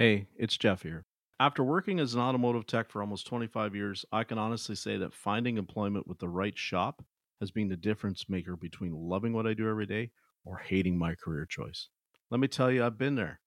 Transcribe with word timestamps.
Hey, 0.00 0.28
it's 0.38 0.56
Jeff 0.56 0.82
here. 0.82 1.04
After 1.40 1.62
working 1.62 2.00
as 2.00 2.14
an 2.14 2.22
automotive 2.22 2.66
tech 2.66 2.88
for 2.88 3.02
almost 3.02 3.26
25 3.26 3.74
years, 3.76 4.06
I 4.10 4.24
can 4.24 4.38
honestly 4.38 4.74
say 4.74 4.96
that 4.96 5.12
finding 5.12 5.58
employment 5.58 6.06
with 6.08 6.18
the 6.18 6.28
right 6.30 6.56
shop 6.56 7.04
has 7.38 7.50
been 7.50 7.68
the 7.68 7.76
difference 7.76 8.26
maker 8.26 8.56
between 8.56 8.94
loving 8.94 9.34
what 9.34 9.46
I 9.46 9.52
do 9.52 9.68
every 9.68 9.84
day 9.84 10.10
or 10.46 10.56
hating 10.56 10.96
my 10.96 11.14
career 11.14 11.44
choice. 11.44 11.90
Let 12.30 12.40
me 12.40 12.48
tell 12.48 12.70
you, 12.70 12.82
I've 12.82 12.96
been 12.96 13.14
there. 13.14 13.40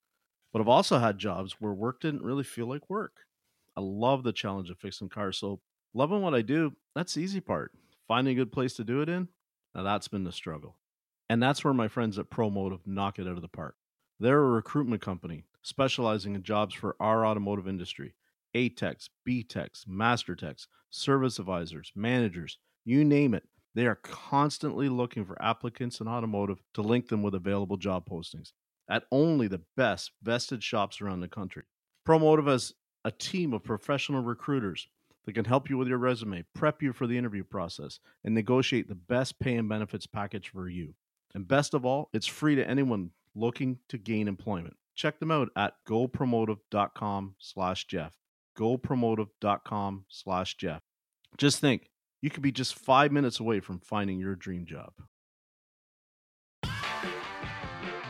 But 0.52 0.62
I've 0.62 0.68
also 0.68 1.00
had 1.00 1.18
jobs 1.18 1.56
where 1.58 1.72
work 1.72 2.00
didn't 2.00 2.22
really 2.22 2.44
feel 2.44 2.68
like 2.68 2.88
work. 2.88 3.16
I 3.76 3.80
love 3.80 4.22
the 4.22 4.32
challenge 4.32 4.70
of 4.70 4.78
fixing 4.78 5.08
cars, 5.08 5.36
so 5.36 5.60
loving 5.92 6.22
what 6.22 6.36
I 6.36 6.42
do, 6.42 6.74
that's 6.94 7.14
the 7.14 7.20
easy 7.22 7.40
part. 7.40 7.72
Finding 8.06 8.34
a 8.34 8.36
good 8.40 8.52
place 8.52 8.74
to 8.74 8.84
do 8.84 9.02
it 9.02 9.08
in, 9.08 9.26
now 9.74 9.82
that's 9.82 10.06
been 10.06 10.22
the 10.22 10.30
struggle. 10.30 10.76
And 11.28 11.42
that's 11.42 11.64
where 11.64 11.74
my 11.74 11.88
friends 11.88 12.16
at 12.16 12.30
ProMotive 12.30 12.86
knock 12.86 13.18
it 13.18 13.26
out 13.26 13.34
of 13.34 13.42
the 13.42 13.48
park. 13.48 13.74
They're 14.20 14.38
a 14.38 14.50
recruitment 14.50 15.02
company 15.02 15.46
specializing 15.64 16.36
in 16.36 16.42
jobs 16.44 16.74
for 16.74 16.94
our 17.00 17.26
automotive 17.26 17.66
industry. 17.66 18.14
A 18.54 18.68
techs, 18.68 19.10
B 19.24 19.44
service 20.90 21.38
advisors, 21.40 21.92
managers, 21.96 22.58
you 22.84 23.04
name 23.04 23.34
it. 23.34 23.42
They 23.74 23.86
are 23.86 23.96
constantly 23.96 24.88
looking 24.88 25.24
for 25.24 25.42
applicants 25.42 26.00
in 26.00 26.06
automotive 26.06 26.62
to 26.74 26.82
link 26.82 27.08
them 27.08 27.24
with 27.24 27.34
available 27.34 27.76
job 27.76 28.08
postings 28.08 28.52
at 28.88 29.04
only 29.10 29.48
the 29.48 29.62
best 29.76 30.12
vested 30.22 30.62
shops 30.62 31.00
around 31.00 31.20
the 31.20 31.28
country. 31.28 31.64
Promotive 32.06 32.46
has 32.46 32.74
a 33.04 33.10
team 33.10 33.52
of 33.52 33.64
professional 33.64 34.22
recruiters 34.22 34.86
that 35.24 35.32
can 35.32 35.46
help 35.46 35.70
you 35.70 35.78
with 35.78 35.88
your 35.88 35.98
resume, 35.98 36.44
prep 36.54 36.82
you 36.82 36.92
for 36.92 37.06
the 37.06 37.16
interview 37.16 37.42
process, 37.42 37.98
and 38.24 38.34
negotiate 38.34 38.88
the 38.88 38.94
best 38.94 39.40
pay 39.40 39.56
and 39.56 39.68
benefits 39.68 40.06
package 40.06 40.50
for 40.50 40.68
you. 40.68 40.94
And 41.34 41.48
best 41.48 41.74
of 41.74 41.84
all, 41.84 42.10
it's 42.12 42.26
free 42.26 42.54
to 42.54 42.68
anyone 42.68 43.10
looking 43.34 43.78
to 43.88 43.98
gain 43.98 44.28
employment. 44.28 44.76
Check 44.94 45.18
them 45.18 45.30
out 45.30 45.48
at 45.56 45.74
gopromotive.com 45.88 47.34
slash 47.38 47.86
Jeff. 47.86 48.12
gopromotive.com 48.58 50.04
slash 50.08 50.56
Jeff. 50.56 50.80
Just 51.36 51.58
think, 51.60 51.90
you 52.22 52.30
could 52.30 52.42
be 52.42 52.52
just 52.52 52.78
five 52.78 53.12
minutes 53.12 53.40
away 53.40 53.60
from 53.60 53.80
finding 53.80 54.18
your 54.18 54.36
dream 54.36 54.64
job. 54.66 54.92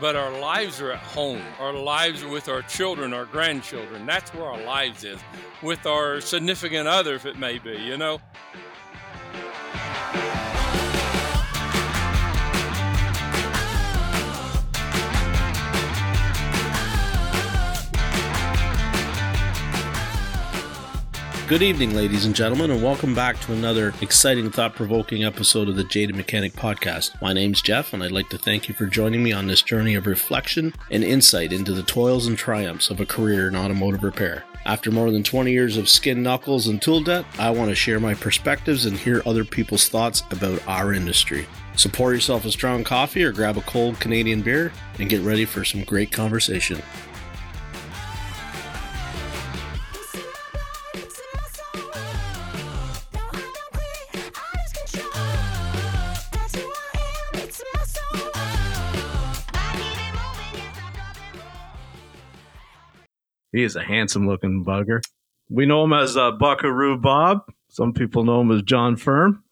But 0.01 0.15
our 0.17 0.39
lives 0.39 0.81
are 0.81 0.91
at 0.91 0.99
home. 0.99 1.41
Our 1.57 1.73
lives 1.73 2.21
are 2.21 2.27
with 2.27 2.49
our 2.49 2.61
children, 2.63 3.13
our 3.13 3.25
grandchildren. 3.25 4.05
That's 4.05 4.33
where 4.33 4.45
our 4.45 4.61
lives 4.63 5.03
is. 5.05 5.19
With 5.63 5.85
our 5.85 6.19
significant 6.19 6.87
other, 6.87 7.15
if 7.15 7.25
it 7.25 7.39
may 7.39 7.59
be, 7.59 7.77
you 7.77 7.97
know. 7.97 8.19
Good 21.47 21.61
evening, 21.61 21.93
ladies 21.93 22.25
and 22.25 22.33
gentlemen, 22.33 22.71
and 22.71 22.81
welcome 22.81 23.13
back 23.13 23.39
to 23.41 23.53
another 23.53 23.93
exciting, 24.01 24.49
thought 24.49 24.73
provoking 24.73 25.23
episode 25.23 25.69
of 25.69 25.75
the 25.75 25.83
Jaded 25.83 26.15
Mechanic 26.15 26.53
Podcast. 26.53 27.21
My 27.21 27.33
name's 27.33 27.61
Jeff, 27.61 27.93
and 27.93 28.03
I'd 28.03 28.11
like 28.11 28.29
to 28.29 28.37
thank 28.39 28.67
you 28.67 28.73
for 28.73 28.87
joining 28.87 29.21
me 29.21 29.31
on 29.31 29.45
this 29.45 29.61
journey 29.61 29.93
of 29.93 30.07
reflection 30.07 30.73
and 30.89 31.03
insight 31.03 31.53
into 31.53 31.71
the 31.71 31.83
toils 31.83 32.25
and 32.25 32.35
triumphs 32.35 32.89
of 32.89 32.99
a 32.99 33.05
career 33.05 33.47
in 33.47 33.55
automotive 33.55 34.01
repair. 34.01 34.43
After 34.65 34.89
more 34.89 35.11
than 35.11 35.21
20 35.21 35.51
years 35.51 35.77
of 35.77 35.87
skin 35.87 36.23
knuckles 36.23 36.65
and 36.65 36.81
tool 36.81 37.01
debt, 37.01 37.25
I 37.37 37.51
want 37.51 37.69
to 37.69 37.75
share 37.75 37.99
my 37.99 38.15
perspectives 38.15 38.87
and 38.87 38.97
hear 38.97 39.21
other 39.23 39.45
people's 39.45 39.87
thoughts 39.87 40.23
about 40.31 40.67
our 40.67 40.93
industry. 40.93 41.45
So 41.75 41.89
pour 41.89 42.11
yourself 42.11 42.45
a 42.45 42.51
strong 42.51 42.83
coffee 42.83 43.23
or 43.23 43.31
grab 43.31 43.55
a 43.55 43.61
cold 43.61 43.99
Canadian 43.99 44.41
beer 44.41 44.73
and 44.97 45.11
get 45.11 45.21
ready 45.21 45.45
for 45.45 45.63
some 45.63 45.83
great 45.83 46.11
conversation. 46.11 46.81
He 63.55 63.63
is 63.63 63.77
a 63.77 63.81
handsome 63.81 64.27
looking 64.27 64.65
bugger. 64.65 65.01
We 65.49 65.65
know 65.65 65.85
him 65.85 65.93
as 65.93 66.17
uh, 66.17 66.31
Buckaroo 66.31 66.97
Bob. 66.97 67.43
Some 67.69 67.93
people 67.93 68.25
know 68.25 68.41
him 68.41 68.51
as 68.51 68.63
John 68.63 68.97
Firm 68.97 69.45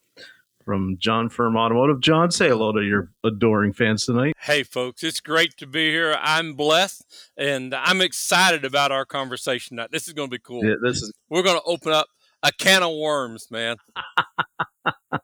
from 0.62 0.98
John 0.98 1.30
Firm 1.30 1.56
Automotive. 1.56 2.00
John, 2.00 2.30
say 2.30 2.48
hello 2.48 2.70
to 2.72 2.82
your 2.82 3.10
adoring 3.24 3.72
fans 3.72 4.04
tonight. 4.04 4.34
Hey, 4.38 4.62
folks, 4.62 5.02
it's 5.02 5.20
great 5.20 5.56
to 5.56 5.66
be 5.66 5.90
here. 5.90 6.18
I'm 6.20 6.52
blessed 6.52 7.02
and 7.38 7.74
I'm 7.74 8.02
excited 8.02 8.66
about 8.66 8.92
our 8.92 9.06
conversation 9.06 9.78
tonight. 9.78 9.90
This 9.90 10.06
is 10.06 10.12
going 10.12 10.28
to 10.28 10.36
be 10.36 10.42
cool. 10.42 10.62
Yeah, 10.62 10.74
this 10.82 11.00
is 11.00 11.10
We're 11.30 11.42
going 11.42 11.56
to 11.56 11.64
open 11.64 11.92
up 11.92 12.08
a 12.42 12.52
can 12.52 12.82
of 12.82 12.94
worms, 12.94 13.50
man. 13.50 13.76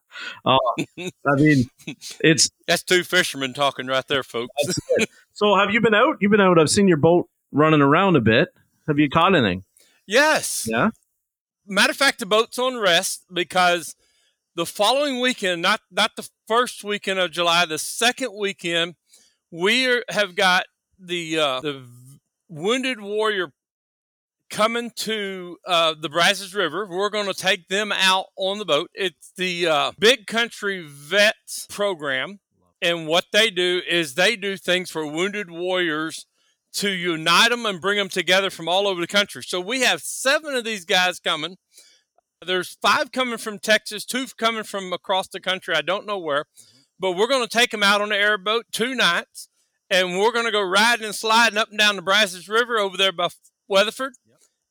oh, 0.46 0.74
I 0.98 1.36
mean, 1.36 1.68
it's 2.20 2.48
That's 2.66 2.82
two 2.82 3.04
fishermen 3.04 3.52
talking 3.52 3.88
right 3.88 4.08
there, 4.08 4.22
folks. 4.22 4.54
so. 5.34 5.54
Have 5.54 5.70
you 5.70 5.82
been 5.82 5.94
out? 5.94 6.16
You've 6.22 6.30
been 6.30 6.40
out. 6.40 6.58
I've 6.58 6.70
seen 6.70 6.88
your 6.88 6.96
boat 6.96 7.28
running 7.52 7.82
around 7.82 8.16
a 8.16 8.22
bit. 8.22 8.48
Have 8.86 8.98
you 8.98 9.08
caught 9.08 9.34
anything? 9.34 9.64
Yes. 10.06 10.66
Yeah. 10.68 10.90
Matter 11.66 11.92
of 11.92 11.96
fact, 11.96 12.18
the 12.18 12.26
boat's 12.26 12.58
on 12.58 12.76
rest 12.76 13.24
because 13.32 13.94
the 14.56 14.66
following 14.66 15.20
weekend, 15.20 15.62
not 15.62 15.80
not 15.90 16.16
the 16.16 16.28
first 16.48 16.82
weekend 16.82 17.18
of 17.20 17.30
July, 17.30 17.64
the 17.64 17.78
second 17.78 18.32
weekend, 18.36 18.96
we 19.50 19.86
are, 19.86 20.02
have 20.08 20.34
got 20.34 20.64
the 20.98 21.38
uh, 21.38 21.60
the 21.60 21.86
Wounded 22.48 23.00
Warrior 23.00 23.52
coming 24.50 24.90
to 24.96 25.58
uh, 25.64 25.94
the 25.98 26.08
Brazos 26.08 26.54
River. 26.54 26.86
We're 26.86 27.10
going 27.10 27.26
to 27.26 27.34
take 27.34 27.68
them 27.68 27.92
out 27.92 28.26
on 28.36 28.58
the 28.58 28.64
boat. 28.64 28.90
It's 28.94 29.32
the 29.36 29.68
uh, 29.68 29.92
Big 29.98 30.26
Country 30.26 30.84
Vets 30.84 31.66
program, 31.70 32.40
and 32.82 33.06
what 33.06 33.26
they 33.32 33.50
do 33.50 33.80
is 33.88 34.14
they 34.14 34.34
do 34.34 34.56
things 34.56 34.90
for 34.90 35.06
wounded 35.06 35.50
warriors 35.50 36.26
to 36.74 36.90
unite 36.90 37.50
them 37.50 37.66
and 37.66 37.80
bring 37.80 37.98
them 37.98 38.08
together 38.08 38.50
from 38.50 38.68
all 38.68 38.86
over 38.86 39.00
the 39.00 39.06
country. 39.06 39.42
So 39.42 39.60
we 39.60 39.80
have 39.82 40.00
seven 40.00 40.54
of 40.54 40.64
these 40.64 40.84
guys 40.84 41.18
coming. 41.18 41.56
There's 42.44 42.78
five 42.80 43.12
coming 43.12 43.38
from 43.38 43.58
Texas, 43.58 44.04
two 44.04 44.26
coming 44.38 44.62
from 44.62 44.92
across 44.92 45.28
the 45.28 45.40
country. 45.40 45.74
I 45.74 45.82
don't 45.82 46.06
know 46.06 46.18
where, 46.18 46.46
but 46.98 47.12
we're 47.12 47.28
going 47.28 47.46
to 47.46 47.58
take 47.58 47.70
them 47.70 47.82
out 47.82 48.00
on 48.00 48.10
the 48.10 48.16
airboat 48.16 48.66
two 48.72 48.94
nights, 48.94 49.48
and 49.90 50.18
we're 50.18 50.32
going 50.32 50.46
to 50.46 50.52
go 50.52 50.62
riding 50.62 51.04
and 51.04 51.14
sliding 51.14 51.58
up 51.58 51.68
and 51.70 51.78
down 51.78 51.96
the 51.96 52.02
Brazos 52.02 52.48
River 52.48 52.78
over 52.78 52.96
there 52.96 53.12
by 53.12 53.28
Weatherford. 53.68 54.14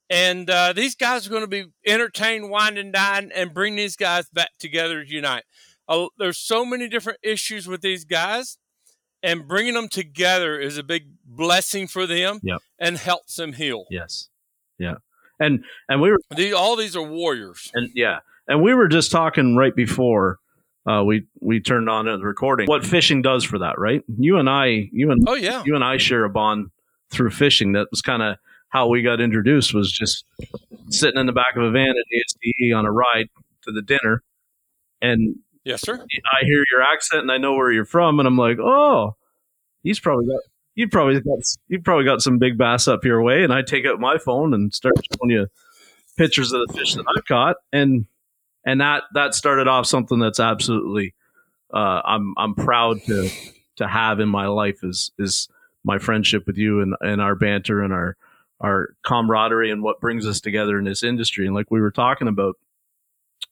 And 0.09 0.49
uh, 0.49 0.73
these 0.73 0.95
guys 0.95 1.27
are 1.27 1.29
going 1.29 1.43
to 1.43 1.47
be 1.47 1.65
entertained, 1.85 2.49
wine 2.49 2.77
and 2.77 2.91
dine, 2.91 3.31
and 3.35 3.53
bring 3.53 3.75
these 3.75 3.95
guys 3.95 4.27
back 4.29 4.49
together 4.59 5.03
to 5.03 5.09
unite. 5.09 5.43
Uh, 5.87 6.07
there's 6.17 6.39
so 6.39 6.65
many 6.65 6.87
different 6.87 7.19
issues 7.21 7.67
with 7.67 7.81
these 7.81 8.05
guys, 8.05 8.57
and 9.23 9.47
bringing 9.47 9.73
them 9.73 9.87
together 9.89 10.59
is 10.59 10.77
a 10.77 10.83
big 10.83 11.07
blessing 11.25 11.87
for 11.87 12.05
them 12.07 12.39
Yep. 12.43 12.61
and 12.79 12.97
helps 12.97 13.35
them 13.35 13.53
heal. 13.53 13.85
Yes. 13.89 14.29
Yeah. 14.77 14.95
And 15.39 15.63
and 15.87 16.01
we 16.01 16.11
were 16.11 16.19
all 16.55 16.75
these 16.75 16.95
are 16.95 17.01
warriors. 17.03 17.71
and 17.73 17.89
yeah, 17.95 18.19
and 18.47 18.61
we 18.61 18.73
were 18.73 18.87
just 18.89 19.09
talking 19.11 19.55
right 19.55 19.73
before 19.75 20.37
uh, 20.85 21.03
we 21.03 21.27
we 21.39 21.59
turned 21.61 21.89
on 21.89 22.05
the 22.05 22.17
recording. 22.17 22.67
What 22.67 22.85
fishing 22.85 23.21
does 23.21 23.43
for 23.45 23.59
that, 23.59 23.77
right? 23.79 24.03
You 24.17 24.37
and 24.37 24.49
I, 24.49 24.89
you 24.91 25.11
and 25.11 25.23
Oh 25.27 25.35
yeah, 25.35 25.63
you 25.65 25.75
and 25.75 25.83
I 25.83 25.95
share 25.97 26.25
a 26.25 26.29
bond 26.29 26.71
through 27.09 27.29
fishing. 27.31 27.71
That 27.73 27.87
was 27.91 28.01
kind 28.01 28.21
of 28.21 28.35
how 28.69 28.87
we 28.89 29.01
got 29.01 29.21
introduced. 29.21 29.73
Was 29.73 29.91
just 29.91 30.25
sitting 30.89 31.19
in 31.19 31.25
the 31.25 31.31
back 31.31 31.55
of 31.55 31.63
a 31.63 31.71
van 31.71 31.89
at 31.89 31.95
ASTE 32.19 32.73
on 32.75 32.85
a 32.85 32.91
ride 32.91 33.29
to 33.63 33.71
the 33.71 33.81
dinner, 33.81 34.23
and 35.01 35.35
yes 35.69 35.81
sir. 35.81 35.95
I 35.97 36.43
hear 36.43 36.63
your 36.71 36.81
accent 36.81 37.21
and 37.21 37.31
I 37.31 37.37
know 37.37 37.53
where 37.53 37.71
you're 37.71 37.85
from, 37.85 38.19
and 38.19 38.27
I'm 38.27 38.37
like, 38.37 38.57
oh, 38.59 39.15
he's 39.83 39.99
probably 39.99 40.25
got. 40.25 40.41
You 40.75 40.87
probably 40.87 41.19
got 41.19 41.39
you 41.67 41.81
probably 41.81 42.05
got 42.05 42.21
some 42.21 42.37
big 42.37 42.57
bass 42.57 42.87
up 42.87 43.03
your 43.03 43.21
way, 43.21 43.43
and 43.43 43.53
I 43.53 43.61
take 43.61 43.85
out 43.85 43.99
my 43.99 44.17
phone 44.17 44.53
and 44.53 44.73
start 44.73 44.93
showing 45.13 45.31
you 45.31 45.47
pictures 46.17 46.53
of 46.53 46.61
the 46.67 46.73
fish 46.73 46.95
that 46.95 47.05
I've 47.15 47.25
caught, 47.25 47.57
and 47.73 48.05
and 48.65 48.79
that 48.79 49.03
that 49.13 49.35
started 49.35 49.67
off 49.67 49.85
something 49.85 50.19
that's 50.19 50.39
absolutely 50.39 51.13
uh, 51.73 52.01
I'm 52.05 52.33
I'm 52.37 52.55
proud 52.55 53.01
to 53.07 53.29
to 53.77 53.87
have 53.87 54.19
in 54.19 54.29
my 54.29 54.47
life 54.47 54.79
is 54.83 55.11
is 55.19 55.49
my 55.83 55.97
friendship 55.97 56.47
with 56.47 56.57
you 56.57 56.81
and 56.81 56.95
and 57.01 57.21
our 57.21 57.35
banter 57.35 57.81
and 57.81 57.91
our 57.91 58.15
our 58.61 58.89
camaraderie 59.03 59.71
and 59.71 59.83
what 59.83 59.99
brings 59.99 60.25
us 60.25 60.39
together 60.39 60.77
in 60.77 60.85
this 60.85 61.03
industry. 61.03 61.45
And 61.45 61.55
like 61.55 61.71
we 61.71 61.81
were 61.81 61.91
talking 61.91 62.27
about, 62.27 62.55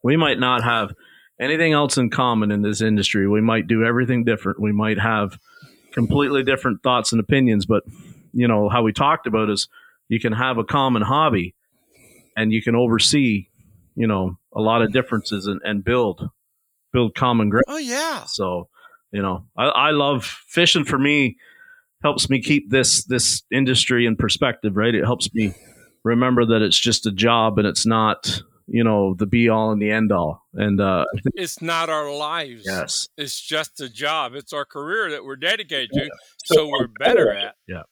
we 0.03 0.17
might 0.17 0.39
not 0.39 0.63
have 0.63 0.93
anything 1.39 1.73
else 1.73 1.97
in 1.97 2.09
common 2.09 2.51
in 2.51 2.61
this 2.61 2.81
industry. 2.81 3.27
We 3.27 3.41
might 3.41 3.67
do 3.67 3.83
everything 3.83 4.23
different. 4.23 4.59
We 4.59 4.71
might 4.71 4.99
have 4.99 5.37
completely 5.91 6.43
different 6.43 6.83
thoughts 6.83 7.11
and 7.11 7.19
opinions, 7.19 7.65
but 7.65 7.83
you 8.33 8.47
know 8.47 8.69
how 8.69 8.83
we 8.83 8.93
talked 8.93 9.27
about 9.27 9.49
is 9.49 9.67
you 10.09 10.19
can 10.19 10.33
have 10.33 10.57
a 10.57 10.63
common 10.63 11.01
hobby 11.01 11.55
and 12.35 12.51
you 12.51 12.61
can 12.61 12.75
oversee, 12.75 13.47
you 13.95 14.07
know, 14.07 14.37
a 14.53 14.61
lot 14.61 14.81
of 14.81 14.93
differences 14.93 15.47
and, 15.47 15.59
and 15.63 15.83
build 15.83 16.29
build 16.93 17.15
common 17.15 17.49
ground. 17.49 17.65
Oh 17.67 17.77
yeah. 17.77 18.23
So, 18.25 18.69
you 19.11 19.21
know, 19.21 19.45
I, 19.57 19.65
I 19.65 19.91
love 19.91 20.25
fishing 20.25 20.85
for 20.85 20.97
me. 20.97 21.37
helps 22.03 22.29
me 22.29 22.41
keep 22.41 22.69
this 22.69 23.03
this 23.05 23.43
industry 23.51 24.05
in 24.05 24.15
perspective, 24.15 24.77
right? 24.77 24.93
It 24.93 25.03
helps 25.03 25.33
me 25.33 25.53
remember 26.03 26.45
that 26.45 26.61
it's 26.61 26.79
just 26.79 27.05
a 27.05 27.11
job 27.11 27.57
and 27.57 27.67
it's 27.67 27.85
not 27.85 28.41
you 28.67 28.83
know 28.83 29.13
the 29.13 29.25
be 29.25 29.49
all 29.49 29.71
and 29.71 29.81
the 29.81 29.89
end 29.89 30.11
all 30.11 30.45
and 30.53 30.79
uh 30.81 31.05
it's 31.35 31.61
not 31.61 31.89
our 31.89 32.13
lives 32.13 32.63
yes 32.65 33.07
it's 33.17 33.39
just 33.39 33.79
a 33.79 33.89
job 33.89 34.33
it's 34.35 34.53
our 34.53 34.65
career 34.65 35.09
that 35.09 35.23
we're 35.23 35.37
dedicated 35.37 35.89
to 35.91 36.09
so 36.45 36.67
we're 36.67 36.87
better 36.99 37.31
at 37.31 37.55
yeah. 37.67 37.83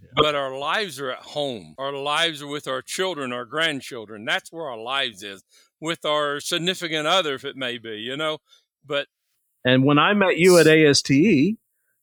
yeah 0.00 0.08
but 0.16 0.34
our 0.34 0.56
lives 0.56 1.00
are 1.00 1.10
at 1.10 1.18
home 1.18 1.74
our 1.78 1.92
lives 1.92 2.42
are 2.42 2.46
with 2.46 2.68
our 2.68 2.82
children 2.82 3.32
our 3.32 3.46
grandchildren 3.46 4.24
that's 4.24 4.52
where 4.52 4.68
our 4.68 4.78
lives 4.78 5.22
is 5.22 5.42
with 5.80 6.04
our 6.04 6.38
significant 6.38 7.06
other 7.06 7.34
if 7.34 7.44
it 7.44 7.56
may 7.56 7.78
be 7.78 7.96
you 7.96 8.16
know 8.16 8.38
but 8.84 9.06
and 9.64 9.84
when 9.84 9.98
i 9.98 10.12
met 10.12 10.36
you 10.36 10.58
at 10.58 10.66
aste 10.66 11.10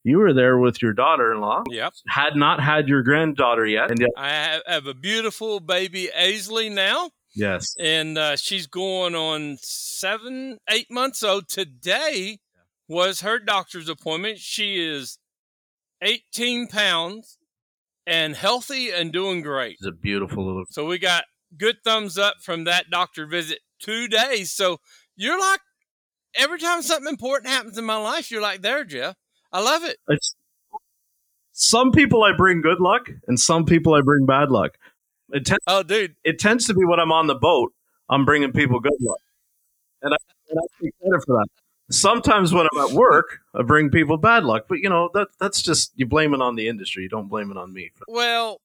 you 0.04 0.18
were 0.18 0.34
there 0.34 0.58
with 0.58 0.82
your 0.82 0.94
daughter-in-law. 0.94 1.66
Yep. 1.70 1.94
Had 2.08 2.36
not 2.36 2.60
had 2.60 2.88
your 2.88 3.04
granddaughter 3.04 3.68
yet. 3.68 3.92
And 3.92 4.00
yet- 4.00 4.10
I 4.18 4.60
have 4.66 4.88
a 4.88 4.96
beautiful 4.96 5.60
baby 5.60 6.10
Aisley 6.18 6.72
now. 6.72 7.12
Yes. 7.34 7.76
And 7.80 8.18
uh, 8.18 8.36
she's 8.36 8.68
going 8.68 9.16
on 9.16 9.58
seven, 9.62 10.58
eight 10.70 10.92
months 10.92 11.24
old. 11.24 11.48
Today 11.48 12.40
was 12.88 13.22
her 13.22 13.40
doctor's 13.40 13.88
appointment. 13.88 14.40
She 14.40 14.84
is 14.84 15.18
18 16.02 16.68
pounds 16.68 17.38
and 18.06 18.36
healthy 18.36 18.92
and 18.92 19.14
doing 19.14 19.42
great. 19.42 19.78
It's 19.80 19.88
a 19.88 19.92
beautiful 19.92 20.46
little. 20.46 20.64
So 20.70 20.86
we 20.86 20.98
got 20.98 21.24
good 21.58 21.78
thumbs 21.84 22.18
up 22.18 22.36
from 22.42 22.66
that 22.66 22.90
doctor 22.90 23.26
visit 23.26 23.60
two 23.80 24.08
days. 24.08 24.52
So 24.52 24.80
you're 25.16 25.40
like, 25.40 25.60
every 26.36 26.60
time 26.60 26.82
something 26.82 27.10
important 27.10 27.52
happens 27.52 27.78
in 27.78 27.86
my 27.86 27.98
life, 27.98 28.32
you're 28.32 28.42
like, 28.42 28.62
there, 28.62 28.84
Jeff. 28.84 29.16
I 29.54 29.62
love 29.62 29.84
it. 29.84 29.98
It's 30.08 30.36
some 31.54 31.92
people 31.92 32.24
I 32.24 32.32
bring 32.36 32.62
good 32.62 32.80
luck, 32.80 33.10
and 33.28 33.40
some 33.40 33.66
people 33.66 33.94
I 33.94 34.02
bring 34.02 34.26
bad 34.26 34.50
luck. 34.50 34.72
It 35.32 35.46
ten- 35.46 35.58
oh, 35.68 35.84
dude, 35.84 36.16
it 36.24 36.40
tends 36.40 36.68
to 36.68 36.74
be 36.74 36.86
when 36.86 37.00
I'm 37.00 37.12
on 37.12 37.28
the 37.28 37.36
boat, 37.36 37.74
I'm 38.10 38.26
bringing 38.26 38.52
people 38.52 38.80
good 38.80 38.94
luck, 39.00 39.20
and 40.02 40.14
I, 40.14 40.18
and 40.50 40.60
I 40.60 40.84
take 40.84 40.94
credit 41.00 41.24
for 41.26 41.38
that. 41.38 41.48
Sometimes 41.90 42.54
when 42.54 42.68
I'm 42.74 42.90
at 42.90 42.92
work, 42.92 43.40
I 43.54 43.64
bring 43.64 43.90
people 43.90 44.18
bad 44.18 44.44
luck, 44.44 44.66
but 44.70 44.80
you 44.80 44.90
know 44.90 45.10
that 45.14 45.28
that's 45.40 45.62
just 45.62 45.92
you 45.96 46.06
blame 46.06 46.34
it 46.34 46.42
on 46.42 46.56
the 46.56 46.68
industry. 46.68 47.04
You 47.04 47.10
don't 47.10 47.28
blame 47.28 47.52
it 47.52 47.58
on 47.58 47.74
me. 47.74 47.92
Well, 48.08 48.62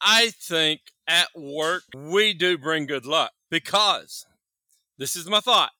I 0.00 0.30
think 0.30 0.80
at 1.06 1.28
work 1.34 1.84
we 1.94 2.34
do 2.34 2.58
bring 2.58 2.86
good 2.86 3.06
luck 3.06 3.32
because 3.50 4.26
this 4.98 5.16
is 5.16 5.28
my 5.28 5.40
thought 5.40 5.72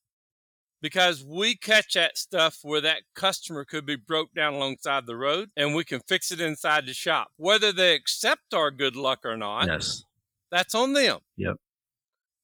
because 0.82 1.24
we 1.24 1.54
catch 1.54 1.94
that 1.94 2.18
stuff 2.18 2.58
where 2.62 2.80
that 2.80 3.02
customer 3.14 3.64
could 3.64 3.86
be 3.86 3.96
broke 3.96 4.34
down 4.34 4.54
alongside 4.54 5.06
the 5.06 5.16
road 5.16 5.50
and 5.56 5.74
we 5.74 5.84
can 5.84 6.00
fix 6.00 6.30
it 6.32 6.40
inside 6.40 6.86
the 6.86 6.92
shop. 6.92 7.28
Whether 7.36 7.72
they 7.72 7.94
accept 7.94 8.52
our 8.52 8.70
good 8.70 8.96
luck 8.96 9.20
or 9.24 9.36
not, 9.36 9.68
yes. 9.68 10.04
That's 10.52 10.74
on 10.74 10.92
them. 10.92 11.18
Yep. 11.36 11.56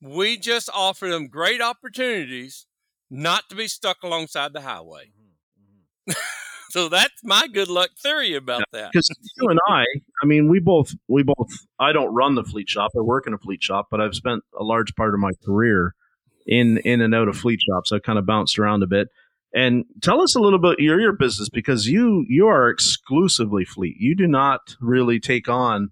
We 0.01 0.39
just 0.39 0.69
offer 0.75 1.09
them 1.09 1.29
great 1.29 1.61
opportunities 1.61 2.67
not 3.11 3.49
to 3.51 3.55
be 3.55 3.69
stuck 3.69 3.99
alongside 4.03 4.53
the 4.53 4.63
highway. 4.63 5.13
Mm-hmm. 6.09 6.13
so 6.71 6.89
that's 6.89 7.23
my 7.23 7.47
good 7.53 7.69
luck 7.69 7.91
theory 8.03 8.35
about 8.35 8.61
yeah, 8.61 8.81
that. 8.81 8.93
Because 8.93 9.09
you 9.37 9.49
and 9.49 9.59
I, 9.69 9.85
I 10.23 10.27
mean, 10.27 10.49
we 10.49 10.59
both, 10.59 10.95
we 11.07 11.23
both, 11.23 11.51
I 11.79 11.93
don't 11.93 12.15
run 12.15 12.35
the 12.35 12.45
fleet 12.45 12.69
shop. 12.69 12.93
I 12.97 13.01
work 13.01 13.27
in 13.27 13.35
a 13.35 13.39
fleet 13.39 13.63
shop, 13.63 13.89
but 13.91 14.01
I've 14.01 14.15
spent 14.15 14.43
a 14.59 14.65
large 14.65 14.95
part 14.97 15.15
of 15.15 15.21
my 15.21 15.33
career 15.45 15.95
in 16.47 16.79
in 16.79 17.01
and 17.03 17.15
out 17.15 17.29
of 17.29 17.37
fleet 17.37 17.61
shops. 17.61 17.93
I 17.93 17.99
kind 17.99 18.19
of 18.19 18.27
bounced 18.27 18.59
around 18.59 18.83
a 18.83 18.87
bit. 18.87 19.09
And 19.55 19.85
tell 20.03 20.21
us 20.21 20.35
a 20.35 20.41
little 20.41 20.59
bit 20.59 20.79
your 20.79 21.01
your 21.01 21.13
business 21.13 21.49
because 21.49 21.87
you 21.87 22.25
you 22.29 22.49
are 22.49 22.69
exclusively 22.69 23.65
fleet. 23.65 23.97
You 23.99 24.15
do 24.15 24.27
not 24.27 24.77
really 24.81 25.21
take 25.21 25.49
on 25.49 25.91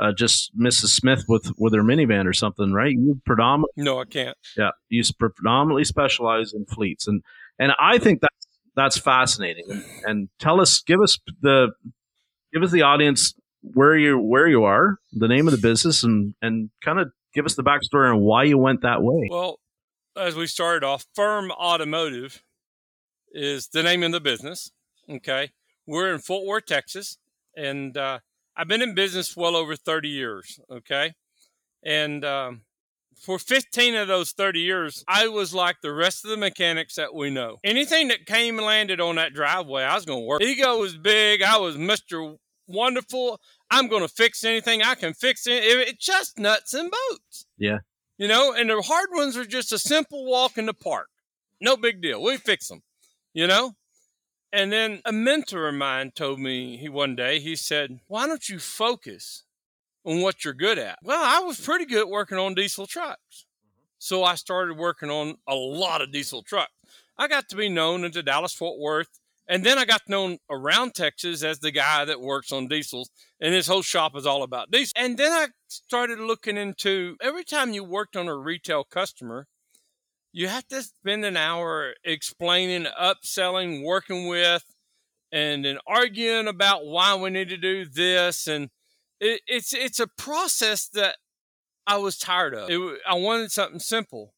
uh, 0.00 0.12
just 0.12 0.56
Mrs. 0.58 0.88
Smith 0.88 1.24
with 1.28 1.52
with 1.58 1.74
her 1.74 1.82
minivan 1.82 2.26
or 2.26 2.32
something, 2.32 2.72
right? 2.72 2.92
You 2.92 3.20
predominantly 3.26 3.84
no, 3.84 4.00
I 4.00 4.04
can't. 4.04 4.36
Yeah, 4.56 4.70
you 4.88 5.02
predominantly 5.18 5.84
specialize 5.84 6.52
in 6.52 6.64
fleets, 6.66 7.06
and 7.06 7.22
and 7.58 7.72
I 7.78 7.98
think 7.98 8.20
that's 8.20 8.46
that's 8.74 8.98
fascinating. 8.98 9.64
And, 9.68 9.84
and 10.04 10.28
tell 10.38 10.60
us, 10.60 10.80
give 10.80 11.00
us 11.00 11.18
the 11.42 11.72
give 12.52 12.62
us 12.62 12.70
the 12.72 12.82
audience 12.82 13.34
where 13.62 13.96
you 13.96 14.18
where 14.18 14.48
you 14.48 14.64
are, 14.64 14.96
the 15.12 15.28
name 15.28 15.46
of 15.46 15.52
the 15.52 15.60
business, 15.60 16.02
and 16.02 16.34
and 16.40 16.70
kind 16.82 16.98
of 16.98 17.10
give 17.34 17.44
us 17.44 17.54
the 17.54 17.62
backstory 17.62 18.12
on 18.12 18.20
why 18.20 18.44
you 18.44 18.58
went 18.58 18.82
that 18.82 19.02
way. 19.02 19.28
Well, 19.30 19.60
as 20.16 20.34
we 20.34 20.46
started 20.46 20.84
off, 20.84 21.06
Firm 21.14 21.50
Automotive 21.52 22.42
is 23.32 23.68
the 23.68 23.82
name 23.82 24.02
of 24.02 24.12
the 24.12 24.20
business. 24.20 24.70
Okay. 25.08 25.50
We're 25.86 26.12
in 26.12 26.20
Fort 26.20 26.46
Worth, 26.46 26.66
Texas, 26.66 27.18
and 27.56 27.96
uh, 27.96 28.20
I've 28.56 28.68
been 28.68 28.82
in 28.82 28.94
business 28.94 29.36
well 29.36 29.56
over 29.56 29.76
30 29.76 30.08
years. 30.08 30.58
Okay. 30.70 31.12
And 31.82 32.24
um, 32.24 32.62
for 33.20 33.38
15 33.38 33.94
of 33.94 34.08
those 34.08 34.32
30 34.32 34.60
years, 34.60 35.04
I 35.08 35.28
was 35.28 35.54
like 35.54 35.76
the 35.82 35.92
rest 35.92 36.24
of 36.24 36.30
the 36.30 36.36
mechanics 36.36 36.94
that 36.96 37.14
we 37.14 37.30
know. 37.30 37.58
Anything 37.64 38.08
that 38.08 38.26
came 38.26 38.58
and 38.58 38.66
landed 38.66 39.00
on 39.00 39.16
that 39.16 39.34
driveway, 39.34 39.82
I 39.82 39.94
was 39.94 40.04
going 40.04 40.20
to 40.20 40.26
work. 40.26 40.42
Ego 40.42 40.78
was 40.78 40.96
big. 40.96 41.42
I 41.42 41.58
was 41.58 41.76
Mr. 41.76 42.36
Wonderful. 42.66 43.40
I'm 43.70 43.88
going 43.88 44.02
to 44.02 44.08
fix 44.08 44.44
anything 44.44 44.82
I 44.82 44.94
can 44.94 45.12
fix 45.12 45.46
it. 45.46 45.62
It's 45.64 46.04
just 46.04 46.38
nuts 46.38 46.72
and 46.72 46.90
bolts. 46.90 47.46
Yeah. 47.58 47.78
You 48.16 48.28
know, 48.28 48.52
and 48.52 48.70
the 48.70 48.80
hard 48.82 49.08
ones 49.12 49.36
are 49.36 49.44
just 49.44 49.72
a 49.72 49.78
simple 49.78 50.26
walk 50.26 50.58
in 50.58 50.66
the 50.66 50.74
park. 50.74 51.08
No 51.60 51.76
big 51.76 52.00
deal. 52.00 52.22
We 52.22 52.36
fix 52.36 52.68
them, 52.68 52.82
you 53.32 53.46
know? 53.46 53.72
And 54.52 54.72
then 54.72 55.00
a 55.04 55.12
mentor 55.12 55.68
of 55.68 55.74
mine 55.74 56.12
told 56.14 56.40
me 56.40 56.76
he 56.76 56.88
one 56.88 57.14
day, 57.14 57.38
he 57.38 57.54
said, 57.56 58.00
Why 58.08 58.26
don't 58.26 58.48
you 58.48 58.58
focus 58.58 59.44
on 60.04 60.22
what 60.22 60.44
you're 60.44 60.54
good 60.54 60.78
at? 60.78 60.98
Well, 61.02 61.22
I 61.22 61.44
was 61.44 61.60
pretty 61.60 61.86
good 61.86 62.08
working 62.08 62.38
on 62.38 62.54
diesel 62.54 62.86
trucks. 62.86 63.46
Mm-hmm. 63.64 63.84
So 63.98 64.24
I 64.24 64.34
started 64.34 64.76
working 64.76 65.10
on 65.10 65.36
a 65.48 65.54
lot 65.54 66.02
of 66.02 66.12
diesel 66.12 66.42
trucks. 66.42 66.72
I 67.16 67.28
got 67.28 67.48
to 67.50 67.56
be 67.56 67.68
known 67.68 68.04
into 68.04 68.22
Dallas 68.22 68.54
Fort 68.54 68.80
Worth 68.80 69.20
and 69.50 69.64
then 69.64 69.78
I 69.78 69.84
got 69.84 70.08
known 70.08 70.38
around 70.48 70.94
Texas 70.94 71.42
as 71.42 71.58
the 71.58 71.72
guy 71.72 72.04
that 72.04 72.20
works 72.20 72.52
on 72.52 72.68
diesels, 72.68 73.10
and 73.40 73.52
his 73.52 73.66
whole 73.66 73.82
shop 73.82 74.14
is 74.14 74.24
all 74.24 74.44
about 74.44 74.70
diesel. 74.70 74.92
And 74.94 75.18
then 75.18 75.32
I 75.32 75.48
started 75.66 76.20
looking 76.20 76.56
into 76.56 77.16
every 77.20 77.42
time 77.42 77.72
you 77.72 77.82
worked 77.82 78.14
on 78.14 78.28
a 78.28 78.36
retail 78.36 78.84
customer, 78.84 79.48
you 80.32 80.48
have 80.48 80.66
to 80.68 80.82
spend 80.82 81.24
an 81.24 81.36
hour 81.36 81.94
explaining, 82.04 82.86
upselling, 83.00 83.84
working 83.84 84.28
with, 84.28 84.64
and 85.32 85.64
then 85.64 85.78
arguing 85.86 86.48
about 86.48 86.86
why 86.86 87.14
we 87.14 87.30
need 87.30 87.48
to 87.48 87.56
do 87.56 87.84
this. 87.84 88.46
And 88.46 88.70
it, 89.20 89.40
it's 89.46 89.72
it's 89.72 90.00
a 90.00 90.06
process 90.06 90.88
that 90.88 91.16
I 91.86 91.96
was 91.96 92.18
tired 92.18 92.54
of. 92.54 92.70
It, 92.70 93.00
I 93.08 93.14
wanted 93.14 93.52
something 93.52 93.80
simple, 93.80 94.34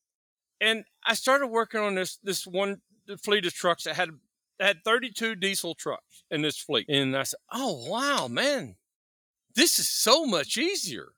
and 0.60 0.84
I 1.06 1.14
started 1.14 1.48
working 1.48 1.80
on 1.80 1.94
this 1.94 2.18
this 2.22 2.46
one 2.46 2.80
fleet 3.22 3.46
of 3.46 3.54
trucks 3.54 3.84
that 3.84 3.96
had 3.96 4.10
had 4.62 4.84
32 4.84 5.34
diesel 5.34 5.74
trucks 5.74 6.24
in 6.30 6.42
this 6.42 6.56
fleet. 6.56 6.86
And 6.88 7.16
I 7.16 7.24
said, 7.24 7.40
oh, 7.52 7.84
wow, 7.88 8.28
man, 8.28 8.76
this 9.54 9.78
is 9.78 9.90
so 9.90 10.24
much 10.24 10.56
easier. 10.56 11.12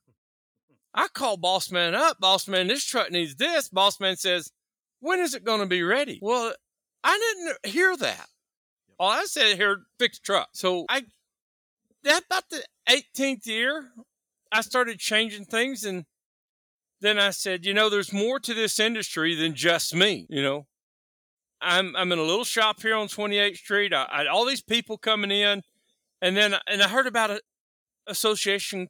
I 0.93 1.07
call 1.09 1.37
boss 1.37 1.71
man 1.71 1.93
up. 1.93 2.19
Boss 2.19 2.47
man, 2.47 2.67
this 2.67 2.85
truck 2.85 3.11
needs 3.11 3.35
this. 3.35 3.69
Boss 3.69 3.99
man 3.99 4.15
says, 4.15 4.51
when 5.05 5.19
is 5.19 5.33
it 5.33 5.43
going 5.43 5.59
to 5.59 5.65
be 5.65 5.83
ready? 5.83 6.19
Well, 6.21 6.53
I 7.03 7.17
didn't 7.17 7.71
hear 7.71 7.95
that. 7.95 8.27
All 8.99 9.11
I 9.11 9.25
said 9.25 9.57
here, 9.57 9.83
fix 9.99 10.19
truck. 10.19 10.49
So 10.53 10.85
I, 10.89 11.03
that 12.03 12.23
about 12.25 12.49
the 12.49 12.63
18th 12.89 13.45
year, 13.45 13.91
I 14.51 14.61
started 14.61 14.99
changing 14.99 15.45
things. 15.45 15.83
And 15.83 16.05
then 17.01 17.19
I 17.19 17.29
said, 17.29 17.65
you 17.65 17.73
know, 17.73 17.89
there's 17.89 18.11
more 18.11 18.39
to 18.39 18.53
this 18.53 18.79
industry 18.79 19.35
than 19.35 19.53
just 19.53 19.93
me, 19.93 20.25
you 20.29 20.41
know, 20.41 20.65
I'm 21.61 21.95
I'm 21.95 22.11
in 22.11 22.19
a 22.19 22.23
little 22.23 22.43
shop 22.43 22.81
here 22.81 22.95
on 22.95 23.07
28th 23.07 23.57
Street. 23.57 23.93
I, 23.93 24.03
I 24.03 24.27
all 24.27 24.45
these 24.45 24.61
people 24.61 24.97
coming 24.97 25.31
in, 25.31 25.63
and 26.21 26.37
then 26.37 26.55
and 26.67 26.81
I 26.81 26.87
heard 26.87 27.07
about 27.07 27.31
an 27.31 27.39
association, 28.07 28.87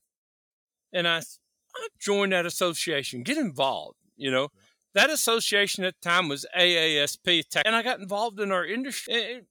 and 0.91 1.07
I 1.07 1.17
I 1.19 1.87
joined 1.99 2.33
that 2.33 2.45
association. 2.45 3.23
Get 3.23 3.37
involved. 3.37 3.97
You 4.17 4.31
know, 4.31 4.49
that 4.95 5.09
association 5.09 5.83
at 5.83 5.93
the 6.01 6.09
time 6.09 6.27
was 6.27 6.45
AASP, 6.57 7.43
and 7.63 7.75
I 7.75 7.83
got 7.83 7.99
involved 7.99 8.39
in 8.39 8.51
our 8.51 8.65
industry. 8.65 9.13
It, 9.13 9.45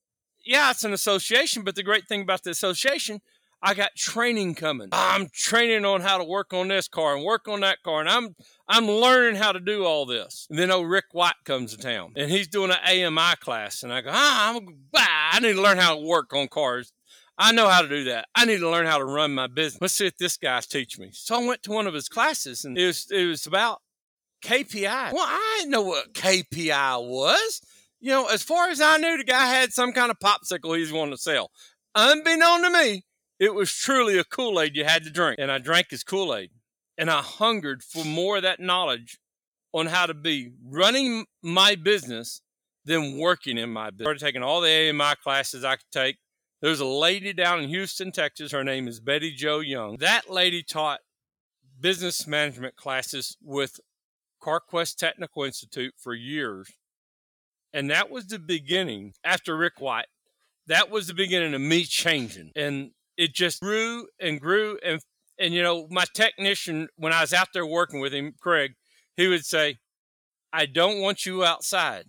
yeah, 0.45 0.71
it's 0.71 0.85
an 0.85 0.93
association, 0.93 1.63
but 1.63 1.75
the 1.75 1.83
great 1.83 2.07
thing 2.07 2.23
about 2.23 2.43
the 2.43 2.51
association 2.51 3.21
I 3.67 3.73
got 3.73 3.95
training 3.97 4.57
coming. 4.57 4.91
I'm 4.93 5.29
training 5.33 5.87
on 5.87 6.03
how 6.03 6.19
to 6.19 6.25
work 6.25 6.53
on 6.53 6.69
this 6.69 6.87
car 6.87 7.17
and 7.17 7.25
work 7.25 7.49
on 7.49 7.61
that 7.61 7.83
car, 7.83 8.01
and 8.01 8.11
I'm 8.11 8.37
I'm 8.69 8.87
learning 8.87 9.41
how 9.41 9.53
to 9.53 9.61
do 9.61 9.87
all 9.87 10.05
this. 10.05 10.47
And 10.51 10.59
then 10.59 10.71
old 10.71 10.91
Rick 10.91 11.07
White 11.13 11.33
comes 11.47 11.75
to 11.75 11.83
town, 11.83 12.13
and 12.15 12.31
he's 12.31 12.47
doing 12.47 12.71
an 12.71 12.79
AMI 12.85 13.37
class, 13.41 13.83
and 13.83 13.91
I 13.91 14.03
go, 14.03 14.11
ah, 14.13 14.55
I'm, 14.55 14.69
ah, 14.95 15.31
I 15.33 15.41
need 15.41 15.55
to 15.55 15.63
learn 15.63 15.79
how 15.79 15.95
to 15.95 16.07
work 16.07 16.35
on 16.35 16.49
cars. 16.49 16.93
I 17.39 17.53
know 17.53 17.67
how 17.67 17.81
to 17.81 17.89
do 17.89 18.05
that. 18.05 18.29
I 18.35 18.45
need 18.45 18.59
to 18.59 18.69
learn 18.69 18.85
how 18.85 18.99
to 18.99 19.05
run 19.05 19.35
my 19.35 19.47
business. 19.47 19.81
Let's 19.81 19.95
see 19.95 20.07
if 20.07 20.19
this 20.19 20.37
guy's 20.37 20.67
teach 20.67 20.99
me. 20.99 21.09
So 21.13 21.43
I 21.43 21.47
went 21.47 21.63
to 21.63 21.73
one 21.73 21.87
of 21.87 21.95
his 21.95 22.09
classes, 22.11 22.67
and 22.67 22.77
it 22.77 22.87
was 22.87 23.07
it 23.11 23.25
was 23.25 23.47
about 23.47 23.81
KPI. 24.45 25.13
Well, 25.13 25.27
I 25.27 25.57
didn't 25.59 25.73
know 25.73 25.83
what 25.83 26.13
KPI 26.15 27.09
was. 27.09 27.61
You 28.01 28.11
know, 28.11 28.27
as 28.27 28.43
far 28.43 28.69
as 28.69 28.81
I 28.81 28.99
knew, 28.99 29.17
the 29.17 29.25
guy 29.25 29.47
had 29.47 29.73
some 29.73 29.93
kind 29.93 30.11
of 30.11 30.19
popsicle 30.19 30.77
he's 30.77 30.93
wanting 30.93 31.15
to 31.15 31.21
sell. 31.21 31.51
Unbeknown 31.95 32.63
to 32.63 32.71
me, 32.71 33.05
It 33.39 33.55
was 33.55 33.73
truly 33.73 34.19
a 34.19 34.25
Kool 34.25 34.61
Aid 34.61 34.77
you 34.77 34.85
had 34.85 35.05
to 35.05 35.11
drink. 35.11 35.37
And 35.39 35.51
I 35.51 35.59
drank 35.59 35.91
his 35.91 36.05
Kool 36.05 36.35
Aid. 36.35 36.51
And 36.97 37.11
I 37.11 37.21
hungered 37.21 37.83
for 37.83 38.05
more 38.05 38.37
of 38.37 38.43
that 38.43 38.61
knowledge 38.61 39.19
on 39.73 39.87
how 39.87 40.07
to 40.07 40.15
be 40.15 40.53
running 40.63 41.27
my 41.43 41.75
business 41.75 42.41
than 42.85 43.19
working 43.19 43.59
in 43.59 43.73
my 43.73 43.91
business. 43.91 44.01
I 44.01 44.05
started 44.05 44.21
taking 44.21 44.43
all 44.43 44.61
the 44.61 44.91
AMI 44.91 45.17
classes 45.23 45.65
I 45.65 45.77
could 45.77 45.91
take. 45.91 46.19
There's 46.63 46.81
a 46.81 46.87
lady 46.87 47.33
down 47.33 47.63
in 47.63 47.69
Houston, 47.69 48.13
Texas. 48.13 48.53
Her 48.53 48.63
name 48.63 48.87
is 48.87 49.01
Betty 49.01 49.33
Joe 49.33 49.59
Young. 49.61 49.97
That 49.99 50.31
lady 50.31 50.63
taught 50.63 51.01
business 51.81 52.27
management 52.27 52.77
classes 52.77 53.37
with 53.43 53.81
CarQuest 54.45 54.97
Technical 54.97 55.45
Institute 55.45 55.95
for 55.99 56.15
years. 56.15 56.71
And 57.73 57.91
that 57.91 58.11
was 58.11 58.27
the 58.27 58.39
beginning 58.39 59.15
after 59.25 59.57
Rick 59.57 59.81
White. 59.81 60.07
That 60.67 60.91
was 60.91 61.07
the 61.07 61.15
beginning 61.15 61.55
of 61.55 61.61
me 61.61 61.85
changing. 61.85 62.53
And 62.55 62.91
it 63.17 63.35
just 63.35 63.61
grew 63.61 64.07
and 64.21 64.41
grew. 64.41 64.79
And, 64.85 65.01
and 65.39 65.53
you 65.53 65.63
know, 65.63 65.89
my 65.91 66.05
technician, 66.15 66.89
when 66.97 67.13
I 67.13 67.21
was 67.21 67.33
out 67.33 67.49
there 67.53 67.67
working 67.67 68.01
with 68.01 68.13
him, 68.13 68.35
Craig, 68.41 68.75
he 69.17 69.29
would 69.29 69.45
say, 69.45 69.79
I 70.53 70.67
don't 70.67 71.01
want 71.01 71.27
you 71.27 71.45
outside. 71.45 72.05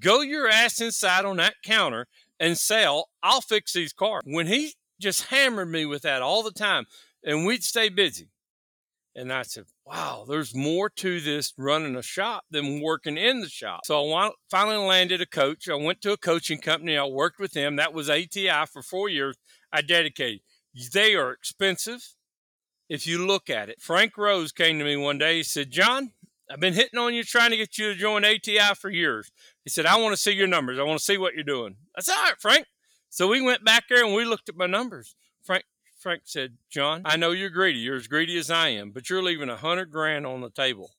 Go 0.00 0.20
your 0.20 0.48
ass 0.48 0.80
inside 0.80 1.24
on 1.24 1.36
that 1.36 1.54
counter 1.64 2.06
and 2.40 2.58
sell. 2.58 3.08
I'll 3.22 3.40
fix 3.40 3.72
these 3.72 3.92
cars. 3.92 4.22
When 4.24 4.48
he 4.48 4.74
just 5.00 5.26
hammered 5.26 5.70
me 5.70 5.86
with 5.86 6.02
that 6.02 6.22
all 6.22 6.42
the 6.42 6.50
time, 6.50 6.86
and 7.22 7.46
we'd 7.46 7.64
stay 7.64 7.88
busy. 7.88 8.28
And 9.18 9.32
I 9.32 9.42
said, 9.42 9.64
wow, 9.86 10.26
there's 10.28 10.54
more 10.54 10.90
to 10.90 11.20
this 11.22 11.54
running 11.56 11.96
a 11.96 12.02
shop 12.02 12.44
than 12.50 12.82
working 12.82 13.16
in 13.16 13.40
the 13.40 13.48
shop. 13.48 13.80
So 13.86 14.12
I 14.12 14.30
finally 14.50 14.76
landed 14.76 15.22
a 15.22 15.26
coach. 15.26 15.70
I 15.70 15.74
went 15.74 16.02
to 16.02 16.12
a 16.12 16.18
coaching 16.18 16.58
company. 16.58 16.98
I 16.98 17.06
worked 17.06 17.38
with 17.38 17.52
them. 17.52 17.76
That 17.76 17.94
was 17.94 18.10
ATI 18.10 18.66
for 18.70 18.82
four 18.82 19.08
years. 19.08 19.38
I 19.72 19.80
dedicated. 19.80 20.40
They 20.92 21.14
are 21.14 21.32
expensive 21.32 22.14
if 22.90 23.06
you 23.06 23.26
look 23.26 23.48
at 23.48 23.70
it. 23.70 23.80
Frank 23.80 24.18
Rose 24.18 24.52
came 24.52 24.78
to 24.78 24.84
me 24.84 24.96
one 24.96 25.16
day. 25.16 25.38
He 25.38 25.42
said, 25.44 25.70
John, 25.70 26.12
I've 26.50 26.60
been 26.60 26.74
hitting 26.74 26.98
on 26.98 27.14
you 27.14 27.24
trying 27.24 27.52
to 27.52 27.56
get 27.56 27.78
you 27.78 27.94
to 27.94 27.98
join 27.98 28.22
ATI 28.22 28.74
for 28.76 28.90
years. 28.90 29.32
He 29.64 29.70
said, 29.70 29.86
I 29.86 29.98
want 29.98 30.14
to 30.14 30.20
see 30.20 30.32
your 30.32 30.46
numbers. 30.46 30.78
I 30.78 30.82
want 30.82 30.98
to 30.98 31.04
see 31.04 31.16
what 31.16 31.32
you're 31.32 31.42
doing. 31.42 31.76
I 31.96 32.02
said, 32.02 32.16
all 32.16 32.24
right, 32.24 32.38
Frank. 32.38 32.66
So 33.08 33.28
we 33.28 33.40
went 33.40 33.64
back 33.64 33.84
there 33.88 34.04
and 34.04 34.14
we 34.14 34.26
looked 34.26 34.50
at 34.50 34.56
my 34.56 34.66
numbers. 34.66 35.16
Frank 36.06 36.20
Frank 36.20 36.22
said, 36.26 36.58
John, 36.70 37.02
I 37.04 37.16
know 37.16 37.32
you're 37.32 37.50
greedy. 37.50 37.80
You're 37.80 37.96
as 37.96 38.06
greedy 38.06 38.38
as 38.38 38.48
I 38.48 38.68
am, 38.68 38.92
but 38.92 39.10
you're 39.10 39.24
leaving 39.24 39.48
a 39.48 39.56
hundred 39.56 39.90
grand 39.90 40.24
on 40.24 40.40
the 40.40 40.50
table. 40.50 40.92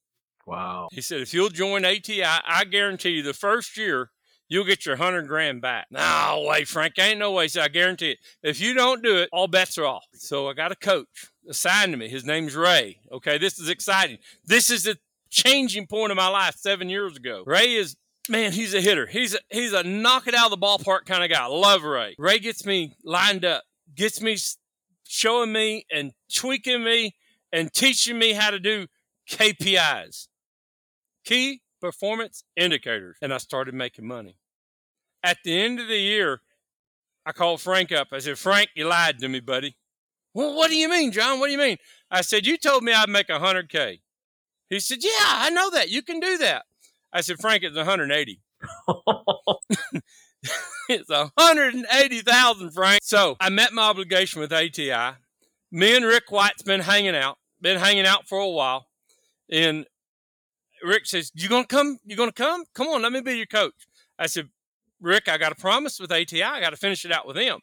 Wow. 0.46 0.90
He 0.92 1.00
said, 1.00 1.22
if 1.22 1.34
you'll 1.34 1.48
join 1.48 1.86
ATI, 1.86 2.24
I 2.24 2.66
guarantee 2.70 3.12
you 3.12 3.24
the 3.24 3.34
first 3.34 3.78
year 3.78 4.12
you'll 4.50 4.66
get 4.66 4.86
your 4.86 4.98
hundred 4.98 5.30
grand 5.30 5.62
back. 5.62 5.88
No 5.90 6.46
way, 6.46 6.66
Frank. 6.66 7.00
Ain't 7.00 7.20
no 7.20 7.32
way. 7.32 7.46
He 7.46 7.48
said, 7.48 7.64
I 7.64 7.70
guarantee 7.70 8.12
it. 8.12 8.18
If 8.44 8.60
you 8.60 8.74
don't 8.74 9.02
do 9.02 9.16
it, 9.16 9.30
all 9.32 9.48
bets 9.48 9.78
are 9.78 9.86
off. 9.86 10.04
So 10.12 10.50
I 10.50 10.54
got 10.54 10.74
a 10.74 10.76
coach 10.76 11.28
assigned 11.50 11.94
to 11.94 11.98
me. 11.98 12.10
His 12.10 12.26
name's 12.26 12.54
Ray. 12.54 13.00
Okay, 13.10 13.38
this 13.38 13.60
is 13.60 13.70
exciting. 13.70 14.18
This 14.44 14.70
is 14.70 14.84
the 14.84 14.98
changing 15.30 15.88
point 15.88 16.12
of 16.12 16.18
my 16.18 16.28
life 16.28 16.56
seven 16.58 16.90
years 16.90 17.16
ago. 17.16 17.44
Ray 17.48 17.76
is 17.76 17.96
man, 18.28 18.52
he's 18.52 18.74
a 18.74 18.82
hitter. 18.82 19.06
He's 19.06 19.36
a, 19.36 19.40
he's 19.50 19.72
a 19.72 19.84
knock 19.84 20.28
it 20.28 20.36
out 20.36 20.52
of 20.52 20.60
the 20.60 20.66
ballpark 20.66 21.06
kind 21.06 21.24
of 21.24 21.30
guy. 21.30 21.46
Love 21.46 21.84
Ray. 21.84 22.16
Ray 22.20 22.40
gets 22.40 22.66
me 22.66 22.94
lined 23.06 23.46
up, 23.46 23.64
gets 23.96 24.22
me 24.22 24.36
showing 25.08 25.52
me 25.52 25.86
and 25.92 26.12
tweaking 26.34 26.84
me 26.84 27.16
and 27.52 27.74
teaching 27.74 28.18
me 28.18 28.34
how 28.34 28.52
to 28.52 28.60
do 28.60 28.88
KPIs, 29.30 30.28
key 31.26 31.62
performance 31.82 32.44
indicators. 32.56 33.18
And 33.22 33.34
I 33.34 33.38
started 33.38 33.74
making 33.74 34.08
money. 34.08 34.38
At 35.24 35.38
the 35.44 35.60
end 35.60 35.80
of 35.80 35.88
the 35.88 35.98
year, 35.98 36.42
I 37.26 37.32
called 37.32 37.62
Frank 37.62 37.92
up. 37.92 38.10
I 38.12 38.20
said, 38.20 38.38
Frank, 38.38 38.70
you 38.76 38.88
lied 38.88 39.20
to 39.20 39.28
me, 39.28 39.40
buddy. 39.40 39.76
Well, 40.34 40.56
what 40.56 40.70
do 40.70 40.76
you 40.76 40.90
mean, 40.90 41.12
John? 41.12 41.40
What 41.40 41.48
do 41.48 41.52
you 41.52 41.58
mean? 41.58 41.78
I 42.12 42.22
said, 42.22 42.46
You 42.46 42.58
told 42.58 42.84
me 42.84 42.94
I'd 42.94 43.10
make 43.10 43.28
100K. 43.28 44.00
He 44.70 44.80
said, 44.80 45.00
Yeah, 45.02 45.10
I 45.20 45.50
know 45.50 45.70
that. 45.72 45.90
You 45.90 46.02
can 46.04 46.20
do 46.20 46.38
that. 46.38 46.66
I 47.12 47.22
said, 47.22 47.38
Frank, 47.40 47.64
it's 47.64 47.76
180. 47.76 48.40
it's 50.90 51.10
180,000, 51.10 52.72
francs. 52.72 53.08
So 53.08 53.36
I 53.40 53.50
met 53.50 53.74
my 53.74 53.84
obligation 53.84 54.42
with 54.42 54.52
ATI. 54.52 55.18
Me 55.72 55.96
and 55.96 56.06
Rick 56.06 56.30
White's 56.30 56.64
been 56.64 56.82
hanging 56.82 57.16
out, 57.16 57.38
been 57.62 57.78
hanging 57.78 58.06
out 58.06 58.28
for 58.28 58.40
a 58.40 58.50
while. 58.50 58.88
And 59.50 59.86
Rick 60.84 61.06
says, 61.06 61.32
You 61.34 61.50
gonna 61.50 61.66
come? 61.66 61.98
You 62.06 62.16
gonna 62.16 62.32
come? 62.32 62.64
Come 62.74 62.88
on, 62.88 63.02
let 63.02 63.12
me 63.12 63.22
be 63.22 63.34
your 63.34 63.46
coach. 63.46 63.88
I 64.20 64.28
said, 64.28 64.50
Rick, 65.02 65.28
I 65.30 65.38
got 65.38 65.52
a 65.52 65.56
promise 65.56 66.00
with 66.00 66.12
ATI. 66.12 66.44
I 66.44 66.60
got 66.60 66.72
to 66.72 66.78
finish 66.78 67.06
it 67.06 67.12
out 67.12 67.28
with 67.28 67.36
them. 67.36 67.60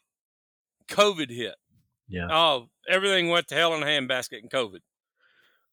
COVID 0.87 1.29
hit. 1.29 1.55
Yeah. 2.07 2.27
Oh, 2.31 2.69
everything 2.87 3.29
went 3.29 3.47
to 3.49 3.55
hell 3.55 3.73
in 3.73 3.83
a 3.83 3.85
handbasket 3.85 4.41
in 4.41 4.49
COVID. 4.49 4.79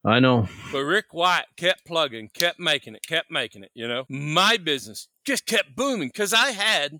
I 0.04 0.18
know. 0.18 0.48
But 0.72 0.80
Rick 0.80 1.06
White 1.12 1.44
kept 1.56 1.86
plugging, 1.86 2.28
kept 2.34 2.58
making 2.58 2.96
it, 2.96 3.06
kept 3.06 3.30
making 3.30 3.62
it, 3.62 3.70
you 3.74 3.86
know. 3.86 4.04
My 4.08 4.56
business 4.56 5.08
just 5.24 5.46
kept 5.46 5.76
booming 5.76 6.08
because 6.08 6.32
I 6.32 6.50
had 6.50 6.98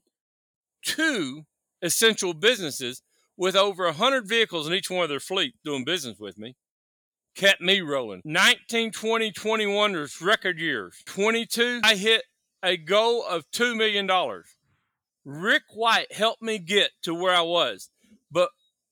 two 0.82 1.42
essential 1.80 2.32
businesses 2.32 3.02
with 3.36 3.56
over 3.56 3.86
100 3.86 4.28
vehicles 4.28 4.68
in 4.68 4.74
each 4.74 4.90
one 4.90 5.02
of 5.02 5.08
their 5.08 5.20
fleet 5.20 5.54
doing 5.64 5.84
business 5.84 6.18
with 6.18 6.38
me. 6.38 6.54
Kept 7.34 7.60
me 7.60 7.80
rolling. 7.80 8.20
19, 8.24 8.92
20, 8.92 9.32
21 9.32 9.92
was 9.92 10.20
record 10.20 10.60
years. 10.60 11.02
22, 11.06 11.80
I 11.82 11.96
hit 11.96 12.22
a 12.62 12.76
goal 12.76 13.24
of 13.26 13.50
$2 13.50 13.76
million. 13.76 14.08
Rick 15.24 15.62
White 15.74 16.12
helped 16.12 16.42
me 16.42 16.58
get 16.58 16.90
to 17.02 17.14
where 17.14 17.34
I 17.34 17.40
was. 17.40 17.90
But 18.30 18.50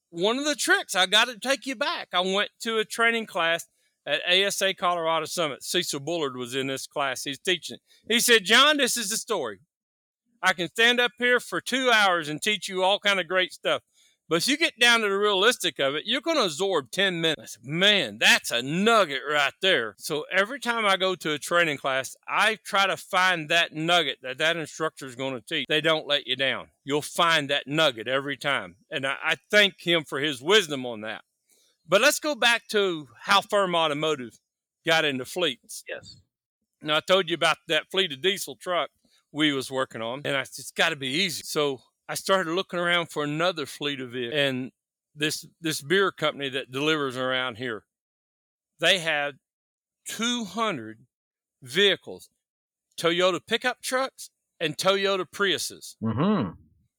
one 0.09 0.39
of 0.39 0.45
the 0.47 0.57
tricks, 0.57 0.95
I 0.95 1.07
got 1.07 1.29
to 1.29 1.39
take 1.39 1.67
you 1.67 1.77
back. 1.77 2.09
I 2.13 2.21
went 2.21 2.51
to 2.63 2.79
a 2.79 2.85
training 2.85 3.27
class 3.27 3.67
at 4.11 4.47
ASA 4.47 4.75
Colorado 4.75 5.27
Summit. 5.27 5.63
Cecil 5.63 6.01
Bullard 6.01 6.37
was 6.37 6.55
in 6.55 6.67
this 6.67 6.87
class. 6.87 7.23
He's 7.23 7.39
teaching. 7.39 7.79
He 8.09 8.21
said, 8.21 8.45
John, 8.45 8.77
this 8.77 8.97
is 8.97 9.11
the 9.11 9.17
story. 9.17 9.61
I 10.43 10.53
can 10.53 10.69
stand 10.69 11.01
up 11.01 11.13
here 11.19 11.39
for 11.39 11.61
two 11.61 11.91
hours 11.91 12.29
and 12.29 12.41
teach 12.41 12.69
you 12.69 12.83
all 12.83 12.99
kind 12.99 13.21
of 13.21 13.29
great 13.29 13.53
stuff. 13.53 13.83
But 14.29 14.37
if 14.37 14.49
you 14.49 14.57
get 14.57 14.79
down 14.79 15.01
to 15.01 15.09
the 15.09 15.19
realistic 15.19 15.81
of 15.81 15.97
it, 15.97 16.05
you're 16.07 16.21
going 16.21 16.37
to 16.37 16.45
absorb 16.45 16.93
10 16.93 17.21
minutes. 17.21 17.59
Man, 17.65 18.17
that's 18.21 18.53
a 18.53 18.63
nugget 18.63 19.23
right 19.29 19.53
there. 19.61 19.97
So 19.99 20.25
every 20.31 20.61
time 20.61 20.87
I 20.87 20.97
go 20.97 21.17
to 21.17 21.33
a 21.33 21.39
training 21.39 21.79
class, 21.79 22.15
I 22.29 22.59
try 22.63 22.87
to 22.87 22.97
find 22.97 23.49
that 23.49 23.75
nugget 23.75 24.19
that 24.23 24.39
that 24.39 24.57
instructor 24.57 25.05
is 25.07 25.17
going 25.17 25.35
to 25.35 25.41
teach. 25.41 25.67
They 25.69 25.81
don't 25.81 26.07
let 26.07 26.29
you 26.29 26.37
down. 26.37 26.69
You'll 26.85 27.03
find 27.03 27.51
that 27.51 27.67
nugget 27.67 28.07
every 28.07 28.37
time. 28.37 28.77
And 28.89 29.05
I, 29.05 29.17
I 29.21 29.37
thank 29.51 29.81
him 29.81 30.05
for 30.05 30.21
his 30.21 30.41
wisdom 30.41 30.87
on 30.87 31.01
that. 31.01 31.23
But 31.91 32.01
let's 32.01 32.21
go 32.21 32.37
back 32.37 32.69
to 32.69 33.09
how 33.19 33.41
Firm 33.41 33.75
Automotive 33.75 34.39
got 34.87 35.05
into 35.05 35.25
fleets. 35.25 35.83
Yes. 35.89 36.21
Now 36.81 36.99
I 36.99 37.01
told 37.01 37.29
you 37.29 37.35
about 37.35 37.57
that 37.67 37.91
fleet 37.91 38.13
of 38.13 38.23
diesel 38.23 38.55
truck 38.55 38.91
we 39.33 39.53
was 39.53 39.73
working 39.73 40.01
on, 40.01 40.23
and 40.25 40.37
I 40.37 40.45
said, 40.45 40.63
it's 40.63 40.71
got 40.71 40.91
to 40.91 40.97
be 40.97 41.09
easy. 41.09 41.43
So 41.45 41.81
I 42.09 42.15
started 42.15 42.53
looking 42.53 42.79
around 42.79 43.11
for 43.11 43.25
another 43.25 43.67
fleet 43.67 44.01
of 44.01 44.13
vehicles, 44.13 44.39
and 44.39 44.71
this 45.17 45.45
this 45.61 45.83
beer 45.83 46.13
company 46.13 46.49
that 46.51 46.71
delivers 46.71 47.17
around 47.17 47.57
here, 47.57 47.83
they 48.79 49.01
had 49.01 49.39
200 50.07 51.01
vehicles, 51.61 52.31
Toyota 52.97 53.41
pickup 53.45 53.83
trucks 53.83 54.31
and 54.61 54.77
Toyota 54.77 55.27
Priuses. 55.29 55.97
Mm-hmm. 56.01 56.53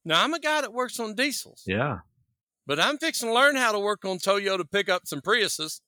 Now 0.03 0.23
I'm 0.23 0.33
a 0.33 0.39
guy 0.39 0.61
that 0.61 0.73
works 0.73 0.99
on 0.99 1.15
diesels. 1.15 1.63
Yeah. 1.65 1.99
But 2.67 2.79
I'm 2.79 2.97
fixing 2.97 3.29
to 3.29 3.33
learn 3.33 3.55
how 3.55 3.71
to 3.71 3.79
work 3.79 4.05
on 4.05 4.17
Toyota 4.19 4.69
pickups 4.69 5.11
and 5.11 5.23
Priuses. 5.23 5.81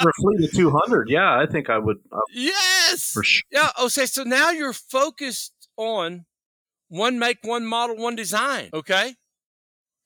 for 0.00 0.10
a 0.10 0.12
fleet 0.20 0.44
of 0.48 0.52
200, 0.52 1.08
yeah, 1.08 1.38
I 1.38 1.46
think 1.46 1.70
I 1.70 1.78
would. 1.78 1.98
Uh, 2.12 2.20
yes. 2.32 3.10
For 3.12 3.22
sure. 3.22 3.42
Yeah. 3.50 3.70
Okay. 3.80 4.06
So 4.06 4.22
now 4.22 4.50
you're 4.50 4.72
focused 4.72 5.52
on 5.76 6.26
one 6.88 7.18
make, 7.18 7.38
one 7.42 7.64
model, 7.66 7.96
one 7.96 8.16
design. 8.16 8.70
Okay. 8.72 9.14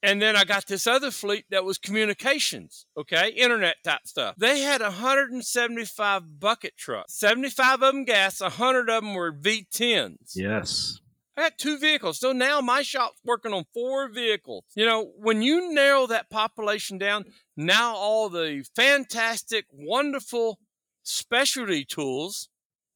And 0.05 0.21
then 0.21 0.37
I 0.37 0.45
got 0.45 0.67
this 0.67 0.87
other 0.87 1.11
fleet 1.11 1.47
that 1.51 1.65
was 1.65 1.79
communications, 1.79 2.85
okay, 2.95 3.31
internet 3.31 3.77
type 3.83 4.01
stuff. 4.05 4.35
They 4.37 4.61
had 4.61 4.83
175 4.83 6.39
bucket 6.39 6.77
trucks, 6.77 7.15
75 7.15 7.83
of 7.83 7.95
them 7.95 8.05
gas, 8.05 8.43
100 8.43 8.91
of 8.91 9.03
them 9.03 9.15
were 9.15 9.33
V10s. 9.33 10.33
Yes. 10.35 11.01
I 11.37 11.43
got 11.43 11.59
two 11.59 11.79
vehicles. 11.79 12.21
So 12.21 12.33
now 12.33 12.61
my 12.61 12.83
shop's 12.83 13.21
working 13.25 13.53
on 13.53 13.65
four 13.75 14.09
vehicles. 14.09 14.65
You 14.75 14.87
know, 14.87 15.13
when 15.17 15.43
you 15.43 15.75
narrow 15.75 16.07
that 16.07 16.31
population 16.31 16.97
down, 16.99 17.25
now 17.57 17.95
all 17.95 18.29
the 18.29 18.65
fantastic, 18.77 19.67
wonderful 19.73 20.61
specialty 21.03 21.85
tools 21.85 22.49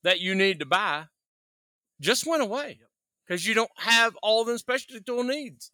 that 0.05 0.21
you 0.21 0.35
need 0.35 0.61
to 0.61 0.67
buy 0.67 1.07
just 2.01 2.27
went 2.27 2.43
away 2.43 2.79
because 3.27 3.47
you 3.47 3.55
don't 3.55 3.71
have 3.79 4.17
all 4.23 4.45
the 4.45 4.59
specialty 4.59 5.03
tool 5.05 5.25
needs. 5.25 5.73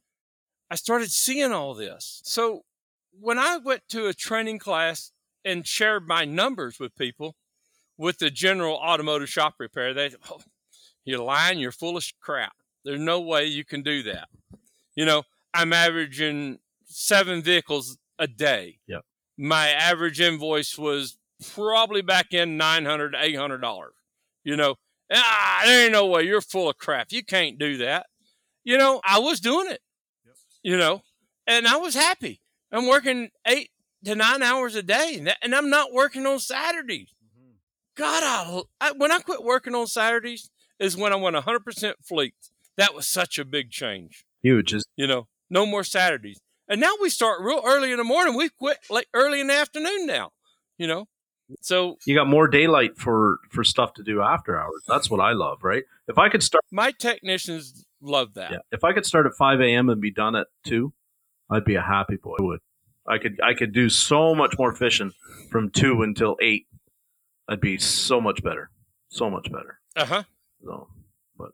I 0.70 0.76
started 0.76 1.10
seeing 1.10 1.52
all 1.52 1.74
this. 1.74 2.20
So 2.24 2.62
when 3.12 3.38
I 3.38 3.58
went 3.58 3.82
to 3.90 4.06
a 4.06 4.14
training 4.14 4.58
class 4.58 5.12
and 5.44 5.66
shared 5.66 6.08
my 6.08 6.24
numbers 6.24 6.80
with 6.80 6.96
people 6.96 7.36
with 7.96 8.18
the 8.18 8.30
general 8.30 8.76
automotive 8.76 9.28
shop 9.28 9.54
repair, 9.58 9.92
they, 9.92 10.10
oh, 10.30 10.40
you're 11.04 11.22
lying. 11.22 11.58
You're 11.58 11.72
full 11.72 11.96
of 11.96 12.04
crap. 12.20 12.52
There's 12.84 13.00
no 13.00 13.20
way 13.20 13.46
you 13.46 13.64
can 13.64 13.82
do 13.82 14.02
that. 14.04 14.28
You 14.94 15.04
know, 15.04 15.22
I'm 15.52 15.72
averaging 15.72 16.58
seven 16.84 17.42
vehicles 17.42 17.98
a 18.18 18.26
day. 18.26 18.78
Yep. 18.86 19.02
My 19.36 19.68
average 19.68 20.20
invoice 20.20 20.78
was 20.78 21.18
probably 21.54 22.02
back 22.02 22.32
in 22.32 22.56
900 22.56 23.14
$800. 23.14 23.86
You 24.44 24.56
know, 24.56 24.76
ah, 25.12 25.62
there 25.64 25.84
ain't 25.84 25.92
no 25.92 26.06
way. 26.06 26.22
You're 26.22 26.40
full 26.40 26.68
of 26.68 26.78
crap. 26.78 27.08
You 27.10 27.24
can't 27.24 27.58
do 27.58 27.78
that. 27.78 28.06
You 28.62 28.78
know, 28.78 29.00
I 29.04 29.18
was 29.18 29.40
doing 29.40 29.70
it, 29.70 29.80
Yep. 30.24 30.34
you 30.62 30.76
know, 30.76 31.02
and 31.46 31.66
I 31.66 31.76
was 31.76 31.94
happy. 31.94 32.40
I'm 32.72 32.86
working 32.86 33.30
eight 33.46 33.70
to 34.04 34.14
nine 34.14 34.42
hours 34.42 34.74
a 34.74 34.82
day, 34.82 35.22
and, 35.42 35.54
I'm 35.54 35.70
not 35.70 35.92
working 35.92 36.26
on 36.26 36.38
Saturdays. 36.38 37.12
God, 37.96 38.22
I, 38.24 38.62
I, 38.80 38.92
when 38.92 39.12
I 39.12 39.20
quit 39.20 39.42
working 39.44 39.74
on 39.74 39.86
Saturdays 39.86 40.50
is 40.78 40.96
when 40.96 41.12
I 41.12 41.16
went 41.16 41.36
100% 41.36 41.94
fleet. 42.02 42.34
That 42.76 42.94
was 42.94 43.06
such 43.06 43.38
a 43.38 43.44
big 43.44 43.70
change. 43.70 44.24
Huge. 44.42 44.74
You 44.96 45.06
know, 45.06 45.28
no 45.48 45.64
more 45.66 45.84
Saturdays. 45.84 46.40
And 46.68 46.80
now 46.80 46.92
we 47.00 47.08
start 47.10 47.40
real 47.40 47.62
early 47.64 47.92
in 47.92 47.98
the 47.98 48.04
morning. 48.04 48.36
We 48.36 48.48
quit 48.48 48.78
late 48.90 49.06
early 49.14 49.40
in 49.40 49.46
the 49.48 49.54
afternoon 49.54 50.06
now. 50.06 50.30
You 50.78 50.86
know, 50.88 51.06
so 51.60 51.98
you 52.06 52.16
got 52.16 52.26
more 52.26 52.48
daylight 52.48 52.96
for 52.98 53.38
for 53.50 53.62
stuff 53.62 53.94
to 53.94 54.02
do 54.02 54.22
after 54.22 54.58
hours. 54.58 54.82
That's 54.88 55.08
what 55.08 55.20
I 55.20 55.32
love, 55.32 55.58
right? 55.62 55.84
If 56.08 56.18
I 56.18 56.28
could 56.28 56.42
start, 56.42 56.64
my 56.72 56.90
technicians 56.90 57.84
love 58.00 58.34
that. 58.34 58.50
yeah, 58.50 58.58
if 58.72 58.82
I 58.82 58.92
could 58.92 59.06
start 59.06 59.26
at 59.26 59.34
five 59.34 59.60
a.m. 59.60 59.88
and 59.88 60.00
be 60.00 60.10
done 60.10 60.34
at 60.34 60.48
two, 60.64 60.92
I'd 61.50 61.64
be 61.64 61.76
a 61.76 61.82
happy 61.82 62.16
boy. 62.16 62.34
I 62.40 62.42
would. 62.42 62.60
I 63.06 63.18
could 63.18 63.40
I 63.40 63.54
could 63.54 63.72
do 63.72 63.88
so 63.88 64.34
much 64.34 64.56
more 64.58 64.74
fishing 64.74 65.12
from 65.50 65.70
two 65.70 66.02
until 66.02 66.36
eight. 66.40 66.66
I'd 67.48 67.60
be 67.60 67.76
so 67.78 68.20
much 68.20 68.42
better, 68.42 68.70
so 69.10 69.30
much 69.30 69.52
better. 69.52 69.78
Uh 69.94 70.06
huh. 70.06 70.22
So, 70.64 70.88
but 71.36 71.50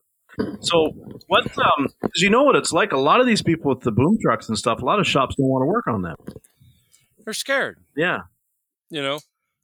so 0.64 0.90
what? 1.26 1.46
Um, 1.58 1.88
'cause 2.00 2.10
you 2.16 2.30
know 2.30 2.42
what 2.44 2.56
it's 2.56 2.72
like. 2.72 2.92
A 2.92 2.98
lot 2.98 3.20
of 3.20 3.26
these 3.26 3.42
people 3.42 3.68
with 3.74 3.80
the 3.80 3.92
boom 3.92 4.18
trucks 4.22 4.48
and 4.48 4.56
stuff. 4.58 4.80
A 4.82 4.84
lot 4.84 5.00
of 5.00 5.06
shops 5.06 5.34
don't 5.36 5.48
want 5.48 5.62
to 5.62 5.66
work 5.66 5.86
on 5.86 6.02
them. 6.02 6.16
They're 7.24 7.34
scared. 7.34 7.84
Yeah, 7.96 8.20
You 8.88 9.02
know, 9.02 9.20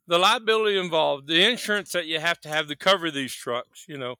the 0.06 0.18
liability 0.18 0.78
involved, 0.78 1.26
the 1.28 1.44
insurance 1.44 1.92
that 1.92 2.06
you 2.06 2.20
have 2.20 2.40
to 2.40 2.48
have 2.48 2.68
to 2.68 2.76
cover 2.76 3.10
these 3.10 3.34
trucks. 3.34 3.86
You 3.88 3.98
know, 3.98 4.16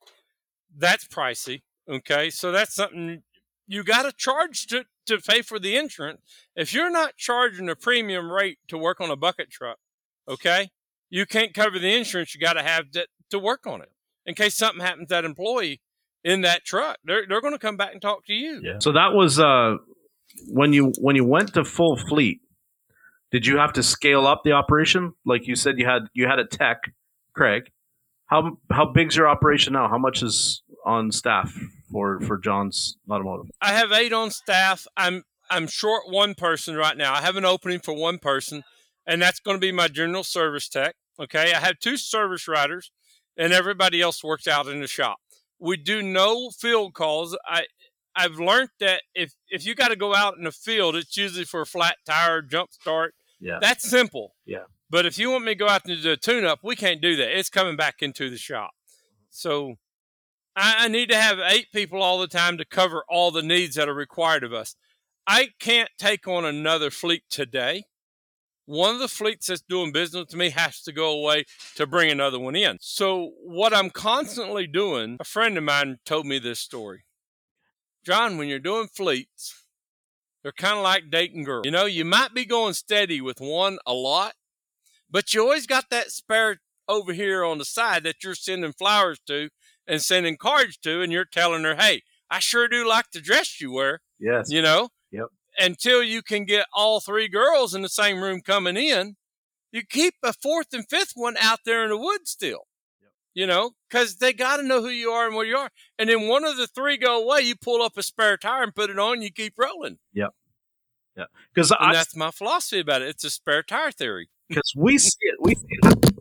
that's 0.77 1.07
pricey. 1.07 1.63
Okay, 1.89 2.31
so 2.31 2.51
that's 2.53 2.75
something 2.75 3.23
you 3.67 3.85
got 3.85 4.03
to 4.03 4.13
charge 4.13 4.67
to 4.69 4.85
to 5.07 5.19
pay 5.19 5.43
for 5.43 5.59
the 5.59 5.77
insurance. 5.77 6.21
If 6.57 6.73
you're 6.73 6.91
not 6.91 7.17
charging 7.17 7.69
a 7.69 7.77
premium 7.77 8.31
rate 8.33 8.59
to 8.69 8.79
work 8.79 9.01
on 9.01 9.11
a 9.11 9.17
bucket 9.17 9.51
truck, 9.51 9.79
okay, 10.29 10.71
you 11.11 11.27
can't 11.27 11.55
cover 11.55 11.79
the 11.79 11.95
insurance 11.95 12.35
you 12.35 12.41
got 12.41 12.55
to 12.55 12.63
have 12.63 12.91
to, 12.93 13.07
to 13.31 13.39
work 13.39 13.67
on 13.67 13.83
it 13.83 13.91
in 14.27 14.35
case 14.35 14.57
something 14.57 14.85
happens 14.85 15.09
to 15.09 15.15
that 15.15 15.25
employee 15.25 15.81
in 16.25 16.43
that 16.43 16.65
truck. 16.65 16.99
They're 17.05 17.25
they're 17.29 17.41
going 17.41 17.55
to 17.55 17.59
come 17.59 17.77
back 17.77 17.93
and 17.93 18.03
talk 18.03 18.27
to 18.27 18.35
you. 18.35 18.61
yeah. 18.63 18.79
So 18.81 18.93
that 18.93 19.13
was 19.13 19.39
uh, 19.39 19.77
when 20.49 20.73
you 20.73 20.93
when 21.01 21.17
you 21.17 21.25
went 21.25 21.55
to 21.55 21.65
full 21.65 21.97
fleet. 21.97 22.41
Did 23.33 23.47
you 23.47 23.59
have 23.59 23.73
to 23.75 23.83
scale 23.83 24.27
up 24.27 24.43
the 24.45 24.53
operation? 24.53 25.13
Like 25.25 25.47
you 25.47 25.57
said, 25.57 25.79
you 25.79 25.87
had 25.87 26.03
you 26.15 26.27
had 26.27 26.39
a 26.39 26.47
tech, 26.47 26.79
Craig. 27.35 27.71
How 28.27 28.59
how 28.71 28.93
big's 28.93 29.17
your 29.17 29.29
operation 29.29 29.73
now? 29.73 29.89
How 29.89 29.99
much 29.99 30.23
is 30.23 30.63
on 30.85 31.11
staff 31.11 31.53
for 31.91 32.21
for 32.21 32.39
John's 32.39 32.97
Automotive? 33.11 33.51
I 33.61 33.73
have 33.73 33.93
eight 33.93 34.13
on 34.13 34.31
staff. 34.31 34.87
I'm 34.97 35.25
I'm 35.51 35.67
short 35.67 36.03
one 36.09 36.35
person 36.35 36.77
right 36.77 36.97
now. 36.97 37.15
I 37.15 37.21
have 37.21 37.37
an 37.37 37.45
opening 37.45 37.81
for 37.81 37.95
one 37.95 38.19
person, 38.19 38.65
and 39.07 39.21
that's 39.23 39.41
going 39.41 39.57
to 39.57 39.61
be 39.61 39.73
my 39.73 39.89
general 39.89 40.25
service 40.25 40.69
tech. 40.69 40.97
Okay, 41.21 41.53
I 41.53 41.61
have 41.61 41.79
two 41.79 41.97
service 41.97 42.47
riders, 42.49 42.91
and 43.37 43.53
everybody 43.53 44.01
else 44.01 44.23
works 44.23 44.47
out 44.47 44.67
in 44.69 44.81
the 44.81 44.87
shop. 44.87 45.19
We 45.59 45.77
do 45.77 46.03
no 46.03 46.51
field 46.51 46.95
calls. 46.95 47.37
I 47.47 47.65
I've 48.15 48.39
learned 48.39 48.71
that 48.81 49.03
if 49.15 49.35
if 49.49 49.67
you 49.67 49.75
got 49.75 49.89
to 49.89 49.97
go 49.97 50.15
out 50.15 50.37
in 50.39 50.45
the 50.45 50.53
field, 50.53 50.97
it's 50.97 51.17
usually 51.17 51.45
for 51.45 51.61
a 51.61 51.67
flat 51.67 51.97
tire, 52.07 52.43
jump 52.43 52.73
start. 52.73 53.15
Yeah. 53.41 53.59
That's 53.61 53.89
simple. 53.89 54.35
Yeah. 54.47 54.65
But 54.89 55.05
if 55.05 55.19
you 55.19 55.31
want 55.31 55.45
me 55.45 55.53
to 55.53 55.59
go 55.59 55.69
out 55.69 55.85
and 55.85 56.01
do 56.03 56.13
a 56.13 56.17
tune 56.17 56.45
up, 56.45 56.61
we 56.63 56.77
can't 56.77 57.03
do 57.03 57.17
that. 57.17 57.37
It's 57.37 57.51
coming 57.51 57.77
back 57.77 57.97
into 58.01 58.31
the 58.31 58.39
shop. 58.39 58.71
So 59.31 59.75
I, 60.55 60.85
I 60.85 60.89
need 60.89 61.11
to 61.11 61.17
have 61.17 61.39
eight 61.41 61.67
people 61.73 62.03
all 62.03 62.19
the 62.19 62.29
time 62.29 62.57
to 62.59 62.65
cover 62.65 63.05
all 63.09 63.31
the 63.31 63.43
needs 63.43 63.77
that 63.77 63.89
are 63.89 63.95
required 63.95 64.45
of 64.45 64.53
us. 64.53 64.77
I 65.27 65.49
can't 65.59 65.91
take 65.99 66.27
on 66.29 66.45
another 66.45 66.91
fleet 66.91 67.25
today. 67.29 67.85
One 68.67 68.95
of 68.95 69.01
the 69.01 69.09
fleets 69.09 69.47
that's 69.47 69.63
doing 69.63 69.93
business 69.93 70.27
with 70.27 70.37
me 70.37 70.51
has 70.51 70.83
to 70.83 70.93
go 70.93 71.11
away 71.11 71.45
to 71.77 71.87
bring 71.87 72.11
another 72.11 72.39
one 72.39 72.57
in. 72.57 72.79
So, 72.81 73.31
what 73.45 73.73
I'm 73.73 73.91
constantly 73.91 74.67
doing, 74.67 75.17
a 75.21 75.25
friend 75.25 75.57
of 75.57 75.65
mine 75.65 75.99
told 76.05 76.27
me 76.27 76.39
this 76.41 76.59
story. 76.59 77.05
John, 78.05 78.39
when 78.39 78.49
you're 78.49 78.59
doing 78.59 78.89
fleets, 78.89 79.65
they're 80.43 80.53
kind 80.53 80.77
of 80.77 80.83
like 80.85 81.11
dating 81.11 81.45
girls. 81.45 81.65
You 81.65 81.71
know, 81.71 81.87
you 81.87 82.05
might 82.05 82.35
be 82.35 82.45
going 82.45 82.75
steady 82.75 83.21
with 83.21 83.41
one 83.41 83.79
a 83.87 83.93
lot, 83.93 84.35
but 85.11 85.33
you 85.33 85.43
always 85.43 85.67
got 85.67 85.91
that 85.91 86.11
spare 86.11 86.59
over 86.89 87.13
here 87.13 87.45
on 87.45 87.59
the 87.59 87.65
side 87.65 88.05
that 88.05 88.23
you're 88.23 88.35
sending 88.35 88.73
flowers 88.73 89.19
to 89.27 89.49
and 89.87 90.03
sending 90.03 90.37
cards 90.37 90.77
to, 90.79 91.03
and 91.03 91.13
you're 91.13 91.25
telling 91.25 91.65
her, 91.65 91.77
hey, 91.77 92.03
I 92.31 92.41
sure 92.41 92.69
do 92.69 92.87
like 92.89 93.11
the 93.13 93.21
dress 93.21 93.61
you 93.61 93.73
wear, 93.73 94.01
Yes. 94.19 94.49
you 94.51 94.63
know? 94.63 94.89
Yep. 95.13 95.27
Until 95.59 96.03
you 96.03 96.23
can 96.23 96.45
get 96.45 96.67
all 96.73 97.01
three 97.01 97.29
girls 97.29 97.75
in 97.75 97.83
the 97.83 97.89
same 97.89 98.23
room 98.23 98.41
coming 98.41 98.77
in, 98.77 99.17
you 99.73 99.83
keep 99.83 100.15
a 100.23 100.33
fourth 100.33 100.73
and 100.73 100.89
fifth 100.89 101.13
one 101.15 101.37
out 101.41 101.61
there 101.65 101.85
in 101.85 101.91
the 101.91 101.97
woods 101.97 102.31
still. 102.31 102.67
Yep. 103.01 103.11
You 103.35 103.47
know, 103.47 103.71
because 103.89 104.17
they 104.17 104.33
got 104.33 104.57
to 104.59 104.63
know 104.63 104.81
who 104.83 104.89
you 104.89 105.11
are 105.11 105.27
and 105.27 105.35
where 105.35 105.47
you 105.47 105.57
are. 105.57 105.71
And 105.99 106.09
then 106.09 106.29
one 106.29 106.45
of 106.45 106.57
the 106.57 106.67
three 106.67 106.97
go 106.97 107.23
away, 107.23 107.43
you 107.43 107.57
pull 107.57 107.83
up 107.83 107.97
a 107.97 108.03
spare 108.03 108.37
tire 108.37 108.63
and 108.63 108.75
put 108.75 108.91
it 108.91 108.99
on, 108.99 109.23
you 109.23 109.33
keep 109.33 109.55
rolling. 109.59 109.99
Because 111.55 111.71
And 111.71 111.81
I 111.81 111.93
that's 111.93 112.15
my 112.15 112.31
philosophy 112.31 112.81
about 112.81 113.03
it. 113.03 113.09
It's 113.09 113.25
a 113.25 113.31
spare 113.31 113.63
tire 113.63 113.91
theory. 113.91 114.29
because 114.49 114.73
we 114.77 114.99
see 114.99 115.17
it. 115.23 115.37
We 115.41 115.55
see 115.55 115.67
it. 115.71 116.13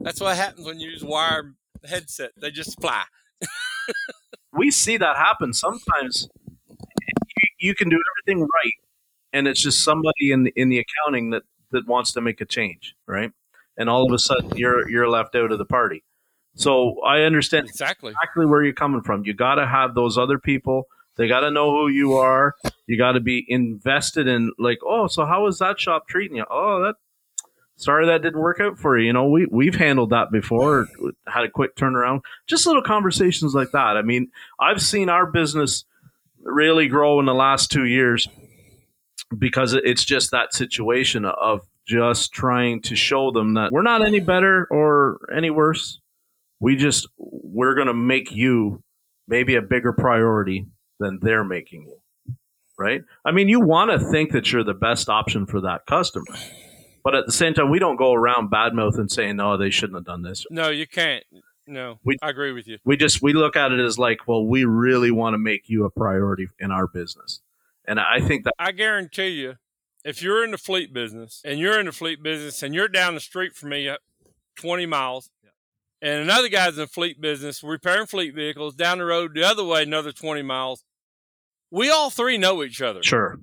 That's 0.00 0.20
what 0.20 0.36
happens 0.36 0.66
when 0.66 0.80
you 0.80 0.90
use 0.90 1.04
wire 1.04 1.54
headset. 1.84 2.32
They 2.36 2.50
just 2.50 2.80
fly. 2.80 3.04
we 4.52 4.70
see 4.70 4.96
that 4.96 5.16
happen 5.16 5.52
sometimes. 5.52 6.28
You, 6.68 7.68
you 7.68 7.74
can 7.74 7.88
do 7.88 7.98
everything 8.26 8.42
right, 8.42 8.72
and 9.32 9.48
it's 9.48 9.60
just 9.60 9.82
somebody 9.82 10.32
in 10.32 10.44
the, 10.44 10.52
in 10.56 10.68
the 10.68 10.78
accounting 10.84 11.30
that, 11.30 11.42
that 11.70 11.86
wants 11.86 12.12
to 12.12 12.20
make 12.20 12.40
a 12.40 12.44
change, 12.44 12.94
right? 13.06 13.32
And 13.76 13.88
all 13.88 14.04
of 14.06 14.12
a 14.12 14.18
sudden, 14.18 14.50
you're 14.56 14.88
you're 14.90 15.08
left 15.08 15.34
out 15.34 15.50
of 15.52 15.58
the 15.58 15.64
party. 15.64 16.04
So 16.54 17.00
I 17.00 17.22
understand 17.22 17.66
Exactly. 17.68 18.10
exactly 18.10 18.44
where 18.44 18.62
you're 18.62 18.74
coming 18.74 19.00
from. 19.00 19.24
You 19.24 19.32
got 19.32 19.54
to 19.54 19.66
have 19.66 19.94
those 19.94 20.18
other 20.18 20.38
people. 20.38 20.86
They 21.16 21.26
got 21.26 21.40
to 21.40 21.50
know 21.50 21.70
who 21.70 21.88
you 21.88 22.12
are. 22.14 22.54
You 22.86 22.98
got 22.98 23.12
to 23.12 23.20
be 23.20 23.46
invested 23.48 24.28
in, 24.28 24.52
like, 24.58 24.78
oh, 24.84 25.06
so 25.06 25.24
how 25.24 25.46
is 25.46 25.58
that 25.58 25.80
shop 25.80 26.08
treating 26.08 26.36
you? 26.36 26.44
Oh, 26.50 26.82
that. 26.82 26.96
Sorry 27.76 28.06
that 28.06 28.22
didn't 28.22 28.40
work 28.40 28.60
out 28.60 28.78
for 28.78 28.98
you. 28.98 29.06
You 29.06 29.12
know, 29.12 29.28
we 29.28 29.46
we've 29.50 29.74
handled 29.74 30.10
that 30.10 30.30
before. 30.30 30.86
Had 31.26 31.44
a 31.44 31.50
quick 31.50 31.74
turnaround. 31.74 32.20
Just 32.46 32.66
little 32.66 32.82
conversations 32.82 33.54
like 33.54 33.72
that. 33.72 33.96
I 33.96 34.02
mean, 34.02 34.30
I've 34.60 34.80
seen 34.80 35.08
our 35.08 35.26
business 35.26 35.84
really 36.42 36.88
grow 36.88 37.18
in 37.18 37.26
the 37.26 37.34
last 37.34 37.70
two 37.70 37.84
years 37.84 38.26
because 39.36 39.74
it's 39.74 40.04
just 40.04 40.30
that 40.30 40.54
situation 40.54 41.24
of 41.24 41.62
just 41.86 42.32
trying 42.32 42.80
to 42.82 42.94
show 42.94 43.30
them 43.30 43.54
that 43.54 43.72
we're 43.72 43.82
not 43.82 44.06
any 44.06 44.20
better 44.20 44.66
or 44.70 45.18
any 45.34 45.50
worse. 45.50 46.00
We 46.60 46.76
just 46.76 47.08
we're 47.16 47.74
to 47.74 47.94
make 47.94 48.30
you 48.30 48.82
maybe 49.26 49.56
a 49.56 49.62
bigger 49.62 49.92
priority 49.92 50.66
than 51.00 51.18
they're 51.20 51.44
making 51.44 51.82
you. 51.82 51.98
Right? 52.78 53.02
I 53.24 53.32
mean, 53.32 53.48
you 53.48 53.60
want 53.60 53.90
to 53.90 54.10
think 54.10 54.32
that 54.32 54.50
you're 54.50 54.64
the 54.64 54.74
best 54.74 55.08
option 55.08 55.46
for 55.46 55.60
that 55.62 55.86
customer. 55.86 56.36
But 57.04 57.14
at 57.16 57.26
the 57.26 57.32
same 57.32 57.54
time, 57.54 57.70
we 57.70 57.78
don't 57.78 57.96
go 57.96 58.12
around 58.12 58.50
badmouth 58.50 58.96
and 58.98 59.10
saying, 59.10 59.36
"No, 59.36 59.56
they 59.56 59.70
shouldn't 59.70 59.96
have 59.96 60.04
done 60.04 60.22
this." 60.22 60.46
No, 60.50 60.68
you 60.70 60.86
can't. 60.86 61.24
No, 61.66 61.98
We- 62.04 62.16
I 62.22 62.30
agree 62.30 62.52
with 62.52 62.66
you. 62.66 62.78
we 62.84 62.96
just 62.96 63.22
we 63.22 63.32
look 63.32 63.56
at 63.56 63.70
it 63.72 63.80
as 63.80 63.98
like, 63.98 64.26
well, 64.26 64.44
we 64.44 64.64
really 64.64 65.10
want 65.10 65.34
to 65.34 65.38
make 65.38 65.68
you 65.68 65.84
a 65.84 65.90
priority 65.90 66.48
in 66.58 66.70
our 66.72 66.86
business, 66.88 67.40
and 67.86 68.00
I 68.00 68.20
think 68.20 68.44
that 68.44 68.54
I 68.58 68.72
guarantee 68.72 69.28
you, 69.28 69.54
if 70.04 70.22
you're 70.22 70.42
in 70.44 70.50
the 70.50 70.58
fleet 70.58 70.92
business 70.92 71.40
and 71.44 71.60
you're 71.60 71.78
in 71.78 71.86
the 71.86 71.92
fleet 71.92 72.20
business 72.22 72.62
and 72.64 72.74
you're 72.74 72.88
down 72.88 73.14
the 73.14 73.20
street 73.20 73.54
from 73.54 73.68
me, 73.70 73.88
uh, 73.88 73.98
20 74.56 74.86
miles, 74.86 75.30
and 76.00 76.20
another 76.22 76.48
guy's 76.48 76.74
in 76.74 76.80
the 76.80 76.86
fleet 76.88 77.20
business 77.20 77.62
repairing 77.62 78.06
fleet 78.06 78.34
vehicles 78.34 78.74
down 78.74 78.98
the 78.98 79.04
road 79.04 79.32
the 79.34 79.44
other 79.44 79.64
way, 79.64 79.84
another 79.84 80.10
20 80.10 80.42
miles, 80.42 80.84
we 81.70 81.88
all 81.90 82.10
three 82.10 82.36
know 82.38 82.64
each 82.64 82.82
other. 82.82 83.02
sure, 83.04 83.38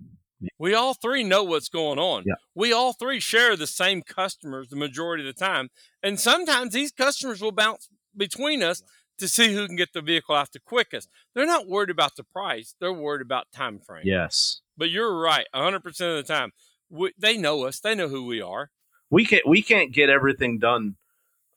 We 0.58 0.74
all 0.74 0.94
three 0.94 1.24
know 1.24 1.44
what's 1.44 1.70
going 1.70 2.00
on. 2.00 2.24
Yeah. 2.26 2.36
We 2.56 2.72
all 2.72 2.94
three 2.94 3.20
share 3.20 3.56
the 3.56 3.68
same 3.68 4.02
customers 4.02 4.70
the 4.70 4.76
majority 4.76 5.28
of 5.28 5.36
the 5.36 5.40
time. 5.40 5.70
And 6.02 6.20
sometimes 6.20 6.74
these 6.74 6.92
customers 6.92 7.42
will 7.42 7.52
bounce 7.52 7.90
between 8.16 8.64
us 8.64 8.82
to 9.18 9.28
see 9.28 9.54
who 9.54 9.68
can 9.68 9.76
get 9.76 9.92
the 9.94 10.02
vehicle 10.02 10.34
out 10.36 10.54
the 10.54 10.60
quickest. 10.60 11.10
They're 11.36 11.46
not 11.46 11.68
worried 11.68 11.90
about 11.90 12.16
the 12.16 12.24
price, 12.24 12.76
they're 12.80 12.94
worried 12.94 13.22
about 13.22 13.52
time 13.54 13.80
frame. 13.80 14.04
yes, 14.06 14.62
But 14.78 14.90
you're 14.90 15.14
right, 15.20 15.46
100% 15.54 15.86
of 15.86 15.94
the 15.94 16.24
time. 16.24 16.52
We, 16.90 17.12
they 17.18 17.38
know 17.38 17.66
us, 17.66 17.80
they 17.82 17.96
know 17.96 18.08
who 18.08 18.26
we 18.26 18.42
are. 18.42 18.72
we 19.10 19.26
can't 19.26 19.46
we 19.48 19.62
can't 19.62 19.92
get 19.92 20.10
everything 20.10 20.58
done 20.58 20.96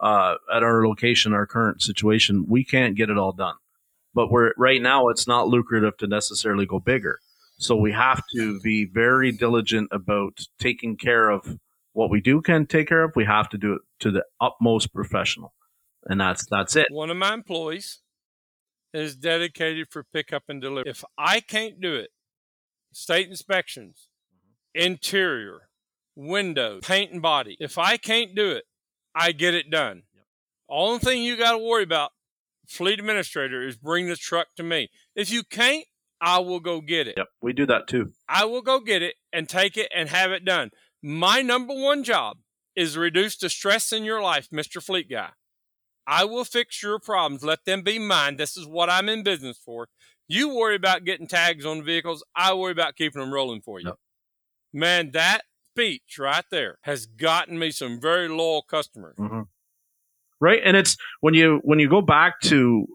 uh, 0.00 0.34
at 0.52 0.62
our 0.64 0.84
location, 0.86 1.32
our 1.32 1.46
current 1.46 1.80
situation. 1.82 2.46
We 2.48 2.64
can't 2.64 2.96
get 2.96 3.08
it 3.10 3.16
all 3.16 3.32
done. 3.32 3.54
but 4.12 4.30
we're 4.30 4.52
right 4.58 4.82
now 4.82 5.08
it's 5.08 5.26
not 5.28 5.46
lucrative 5.48 5.96
to 5.98 6.06
necessarily 6.08 6.66
go 6.66 6.80
bigger. 6.80 7.20
So 7.62 7.76
we 7.76 7.92
have 7.92 8.22
to 8.34 8.58
be 8.60 8.86
very 8.86 9.30
diligent 9.30 9.88
about 9.92 10.40
taking 10.58 10.96
care 10.96 11.30
of 11.30 11.58
what 11.92 12.10
we 12.10 12.20
do 12.20 12.42
can 12.42 12.66
take 12.66 12.88
care 12.88 13.04
of. 13.04 13.12
We 13.14 13.24
have 13.24 13.48
to 13.50 13.58
do 13.58 13.74
it 13.74 13.82
to 14.00 14.10
the 14.10 14.24
utmost 14.40 14.92
professional, 14.92 15.54
and 16.06 16.20
that's 16.20 16.44
that's 16.50 16.74
it. 16.74 16.88
One 16.90 17.10
of 17.10 17.16
my 17.16 17.32
employees 17.32 18.00
is 18.92 19.14
dedicated 19.14 19.86
for 19.90 20.02
pickup 20.02 20.42
and 20.48 20.60
delivery. 20.60 20.90
If 20.90 21.04
I 21.16 21.38
can't 21.38 21.80
do 21.80 21.94
it, 21.94 22.10
state 22.92 23.28
inspections, 23.28 24.08
interior, 24.74 25.68
windows, 26.16 26.82
paint 26.84 27.12
and 27.12 27.22
body. 27.22 27.56
If 27.60 27.78
I 27.78 27.96
can't 27.96 28.34
do 28.34 28.50
it, 28.50 28.64
I 29.14 29.30
get 29.30 29.54
it 29.54 29.70
done. 29.70 30.02
Only 30.68 30.98
thing 30.98 31.22
you 31.22 31.36
got 31.36 31.52
to 31.52 31.58
worry 31.58 31.84
about, 31.84 32.10
fleet 32.66 32.98
administrator, 32.98 33.64
is 33.64 33.76
bring 33.76 34.08
the 34.08 34.16
truck 34.16 34.48
to 34.56 34.64
me. 34.64 34.90
If 35.14 35.30
you 35.30 35.44
can't, 35.44 35.84
I 36.22 36.38
will 36.38 36.60
go 36.60 36.80
get 36.80 37.08
it. 37.08 37.14
Yep, 37.16 37.26
we 37.42 37.52
do 37.52 37.66
that 37.66 37.88
too. 37.88 38.12
I 38.28 38.44
will 38.44 38.62
go 38.62 38.78
get 38.78 39.02
it 39.02 39.16
and 39.32 39.48
take 39.48 39.76
it 39.76 39.90
and 39.94 40.08
have 40.08 40.30
it 40.30 40.44
done. 40.44 40.70
My 41.02 41.42
number 41.42 41.74
one 41.74 42.04
job 42.04 42.38
is 42.76 42.96
reduce 42.96 43.36
the 43.36 43.50
stress 43.50 43.92
in 43.92 44.04
your 44.04 44.22
life, 44.22 44.48
Mr. 44.54 44.80
Fleet 44.80 45.10
Guy. 45.10 45.30
I 46.06 46.24
will 46.24 46.44
fix 46.44 46.80
your 46.82 47.00
problems. 47.00 47.42
Let 47.42 47.64
them 47.64 47.82
be 47.82 47.98
mine. 47.98 48.36
This 48.36 48.56
is 48.56 48.66
what 48.66 48.88
I'm 48.88 49.08
in 49.08 49.24
business 49.24 49.58
for. 49.58 49.88
You 50.28 50.54
worry 50.54 50.76
about 50.76 51.04
getting 51.04 51.26
tags 51.26 51.66
on 51.66 51.84
vehicles. 51.84 52.24
I 52.36 52.54
worry 52.54 52.72
about 52.72 52.96
keeping 52.96 53.20
them 53.20 53.32
rolling 53.32 53.60
for 53.60 53.80
you. 53.80 53.88
Yep. 53.88 53.96
Man, 54.72 55.10
that 55.12 55.42
speech 55.72 56.18
right 56.18 56.44
there 56.50 56.78
has 56.82 57.06
gotten 57.06 57.58
me 57.58 57.70
some 57.72 58.00
very 58.00 58.28
loyal 58.28 58.62
customers. 58.62 59.16
Mm-hmm. 59.18 59.42
Right, 60.40 60.60
and 60.64 60.76
it's 60.76 60.96
when 61.20 61.34
you 61.34 61.60
when 61.62 61.78
you 61.78 61.88
go 61.88 62.00
back 62.00 62.40
to 62.42 62.86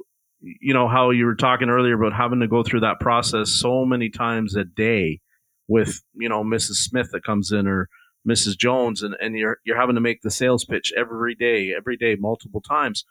you 0.61 0.73
know 0.73 0.87
how 0.87 1.11
you 1.11 1.25
were 1.25 1.35
talking 1.35 1.69
earlier 1.69 1.95
about 1.95 2.13
having 2.13 2.39
to 2.39 2.47
go 2.47 2.63
through 2.63 2.81
that 2.81 2.99
process 2.99 3.49
so 3.49 3.85
many 3.85 4.09
times 4.09 4.55
a 4.55 4.63
day 4.63 5.19
with 5.67 6.01
you 6.13 6.29
know 6.29 6.43
Mrs. 6.43 6.75
Smith 6.75 7.09
that 7.11 7.23
comes 7.23 7.51
in 7.51 7.67
or 7.67 7.89
Mrs. 8.27 8.57
Jones 8.57 9.03
and, 9.03 9.15
and 9.21 9.37
you're 9.37 9.57
you're 9.65 9.79
having 9.79 9.95
to 9.95 10.01
make 10.01 10.21
the 10.21 10.31
sales 10.31 10.65
pitch 10.65 10.93
every 10.97 11.35
day, 11.35 11.73
every 11.75 11.97
day, 11.97 12.15
multiple 12.19 12.61
times. 12.61 13.05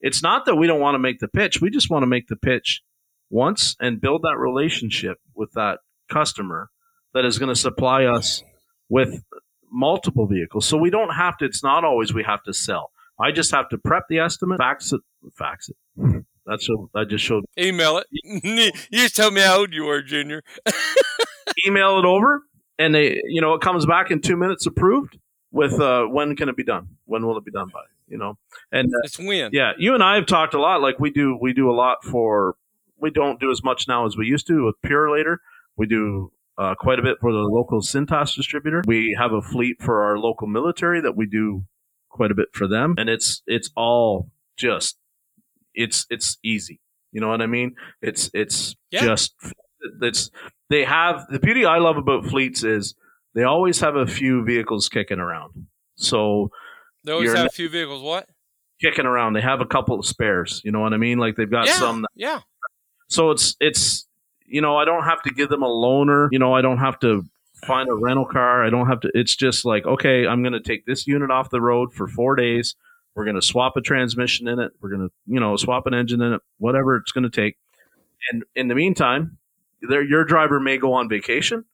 It's 0.00 0.22
not 0.22 0.44
that 0.46 0.56
we 0.56 0.66
don't 0.66 0.80
want 0.80 0.94
to 0.94 0.98
make 0.98 1.20
the 1.20 1.28
pitch. 1.28 1.60
We 1.60 1.70
just 1.70 1.90
want 1.90 2.02
to 2.02 2.06
make 2.06 2.28
the 2.28 2.36
pitch 2.36 2.82
once 3.30 3.76
and 3.80 4.00
build 4.00 4.22
that 4.22 4.36
relationship 4.38 5.18
with 5.34 5.52
that 5.52 5.78
customer 6.10 6.70
that 7.14 7.24
is 7.24 7.38
going 7.38 7.48
to 7.48 7.60
supply 7.60 8.04
us 8.04 8.42
with 8.88 9.22
multiple 9.70 10.26
vehicles. 10.26 10.66
So 10.66 10.76
we 10.76 10.90
don't 10.90 11.14
have 11.14 11.36
to, 11.38 11.44
it's 11.44 11.62
not 11.62 11.84
always 11.84 12.12
we 12.12 12.24
have 12.24 12.42
to 12.44 12.52
sell. 12.52 12.90
I 13.18 13.32
just 13.32 13.50
have 13.52 13.68
to 13.70 13.78
prep 13.78 14.04
the 14.08 14.18
estimate, 14.18 14.58
fax 14.58 14.92
it, 14.92 15.00
fax 15.36 15.70
it. 15.70 16.24
That's 16.46 16.68
what 16.68 16.90
I 16.94 17.04
just 17.04 17.24
showed. 17.24 17.44
Email 17.58 17.98
it. 17.98 18.06
you 18.90 18.98
just 19.00 19.16
tell 19.16 19.30
me 19.30 19.40
how 19.40 19.58
old 19.58 19.74
you 19.74 19.88
are, 19.88 20.00
Junior. 20.00 20.42
Email 21.66 21.98
it 21.98 22.04
over, 22.04 22.42
and 22.78 22.94
they, 22.94 23.20
you 23.24 23.40
know, 23.40 23.54
it 23.54 23.60
comes 23.60 23.86
back 23.86 24.10
in 24.10 24.20
two 24.20 24.36
minutes 24.36 24.66
approved 24.66 25.18
with 25.50 25.80
uh, 25.80 26.04
when 26.04 26.36
can 26.36 26.48
it 26.48 26.56
be 26.56 26.64
done? 26.64 26.88
When 27.06 27.26
will 27.26 27.36
it 27.38 27.44
be 27.44 27.50
done 27.50 27.68
by? 27.72 27.80
You 28.08 28.18
know, 28.18 28.38
and 28.70 28.88
uh, 28.88 28.98
it's 29.04 29.18
when. 29.18 29.50
Yeah, 29.52 29.72
you 29.78 29.94
and 29.94 30.02
I 30.02 30.14
have 30.14 30.26
talked 30.26 30.54
a 30.54 30.60
lot. 30.60 30.80
Like 30.80 31.00
we 31.00 31.10
do, 31.10 31.36
we 31.40 31.52
do 31.52 31.70
a 31.70 31.74
lot 31.74 32.04
for. 32.04 32.54
We 32.98 33.10
don't 33.10 33.38
do 33.40 33.50
as 33.50 33.62
much 33.62 33.88
now 33.88 34.06
as 34.06 34.16
we 34.16 34.26
used 34.26 34.46
to 34.46 34.64
with 34.64 34.76
Purolator. 34.82 35.38
We 35.76 35.86
do 35.86 36.32
uh, 36.56 36.74
quite 36.76 36.98
a 36.98 37.02
bit 37.02 37.18
for 37.20 37.32
the 37.32 37.40
local 37.40 37.80
Cintas 37.80 38.34
distributor. 38.34 38.82
We 38.86 39.16
have 39.18 39.32
a 39.32 39.42
fleet 39.42 39.82
for 39.82 40.04
our 40.04 40.18
local 40.18 40.46
military 40.46 41.00
that 41.00 41.16
we 41.16 41.26
do 41.26 41.64
quite 42.08 42.30
a 42.30 42.34
bit 42.34 42.48
for 42.52 42.68
them, 42.68 42.94
and 42.96 43.08
it's 43.08 43.42
it's 43.46 43.70
all 43.76 44.30
just 44.56 44.96
it's 45.76 46.06
it's 46.10 46.38
easy. 46.42 46.80
You 47.12 47.20
know 47.20 47.28
what 47.28 47.40
I 47.40 47.46
mean? 47.46 47.76
It's 48.02 48.30
it's 48.34 48.74
yeah. 48.90 49.04
just 49.04 49.34
it's 50.02 50.30
they 50.68 50.84
have 50.84 51.26
the 51.30 51.38
beauty 51.38 51.64
I 51.64 51.78
love 51.78 51.96
about 51.96 52.26
fleets 52.26 52.64
is 52.64 52.94
they 53.34 53.44
always 53.44 53.80
have 53.80 53.96
a 53.96 54.06
few 54.06 54.44
vehicles 54.44 54.88
kicking 54.88 55.20
around. 55.20 55.66
So 55.96 56.50
they 57.04 57.12
always 57.12 57.32
have 57.32 57.46
a 57.46 57.50
few 57.50 57.68
vehicles. 57.68 58.02
What? 58.02 58.28
Kicking 58.80 59.06
around. 59.06 59.34
They 59.34 59.40
have 59.40 59.60
a 59.60 59.66
couple 59.66 59.98
of 59.98 60.04
spares. 60.04 60.60
You 60.64 60.72
know 60.72 60.80
what 60.80 60.92
I 60.92 60.96
mean? 60.96 61.18
Like 61.18 61.36
they've 61.36 61.50
got 61.50 61.66
yeah, 61.66 61.78
some. 61.78 62.02
That, 62.02 62.08
yeah. 62.14 62.40
So 63.08 63.30
it's 63.30 63.56
it's 63.60 64.06
you 64.46 64.60
know, 64.60 64.76
I 64.76 64.84
don't 64.84 65.04
have 65.04 65.22
to 65.22 65.30
give 65.30 65.48
them 65.48 65.62
a 65.62 65.68
loaner. 65.68 66.28
You 66.30 66.38
know, 66.38 66.54
I 66.54 66.62
don't 66.62 66.78
have 66.78 66.98
to 67.00 67.24
find 67.66 67.88
a 67.88 67.94
rental 67.94 68.26
car. 68.26 68.64
I 68.64 68.70
don't 68.70 68.86
have 68.86 69.00
to. 69.00 69.10
It's 69.14 69.34
just 69.34 69.64
like, 69.64 69.86
okay, 69.86 70.26
I'm 70.26 70.42
going 70.42 70.52
to 70.52 70.60
take 70.60 70.86
this 70.86 71.06
unit 71.06 71.30
off 71.30 71.50
the 71.50 71.60
road 71.60 71.92
for 71.92 72.06
four 72.06 72.36
days. 72.36 72.76
We're 73.16 73.24
going 73.24 73.36
to 73.36 73.42
swap 73.42 73.76
a 73.76 73.80
transmission 73.80 74.46
in 74.46 74.60
it. 74.60 74.72
We're 74.80 74.90
going 74.90 75.08
to, 75.08 75.12
you 75.26 75.40
know, 75.40 75.56
swap 75.56 75.86
an 75.86 75.94
engine 75.94 76.20
in 76.20 76.34
it, 76.34 76.42
whatever 76.58 76.96
it's 76.96 77.12
going 77.12 77.28
to 77.28 77.30
take. 77.30 77.56
And 78.30 78.44
in 78.54 78.68
the 78.68 78.74
meantime, 78.74 79.38
your 79.80 80.24
driver 80.24 80.60
may 80.60 80.76
go 80.76 80.92
on 80.92 81.08
vacation. 81.08 81.64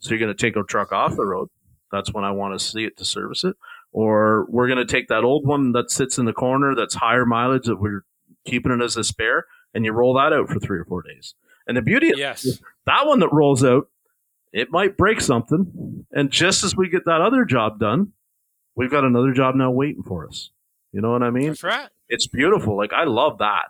So 0.00 0.10
you're 0.10 0.18
going 0.18 0.34
to 0.36 0.40
take 0.40 0.56
a 0.56 0.64
truck 0.64 0.92
off 0.92 1.14
the 1.14 1.24
road. 1.24 1.48
That's 1.92 2.12
when 2.12 2.24
I 2.24 2.32
want 2.32 2.58
to 2.58 2.64
see 2.64 2.84
it 2.84 2.96
to 2.98 3.04
service 3.04 3.44
it. 3.44 3.56
Or 3.92 4.46
we're 4.48 4.66
going 4.66 4.84
to 4.84 4.92
take 4.92 5.06
that 5.08 5.22
old 5.22 5.46
one 5.46 5.72
that 5.72 5.90
sits 5.90 6.18
in 6.18 6.24
the 6.24 6.32
corner 6.32 6.74
that's 6.74 6.96
higher 6.96 7.24
mileage 7.24 7.66
that 7.66 7.80
we're 7.80 8.04
keeping 8.44 8.72
it 8.72 8.82
as 8.82 8.96
a 8.96 9.04
spare 9.04 9.46
and 9.74 9.84
you 9.84 9.92
roll 9.92 10.14
that 10.14 10.32
out 10.32 10.48
for 10.48 10.58
three 10.58 10.78
or 10.78 10.84
four 10.84 11.02
days. 11.02 11.34
And 11.66 11.76
the 11.76 11.82
beauty 11.82 12.10
of 12.10 12.18
yes. 12.18 12.60
that 12.86 13.06
one 13.06 13.20
that 13.20 13.32
rolls 13.32 13.62
out, 13.62 13.88
it 14.52 14.70
might 14.70 14.96
break 14.96 15.20
something. 15.20 16.06
And 16.10 16.30
just 16.30 16.64
as 16.64 16.74
we 16.74 16.88
get 16.88 17.04
that 17.04 17.20
other 17.20 17.44
job 17.44 17.78
done, 17.78 18.12
we've 18.74 18.90
got 18.90 19.04
another 19.04 19.32
job 19.32 19.54
now 19.54 19.70
waiting 19.70 20.02
for 20.02 20.26
us. 20.26 20.50
You 20.92 21.00
know 21.00 21.12
what 21.12 21.22
I 21.22 21.30
mean? 21.30 21.48
That's 21.48 21.62
right. 21.62 21.88
It's 22.08 22.26
beautiful. 22.26 22.76
Like 22.76 22.92
I 22.92 23.04
love 23.04 23.38
that. 23.38 23.66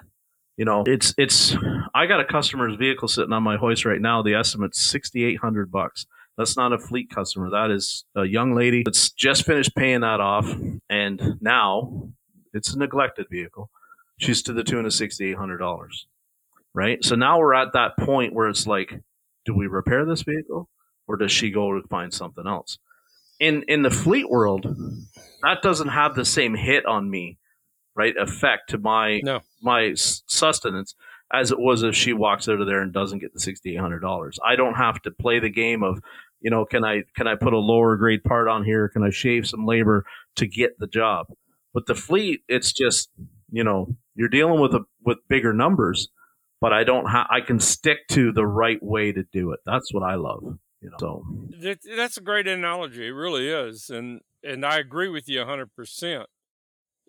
You 0.56 0.64
know, 0.64 0.84
it's 0.86 1.14
it's. 1.18 1.56
I 1.94 2.06
got 2.06 2.20
a 2.20 2.24
customer's 2.24 2.76
vehicle 2.76 3.08
sitting 3.08 3.32
on 3.32 3.42
my 3.42 3.56
hoist 3.56 3.84
right 3.84 4.00
now. 4.00 4.22
The 4.22 4.34
estimate's 4.34 4.80
sixty 4.80 5.24
eight 5.24 5.38
hundred 5.38 5.70
bucks. 5.70 6.06
That's 6.36 6.56
not 6.56 6.72
a 6.72 6.78
fleet 6.78 7.10
customer. 7.10 7.50
That 7.50 7.70
is 7.70 8.04
a 8.14 8.24
young 8.24 8.54
lady 8.54 8.82
that's 8.84 9.10
just 9.10 9.44
finished 9.44 9.74
paying 9.76 10.00
that 10.00 10.20
off, 10.20 10.52
and 10.88 11.38
now 11.40 12.10
it's 12.52 12.72
a 12.74 12.78
neglected 12.78 13.26
vehicle. 13.30 13.70
She's 14.18 14.42
to 14.42 14.52
the 14.52 14.64
tune 14.64 14.86
of 14.86 14.92
sixty 14.92 15.30
eight 15.30 15.36
hundred 15.36 15.58
dollars 15.58 16.06
right? 16.74 17.04
So 17.04 17.16
now 17.16 17.38
we're 17.38 17.54
at 17.54 17.72
that 17.72 17.96
point 17.98 18.32
where 18.32 18.48
it's 18.48 18.66
like, 18.66 19.00
do 19.44 19.54
we 19.54 19.66
repair 19.66 20.04
this 20.04 20.22
vehicle 20.22 20.68
or 21.08 21.16
does 21.16 21.32
she 21.32 21.50
go 21.50 21.72
to 21.72 21.86
find 21.88 22.12
something 22.12 22.46
else? 22.46 22.78
In 23.40 23.62
in 23.68 23.82
the 23.82 23.90
fleet 23.90 24.28
world, 24.28 24.66
that 25.42 25.62
doesn't 25.62 25.88
have 25.88 26.14
the 26.14 26.24
same 26.24 26.54
hit 26.54 26.86
on 26.86 27.08
me, 27.08 27.38
right? 27.94 28.14
Effect 28.16 28.70
to 28.70 28.78
my 28.78 29.20
no. 29.22 29.40
my 29.62 29.92
sustenance 29.94 30.94
as 31.32 31.50
it 31.50 31.58
was 31.58 31.82
if 31.82 31.94
she 31.94 32.12
walks 32.12 32.48
out 32.48 32.60
of 32.60 32.66
there 32.66 32.80
and 32.80 32.92
doesn't 32.92 33.20
get 33.20 33.32
the 33.32 33.40
sixty 33.40 33.74
eight 33.74 33.80
hundred 33.80 34.00
dollars. 34.00 34.38
I 34.44 34.56
don't 34.56 34.74
have 34.74 35.00
to 35.02 35.10
play 35.10 35.38
the 35.38 35.50
game 35.50 35.82
of, 35.82 36.00
you 36.40 36.50
know, 36.50 36.64
can 36.64 36.84
I 36.84 37.04
can 37.16 37.28
I 37.28 37.36
put 37.36 37.52
a 37.52 37.58
lower 37.58 37.96
grade 37.96 38.24
part 38.24 38.48
on 38.48 38.64
here? 38.64 38.88
Can 38.88 39.02
I 39.02 39.10
shave 39.10 39.46
some 39.46 39.66
labor 39.66 40.04
to 40.36 40.46
get 40.46 40.78
the 40.78 40.86
job? 40.86 41.26
But 41.72 41.86
the 41.86 41.94
fleet, 41.94 42.40
it's 42.48 42.72
just 42.72 43.10
you 43.50 43.62
know 43.62 43.96
you're 44.14 44.28
dealing 44.28 44.60
with 44.60 44.74
a 44.74 44.80
with 45.04 45.18
bigger 45.28 45.52
numbers 45.52 46.08
but 46.60 46.72
I 46.72 46.84
don't 46.84 47.06
have. 47.06 47.26
I 47.30 47.40
can 47.40 47.60
stick 47.60 48.08
to 48.08 48.32
the 48.32 48.46
right 48.46 48.82
way 48.82 49.12
to 49.12 49.22
do 49.32 49.52
it. 49.52 49.60
That's 49.64 49.92
what 49.92 50.02
I 50.02 50.16
love. 50.16 50.58
You 50.80 50.90
know, 50.90 50.96
so 50.98 51.24
that's 51.96 52.16
a 52.16 52.22
great 52.22 52.46
analogy. 52.46 53.08
It 53.08 53.12
really 53.12 53.48
is, 53.48 53.90
and 53.90 54.20
and 54.44 54.64
I 54.64 54.78
agree 54.78 55.08
with 55.08 55.28
you 55.28 55.44
hundred 55.44 55.74
percent. 55.74 56.26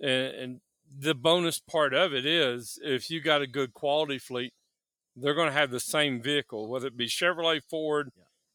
And 0.02 0.62
the 0.98 1.14
bonus 1.14 1.60
part 1.60 1.94
of 1.94 2.14
it 2.14 2.26
is 2.26 2.80
if 2.82 3.12
you 3.12 3.22
got 3.22 3.42
a 3.42 3.48
good 3.48 3.74
quality 3.74 4.18
fleet, 4.18 4.54
they're 5.16 5.36
going 5.36 5.50
to 5.50 5.54
have 5.54 5.70
the 5.70 5.80
same 5.80 6.22
vehicle, 6.22 6.68
whether 6.68 6.88
it 6.88 6.98
be 6.98 7.08
Chevrolet, 7.08 7.62
Ford, 7.70 8.10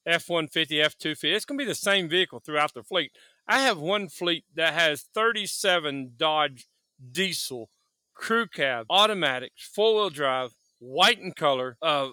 F 0.05 0.29
one 0.29 0.49
fifty, 0.49 0.81
F 0.81 0.97
two 0.99 1.15
fifty. 1.15 1.33
It's 1.33 1.45
going 1.45 1.59
to 1.59 1.65
be 1.65 1.69
the 1.69 1.75
same 1.77 2.09
vehicle 2.09 2.41
throughout 2.41 2.75
the 2.75 2.83
fleet. 2.83 3.13
I 3.47 3.61
have 3.61 3.79
one 3.79 4.09
fleet 4.09 4.45
that 4.55 4.75
has 4.75 5.03
thirty 5.03 5.47
seven 5.47 6.15
Dodge 6.17 6.67
diesel 7.13 7.71
crew 8.15 8.47
cab 8.47 8.87
automatics, 8.91 9.69
four 9.73 9.95
wheel 9.95 10.11
drive 10.11 10.51
white 10.79 11.21
in 11.21 11.33
color, 11.33 11.77
uh, 11.83 12.09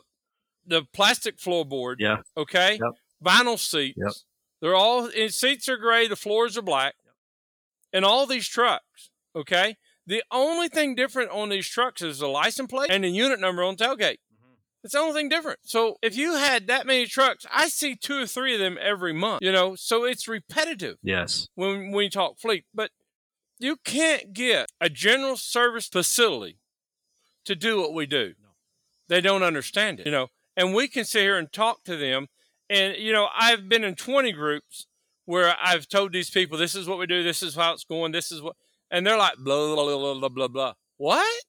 the 0.71 0.87
plastic 0.93 1.37
floorboard. 1.37 1.97
Yeah. 1.99 2.17
Okay. 2.35 2.79
Yep. 2.81 2.93
Vinyl 3.23 3.59
seats. 3.59 3.97
Yep. 4.01 4.13
They're 4.61 4.75
all 4.75 5.09
seats 5.29 5.67
are 5.69 5.77
gray. 5.77 6.07
The 6.07 6.15
floors 6.15 6.57
are 6.57 6.61
black. 6.63 6.95
Yep. 7.05 7.13
And 7.93 8.05
all 8.05 8.25
these 8.25 8.47
trucks. 8.47 9.11
Okay. 9.35 9.77
The 10.07 10.23
only 10.31 10.69
thing 10.69 10.95
different 10.95 11.29
on 11.31 11.49
these 11.49 11.67
trucks 11.67 12.01
is 12.01 12.19
the 12.19 12.27
license 12.27 12.69
plate 12.69 12.89
and 12.89 13.03
the 13.03 13.09
unit 13.09 13.39
number 13.39 13.63
on 13.63 13.75
tailgate. 13.75 14.17
Mm-hmm. 14.17 14.53
It's 14.83 14.93
the 14.93 14.99
only 14.99 15.13
thing 15.13 15.29
different. 15.29 15.59
So 15.63 15.97
if 16.01 16.15
you 16.15 16.35
had 16.35 16.67
that 16.67 16.87
many 16.87 17.05
trucks, 17.05 17.45
I 17.53 17.67
see 17.67 17.95
two 17.95 18.23
or 18.23 18.25
three 18.25 18.53
of 18.53 18.59
them 18.59 18.77
every 18.81 19.13
month. 19.13 19.43
You 19.43 19.51
know, 19.51 19.75
so 19.75 20.05
it's 20.05 20.27
repetitive. 20.27 20.97
Yes. 21.03 21.49
When 21.55 21.91
we 21.91 22.09
talk 22.09 22.39
fleet, 22.39 22.65
but 22.73 22.91
you 23.59 23.75
can't 23.83 24.33
get 24.33 24.71
a 24.79 24.89
general 24.89 25.37
service 25.37 25.87
facility 25.87 26.57
to 27.45 27.55
do 27.55 27.79
what 27.79 27.93
we 27.93 28.05
do 28.05 28.33
No. 28.41 28.49
they 29.07 29.21
don't 29.21 29.43
understand 29.43 29.99
it, 29.99 30.05
you 30.05 30.11
know. 30.11 30.27
And 30.57 30.73
we 30.73 30.87
can 30.87 31.05
sit 31.05 31.21
here 31.21 31.37
and 31.37 31.51
talk 31.51 31.83
to 31.85 31.95
them. 31.95 32.27
And, 32.69 32.97
you 32.97 33.11
know, 33.13 33.27
I've 33.37 33.67
been 33.67 33.83
in 33.83 33.95
20 33.95 34.31
groups 34.31 34.87
where 35.25 35.55
I've 35.61 35.87
told 35.87 36.13
these 36.13 36.29
people, 36.29 36.57
this 36.57 36.75
is 36.75 36.87
what 36.87 36.97
we 36.97 37.05
do, 37.05 37.23
this 37.23 37.43
is 37.43 37.55
how 37.55 37.73
it's 37.73 37.83
going, 37.83 38.11
this 38.11 38.31
is 38.31 38.41
what, 38.41 38.55
and 38.89 39.05
they're 39.05 39.17
like, 39.17 39.37
blah, 39.37 39.75
blah, 39.75 39.85
blah, 39.85 40.13
blah, 40.15 40.29
blah, 40.29 40.47
blah. 40.47 40.73
What? 40.97 41.43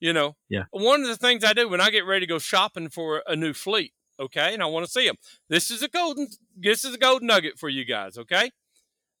You 0.00 0.12
know, 0.12 0.36
Yeah. 0.48 0.64
One 0.70 1.02
of 1.02 1.08
the 1.08 1.16
things 1.16 1.42
I 1.42 1.52
do 1.52 1.68
when 1.68 1.80
I 1.80 1.90
get 1.90 2.04
ready 2.04 2.26
to 2.26 2.30
go 2.30 2.38
shopping 2.38 2.88
for 2.90 3.22
a 3.26 3.34
new 3.34 3.54
fleet, 3.54 3.92
okay, 4.20 4.52
and 4.52 4.62
I 4.62 4.66
want 4.66 4.84
to 4.84 4.92
see 4.92 5.06
them. 5.06 5.16
This 5.48 5.70
is 5.70 5.82
a 5.82 5.88
golden. 5.88 6.28
This 6.54 6.84
is 6.84 6.94
a 6.94 6.98
golden 6.98 7.28
nugget 7.28 7.58
for 7.58 7.68
you 7.70 7.84
guys, 7.84 8.18
okay? 8.18 8.50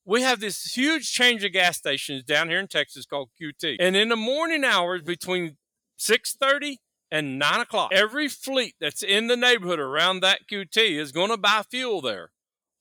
We 0.04 0.22
have 0.22 0.40
this 0.40 0.76
huge 0.76 1.10
change 1.10 1.42
of 1.44 1.52
gas 1.52 1.78
stations 1.78 2.22
down 2.22 2.48
here 2.48 2.60
in 2.60 2.68
Texas 2.68 3.06
called 3.06 3.30
QT, 3.40 3.76
and 3.80 3.96
in 3.96 4.10
the 4.10 4.16
morning 4.16 4.64
hours 4.64 5.02
between 5.02 5.56
six 5.96 6.34
thirty 6.34 6.80
and 7.10 7.38
nine 7.38 7.60
o'clock, 7.60 7.90
every 7.92 8.28
fleet 8.28 8.74
that's 8.80 9.02
in 9.02 9.26
the 9.28 9.36
neighborhood 9.36 9.78
around 9.78 10.20
that 10.20 10.48
QT 10.50 10.76
is 10.76 11.12
going 11.12 11.30
to 11.30 11.36
buy 11.36 11.62
fuel 11.68 12.00
there. 12.00 12.30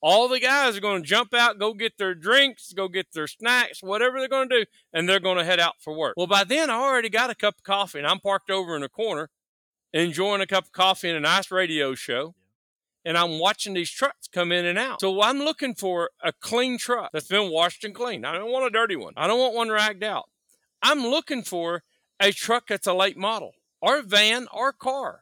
All 0.01 0.27
the 0.27 0.39
guys 0.39 0.77
are 0.77 0.81
going 0.81 1.01
to 1.01 1.07
jump 1.07 1.33
out, 1.33 1.57
go 1.57 1.73
get 1.73 1.97
their 1.97 2.13
drinks, 2.13 2.73
go 2.73 2.87
get 2.87 3.13
their 3.13 3.27
snacks, 3.27 3.81
whatever 3.81 4.19
they're 4.19 4.27
going 4.27 4.49
to 4.49 4.59
do, 4.59 4.65
and 4.93 5.09
they're 5.09 5.19
going 5.19 5.37
to 5.37 5.43
head 5.43 5.59
out 5.59 5.75
for 5.79 5.97
work. 5.97 6.13
Well, 6.15 6.27
by 6.27 6.43
then, 6.43 6.69
I 6.69 6.75
already 6.75 7.09
got 7.09 7.31
a 7.31 7.35
cup 7.35 7.55
of 7.57 7.63
coffee, 7.63 7.97
and 7.97 8.07
I'm 8.07 8.19
parked 8.19 8.51
over 8.51 8.75
in 8.75 8.83
a 8.83 8.89
corner 8.89 9.29
enjoying 9.93 10.41
a 10.41 10.47
cup 10.47 10.65
of 10.65 10.71
coffee 10.71 11.09
and 11.09 11.17
a 11.17 11.21
nice 11.21 11.49
radio 11.49 11.95
show. 11.95 12.35
And 13.03 13.17
I'm 13.17 13.39
watching 13.39 13.75
these 13.75 13.91
trucks 13.91 14.27
come 14.27 14.51
in 14.51 14.65
and 14.65 14.79
out. 14.79 14.99
So 14.99 15.21
I'm 15.21 15.39
looking 15.39 15.75
for 15.75 16.09
a 16.23 16.33
clean 16.33 16.77
truck 16.77 17.11
that's 17.13 17.27
been 17.27 17.51
washed 17.51 17.83
and 17.83 17.93
cleaned. 17.93 18.25
I 18.25 18.33
don't 18.33 18.51
want 18.51 18.65
a 18.65 18.71
dirty 18.71 18.95
one. 18.95 19.13
I 19.15 19.27
don't 19.27 19.39
want 19.39 19.53
one 19.53 19.69
ragged 19.69 20.03
out. 20.03 20.25
I'm 20.81 21.01
looking 21.01 21.43
for 21.43 21.83
a 22.19 22.31
truck 22.31 22.67
that's 22.67 22.87
a 22.87 22.93
late 22.93 23.17
model 23.17 23.53
or 23.81 24.01
van 24.01 24.47
or 24.51 24.73
car. 24.73 25.21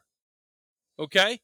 Okay? 0.98 1.40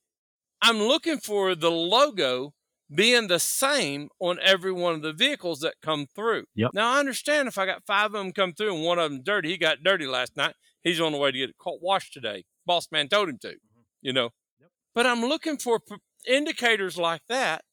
I'm 0.63 0.79
looking 0.79 1.19
for 1.19 1.55
the 1.55 1.71
logo 1.71 2.55
being 2.93 3.29
the 3.29 3.39
same 3.39 4.09
on 4.19 4.39
every 4.43 4.73
one 4.73 4.95
of 4.95 5.03
the 5.03 5.13
vehicles 5.13 5.61
that 5.61 5.75
come 5.83 6.07
through. 6.15 6.45
Yep. 6.55 6.71
Now 6.75 6.95
I 6.95 6.99
understand 6.99 7.49
if 7.49 7.57
I 7.57 7.67
got 7.67 7.85
five 7.87 8.07
of 8.07 8.13
them 8.13 8.33
come 8.33 8.53
through 8.53 8.75
and 8.75 8.85
one 8.85 8.99
of 8.99 9.11
them 9.11 9.23
dirty, 9.23 9.51
he 9.51 9.59
got 9.59 9.83
dirty 9.83 10.07
last 10.07 10.37
night. 10.37 10.55
He's 10.83 11.01
on 11.01 11.13
the 11.13 11.19
way 11.19 11.31
to 11.31 11.39
get 11.39 11.51
it 11.51 11.59
caught 11.59 11.83
washed 11.83 12.13
today. 12.13 12.45
Boss 12.67 12.89
man 12.91 13.09
told 13.09 13.29
him 13.29 13.39
to, 13.43 13.49
mm-hmm. 13.49 13.81
you 14.03 14.13
know. 14.13 14.31
Yep. 14.61 14.71
But 14.95 15.07
I'm 15.07 15.21
looking 15.21 15.57
for 15.57 15.79
p- 15.79 15.97
indicators 16.27 16.99
like 16.99 17.23
that 17.29 17.65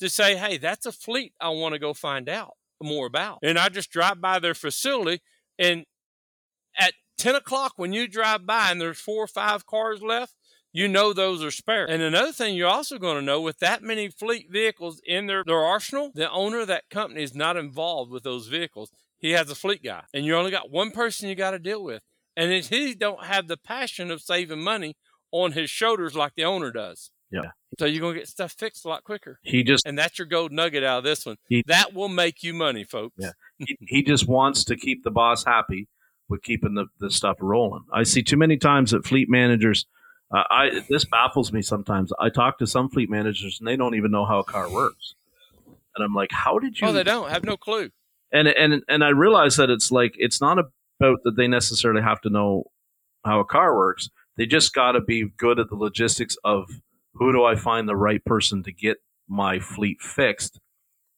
to 0.00 0.08
say, 0.08 0.36
hey, 0.36 0.58
that's 0.58 0.86
a 0.86 0.92
fleet 0.92 1.34
I 1.40 1.50
want 1.50 1.74
to 1.74 1.78
go 1.78 1.92
find 1.92 2.28
out 2.28 2.54
more 2.82 3.06
about. 3.06 3.38
And 3.42 3.58
I 3.58 3.68
just 3.68 3.90
drive 3.90 4.20
by 4.20 4.38
their 4.38 4.54
facility, 4.54 5.22
and 5.58 5.84
at 6.78 6.94
10 7.18 7.34
o'clock 7.34 7.74
when 7.76 7.92
you 7.92 8.08
drive 8.08 8.46
by 8.46 8.70
and 8.70 8.80
there's 8.80 8.98
four 8.98 9.24
or 9.24 9.28
five 9.28 9.66
cars 9.66 10.02
left, 10.02 10.34
you 10.72 10.88
know 10.88 11.12
those 11.12 11.42
are 11.44 11.50
spare. 11.50 11.84
And 11.84 12.02
another 12.02 12.32
thing 12.32 12.54
you're 12.54 12.68
also 12.68 12.98
going 12.98 13.16
to 13.16 13.22
know 13.22 13.40
with 13.40 13.58
that 13.58 13.82
many 13.82 14.08
fleet 14.08 14.46
vehicles 14.50 15.00
in 15.04 15.26
their, 15.26 15.44
their 15.44 15.60
arsenal, 15.60 16.10
the 16.14 16.30
owner 16.30 16.60
of 16.60 16.68
that 16.68 16.88
company 16.90 17.22
is 17.22 17.34
not 17.34 17.56
involved 17.56 18.10
with 18.10 18.22
those 18.22 18.46
vehicles. 18.46 18.90
He 19.18 19.32
has 19.32 19.50
a 19.50 19.54
fleet 19.54 19.84
guy, 19.84 20.02
and 20.12 20.24
you 20.24 20.34
only 20.34 20.50
got 20.50 20.70
one 20.70 20.90
person 20.90 21.28
you 21.28 21.34
got 21.34 21.52
to 21.52 21.58
deal 21.58 21.84
with. 21.84 22.02
And 22.36 22.52
if 22.52 22.70
he 22.70 22.94
don't 22.94 23.24
have 23.24 23.46
the 23.46 23.58
passion 23.58 24.10
of 24.10 24.22
saving 24.22 24.62
money 24.62 24.96
on 25.30 25.52
his 25.52 25.70
shoulders 25.70 26.16
like 26.16 26.34
the 26.34 26.44
owner 26.44 26.72
does. 26.72 27.10
Yeah. 27.30 27.50
So 27.78 27.86
you're 27.86 28.00
going 28.00 28.14
to 28.14 28.20
get 28.20 28.28
stuff 28.28 28.52
fixed 28.52 28.84
a 28.84 28.88
lot 28.88 29.04
quicker. 29.04 29.38
He 29.42 29.62
just 29.62 29.86
And 29.86 29.96
that's 29.98 30.18
your 30.18 30.26
gold 30.26 30.52
nugget 30.52 30.84
out 30.84 30.98
of 30.98 31.04
this 31.04 31.24
one. 31.24 31.36
He- 31.48 31.64
that 31.66 31.94
will 31.94 32.08
make 32.08 32.42
you 32.42 32.52
money, 32.52 32.84
folks. 32.84 33.14
Yeah. 33.18 33.32
he, 33.58 33.78
he 33.80 34.02
just 34.02 34.28
wants 34.28 34.64
to 34.64 34.76
keep 34.76 35.02
the 35.04 35.10
boss 35.10 35.44
happy 35.44 35.88
with 36.32 36.42
keeping 36.42 36.74
the, 36.74 36.86
the 36.98 37.10
stuff 37.10 37.36
rolling. 37.40 37.84
I 37.92 38.02
see 38.04 38.22
too 38.22 38.38
many 38.38 38.56
times 38.56 38.90
that 38.90 39.06
fleet 39.06 39.28
managers. 39.28 39.86
Uh, 40.34 40.42
I 40.50 40.82
this 40.88 41.04
baffles 41.04 41.52
me 41.52 41.60
sometimes. 41.62 42.10
I 42.18 42.30
talk 42.30 42.58
to 42.58 42.66
some 42.66 42.88
fleet 42.88 43.10
managers 43.10 43.58
and 43.60 43.68
they 43.68 43.76
don't 43.76 43.94
even 43.94 44.10
know 44.10 44.24
how 44.24 44.38
a 44.40 44.44
car 44.44 44.68
works, 44.70 45.14
and 45.94 46.02
I'm 46.04 46.14
like, 46.14 46.32
how 46.32 46.58
did 46.58 46.80
you? 46.80 46.88
Oh, 46.88 46.92
they 46.92 47.04
don't 47.04 47.28
have 47.30 47.44
no 47.44 47.56
clue. 47.56 47.90
and 48.32 48.48
and 48.48 48.82
and 48.88 49.04
I 49.04 49.10
realize 49.10 49.56
that 49.56 49.68
it's 49.70 49.92
like 49.92 50.14
it's 50.16 50.40
not 50.40 50.58
about 50.58 51.18
that 51.24 51.36
they 51.36 51.46
necessarily 51.46 52.00
have 52.02 52.20
to 52.22 52.30
know 52.30 52.64
how 53.24 53.40
a 53.40 53.44
car 53.44 53.76
works. 53.76 54.08
They 54.38 54.46
just 54.46 54.72
got 54.72 54.92
to 54.92 55.00
be 55.02 55.28
good 55.36 55.58
at 55.60 55.68
the 55.68 55.76
logistics 55.76 56.36
of 56.44 56.70
who 57.14 57.30
do 57.32 57.44
I 57.44 57.54
find 57.54 57.86
the 57.86 57.94
right 57.96 58.24
person 58.24 58.62
to 58.62 58.72
get 58.72 58.96
my 59.28 59.58
fleet 59.60 60.00
fixed, 60.00 60.58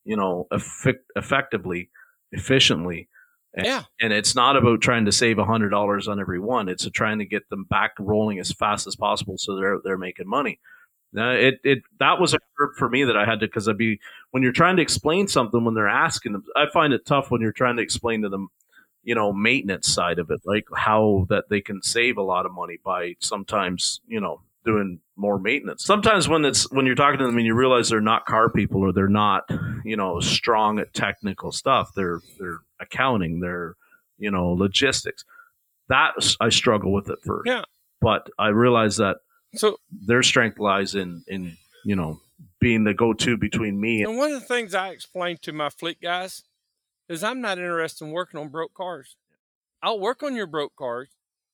you 0.05 0.17
know, 0.17 0.49
effect- 0.51 1.07
effectively, 1.15 1.89
efficiently. 2.33 3.09
And, 3.57 3.67
Yeah. 3.67 3.83
and 4.01 4.13
it's 4.13 4.35
not 4.35 4.57
about 4.57 4.81
trying 4.81 5.05
to 5.05 5.13
save 5.13 5.39
a 5.39 5.45
hundred 5.45 5.71
dollars 5.71 6.09
on 6.09 6.19
every 6.21 6.41
one. 6.41 6.69
It's 6.69 6.89
trying 6.91 7.19
to 7.21 7.25
get 7.25 7.49
them 7.51 7.65
back 7.65 7.93
rolling 7.99 8.39
as 8.41 8.51
fast 8.53 8.87
as 8.87 8.97
possible 8.97 9.39
so 9.39 9.55
they're 9.57 9.79
they're 9.85 9.99
making 9.99 10.29
money. 10.29 10.59
Now, 11.13 11.31
it 11.31 11.61
it 11.63 11.83
that 12.01 12.21
was 12.21 12.35
a 12.35 12.39
curve 12.59 12.75
for 12.77 12.89
me 12.89 13.05
that 13.05 13.17
I 13.17 13.25
had 13.25 13.39
to 13.41 13.47
because 13.47 13.69
I'd 13.69 13.79
be 13.79 14.01
when 14.33 14.43
you're 14.43 14.51
trying 14.53 14.77
to 14.77 14.83
explain 14.83 15.29
something 15.29 15.65
when 15.65 15.75
they're 15.75 15.89
asking 15.89 16.33
them. 16.33 16.45
I 16.57 16.67
find 16.73 16.93
it 16.93 17.07
tough 17.07 17.31
when 17.31 17.41
you're 17.41 17.53
trying 17.53 17.77
to 17.77 17.83
explain 17.83 18.23
to 18.23 18.29
them, 18.29 18.49
you 19.05 19.15
know, 19.15 19.33
maintenance 19.33 19.87
side 19.87 20.19
of 20.19 20.31
it, 20.33 20.41
like 20.45 20.65
how 20.75 21.27
that 21.29 21.45
they 21.49 21.61
can 21.61 21.83
save 21.83 22.17
a 22.19 22.23
lot 22.23 22.47
of 22.47 22.53
money 22.53 22.79
by 22.85 23.15
sometimes 23.21 24.01
you 24.09 24.21
know 24.21 24.41
doing 24.65 24.99
more 25.15 25.39
maintenance. 25.39 25.85
Sometimes 25.85 26.29
when 26.29 26.45
it's 26.45 26.69
when 26.73 26.85
you're 26.87 26.97
talking 26.97 27.19
to 27.21 27.27
them 27.27 27.37
and 27.37 27.47
you 27.47 27.55
realize 27.55 27.89
they're 27.91 28.01
not 28.01 28.27
car 28.27 28.51
people 28.51 28.81
or 28.81 28.93
they're 28.93 29.07
not 29.07 29.45
you 29.85 29.97
know 29.97 30.19
strong 30.19 30.81
at 30.81 30.93
technical 30.95 31.53
stuff. 31.53 31.93
They're 31.95 32.21
they're 32.41 32.59
accounting. 32.85 33.41
They're 33.41 33.75
you 34.19 34.31
know 34.31 34.53
logistics. 34.53 35.25
That 35.89 36.13
I 36.41 36.49
struggle 36.49 36.93
with 36.93 37.11
at 37.11 37.23
first. 37.25 37.47
Yeah. 37.47 37.63
But 38.01 38.29
I 38.39 38.49
realize 38.49 38.97
that 38.97 39.19
So, 39.55 39.79
their 39.91 40.23
strength 40.23 40.59
lies 40.59 40.95
in 40.95 41.25
in 41.27 41.57
you 41.85 41.97
know 41.97 42.21
being 42.61 42.85
the 42.85 42.95
go-to 42.95 43.37
between 43.37 43.81
me 43.81 44.01
and 44.01 44.11
and 44.11 44.19
one 44.19 44.33
of 44.33 44.41
the 44.41 44.47
things 44.47 44.75
I 44.75 44.89
explain 44.89 45.39
to 45.43 45.53
my 45.53 45.69
fleet 45.69 46.01
guys 46.01 46.43
is 47.09 47.23
I'm 47.23 47.41
not 47.41 47.59
interested 47.59 48.05
in 48.05 48.13
working 48.13 48.41
on 48.41 48.49
broke 48.49 48.75
cars. 48.75 49.17
I'll 49.83 50.01
work 50.01 50.23
on 50.23 50.35
your 50.35 50.47
broke 50.47 50.75
cars, 50.77 51.11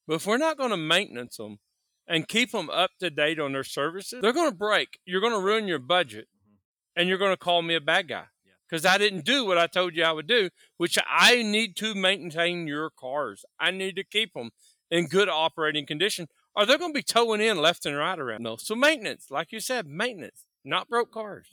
but 0.07 0.15
if 0.15 0.27
we're 0.27 0.39
not 0.39 0.57
going 0.57 0.71
to 0.71 0.77
maintenance 0.77 1.37
them 1.37 1.59
and 2.07 2.29
keep 2.29 2.53
them 2.53 2.71
up 2.71 2.93
to 3.01 3.11
date 3.11 3.41
on 3.41 3.53
their 3.53 3.65
services, 3.65 4.21
they're 4.23 4.33
going 4.33 4.51
to 4.51 4.57
break. 4.57 5.01
You're 5.05 5.21
going 5.21 5.33
to 5.33 5.45
ruin 5.45 5.67
your 5.67 5.81
budget, 5.81 6.29
mm-hmm. 6.29 7.01
and 7.01 7.09
you're 7.09 7.19
going 7.19 7.33
to 7.33 7.37
call 7.37 7.63
me 7.63 7.75
a 7.75 7.81
bad 7.81 8.09
guy 8.09 8.27
because 8.71 8.87
I 8.87 8.99
didn't 8.99 9.25
do 9.25 9.45
what 9.45 9.59
I 9.59 9.67
told 9.67 9.97
you 9.97 10.05
I 10.05 10.13
would 10.13 10.29
do, 10.29 10.51
which 10.77 10.99
I 11.09 11.43
need 11.43 11.77
to 11.77 11.95
maintain 11.95 12.67
your 12.67 12.91
cars. 12.91 13.45
I 13.59 13.71
need 13.71 13.97
to 13.97 14.05
keep 14.05 14.35
them 14.35 14.51
in 14.91 15.07
good 15.07 15.29
operating 15.29 15.87
condition, 15.87 16.29
or 16.55 16.67
they're 16.67 16.79
going 16.79 16.93
to 16.93 16.99
be 16.99 17.03
towing 17.03 17.41
in 17.41 17.59
left 17.59 17.87
and 17.87 17.97
right 17.97 18.19
around. 18.19 18.43
No, 18.43 18.57
so 18.57 18.75
maintenance, 18.75 19.27
like 19.31 19.53
you 19.53 19.61
said, 19.61 19.87
maintenance, 19.87 20.47
not 20.65 20.89
broke 20.89 21.13
cars. 21.13 21.49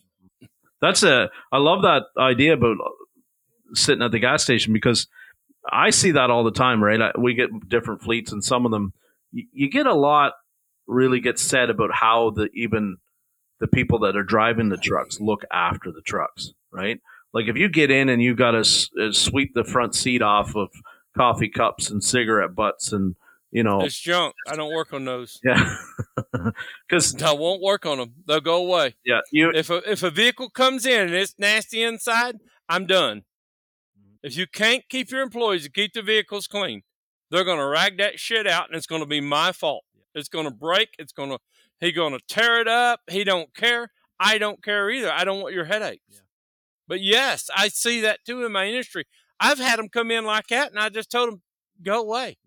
that's 0.81 1.01
a 1.01 1.29
i 1.51 1.57
love 1.57 1.81
that 1.81 2.03
idea 2.19 2.53
about 2.53 2.77
uh, 2.79 2.89
sitting 3.73 4.03
at 4.03 4.11
the 4.11 4.19
gas 4.19 4.43
station 4.43 4.73
because 4.73 5.07
i 5.71 5.89
see 5.89 6.11
that 6.11 6.29
all 6.29 6.43
the 6.43 6.51
time 6.51 6.83
right 6.83 7.17
we 7.19 7.33
get 7.33 7.49
different 7.67 8.01
fleets 8.01 8.31
and 8.31 8.43
some 8.43 8.65
of 8.65 8.71
them 8.71 8.93
you, 9.31 9.45
you 9.51 9.69
get 9.69 9.87
a 9.87 9.93
lot 9.93 10.33
really 10.87 11.19
gets 11.19 11.41
said 11.41 11.69
about 11.69 11.89
how 11.93 12.29
the 12.29 12.49
even 12.53 12.97
the 13.59 13.67
people 13.67 13.99
that 13.99 14.15
are 14.15 14.23
driving 14.23 14.69
the 14.69 14.77
trucks 14.77 15.19
look 15.19 15.43
after 15.51 15.91
the 15.91 16.01
trucks 16.01 16.53
right 16.71 16.99
like 17.33 17.47
if 17.47 17.55
you 17.57 17.69
get 17.69 17.91
in 17.91 18.09
and 18.09 18.21
you 18.21 18.35
got 18.35 18.51
to 18.51 18.59
s- 18.59 18.89
uh, 19.01 19.11
sweep 19.11 19.53
the 19.53 19.63
front 19.63 19.95
seat 19.95 20.21
off 20.21 20.55
of 20.55 20.69
coffee 21.17 21.49
cups 21.49 21.89
and 21.89 22.03
cigarette 22.03 22.53
butts 22.55 22.91
and 22.91 23.15
you 23.51 23.63
know 23.63 23.81
It's 23.81 23.97
junk. 23.99 24.33
I 24.47 24.55
don't 24.55 24.73
work 24.73 24.93
on 24.93 25.05
those. 25.05 25.39
yeah 25.43 25.75
because 26.87 27.21
I 27.21 27.31
won't 27.33 27.61
work 27.61 27.85
on 27.85 27.97
them. 27.97 28.13
They'll 28.27 28.39
go 28.41 28.65
away. 28.67 28.95
yeah 29.05 29.21
you 29.31 29.51
If 29.53 29.69
a, 29.69 29.89
if 29.89 30.03
a 30.03 30.09
vehicle 30.09 30.49
comes 30.49 30.85
in 30.85 31.01
and 31.07 31.13
it's 31.13 31.35
nasty 31.39 31.81
inside, 31.81 32.37
I'm 32.69 32.85
done. 32.85 33.23
If 34.23 34.35
you 34.35 34.47
can't 34.47 34.83
keep 34.89 35.11
your 35.11 35.21
employees 35.21 35.63
to 35.63 35.69
keep 35.71 35.93
the 35.93 36.01
vehicles 36.01 36.47
clean, 36.47 36.83
they're 37.31 37.43
going 37.45 37.59
to 37.59 37.65
rag 37.67 37.97
that 37.97 38.19
shit 38.19 38.47
out, 38.47 38.67
and 38.67 38.75
it's 38.75 38.87
going 38.87 39.01
to 39.01 39.07
be 39.07 39.21
my 39.21 39.51
fault. 39.51 39.83
It's 40.15 40.27
going 40.29 40.45
to 40.45 40.51
break. 40.53 40.89
It's 40.99 41.13
going 41.13 41.29
to 41.29 41.39
he 41.79 41.91
going 41.91 42.13
to 42.13 42.19
tear 42.27 42.59
it 42.59 42.67
up. 42.67 43.01
He 43.09 43.23
don't 43.23 43.53
care. 43.55 43.91
I 44.19 44.37
don't 44.39 44.63
care 44.63 44.89
either. 44.89 45.11
I 45.11 45.23
don't 45.23 45.41
want 45.41 45.53
your 45.53 45.65
headaches. 45.65 46.01
Yeah. 46.09 46.19
But 46.87 47.01
yes, 47.01 47.49
I 47.55 47.67
see 47.67 48.01
that 48.01 48.25
too 48.25 48.45
in 48.45 48.51
my 48.51 48.65
industry. 48.65 49.05
I've 49.39 49.59
had 49.59 49.77
them 49.79 49.89
come 49.89 50.11
in 50.11 50.25
like 50.25 50.47
that, 50.47 50.71
and 50.71 50.79
I 50.79 50.89
just 50.89 51.11
told 51.11 51.31
them, 51.31 51.41
"Go 51.83 52.01
away. 52.01 52.37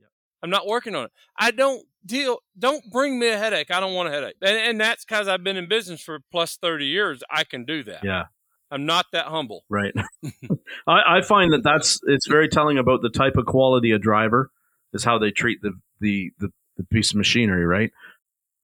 I'm 0.43 0.51
not 0.51 0.67
working 0.67 0.95
on 0.95 1.05
it. 1.05 1.13
I 1.39 1.51
don't 1.51 1.87
deal. 2.05 2.39
Don't 2.59 2.91
bring 2.91 3.19
me 3.19 3.29
a 3.29 3.39
headache. 3.39 3.71
I 3.71 3.81
don't 3.81 3.95
want 3.95 4.09
a 4.09 4.13
headache." 4.13 4.37
And, 4.43 4.57
and 4.57 4.81
that's 4.81 5.05
because 5.05 5.29
I've 5.29 5.45
been 5.45 5.57
in 5.57 5.69
business 5.69 6.01
for 6.01 6.21
plus 6.33 6.57
thirty 6.57 6.87
years. 6.87 7.23
I 7.31 7.45
can 7.45 7.65
do 7.65 7.85
that. 7.85 8.03
yeah 8.05 8.25
I'm 8.71 8.87
not 8.87 9.07
that 9.13 9.27
humble. 9.27 9.65
Right. 9.69 9.93
I, 10.87 11.19
I 11.19 11.23
find 11.23 11.53
that 11.53 11.63
that's 11.63 12.01
it's 12.07 12.27
very 12.27 12.49
telling 12.49 12.79
about 12.79 13.03
the 13.03 13.11
type 13.11 13.37
of 13.37 13.47
quality 13.47 13.91
a 13.91 13.99
driver 13.99 14.51
is 14.93 15.05
how 15.05 15.19
they 15.19 15.31
treat 15.31 15.61
the 15.63 15.73
the 16.01 16.31
the, 16.39 16.51
the 16.77 16.85
piece 16.85 17.11
of 17.11 17.17
machinery, 17.17 17.67
right? 17.67 17.91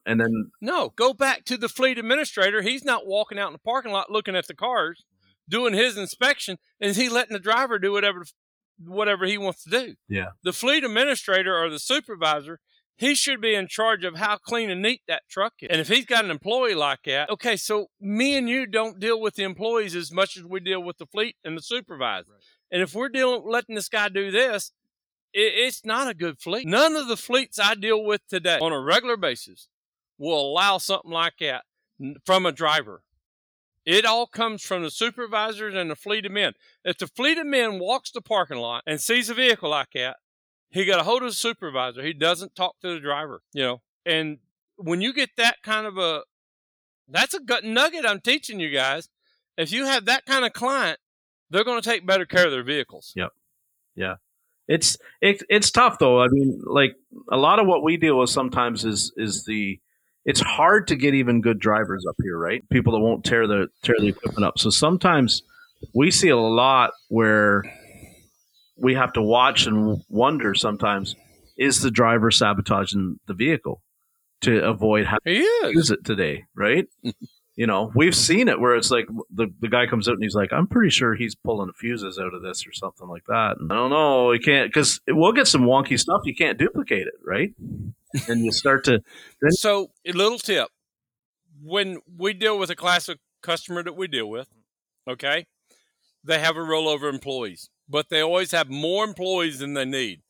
And 0.05 0.21
then 0.21 0.53
No, 0.61 0.91
go 0.95 1.13
back 1.13 1.45
to 1.47 1.57
the 1.57 1.69
fleet 1.69 1.99
administrator. 1.99 2.63
He's 2.63 2.85
not 2.85 3.07
walking 3.07 3.39
out 3.39 3.49
in 3.49 3.53
the 3.53 3.59
parking 3.59 3.93
lot 3.93 4.11
looking 4.11 4.37
at 4.37 4.47
the 4.47 4.55
cars, 4.55 5.05
doing 5.49 5.75
his 5.75 5.97
inspection, 5.97 6.59
and 6.81 6.97
he 6.97 7.09
letting 7.09 7.33
the 7.33 7.41
driver 7.41 7.79
do 7.79 7.93
whatever 7.93 8.25
whatever 8.85 9.27
he 9.27 9.39
wants 9.39 9.65
to 9.65 9.71
do. 9.71 9.95
Yeah. 10.09 10.31
The 10.43 10.53
fleet 10.53 10.85
administrator 10.85 11.57
or 11.57 11.71
the 11.71 11.79
supervisor, 11.79 12.61
he 12.97 13.15
should 13.15 13.41
be 13.41 13.55
in 13.55 13.69
charge 13.69 14.05
of 14.05 14.17
how 14.17 14.37
clean 14.37 14.71
and 14.71 14.83
neat 14.83 15.03
that 15.09 15.23
truck 15.31 15.55
is. 15.61 15.69
And 15.71 15.81
if 15.81 15.89
he's 15.89 16.05
got 16.05 16.25
an 16.25 16.31
employee 16.31 16.75
like 16.75 17.01
that, 17.07 17.31
okay, 17.31 17.57
so 17.57 17.87
me 18.01 18.37
and 18.37 18.49
you 18.49 18.67
don't 18.67 19.01
deal 19.01 19.21
with 19.21 19.35
the 19.35 19.45
employees 19.45 19.95
as 19.95 20.13
much 20.13 20.37
as 20.37 20.45
we 20.45 20.61
deal 20.61 20.83
with 20.83 20.99
the 20.99 21.07
fleet 21.07 21.37
and 21.45 21.57
the 21.57 21.63
supervisor. 21.63 22.33
Right. 22.33 22.43
And 22.71 22.83
if 22.83 22.95
we're 22.95 23.09
dealing 23.09 23.43
letting 23.47 23.75
this 23.75 23.89
guy 23.89 24.09
do 24.09 24.31
this, 24.31 24.73
it's 25.33 25.85
not 25.85 26.09
a 26.09 26.15
good 26.15 26.41
fleet. 26.41 26.67
None 26.67 26.97
of 26.97 27.09
the 27.09 27.17
fleets 27.17 27.59
I 27.59 27.75
deal 27.75 28.03
with 28.03 28.27
today 28.29 28.59
on 28.59 28.73
a 28.73 28.81
regular 28.81 29.17
basis 29.17 29.69
will 30.19 30.41
allow 30.41 30.79
something 30.79 31.11
like 31.11 31.35
that 31.41 31.65
from 32.25 32.47
a 32.47 32.53
driver. 32.53 33.03
It 33.87 34.05
all 34.05 34.27
comes 34.27 34.63
from 34.63 34.83
the 34.83 34.91
supervisors 34.91 35.75
and 35.75 35.89
the 35.89 35.95
fleet 35.95 36.25
admin. 36.25 36.53
If 36.85 36.99
the 36.99 37.07
fleet 37.07 37.39
admin 37.39 37.79
walks 37.79 38.11
the 38.11 38.21
parking 38.21 38.59
lot 38.59 38.83
and 38.85 39.01
sees 39.01 39.31
a 39.31 39.35
vehicle 39.35 39.71
like 39.71 39.93
that, 39.95 40.17
he 40.71 40.85
got 40.85 41.01
a 41.01 41.05
hold 41.05 41.23
of 41.23 41.29
the 41.29 41.35
supervisor. 41.35 42.03
He 42.03 42.13
doesn't 42.13 42.57
talk 42.57 42.75
to 42.81 42.93
the 42.93 43.01
driver, 43.01 43.43
you 43.53 43.63
know. 43.63 43.83
And 44.05 44.39
when 44.77 45.01
you 45.01 45.13
get 45.13 45.31
that 45.37 45.63
kind 45.63 45.87
of 45.87 45.99
a, 45.99 46.23
that's 47.09 47.35
a 47.35 47.41
gut 47.41 47.63
nugget 47.63 48.05
I'm 48.05 48.21
teaching 48.21 48.59
you 48.59 48.71
guys. 48.71 49.09
If 49.57 49.71
you 49.73 49.87
have 49.87 50.07
that 50.07 50.27
kind 50.27 50.45
of 50.45 50.53
client, 50.53 50.99
they're 51.51 51.65
going 51.65 51.81
to 51.81 51.89
take 51.89 52.05
better 52.05 52.27
care 52.27 52.47
of 52.47 52.51
their 52.51 52.65
vehicles. 52.65 53.13
Yep. 53.15 53.31
Yeah. 53.95 54.15
It's 54.69 54.99
it, 55.21 55.45
it's 55.49 55.71
tough 55.71 56.01
though. 56.01 56.21
I 56.21 56.27
mean, 56.29 56.61
like 56.67 56.97
a 57.31 57.37
lot 57.37 57.61
of 57.61 57.69
what 57.69 57.85
we 57.85 57.97
deal 57.97 58.19
with 58.19 58.31
sometimes 58.31 58.85
is 58.85 59.13
is 59.17 59.45
the 59.45 59.79
it's 60.27 60.41
hard 60.41 60.89
to 60.89 60.97
get 60.97 61.15
even 61.15 61.41
good 61.41 61.61
drivers 61.61 62.05
up 62.07 62.17
here, 62.21 62.37
right? 62.37 62.69
People 62.69 62.93
that 62.93 62.99
won't 62.99 63.25
tear 63.25 63.47
the 63.47 63.69
tear 63.83 63.95
the 63.99 64.09
equipment 64.09 64.45
up. 64.45 64.59
So 64.59 64.71
sometimes 64.71 65.43
we 65.95 66.11
see 66.11 66.29
a 66.29 66.37
lot 66.37 66.91
where 67.09 67.63
we 68.77 68.95
have 68.95 69.13
to 69.15 69.23
watch 69.23 69.67
and 69.67 70.03
wonder 70.11 70.55
sometimes 70.55 71.15
is 71.57 71.81
the 71.81 71.93
driver 71.93 72.31
sabotaging 72.31 73.21
the 73.27 73.35
vehicle 73.35 73.81
to 74.43 74.63
avoid 74.65 75.07
having 75.07 75.21
to 75.43 75.71
use 75.73 75.91
it 75.91 76.05
today, 76.05 76.45
right? 76.55 76.87
you 77.57 77.67
know, 77.67 77.91
we've 77.95 78.15
seen 78.15 78.49
it 78.49 78.61
where 78.61 78.77
it's 78.77 78.91
like 78.91 79.07
the, 79.35 79.47
the 79.61 79.69
guy 79.69 79.87
comes 79.87 80.09
out 80.09 80.15
and 80.15 80.23
he's 80.23 80.35
like, 80.35 80.53
I'm 80.53 80.67
pretty 80.67 80.91
sure 80.91 81.15
he's 81.15 81.35
pulling 81.35 81.73
fuses 81.73 82.19
out 82.19 82.35
of 82.35 82.43
this 82.43 82.67
or 82.67 82.73
something 82.73 83.09
like 83.09 83.25
that. 83.29 83.57
And 83.59 83.73
I 83.73 83.77
don't 83.77 83.91
know. 83.91 84.33
You 84.33 84.41
can't, 84.41 84.69
because 84.69 85.01
we'll 85.09 85.33
get 85.33 85.49
some 85.49 85.63
wonky 85.63 85.99
stuff. 85.99 86.21
You 86.25 86.35
can't 86.35 86.59
duplicate 86.59 87.07
it, 87.07 87.15
right? 87.25 87.53
and 88.29 88.45
you 88.45 88.53
start 88.53 88.85
to. 88.85 89.01
Then- 89.41 89.53
so, 89.53 89.91
a 90.07 90.13
little 90.13 90.39
tip 90.39 90.69
when 91.63 92.01
we 92.17 92.33
deal 92.33 92.59
with 92.59 92.71
a 92.71 92.77
classic 92.77 93.19
customer 93.43 93.83
that 93.83 93.97
we 93.97 94.07
deal 94.07 94.29
with, 94.29 94.49
okay, 95.09 95.47
they 96.23 96.39
have 96.39 96.57
a 96.57 96.61
rollover 96.61 97.13
employees, 97.13 97.71
but 97.89 98.09
they 98.09 98.21
always 98.21 98.51
have 98.53 98.69
more 98.69 99.05
employees 99.05 99.59
than 99.59 99.75
they 99.75 99.85
need. 99.85 100.23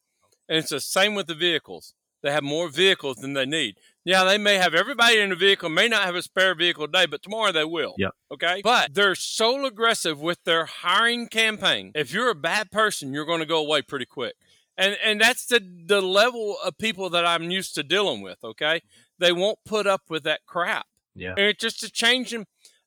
And 0.49 0.59
it's 0.59 0.71
the 0.71 0.81
same 0.81 1.15
with 1.15 1.27
the 1.27 1.35
vehicles. 1.35 1.95
They 2.23 2.31
have 2.33 2.45
more 2.45 2.69
vehicles 2.69 3.17
than 3.17 3.33
they 3.35 3.47
need. 3.47 3.77
Yeah, 4.07 4.23
they 4.23 4.38
may 4.38 4.55
have 4.55 4.73
everybody 4.73 5.19
in 5.19 5.31
the 5.31 5.37
vehicle, 5.37 5.69
may 5.69 5.88
not 5.88 6.05
have 6.05 6.14
a 6.14 6.23
spare 6.23 6.55
vehicle 6.55 6.87
today, 6.87 7.07
but 7.07 7.25
tomorrow 7.25 7.51
they 7.51 7.64
will. 7.64 7.97
Yeah. 7.99 8.11
Okay. 8.33 8.61
But 8.62 8.95
they're 8.95 9.16
so 9.16 9.66
aggressive 9.66 10.21
with 10.21 10.45
their 10.45 10.64
hiring 10.64 11.27
campaign. 11.27 11.90
If 11.92 12.12
you're 12.12 12.31
a 12.31 12.37
bad 12.37 12.71
person, 12.71 13.12
you're 13.12 13.27
going 13.27 13.40
to 13.40 13.47
go 13.47 13.59
away 13.59 13.83
pretty 13.83 14.07
quick. 14.07 14.35
And 14.79 14.97
and 15.05 15.21
that's 15.21 15.47
the 15.47 15.61
the 15.87 16.01
level 16.01 16.57
of 16.64 16.79
people 16.79 17.11
that 17.11 17.27
I'm 17.27 17.51
used 17.51 17.75
to 17.75 17.83
dealing 17.83 18.23
with. 18.23 18.38
Okay. 18.45 18.83
They 19.19 19.33
won't 19.33 19.59
put 19.64 19.88
up 19.88 20.03
with 20.09 20.23
that 20.23 20.47
crap. 20.47 20.87
Yeah. 21.16 21.31
And 21.31 21.40
it's 21.40 21.61
just 21.61 21.83
a 21.83 21.90
changing 21.90 22.47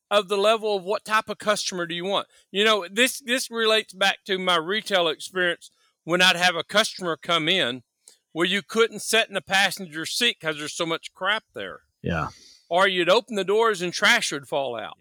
of 0.10 0.30
the 0.30 0.38
level 0.38 0.78
of 0.78 0.86
what 0.86 1.04
type 1.04 1.28
of 1.28 1.38
customer 1.38 1.86
do 1.86 1.96
you 1.96 2.06
want. 2.06 2.28
You 2.50 2.64
know, 2.64 2.88
this 2.90 3.20
this 3.20 3.52
relates 3.52 3.94
back 3.94 4.20
to 4.28 4.40
my 4.40 4.56
retail 4.56 5.10
experience 5.10 5.70
when 6.06 6.22
I'd 6.22 6.38
have 6.38 6.56
a 6.56 6.64
customer 6.64 7.18
come 7.18 7.50
in 7.50 7.84
where 8.32 8.46
you 8.46 8.62
couldn't 8.62 9.00
sit 9.00 9.28
in 9.28 9.34
the 9.34 9.42
passenger 9.42 10.06
seat 10.06 10.38
because 10.40 10.58
there's 10.58 10.74
so 10.74 10.86
much 10.86 11.14
crap 11.14 11.44
there. 11.54 11.82
Yeah. 12.02 12.30
Or 12.70 12.88
you'd 12.88 13.10
open 13.10 13.36
the 13.36 13.44
doors 13.44 13.82
and 13.82 13.92
trash 13.92 14.32
would 14.32 14.48
fall 14.48 14.76
out. 14.76 14.98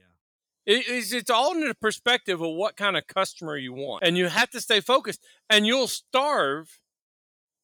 Yeah. 0.66 0.74
It, 0.74 0.84
it's, 0.88 1.12
it's 1.12 1.30
all 1.30 1.52
in 1.52 1.66
the 1.66 1.74
perspective 1.74 2.40
of 2.40 2.54
what 2.54 2.76
kind 2.76 2.96
of 2.96 3.06
customer 3.06 3.56
you 3.56 3.72
want. 3.72 4.04
And 4.04 4.16
you 4.16 4.28
have 4.28 4.50
to 4.50 4.60
stay 4.60 4.80
focused. 4.80 5.24
And 5.48 5.66
you'll 5.66 5.88
starve 5.88 6.80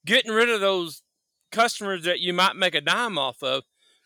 getting 0.05 0.33
rid 0.33 0.50
of 0.50 0.61
those 0.61 1.03
customers 1.50 2.05
that 2.05 2.20
you 2.20 2.33
might 2.33 2.57
make 2.57 2.74
a 2.74 2.81
dime 2.81 3.16
off 3.16 3.42
of 3.42 3.64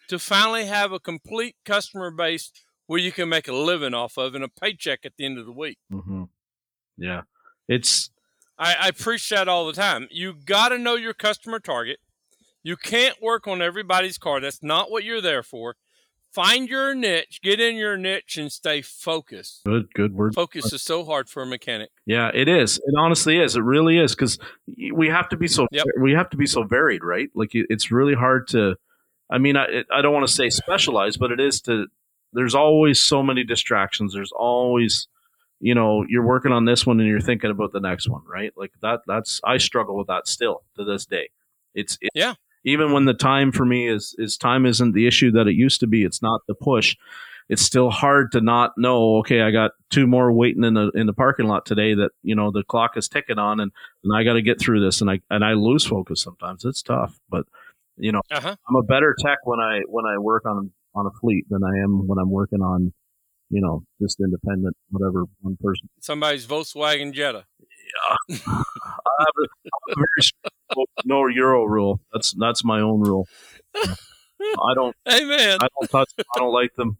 to 0.08 0.18
finally 0.18 0.66
have 0.66 0.92
a 0.92 1.00
complete 1.00 1.56
customer 1.64 2.10
base 2.10 2.52
where 2.86 3.00
you 3.00 3.12
can 3.12 3.28
make 3.28 3.48
a 3.48 3.52
living 3.52 3.94
off 3.94 4.16
of 4.16 4.34
and 4.34 4.44
a 4.44 4.48
paycheck 4.48 5.00
at 5.04 5.12
the 5.18 5.24
end 5.24 5.38
of 5.38 5.46
the 5.46 5.52
week. 5.52 5.78
Mm-hmm. 5.92 6.24
Yeah. 6.96 7.22
It's 7.68 8.10
I, 8.58 8.76
I 8.80 8.90
preach 8.90 9.28
that 9.30 9.48
all 9.48 9.66
the 9.66 9.72
time. 9.72 10.08
You 10.10 10.34
got 10.34 10.70
to 10.70 10.78
know 10.78 10.96
your 10.96 11.14
customer 11.14 11.60
target. 11.60 11.98
You 12.62 12.76
can't 12.76 13.22
work 13.22 13.46
on 13.46 13.62
everybody's 13.62 14.18
car. 14.18 14.40
That's 14.40 14.62
not 14.62 14.90
what 14.90 15.04
you're 15.04 15.20
there 15.20 15.42
for. 15.42 15.76
Find 16.32 16.68
your 16.68 16.94
niche, 16.94 17.40
get 17.42 17.58
in 17.58 17.76
your 17.76 17.96
niche, 17.96 18.36
and 18.36 18.52
stay 18.52 18.82
focused. 18.82 19.62
Good, 19.64 19.94
good 19.94 20.14
word. 20.14 20.34
Focus 20.34 20.72
is 20.72 20.82
so 20.82 21.04
hard 21.04 21.28
for 21.28 21.42
a 21.42 21.46
mechanic. 21.46 21.90
Yeah, 22.04 22.30
it 22.34 22.48
is. 22.48 22.76
It 22.76 22.94
honestly 22.98 23.38
is. 23.40 23.56
It 23.56 23.62
really 23.62 23.98
is 23.98 24.14
because 24.14 24.38
we 24.92 25.08
have 25.08 25.30
to 25.30 25.38
be 25.38 25.48
so 25.48 25.66
yep. 25.72 25.86
we 25.98 26.12
have 26.12 26.28
to 26.30 26.36
be 26.36 26.46
so 26.46 26.64
varied, 26.64 27.02
right? 27.02 27.30
Like 27.34 27.50
it's 27.54 27.90
really 27.90 28.14
hard 28.14 28.46
to. 28.48 28.76
I 29.30 29.38
mean, 29.38 29.56
I 29.56 29.84
I 29.90 30.02
don't 30.02 30.12
want 30.12 30.26
to 30.26 30.32
say 30.32 30.50
specialized, 30.50 31.18
but 31.18 31.32
it 31.32 31.40
is 31.40 31.62
to. 31.62 31.86
There's 32.34 32.54
always 32.54 33.00
so 33.00 33.22
many 33.22 33.42
distractions. 33.42 34.12
There's 34.12 34.32
always 34.32 35.08
you 35.60 35.74
know 35.74 36.04
you're 36.08 36.26
working 36.26 36.52
on 36.52 36.64
this 36.64 36.86
one 36.86 37.00
and 37.00 37.08
you're 37.08 37.20
thinking 37.20 37.50
about 37.50 37.72
the 37.72 37.80
next 37.80 38.08
one 38.08 38.22
right? 38.26 38.52
Like 38.56 38.72
that 38.82 39.00
that's 39.06 39.40
i 39.44 39.58
struggle 39.58 39.96
with 39.96 40.08
that 40.08 40.28
still 40.28 40.62
to 40.76 40.84
this 40.84 41.06
day. 41.06 41.30
It's, 41.74 41.98
it's 42.00 42.10
yeah. 42.14 42.34
even 42.64 42.92
when 42.92 43.04
the 43.04 43.14
time 43.14 43.52
for 43.52 43.64
me 43.64 43.88
is 43.88 44.14
is 44.18 44.36
time 44.36 44.66
isn't 44.66 44.92
the 44.92 45.06
issue 45.06 45.30
that 45.32 45.46
it 45.46 45.54
used 45.54 45.80
to 45.80 45.86
be 45.86 46.04
it's 46.04 46.22
not 46.22 46.42
the 46.46 46.54
push 46.54 46.96
it's 47.48 47.62
still 47.62 47.90
hard 47.90 48.32
to 48.32 48.40
not 48.40 48.72
know 48.76 49.16
okay 49.18 49.40
i 49.42 49.50
got 49.50 49.72
two 49.90 50.06
more 50.06 50.32
waiting 50.32 50.64
in 50.64 50.74
the 50.74 50.90
in 50.94 51.06
the 51.06 51.12
parking 51.12 51.46
lot 51.46 51.64
today 51.64 51.94
that 51.94 52.10
you 52.22 52.34
know 52.34 52.50
the 52.50 52.62
clock 52.64 52.96
is 52.96 53.08
ticking 53.08 53.38
on 53.38 53.60
and, 53.60 53.72
and 54.04 54.16
i 54.16 54.22
got 54.22 54.34
to 54.34 54.42
get 54.42 54.60
through 54.60 54.84
this 54.84 55.00
and 55.00 55.10
i 55.10 55.20
and 55.30 55.44
i 55.44 55.52
lose 55.52 55.86
focus 55.86 56.22
sometimes. 56.22 56.64
It's 56.64 56.82
tough 56.82 57.18
but 57.28 57.46
you 57.96 58.12
know 58.12 58.22
uh-huh. 58.30 58.56
i'm 58.68 58.76
a 58.76 58.82
better 58.82 59.14
tech 59.24 59.38
when 59.44 59.60
i 59.60 59.80
when 59.88 60.04
i 60.04 60.18
work 60.18 60.44
on 60.46 60.70
on 60.94 61.06
a 61.06 61.10
fleet 61.20 61.44
than 61.50 61.62
i 61.64 61.82
am 61.82 62.06
when 62.06 62.18
i'm 62.18 62.30
working 62.30 62.60
on 62.60 62.92
you 63.50 63.60
know, 63.60 63.82
just 64.00 64.18
independent, 64.20 64.76
whatever 64.90 65.24
one 65.40 65.56
person. 65.62 65.88
Somebody's 66.00 66.46
Volkswagen 66.46 67.12
Jetta. 67.12 67.44
Yeah, 68.30 68.36
I 68.48 68.62
have 69.20 69.34
a, 69.38 69.92
a 69.92 69.94
very 69.96 70.76
no 71.04 71.26
Euro 71.26 71.64
rule. 71.64 72.00
That's 72.12 72.34
that's 72.38 72.64
my 72.64 72.80
own 72.80 73.00
rule. 73.00 73.26
I 73.74 74.74
don't. 74.74 74.94
Hey 75.04 75.24
man, 75.24 75.58
I 75.60 75.68
don't 75.78 75.90
touch. 75.90 76.10
Them. 76.16 76.26
I 76.34 76.38
don't 76.38 76.52
like 76.52 76.74
them. 76.74 76.98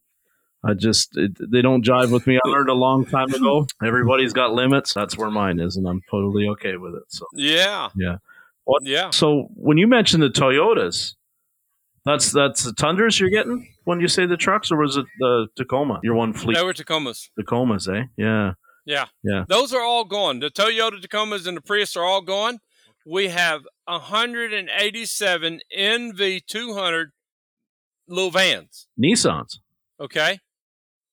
I 0.64 0.74
just 0.74 1.16
it, 1.16 1.32
they 1.50 1.62
don't 1.62 1.84
jive 1.84 2.10
with 2.10 2.26
me. 2.26 2.38
I 2.44 2.48
learned 2.48 2.68
a 2.68 2.74
long 2.74 3.04
time 3.04 3.32
ago. 3.32 3.66
Everybody's 3.84 4.32
got 4.32 4.52
limits. 4.52 4.92
That's 4.92 5.16
where 5.16 5.30
mine 5.30 5.60
is, 5.60 5.76
and 5.76 5.86
I'm 5.86 6.00
totally 6.10 6.48
okay 6.48 6.76
with 6.76 6.94
it. 6.94 7.04
So 7.08 7.26
yeah, 7.34 7.90
yeah, 7.94 8.16
what, 8.64 8.84
yeah. 8.84 9.10
So 9.10 9.48
when 9.54 9.78
you 9.78 9.86
mentioned 9.86 10.22
the 10.22 10.30
Toyotas, 10.30 11.14
that's 12.08 12.32
that's 12.32 12.64
the 12.64 12.72
Tundras 12.72 13.20
you're 13.20 13.28
getting 13.28 13.68
when 13.84 14.00
you 14.00 14.08
say 14.08 14.24
the 14.24 14.36
trucks, 14.36 14.70
or 14.70 14.78
was 14.78 14.96
it 14.96 15.04
the 15.18 15.48
Tacoma? 15.56 16.00
Your 16.02 16.14
one 16.14 16.32
fleet. 16.32 16.56
They 16.56 16.64
were 16.64 16.72
Tacomas. 16.72 17.28
Tacomas, 17.38 17.88
eh? 17.88 18.06
Yeah. 18.16 18.52
Yeah. 18.86 19.06
Yeah. 19.22 19.44
Those 19.46 19.74
are 19.74 19.82
all 19.82 20.04
gone. 20.04 20.40
The 20.40 20.50
Toyota 20.50 21.04
Tacomas 21.04 21.46
and 21.46 21.56
the 21.56 21.60
Prius 21.60 21.94
are 21.96 22.04
all 22.04 22.22
gone. 22.22 22.60
We 23.04 23.28
have 23.28 23.62
187 23.84 25.60
NV200 25.76 27.04
little 28.08 28.30
vans. 28.30 28.88
Nissans. 28.98 29.58
Okay. 30.00 30.38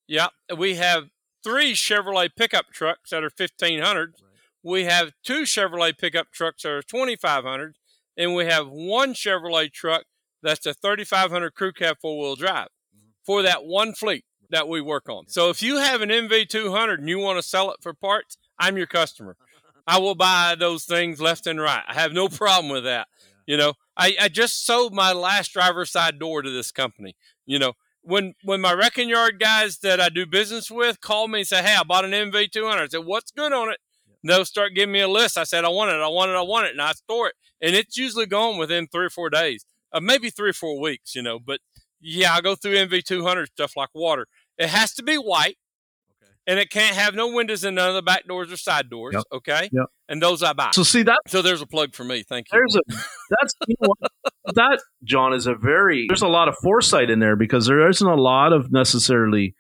Yeah. 0.08 0.27
We 0.58 0.75
have 0.75 1.10
three 1.43 1.73
Chevrolet 1.73 2.29
pickup 2.38 2.67
trucks 2.71 3.10
that 3.10 3.23
are 3.23 3.31
1500. 3.36 4.15
We 4.63 4.86
have 4.86 5.12
two 5.25 5.41
Chevrolet 5.41 5.97
pickup 5.97 6.31
trucks 6.31 6.63
that 6.63 6.71
are 6.71 6.81
2500. 6.81 7.75
And 8.17 8.34
we 8.34 8.45
have 8.45 8.69
one 8.69 9.13
Chevrolet 9.13 9.71
truck 9.71 10.05
that's 10.45 10.65
a 10.65 10.73
3500 10.73 11.53
crew 11.53 11.73
cab 11.73 11.97
four 12.01 12.19
wheel 12.19 12.36
drive 12.36 12.67
mm-hmm. 12.95 13.08
for 13.25 13.41
that 13.41 13.65
one 13.65 13.93
fleet 13.93 14.23
that 14.49 14.67
we 14.67 14.79
work 14.79 15.10
on. 15.10 15.27
So 15.27 15.49
if 15.49 15.63
you 15.63 15.77
have 15.77 16.01
an 16.01 16.10
NV200 16.10 16.99
and 16.99 17.10
you 17.10 17.19
want 17.19 17.38
to 17.38 17.47
sell 17.47 17.71
it 17.71 17.77
for 17.81 17.93
parts, 17.93 18.38
I'm 18.60 18.77
your 18.77 18.88
customer. 18.88 19.36
I 19.88 19.99
will 19.99 20.15
buy 20.15 20.55
those 20.58 20.86
things 20.86 21.19
left 21.19 21.47
and 21.47 21.60
right. 21.60 21.84
I 21.88 21.95
have 21.95 22.13
no 22.13 22.27
problem 22.29 22.71
with 22.71 22.84
that. 22.84 23.08
You 23.45 23.58
know, 23.58 23.73
I, 23.97 24.15
I 24.19 24.29
just 24.29 24.65
sold 24.65 24.93
my 24.93 25.13
last 25.13 25.53
driver's 25.53 25.91
side 25.91 26.19
door 26.19 26.41
to 26.41 26.50
this 26.50 26.71
company. 26.71 27.15
You 27.46 27.60
know, 27.60 27.73
when 28.02 28.33
when 28.43 28.62
my 28.62 28.73
wrecking 28.73 29.10
yard 29.10 29.39
guys 29.39 29.79
that 29.79 30.00
I 30.00 30.10
do 30.10 30.25
business 30.25 30.71
with 30.71 31.02
call 31.02 31.27
me 31.27 31.39
and 31.39 31.48
say, 31.48 31.62
"Hey, 31.62 31.75
I 31.75 31.83
bought 31.83 32.06
an 32.06 32.12
NV200," 32.12 32.75
I 32.75 32.87
said, 32.87 33.06
"What's 33.06 33.29
good 33.29 33.54
on 33.54 33.69
it?" 33.69 33.77
They'll 34.23 34.46
start 34.46 34.73
giving 34.73 34.93
me 34.93 35.02
a 35.02 35.08
list. 35.08 35.37
I 35.37 35.43
said, 35.43 35.63
"I 35.63 35.69
want 35.69 35.91
it, 35.91 36.02
I 36.02 36.08
want 36.08 36.31
it, 36.31 36.35
I 36.35 36.41
want 36.41 36.65
it," 36.65 36.71
and 36.71 36.81
I 36.81 36.93
store 36.93 37.27
it, 37.27 37.35
and 37.62 37.75
it's 37.75 37.98
usually 37.98 38.25
gone 38.25 38.58
within 38.58 38.87
three 38.87 39.06
or 39.06 39.12
four 39.12 39.29
days 39.29 39.63
uh, 39.96 40.02
maybe 40.02 40.29
three 40.29 40.50
or 40.50 40.54
four 40.54 40.79
weeks, 40.79 41.15
you 41.15 41.21
know. 41.21 41.39
But 41.39 41.60
yeah, 42.02 42.33
I 42.33 42.41
go 42.41 42.56
through 42.56 42.75
NV200 42.75 43.48
stuff 43.48 43.73
like 43.75 43.89
water. 43.96 44.27
It 44.58 44.69
has 44.69 44.93
to 44.96 45.04
be 45.04 45.15
white, 45.15 45.58
okay. 46.21 46.31
and 46.46 46.60
it 46.60 46.69
can't 46.69 46.96
have 46.96 47.15
no 47.15 47.33
windows 47.33 47.63
in 47.63 47.75
none 47.75 47.89
of 47.89 47.96
the 47.96 48.02
back 48.02 48.27
doors 48.27 48.52
or 48.52 48.58
side 48.58 48.89
doors. 48.89 49.13
Yep. 49.13 49.23
Okay. 49.33 49.69
Yep. 49.71 49.85
And 50.10 50.21
those 50.21 50.43
I 50.43 50.54
buy. 50.54 50.71
So 50.73 50.83
see 50.83 51.04
that. 51.04 51.19
So 51.27 51.41
there's 51.41 51.62
a 51.62 51.65
plug 51.67 51.96
for 51.96 52.04
me. 52.04 52.23
Thank 52.23 52.48
you. 52.52 52.60
There's 52.60 52.75
a 52.75 52.81
that's 53.29 53.56
you 53.67 53.75
know, 53.81 53.93
that 54.54 54.81
John 55.04 55.33
is 55.33 55.48
a 55.48 55.56
very 55.56 56.06
there's 56.08 56.21
a 56.21 56.27
lot 56.27 56.48
of 56.48 56.56
foresight 56.62 57.10
in 57.10 57.19
there 57.19 57.35
because 57.35 57.65
there 57.65 57.89
isn't 57.89 58.08
a 58.08 58.15
lot 58.15 58.54
of 58.54 58.71
necessarily. 58.71 59.56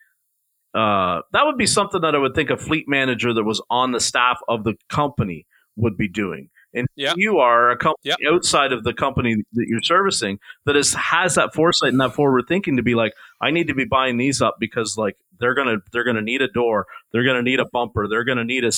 Uh, 0.73 1.21
that 1.31 1.45
would 1.45 1.57
be 1.57 1.65
something 1.65 2.01
that 2.01 2.15
I 2.15 2.17
would 2.17 2.35
think 2.35 2.49
a 2.49 2.57
fleet 2.57 2.83
manager 2.85 3.33
that 3.33 3.45
was 3.45 3.63
on 3.69 3.93
the 3.93 4.01
staff 4.01 4.39
of 4.49 4.65
the 4.65 4.73
company 4.89 5.47
would 5.77 5.95
be 5.95 6.09
doing 6.09 6.49
And 6.75 6.87
Yep. 6.95 7.15
you 7.17 7.39
are 7.39 7.71
a 7.71 7.77
company 7.77 8.13
Yep. 8.19 8.33
outside 8.33 8.73
of 8.73 8.83
the 8.83 8.93
company 8.93 9.35
that 9.53 9.65
you're 9.67 9.81
servicing 9.81 10.39
that 10.65 10.75
is 10.75 10.93
has 10.93 11.35
that 11.35 11.53
foresight 11.55 11.89
and 11.93 11.99
that 12.01 12.13
forward 12.13 12.43
thinking 12.47 12.75
to 12.77 12.83
be 12.83 12.93
like, 12.95 13.13
I 13.41 13.49
need 13.49 13.67
to 13.67 13.73
be 13.73 13.85
buying 13.85 14.17
these 14.17 14.41
up 14.41 14.57
because 14.59 14.97
like 14.97 15.15
they're 15.39 15.53
gonna 15.53 15.77
they're 15.93 16.03
gonna 16.03 16.21
need 16.21 16.41
a 16.41 16.47
door, 16.49 16.85
they're 17.11 17.23
gonna 17.25 17.41
need 17.41 17.59
a 17.59 17.65
bumper, 17.71 18.07
they're 18.07 18.23
gonna 18.25 18.43
need 18.43 18.65
a 18.65 18.71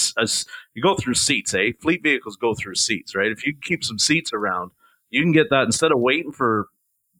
you 0.76 0.82
go 0.84 0.96
through 0.96 1.16
seats, 1.16 1.54
eh? 1.54 1.72
Fleet 1.82 2.04
vehicles 2.04 2.36
go 2.38 2.54
through 2.54 2.76
seats, 2.76 3.16
right? 3.16 3.32
If 3.32 3.46
you 3.46 3.56
keep 3.62 3.84
some 3.84 4.00
seats 4.00 4.32
around, 4.32 4.72
you 5.10 5.22
can 5.24 5.32
get 5.32 5.50
that 5.50 5.64
instead 5.64 5.92
of 5.92 6.00
waiting 6.00 6.32
for 6.32 6.68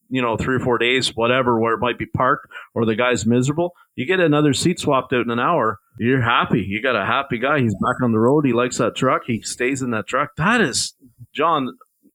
you 0.10 0.22
know 0.22 0.38
three 0.38 0.56
or 0.56 0.60
four 0.60 0.78
days, 0.78 1.16
whatever, 1.16 1.60
where 1.60 1.74
it 1.74 1.80
might 1.80 1.98
be 1.98 2.06
parked 2.06 2.48
or 2.76 2.86
the 2.86 2.96
guy's 2.96 3.26
miserable. 3.26 3.74
You 3.96 4.06
get 4.06 4.20
another 4.20 4.54
seat 4.54 4.80
swapped 4.80 5.12
out 5.14 5.26
in 5.26 5.32
an 5.32 5.40
hour. 5.40 5.80
You're 6.00 6.22
happy. 6.22 6.62
You 6.62 6.82
got 6.82 6.96
a 6.96 7.06
happy 7.06 7.38
guy. 7.40 7.60
He's 7.60 7.74
back 7.76 8.02
on 8.04 8.12
the 8.12 8.20
road. 8.20 8.46
He 8.46 8.54
likes 8.54 8.78
that 8.78 8.96
truck. 8.96 9.24
He 9.26 9.42
stays 9.42 9.82
in 9.82 9.92
that 9.92 10.08
truck. 10.08 10.36
That 10.38 10.62
is, 10.62 10.94
John. 11.34 11.70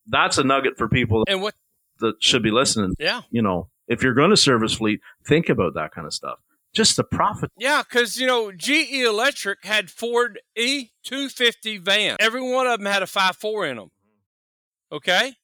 That's 0.06 0.36
a 0.36 0.42
nugget 0.44 0.76
for 0.76 0.88
people 0.88 1.24
And 1.28 1.40
what? 1.40 1.54
that 2.00 2.14
should 2.20 2.42
be 2.42 2.50
listening. 2.50 2.94
Yeah, 2.98 3.22
You 3.30 3.40
know, 3.40 3.68
if 3.86 4.02
you're 4.02 4.14
going 4.14 4.30
to 4.30 4.36
service 4.36 4.74
fleet, 4.74 5.00
think 5.26 5.48
about 5.48 5.74
that 5.74 5.92
kind 5.92 6.06
of 6.06 6.12
stuff. 6.12 6.38
Just 6.74 6.96
the 6.96 7.04
profit. 7.04 7.50
yeah, 7.58 7.82
because 7.88 8.18
you 8.18 8.26
know 8.26 8.50
GE 8.50 8.90
Electric 8.92 9.64
had 9.64 9.90
Ford 9.90 10.40
E250 10.58 11.80
van. 11.80 12.16
Every 12.18 12.40
one 12.42 12.66
of 12.66 12.78
them 12.78 12.86
had 12.90 13.02
a 13.02 13.06
5.4 13.06 13.70
in 13.70 13.76
them. 13.76 13.90
Okay, 14.90 15.34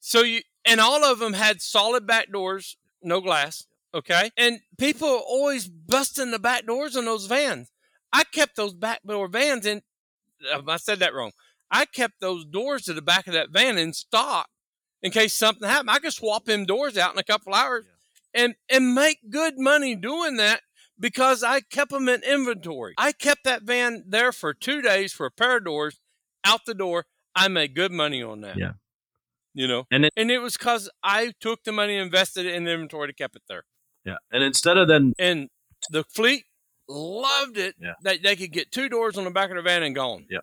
so 0.00 0.22
you 0.22 0.40
and 0.64 0.80
all 0.80 1.04
of 1.04 1.18
them 1.18 1.34
had 1.34 1.60
solid 1.62 2.06
back 2.06 2.32
doors, 2.32 2.76
no 3.02 3.20
glass. 3.20 3.66
Okay, 3.94 4.30
and 4.36 4.58
people 4.78 5.08
are 5.08 5.18
always 5.20 5.68
busting 5.68 6.32
the 6.32 6.38
back 6.40 6.66
doors 6.66 6.96
on 6.96 7.04
those 7.04 7.26
vans. 7.26 7.70
I 8.12 8.24
kept 8.24 8.56
those 8.56 8.74
back 8.74 9.00
door 9.06 9.28
vans 9.28 9.66
in. 9.66 9.82
uh, 10.52 10.62
I 10.66 10.76
said 10.78 10.98
that 10.98 11.14
wrong. 11.14 11.30
I 11.70 11.84
kept 11.84 12.20
those 12.20 12.44
doors 12.44 12.82
to 12.84 12.92
the 12.92 13.02
back 13.02 13.26
of 13.26 13.32
that 13.34 13.50
van 13.50 13.78
in 13.78 13.92
stock 13.92 14.48
in 15.02 15.10
case 15.12 15.32
something 15.34 15.68
happened. 15.68 15.90
I 15.90 15.98
could 16.00 16.12
swap 16.12 16.44
them 16.44 16.64
doors 16.66 16.96
out 16.98 17.12
in 17.12 17.18
a 17.18 17.24
couple 17.24 17.54
hours 17.54 17.84
and 18.32 18.54
and 18.68 18.94
make 18.94 19.18
good 19.30 19.54
money 19.58 19.94
doing 19.94 20.36
that 20.36 20.62
because 20.98 21.42
I 21.44 21.60
kept 21.60 21.90
them 21.92 22.08
in 22.08 22.22
inventory. 22.24 22.94
I 22.98 23.12
kept 23.12 23.44
that 23.44 23.62
van 23.62 24.04
there 24.08 24.32
for 24.32 24.52
two 24.54 24.82
days 24.82 25.12
for 25.12 25.26
a 25.26 25.30
pair 25.30 25.58
of 25.58 25.64
doors 25.64 26.00
out 26.44 26.64
the 26.66 26.74
door. 26.74 27.06
I 27.34 27.48
made 27.48 27.74
good 27.74 27.92
money 27.92 28.22
on 28.22 28.40
that. 28.42 28.56
Yeah. 28.56 28.72
You 29.54 29.68
know, 29.68 29.86
And 29.90 30.04
it- 30.06 30.12
and 30.16 30.30
it 30.32 30.38
was 30.38 30.56
because 30.56 30.90
I 31.02 31.32
took 31.40 31.62
the 31.62 31.70
money, 31.72 31.96
invested 31.96 32.44
it 32.46 32.54
in 32.54 32.66
inventory 32.66 33.06
to 33.08 33.12
keep 33.12 33.36
it 33.36 33.42
there, 33.48 33.64
Yeah. 34.04 34.16
And 34.32 34.42
instead 34.42 34.76
of 34.76 34.88
then, 34.88 35.12
and 35.18 35.48
the 35.90 36.04
fleet 36.04 36.44
loved 36.88 37.56
it 37.58 37.74
Yeah. 37.80 37.94
that 38.02 38.22
they 38.22 38.36
could 38.36 38.52
get 38.52 38.70
two 38.70 38.88
doors 38.88 39.16
on 39.16 39.24
the 39.24 39.30
back 39.30 39.50
of 39.50 39.56
the 39.56 39.62
van 39.62 39.82
and 39.82 39.94
gone. 39.94 40.26
Yeah. 40.30 40.40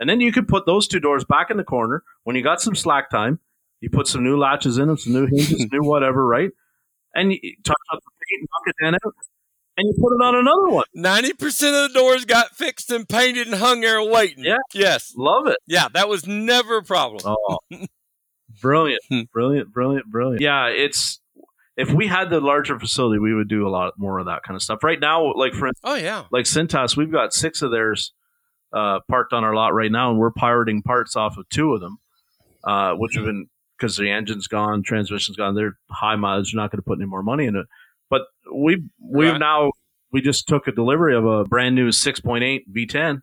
And 0.00 0.08
then 0.08 0.20
you 0.20 0.30
could 0.32 0.46
put 0.46 0.64
those 0.66 0.86
two 0.86 1.00
doors 1.00 1.24
back 1.24 1.50
in 1.50 1.56
the 1.56 1.64
corner 1.64 2.04
when 2.24 2.36
you 2.36 2.42
got 2.42 2.60
some 2.60 2.76
slack 2.76 3.10
time. 3.10 3.40
You 3.80 3.90
put 3.90 4.06
some 4.06 4.22
new 4.22 4.36
latches 4.38 4.78
in 4.78 4.86
them, 4.88 4.96
some 4.96 5.12
new 5.12 5.26
hinges, 5.26 5.66
new 5.72 5.82
whatever, 5.82 6.24
right? 6.26 6.50
And 7.14 7.32
you 7.32 7.38
touch 7.64 7.76
up 7.92 7.98
the 8.00 8.10
paint, 8.28 8.48
knock 8.52 8.62
it 8.66 8.74
down 8.84 8.94
out, 8.94 9.14
and 9.76 9.86
you 9.86 9.94
put 10.00 10.12
it 10.14 10.24
on 10.24 10.34
another 10.36 10.68
one. 10.68 10.84
Ninety 10.94 11.32
percent 11.32 11.74
of 11.74 11.92
the 11.92 11.98
doors 11.98 12.24
got 12.24 12.54
fixed 12.56 12.90
and 12.92 13.08
painted 13.08 13.46
and 13.48 13.56
hung 13.56 13.80
there 13.80 14.02
waiting. 14.02 14.44
Yeah. 14.44 14.56
Yes. 14.74 15.12
Love 15.16 15.46
it. 15.48 15.56
Yeah, 15.66 15.88
that 15.94 16.08
was 16.08 16.26
never 16.26 16.76
a 16.78 16.82
problem. 16.84 17.22
Oh, 17.24 17.58
brilliant, 18.60 19.00
Hmm. 19.08 19.22
brilliant, 19.32 19.72
brilliant, 19.72 20.06
brilliant. 20.10 20.40
Yeah, 20.42 20.66
it's 20.66 21.17
if 21.78 21.90
we 21.90 22.06
had 22.08 22.28
the 22.28 22.40
larger 22.40 22.78
facility, 22.78 23.18
we 23.18 23.32
would 23.34 23.48
do 23.48 23.66
a 23.66 23.70
lot 23.70 23.94
more 23.96 24.18
of 24.18 24.26
that 24.26 24.42
kind 24.42 24.56
of 24.56 24.62
stuff. 24.62 24.82
Right 24.84 25.00
now, 25.00 25.32
like 25.34 25.54
for 25.54 25.70
Oh 25.84 25.94
yeah. 25.94 26.24
like 26.30 26.44
Cintas, 26.44 26.96
we've 26.96 27.10
got 27.12 27.32
six 27.32 27.62
of 27.62 27.70
theirs 27.70 28.12
uh, 28.72 28.98
parked 29.08 29.32
on 29.32 29.44
our 29.44 29.54
lot 29.54 29.72
right 29.74 29.90
now, 29.90 30.10
and 30.10 30.18
we're 30.18 30.30
pirating 30.32 30.82
parts 30.82 31.16
off 31.16 31.38
of 31.38 31.48
two 31.48 31.72
of 31.72 31.80
them, 31.80 31.98
uh, 32.64 32.92
which 32.94 33.14
have 33.14 33.24
been 33.24 33.46
because 33.78 33.96
the 33.96 34.10
engine's 34.10 34.48
gone, 34.48 34.82
transmission's 34.82 35.36
gone. 35.36 35.54
They're 35.54 35.78
high 35.88 36.16
mileage. 36.16 36.52
You're 36.52 36.60
not 36.60 36.70
going 36.72 36.78
to 36.80 36.82
put 36.82 36.98
any 36.98 37.06
more 37.06 37.22
money 37.22 37.46
in 37.46 37.54
it. 37.56 37.66
But 38.10 38.22
we 38.52 38.82
we've 39.00 39.30
Right. 39.32 39.38
now 39.38 39.70
we 40.12 40.20
just 40.20 40.48
took 40.48 40.66
a 40.66 40.72
delivery 40.72 41.14
of 41.14 41.24
a 41.24 41.44
brand 41.44 41.74
new 41.76 41.88
6.8 41.90 42.62
V10, 42.74 43.20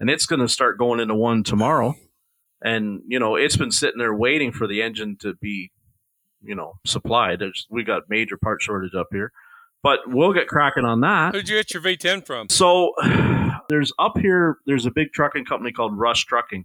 and 0.00 0.10
it's 0.10 0.26
going 0.26 0.40
to 0.40 0.48
start 0.48 0.76
going 0.78 0.98
into 1.00 1.14
one 1.14 1.44
tomorrow. 1.44 1.94
And 2.64 3.00
you 3.06 3.18
know, 3.18 3.36
it's 3.36 3.56
been 3.56 3.70
sitting 3.70 3.98
there 3.98 4.14
waiting 4.14 4.50
for 4.52 4.66
the 4.66 4.82
engine 4.82 5.16
to 5.20 5.34
be, 5.34 5.70
you 6.42 6.54
know, 6.54 6.74
supplied. 6.84 7.38
There's, 7.40 7.66
we 7.70 7.84
got 7.84 8.02
major 8.08 8.36
part 8.36 8.62
shortage 8.62 8.94
up 8.94 9.08
here, 9.12 9.32
but 9.82 10.00
we'll 10.06 10.32
get 10.32 10.48
cracking 10.48 10.84
on 10.84 11.00
that. 11.00 11.34
Who'd 11.34 11.48
you 11.48 11.56
get 11.56 11.72
your 11.74 11.82
V10 11.82 12.26
from? 12.26 12.48
So 12.48 12.92
there's 13.68 13.92
up 13.98 14.18
here. 14.18 14.56
There's 14.66 14.86
a 14.86 14.90
big 14.90 15.12
trucking 15.12 15.44
company 15.44 15.72
called 15.72 15.96
Rush 15.98 16.24
Trucking, 16.26 16.64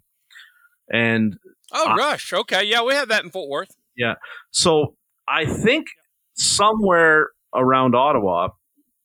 and 0.91 1.37
Oh, 1.71 1.85
I- 1.89 1.95
Rush. 1.95 2.31
Okay, 2.33 2.63
yeah, 2.63 2.81
we 2.83 2.93
have 2.93 3.09
that 3.09 3.23
in 3.23 3.29
Fort 3.29 3.49
Worth. 3.49 3.75
Yeah. 3.95 4.15
So 4.51 4.95
I 5.27 5.45
think 5.45 5.87
somewhere 6.35 7.29
around 7.53 7.95
Ottawa, 7.95 8.49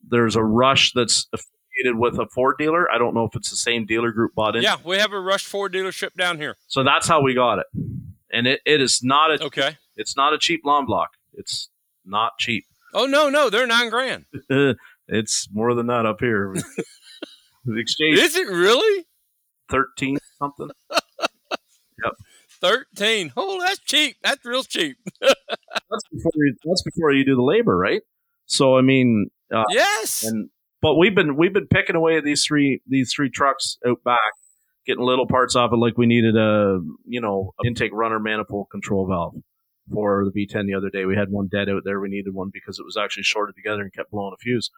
there's 0.08 0.36
a 0.36 0.44
Rush 0.44 0.92
that's 0.92 1.26
affiliated 1.32 1.98
with 1.98 2.18
a 2.18 2.26
Ford 2.34 2.56
dealer. 2.58 2.90
I 2.92 2.98
don't 2.98 3.14
know 3.14 3.24
if 3.24 3.34
it's 3.34 3.50
the 3.50 3.56
same 3.56 3.86
dealer 3.86 4.12
group 4.12 4.34
bought 4.34 4.54
in. 4.56 4.62
Yeah, 4.62 4.76
we 4.84 4.98
have 4.98 5.12
a 5.12 5.20
Rush 5.20 5.44
Ford 5.46 5.72
dealership 5.72 6.14
down 6.14 6.38
here. 6.38 6.56
So 6.68 6.84
that's 6.84 7.08
how 7.08 7.22
we 7.22 7.34
got 7.34 7.58
it, 7.58 7.66
and 8.32 8.46
it, 8.46 8.60
it 8.64 8.80
is 8.80 9.00
not 9.02 9.30
a 9.40 9.44
Okay. 9.44 9.76
It's 9.96 10.16
not 10.16 10.32
a 10.32 10.38
cheap 10.38 10.62
long 10.64 10.86
block. 10.86 11.10
It's 11.34 11.68
not 12.04 12.32
cheap. 12.38 12.64
Oh 12.94 13.06
no, 13.06 13.28
no, 13.28 13.50
they're 13.50 13.66
nine 13.66 13.90
grand. 13.90 14.26
it's 15.08 15.48
more 15.52 15.74
than 15.74 15.86
that 15.86 16.06
up 16.06 16.20
here. 16.20 16.54
the 17.64 17.78
exchange 17.78 18.18
Is 18.18 18.36
it 18.36 18.48
really 18.48 19.06
thirteen 19.70 20.18
something. 20.38 20.70
yep, 20.90 22.12
thirteen? 22.60 23.32
Oh, 23.36 23.60
that's 23.60 23.78
cheap. 23.80 24.16
That's 24.22 24.44
real 24.44 24.64
cheap. 24.64 24.96
That's 25.20 26.04
before 26.10 26.32
you, 26.36 26.54
that's 26.64 26.82
before 26.82 27.12
you 27.12 27.24
do 27.24 27.34
the 27.34 27.42
labor, 27.42 27.76
right? 27.76 28.00
So 28.46 28.76
I 28.76 28.80
mean, 28.82 29.28
uh, 29.54 29.64
yes. 29.70 30.22
and 30.24 30.48
but 30.80 30.96
we've 30.96 31.14
been 31.14 31.36
we've 31.36 31.52
been 31.52 31.66
picking 31.66 31.96
away 31.96 32.16
at 32.16 32.24
these 32.24 32.44
three 32.46 32.80
these 32.86 33.12
three 33.14 33.30
trucks 33.30 33.78
out 33.86 34.02
back, 34.04 34.18
getting 34.86 35.04
little 35.04 35.26
parts 35.26 35.54
off 35.54 35.72
it. 35.72 35.76
Like 35.76 35.98
we 35.98 36.06
needed 36.06 36.36
a 36.36 36.80
you 37.06 37.20
know 37.20 37.52
intake 37.64 37.92
runner 37.92 38.18
manifold 38.18 38.68
control 38.70 39.06
valve 39.06 39.34
for 39.92 40.24
the 40.24 40.46
V10 40.46 40.66
the 40.66 40.74
other 40.74 40.90
day. 40.90 41.04
We 41.04 41.16
had 41.16 41.30
one 41.30 41.48
dead 41.50 41.68
out 41.68 41.82
there. 41.84 42.00
We 42.00 42.08
needed 42.08 42.34
one 42.34 42.50
because 42.52 42.78
it 42.78 42.84
was 42.84 42.96
actually 42.96 43.22
shorted 43.24 43.54
together 43.56 43.82
and 43.82 43.92
kept 43.92 44.10
blowing 44.10 44.32
a 44.34 44.38
fuse. 44.40 44.70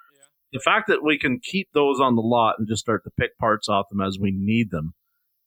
The 0.52 0.60
fact 0.60 0.86
that 0.88 1.02
we 1.02 1.18
can 1.18 1.40
keep 1.42 1.68
those 1.74 2.00
on 2.00 2.14
the 2.16 2.22
lot 2.22 2.56
and 2.58 2.68
just 2.68 2.80
start 2.80 3.02
to 3.04 3.10
pick 3.18 3.36
parts 3.38 3.68
off 3.68 3.88
them 3.90 4.00
as 4.00 4.18
we 4.20 4.30
need 4.30 4.70
them 4.70 4.94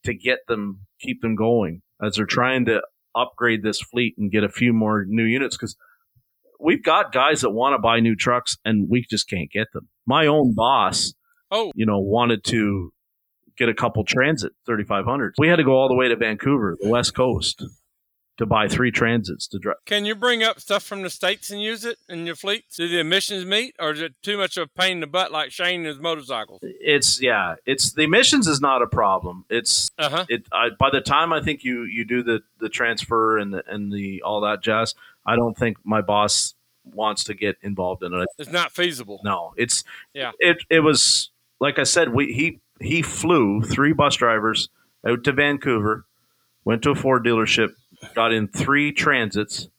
to 0.03 0.13
get 0.13 0.39
them 0.47 0.81
keep 1.01 1.21
them 1.21 1.35
going 1.35 1.81
as 2.01 2.15
they're 2.15 2.25
trying 2.25 2.65
to 2.65 2.81
upgrade 3.15 3.63
this 3.63 3.81
fleet 3.81 4.13
and 4.17 4.31
get 4.31 4.43
a 4.43 4.49
few 4.49 4.71
more 4.73 5.05
new 5.07 5.23
units 5.23 5.55
because 5.57 5.75
we've 6.59 6.83
got 6.83 7.11
guys 7.11 7.41
that 7.41 7.49
want 7.51 7.73
to 7.73 7.79
buy 7.79 7.99
new 7.99 8.15
trucks 8.15 8.57
and 8.65 8.87
we 8.89 9.05
just 9.09 9.29
can't 9.29 9.51
get 9.51 9.67
them. 9.73 9.87
My 10.05 10.27
own 10.27 10.53
boss, 10.55 11.13
Oh. 11.51 11.71
you 11.75 11.85
know, 11.85 11.99
wanted 11.99 12.43
to 12.45 12.91
get 13.57 13.69
a 13.69 13.73
couple 13.73 14.03
transit 14.03 14.51
3500s. 14.69 15.31
We 15.39 15.47
had 15.47 15.55
to 15.55 15.63
go 15.63 15.71
all 15.73 15.87
the 15.87 15.95
way 15.95 16.09
to 16.09 16.15
Vancouver, 16.15 16.75
the 16.79 16.89
West 16.89 17.15
Coast, 17.15 17.63
to 18.37 18.45
buy 18.45 18.67
three 18.67 18.91
transits 18.91 19.47
to 19.47 19.59
drive. 19.59 19.77
Can 19.85 20.05
you 20.05 20.13
bring 20.15 20.43
up 20.43 20.59
stuff 20.59 20.83
from 20.83 21.01
the 21.01 21.09
states 21.09 21.49
and 21.49 21.61
use 21.61 21.83
it 21.85 21.97
in 22.07 22.25
your 22.25 22.35
fleet? 22.35 22.65
Do 22.75 22.87
the 22.87 22.99
emissions 22.99 23.45
meet, 23.45 23.75
or 23.79 23.91
is 23.91 24.01
it 24.01 24.13
too 24.21 24.37
much 24.37 24.57
of 24.57 24.63
a 24.63 24.79
pain 24.79 24.93
in 24.93 24.99
the 24.99 25.07
butt 25.07 25.31
like 25.31 25.51
Shane 25.51 25.79
and 25.81 25.87
his 25.87 25.99
motorcycles? 25.99 26.59
It's 26.61 27.21
yeah, 27.21 27.55
it's 27.65 27.93
the 27.93 28.03
emissions 28.03 28.47
is 28.47 28.61
not 28.61 28.81
a 28.81 28.87
problem. 28.87 29.45
It's 29.49 29.89
Uh 29.97 30.09
huh. 30.09 30.25
it 30.29 30.43
I, 30.51 30.69
by 30.79 30.89
the 30.91 31.01
time 31.01 31.33
I 31.33 31.41
think 31.41 31.63
you 31.63 31.83
you 31.83 32.05
do 32.05 32.23
the 32.23 32.41
the 32.59 32.69
transfer 32.69 33.37
and 33.37 33.53
the 33.53 33.63
and 33.67 33.91
the 33.91 34.21
all 34.21 34.41
that 34.41 34.61
jazz, 34.61 34.93
I 35.25 35.35
don't 35.35 35.57
think 35.57 35.77
my 35.83 36.01
boss 36.01 36.53
wants 36.93 37.25
to 37.25 37.33
get 37.33 37.57
involved 37.61 38.03
in 38.03 38.13
it. 38.13 38.27
It's 38.37 38.51
not 38.51 38.71
feasible. 38.71 39.19
No, 39.23 39.53
it's 39.57 39.83
Yeah. 40.13 40.31
It 40.39 40.63
it 40.69 40.79
was 40.81 41.31
like 41.59 41.79
I 41.79 41.83
said. 41.83 42.13
We 42.13 42.33
he 42.33 42.59
he 42.79 43.01
flew 43.01 43.61
three 43.61 43.93
bus 43.93 44.15
drivers 44.15 44.69
out 45.05 45.23
to 45.23 45.31
Vancouver, 45.31 46.05
went 46.63 46.83
to 46.83 46.91
a 46.91 46.95
Ford 46.95 47.25
dealership, 47.25 47.73
got 48.13 48.33
in 48.33 48.47
three 48.47 48.91
transits. 48.91 49.69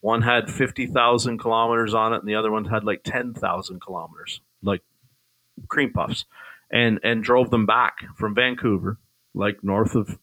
One 0.00 0.22
had 0.22 0.50
fifty 0.50 0.86
thousand 0.86 1.38
kilometers 1.38 1.92
on 1.94 2.12
it, 2.14 2.20
and 2.20 2.28
the 2.28 2.34
other 2.36 2.50
one 2.50 2.64
had 2.64 2.84
like 2.84 3.02
ten 3.02 3.34
thousand 3.34 3.80
kilometers, 3.80 4.40
like 4.62 4.82
cream 5.68 5.92
puffs, 5.92 6.24
and 6.70 6.98
and 7.02 7.22
drove 7.22 7.50
them 7.50 7.66
back 7.66 7.98
from 8.16 8.34
Vancouver, 8.34 8.96
like 9.34 9.62
north 9.62 9.94
of 9.94 10.18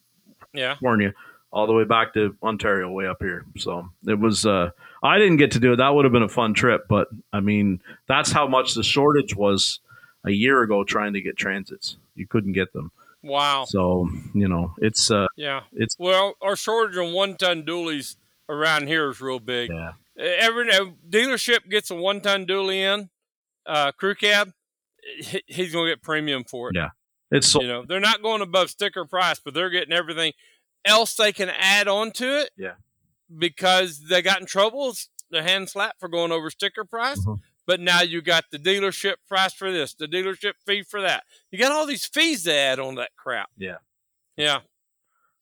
Yeah. 0.52 0.68
California, 0.70 1.14
all 1.52 1.66
the 1.68 1.72
way 1.72 1.84
back 1.84 2.12
to 2.14 2.36
Ontario, 2.42 2.90
way 2.90 3.06
up 3.06 3.18
here. 3.20 3.44
So 3.56 3.88
it 4.06 4.18
was. 4.18 4.44
Uh, 4.44 4.70
I 5.00 5.18
didn't 5.18 5.36
get 5.36 5.52
to 5.52 5.60
do 5.60 5.74
it. 5.74 5.76
That 5.76 5.90
would 5.90 6.04
have 6.04 6.12
been 6.12 6.24
a 6.24 6.28
fun 6.28 6.54
trip, 6.54 6.86
but 6.88 7.06
I 7.32 7.38
mean, 7.38 7.80
that's 8.08 8.32
how 8.32 8.48
much 8.48 8.74
the 8.74 8.82
shortage 8.82 9.36
was 9.36 9.78
a 10.24 10.30
year 10.32 10.60
ago 10.62 10.82
trying 10.82 11.12
to 11.12 11.20
get 11.20 11.36
transits. 11.36 11.98
You 12.16 12.26
couldn't 12.26 12.52
get 12.52 12.72
them. 12.72 12.90
Wow. 13.22 13.64
So 13.66 14.08
you 14.34 14.48
know, 14.48 14.74
it's 14.78 15.10
uh, 15.10 15.26
Yeah. 15.36 15.62
it's 15.72 15.96
Well, 15.98 16.34
our 16.40 16.56
shortage 16.56 16.96
on 16.96 17.12
one-ton 17.12 17.64
dualies 17.64 18.16
around 18.48 18.86
here 18.88 19.10
is 19.10 19.20
real 19.20 19.40
big. 19.40 19.70
yeah, 19.70 19.92
Every 20.16 20.66
dealership 21.08 21.68
gets 21.68 21.90
a 21.90 21.94
one-ton 21.94 22.46
dually 22.46 22.76
in, 22.76 23.10
uh, 23.66 23.92
crew 23.92 24.14
cab. 24.14 24.52
He's 25.46 25.72
gonna 25.72 25.90
get 25.90 26.02
premium 26.02 26.44
for 26.44 26.70
it. 26.70 26.76
Yeah. 26.76 26.90
it's 27.30 27.46
so 27.48 27.60
You 27.60 27.68
know, 27.68 27.84
they're 27.84 28.00
not 28.00 28.22
going 28.22 28.40
above 28.42 28.70
sticker 28.70 29.04
price, 29.04 29.38
but 29.40 29.52
they're 29.54 29.70
getting 29.70 29.92
everything. 29.92 30.32
else 30.84 31.16
they 31.16 31.32
can 31.32 31.50
add 31.50 31.88
on 31.88 32.12
to 32.12 32.40
it. 32.42 32.50
Yeah. 32.56 32.74
Because 33.36 34.00
they 34.08 34.22
got 34.22 34.40
in 34.40 34.46
trouble, 34.46 34.94
the 35.30 35.42
hand 35.42 35.68
slap 35.68 35.96
for 35.98 36.08
going 36.08 36.32
over 36.32 36.48
sticker 36.50 36.84
price. 36.84 37.18
Mhm. 37.26 37.40
But 37.68 37.80
now 37.80 38.00
you 38.00 38.22
got 38.22 38.46
the 38.50 38.58
dealership 38.58 39.16
price 39.28 39.52
for 39.52 39.70
this, 39.70 39.92
the 39.92 40.06
dealership 40.06 40.54
fee 40.66 40.82
for 40.82 41.02
that. 41.02 41.24
You 41.50 41.58
got 41.58 41.70
all 41.70 41.84
these 41.84 42.06
fees 42.06 42.44
to 42.44 42.54
add 42.54 42.80
on 42.80 42.94
that 42.94 43.10
crap. 43.14 43.50
Yeah. 43.58 43.76
Yeah. 44.38 44.60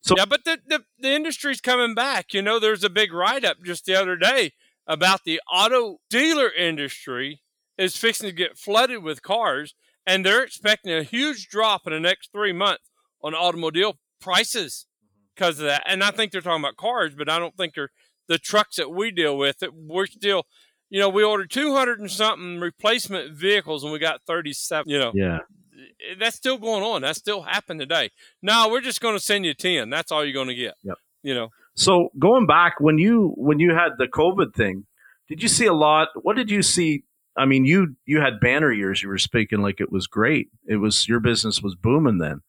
So- 0.00 0.16
yeah, 0.18 0.24
but 0.24 0.44
the, 0.44 0.58
the, 0.66 0.84
the 0.98 1.14
industry's 1.14 1.60
coming 1.60 1.94
back. 1.94 2.34
You 2.34 2.42
know, 2.42 2.58
there's 2.58 2.82
a 2.82 2.90
big 2.90 3.12
write 3.12 3.44
up 3.44 3.58
just 3.64 3.86
the 3.86 3.94
other 3.94 4.16
day 4.16 4.54
about 4.88 5.22
the 5.22 5.40
auto 5.50 6.00
dealer 6.10 6.50
industry 6.50 7.42
is 7.78 7.96
fixing 7.96 8.28
to 8.28 8.34
get 8.34 8.58
flooded 8.58 9.04
with 9.04 9.22
cars, 9.22 9.76
and 10.04 10.26
they're 10.26 10.42
expecting 10.42 10.92
a 10.92 11.04
huge 11.04 11.48
drop 11.48 11.86
in 11.86 11.92
the 11.92 12.00
next 12.00 12.32
three 12.32 12.52
months 12.52 12.90
on 13.22 13.34
automobile 13.34 13.98
prices 14.20 14.86
mm-hmm. 14.98 15.26
because 15.34 15.60
of 15.60 15.66
that. 15.66 15.84
And 15.86 16.02
I 16.02 16.10
think 16.10 16.32
they're 16.32 16.40
talking 16.40 16.64
about 16.64 16.76
cars, 16.76 17.14
but 17.16 17.28
I 17.28 17.38
don't 17.38 17.56
think 17.56 17.74
they're 17.74 17.92
the 18.28 18.38
trucks 18.38 18.76
that 18.76 18.90
we 18.90 19.12
deal 19.12 19.38
with. 19.38 19.58
That 19.58 19.74
we're 19.74 20.06
still, 20.06 20.46
you 20.88 21.00
know, 21.00 21.08
we 21.08 21.22
ordered 21.24 21.50
200 21.50 22.00
and 22.00 22.10
something 22.10 22.60
replacement 22.60 23.32
vehicles, 23.32 23.82
and 23.82 23.92
we 23.92 23.98
got 23.98 24.20
37. 24.26 24.88
You 24.90 24.98
know, 24.98 25.12
Yeah. 25.14 25.38
Eh, 25.74 26.14
that's 26.18 26.36
still 26.36 26.58
going 26.58 26.82
on. 26.82 27.02
That's 27.02 27.18
still 27.18 27.42
happening 27.42 27.80
today. 27.80 28.10
No, 28.42 28.68
we're 28.70 28.80
just 28.80 29.00
going 29.00 29.16
to 29.16 29.22
send 29.22 29.44
you 29.44 29.54
10. 29.54 29.90
That's 29.90 30.12
all 30.12 30.24
you're 30.24 30.32
going 30.32 30.48
to 30.48 30.54
get. 30.54 30.74
Yep. 30.82 30.98
You 31.22 31.34
know, 31.34 31.48
So 31.74 32.10
going 32.18 32.46
back 32.46 32.74
when 32.78 32.98
you 32.98 33.34
when 33.36 33.58
you 33.58 33.74
had 33.74 33.92
the 33.98 34.06
COVID 34.06 34.54
thing, 34.54 34.86
did 35.28 35.42
you 35.42 35.48
see 35.48 35.66
a 35.66 35.74
lot? 35.74 36.08
What 36.22 36.36
did 36.36 36.50
you 36.50 36.62
see? 36.62 37.02
I 37.36 37.46
mean, 37.46 37.64
you 37.64 37.96
you 38.06 38.20
had 38.20 38.38
banner 38.40 38.72
years. 38.72 39.02
You 39.02 39.08
were 39.08 39.18
speaking 39.18 39.60
like 39.60 39.80
it 39.80 39.90
was 39.90 40.06
great. 40.06 40.48
It 40.66 40.76
was 40.76 41.08
your 41.08 41.18
business 41.20 41.60
was 41.60 41.74
booming 41.74 42.18
then. 42.18 42.42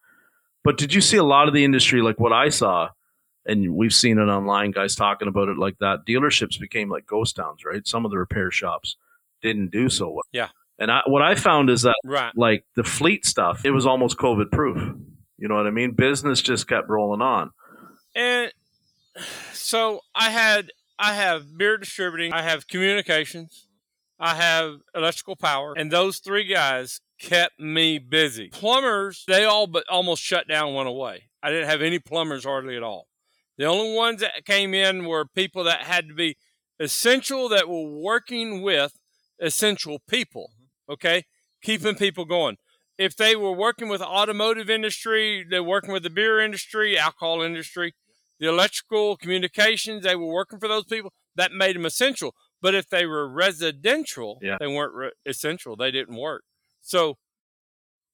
But 0.63 0.77
did 0.77 0.93
you 0.93 1.01
see 1.01 1.17
a 1.17 1.23
lot 1.23 1.47
of 1.47 1.53
the 1.53 1.63
industry 1.65 2.01
like 2.01 2.19
what 2.19 2.31
I 2.33 2.49
saw? 2.49 2.89
And 3.47 3.75
we've 3.75 3.93
seen 3.93 4.17
it 4.17 4.25
online, 4.25 4.71
guys 4.71 4.95
talking 4.95 5.27
about 5.27 5.47
it 5.47 5.57
like 5.57 5.79
that. 5.79 6.05
Dealerships 6.05 6.59
became 6.59 6.89
like 6.89 7.07
ghost 7.07 7.37
towns, 7.37 7.63
right? 7.65 7.87
Some 7.87 8.03
of 8.03 8.11
the 8.11 8.17
repair 8.17 8.51
shops 8.51 8.97
didn't 9.41 9.71
do 9.71 9.89
so 9.89 10.09
well. 10.09 10.23
Yeah. 10.31 10.49
And 10.77 10.91
I, 10.91 11.01
what 11.07 11.21
I 11.21 11.35
found 11.35 11.69
is 11.69 11.83
that 11.83 11.95
right. 12.03 12.31
like 12.35 12.65
the 12.75 12.83
fleet 12.83 13.25
stuff, 13.25 13.61
it 13.63 13.71
was 13.71 13.85
almost 13.85 14.17
COVID 14.17 14.51
proof. 14.51 14.77
You 15.37 15.47
know 15.47 15.55
what 15.55 15.65
I 15.65 15.71
mean? 15.71 15.91
Business 15.91 16.41
just 16.41 16.67
kept 16.67 16.89
rolling 16.89 17.21
on. 17.21 17.51
And 18.15 18.51
so 19.53 20.01
I 20.13 20.29
had 20.29 20.71
I 20.99 21.13
have 21.13 21.57
beer 21.57 21.77
distributing, 21.77 22.33
I 22.33 22.41
have 22.41 22.67
communications, 22.67 23.67
I 24.19 24.35
have 24.35 24.79
electrical 24.95 25.35
power, 25.35 25.73
and 25.77 25.91
those 25.91 26.19
three 26.19 26.45
guys 26.45 27.01
kept 27.19 27.59
me 27.59 27.99
busy. 27.99 28.49
Plumbers, 28.49 29.23
they 29.27 29.45
all 29.45 29.67
but 29.67 29.85
almost 29.89 30.23
shut 30.23 30.47
down, 30.47 30.73
went 30.73 30.89
away. 30.89 31.23
I 31.41 31.49
didn't 31.49 31.69
have 31.69 31.81
any 31.81 31.99
plumbers 31.99 32.43
hardly 32.43 32.75
at 32.75 32.83
all. 32.83 33.06
The 33.57 33.65
only 33.65 33.95
ones 33.95 34.21
that 34.21 34.45
came 34.45 34.73
in 34.73 35.05
were 35.05 35.25
people 35.25 35.63
that 35.63 35.81
had 35.83 36.07
to 36.09 36.13
be 36.13 36.37
essential 36.79 37.49
that 37.49 37.67
were 37.67 37.89
working 37.89 38.61
with 38.61 38.93
essential 39.39 39.99
people. 40.07 40.51
Mm-hmm. 40.53 40.93
Okay, 40.93 41.23
keeping 41.61 41.95
people 41.95 42.25
going. 42.25 42.57
If 42.97 43.15
they 43.15 43.35
were 43.35 43.51
working 43.51 43.89
with 43.89 43.99
the 43.99 44.07
automotive 44.07 44.69
industry, 44.69 45.45
they're 45.47 45.63
working 45.63 45.91
with 45.91 46.03
the 46.03 46.09
beer 46.09 46.39
industry, 46.39 46.97
alcohol 46.97 47.41
industry, 47.41 47.93
the 48.39 48.47
electrical 48.47 49.17
communications, 49.17 50.03
they 50.03 50.15
were 50.15 50.31
working 50.31 50.59
for 50.59 50.67
those 50.67 50.85
people. 50.85 51.13
That 51.35 51.51
made 51.51 51.75
them 51.75 51.85
essential. 51.85 52.33
But 52.61 52.73
if 52.73 52.89
they 52.89 53.05
were 53.05 53.27
residential, 53.27 54.39
Yeah. 54.41 54.57
they 54.59 54.67
weren't 54.67 54.93
re- 54.95 55.11
essential. 55.25 55.75
They 55.75 55.91
didn't 55.91 56.15
work. 56.15 56.43
So 56.81 57.17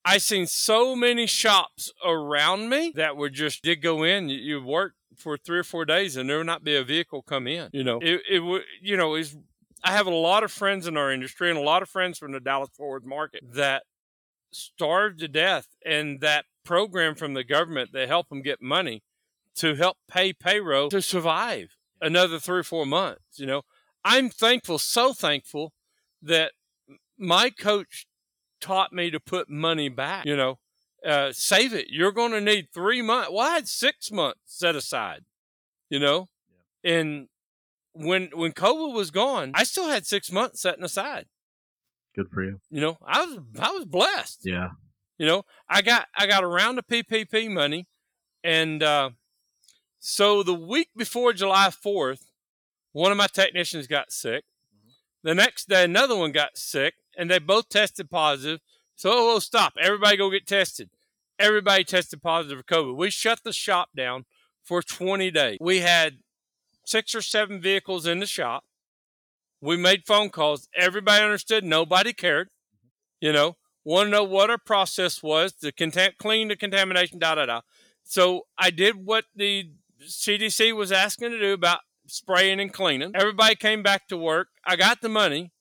I 0.06 0.18
seen 0.18 0.48
so 0.48 0.96
many 0.96 1.28
shops 1.28 1.92
around 2.06 2.70
me 2.70 2.92
that 2.96 3.16
would 3.16 3.34
just 3.34 3.64
did 3.64 3.82
go 3.82 4.04
in. 4.04 4.30
You, 4.30 4.38
you 4.38 4.64
work 4.64 4.94
for 5.16 5.38
three 5.38 5.60
or 5.60 5.64
four 5.64 5.86
days, 5.86 6.18
and 6.18 6.30
there 6.30 6.38
would 6.40 6.48
not 6.48 6.64
be 6.64 6.76
a 6.76 6.84
vehicle 6.84 7.22
come 7.22 7.48
in. 7.48 7.70
You 7.72 7.84
know, 7.84 8.00
it, 8.02 8.22
it 8.30 8.40
would. 8.40 8.64
You 8.82 8.98
know, 8.98 9.16
is 9.16 9.38
I 9.84 9.92
have 9.92 10.08
a 10.08 10.12
lot 10.12 10.44
of 10.44 10.52
friends 10.52 10.88
in 10.88 10.98
our 10.98 11.12
industry 11.12 11.50
and 11.50 11.58
a 11.58 11.62
lot 11.62 11.82
of 11.82 11.90
friends 11.90 12.18
from 12.18 12.32
the 12.32 12.40
Dallas 12.40 12.70
Fort 12.76 13.04
Worth 13.04 13.10
market 13.10 13.44
that 13.54 13.84
starved 14.52 15.20
to 15.20 15.28
death, 15.28 15.68
and 15.86 16.20
that 16.22 16.46
program 16.64 17.16
from 17.16 17.34
the 17.34 17.44
government 17.44 17.92
that 17.94 18.08
helped 18.08 18.30
them 18.30 18.42
get 18.42 18.62
money 18.62 19.04
to 19.56 19.76
help 19.76 19.98
pay 20.08 20.34
payroll 20.34 20.90
to 20.90 21.02
survive 21.02 21.76
another 22.02 22.40
three 22.40 22.60
or 22.60 22.64
four 22.64 22.86
months. 22.86 23.38
You 23.38 23.46
know, 23.46 23.62
I'm 24.04 24.30
thankful, 24.30 24.80
so 24.80 25.14
thankful 25.14 25.74
that 26.22 26.52
my 27.18 27.50
coach 27.50 28.06
taught 28.64 28.94
me 28.94 29.12
to 29.12 29.20
put 29.20 29.50
money 29.50 29.90
back. 29.90 30.26
You 30.26 30.38
know, 30.38 30.60
uh, 31.06 31.32
save 31.34 31.74
it. 31.74 31.88
You're 31.90 32.12
going 32.12 32.32
to 32.32 32.42
need 32.42 32.70
three 32.74 33.02
months. 33.02 33.30
Well, 33.32 33.48
I 33.48 33.56
had 33.56 33.68
six 33.68 34.12
months 34.12 34.40
set 34.46 34.76
aside. 34.76 35.26
You 35.90 36.00
know, 36.00 36.30
and 36.84 37.28
when 37.94 38.30
when 38.34 38.54
COVID 38.54 38.94
was 38.94 39.12
gone, 39.12 39.52
I 39.54 39.64
still 39.64 39.88
had 39.88 40.06
six 40.06 40.32
months 40.32 40.62
setting 40.62 40.84
aside. 40.84 41.26
Good 42.16 42.30
for 42.34 42.44
you. 42.44 42.60
You 42.70 42.82
know, 42.82 42.98
I 43.06 43.26
was 43.26 43.40
I 43.60 43.72
was 43.72 43.86
blessed. 43.86 44.42
Yeah. 44.44 44.70
You 45.18 45.28
know, 45.28 45.44
I 45.70 45.82
got 45.82 46.08
I 46.16 46.26
got 46.26 46.44
around 46.44 46.76
the 46.76 46.84
PPP 46.84 47.52
money, 47.52 47.88
and 48.44 48.82
uh, 48.82 49.12
so 50.00 50.42
the 50.42 50.54
week 50.54 50.90
before 50.96 51.34
July 51.34 51.70
Fourth, 51.70 52.32
one 52.92 53.12
of 53.12 53.18
my 53.18 53.28
technicians 53.28 53.88
got 53.88 54.12
sick. 54.12 54.46
The 55.24 55.36
next 55.36 55.70
day, 55.70 55.84
another 55.84 56.16
one 56.18 56.32
got 56.32 56.58
sick, 56.58 56.96
and 57.18 57.30
they 57.30 57.40
both 57.40 57.70
tested 57.70 58.10
positive. 58.10 58.60
So, 58.96 59.10
oh, 59.12 59.36
oh, 59.36 59.40
stop! 59.40 59.74
Everybody 59.80 60.18
go 60.18 60.30
get 60.30 60.48
tested. 60.48 60.90
Everybody 61.40 61.84
tested 61.84 62.22
positive 62.22 62.60
for 62.60 62.76
COVID. 62.76 62.96
We 62.96 63.10
shut 63.10 63.42
the 63.44 63.54
shop 63.54 63.90
down 63.96 64.26
for 64.64 64.82
20 64.82 65.32
days. 65.32 65.58
We 65.60 65.80
had 65.80 66.20
six 66.86 67.16
or 67.16 67.22
seven 67.22 67.62
vehicles 67.62 68.06
in 68.06 68.20
the 68.20 68.26
shop. 68.26 68.64
We 69.62 69.78
made 69.78 70.06
phone 70.06 70.30
calls. 70.30 70.68
Everybody 70.76 71.24
understood. 71.24 71.64
Nobody 71.64 72.14
cared. 72.14 72.50
You 73.20 73.32
know, 73.32 73.56
want 73.86 74.08
to 74.08 74.12
know 74.12 74.24
what 74.24 74.50
our 74.50 74.58
process 74.58 75.24
was 75.24 75.54
to 75.54 75.72
contam- 75.72 76.18
clean 76.18 76.50
the 76.50 76.56
contamination, 76.56 77.20
da 77.20 77.36
da 77.36 77.46
da. 77.46 77.62
So 78.04 78.48
I 78.58 78.70
did 78.70 79.06
what 79.06 79.26
the 79.36 79.72
CDC 80.06 80.76
was 80.76 80.92
asking 80.92 81.32
to 81.32 81.40
do 81.40 81.54
about 81.54 81.80
spraying 82.06 82.60
and 82.60 82.74
cleaning. 82.74 83.12
Everybody 83.16 83.56
came 83.56 83.82
back 83.82 84.08
to 84.10 84.18
work. 84.18 84.50
I 84.66 84.76
got 84.76 85.00
the 85.02 85.10
money. 85.10 85.53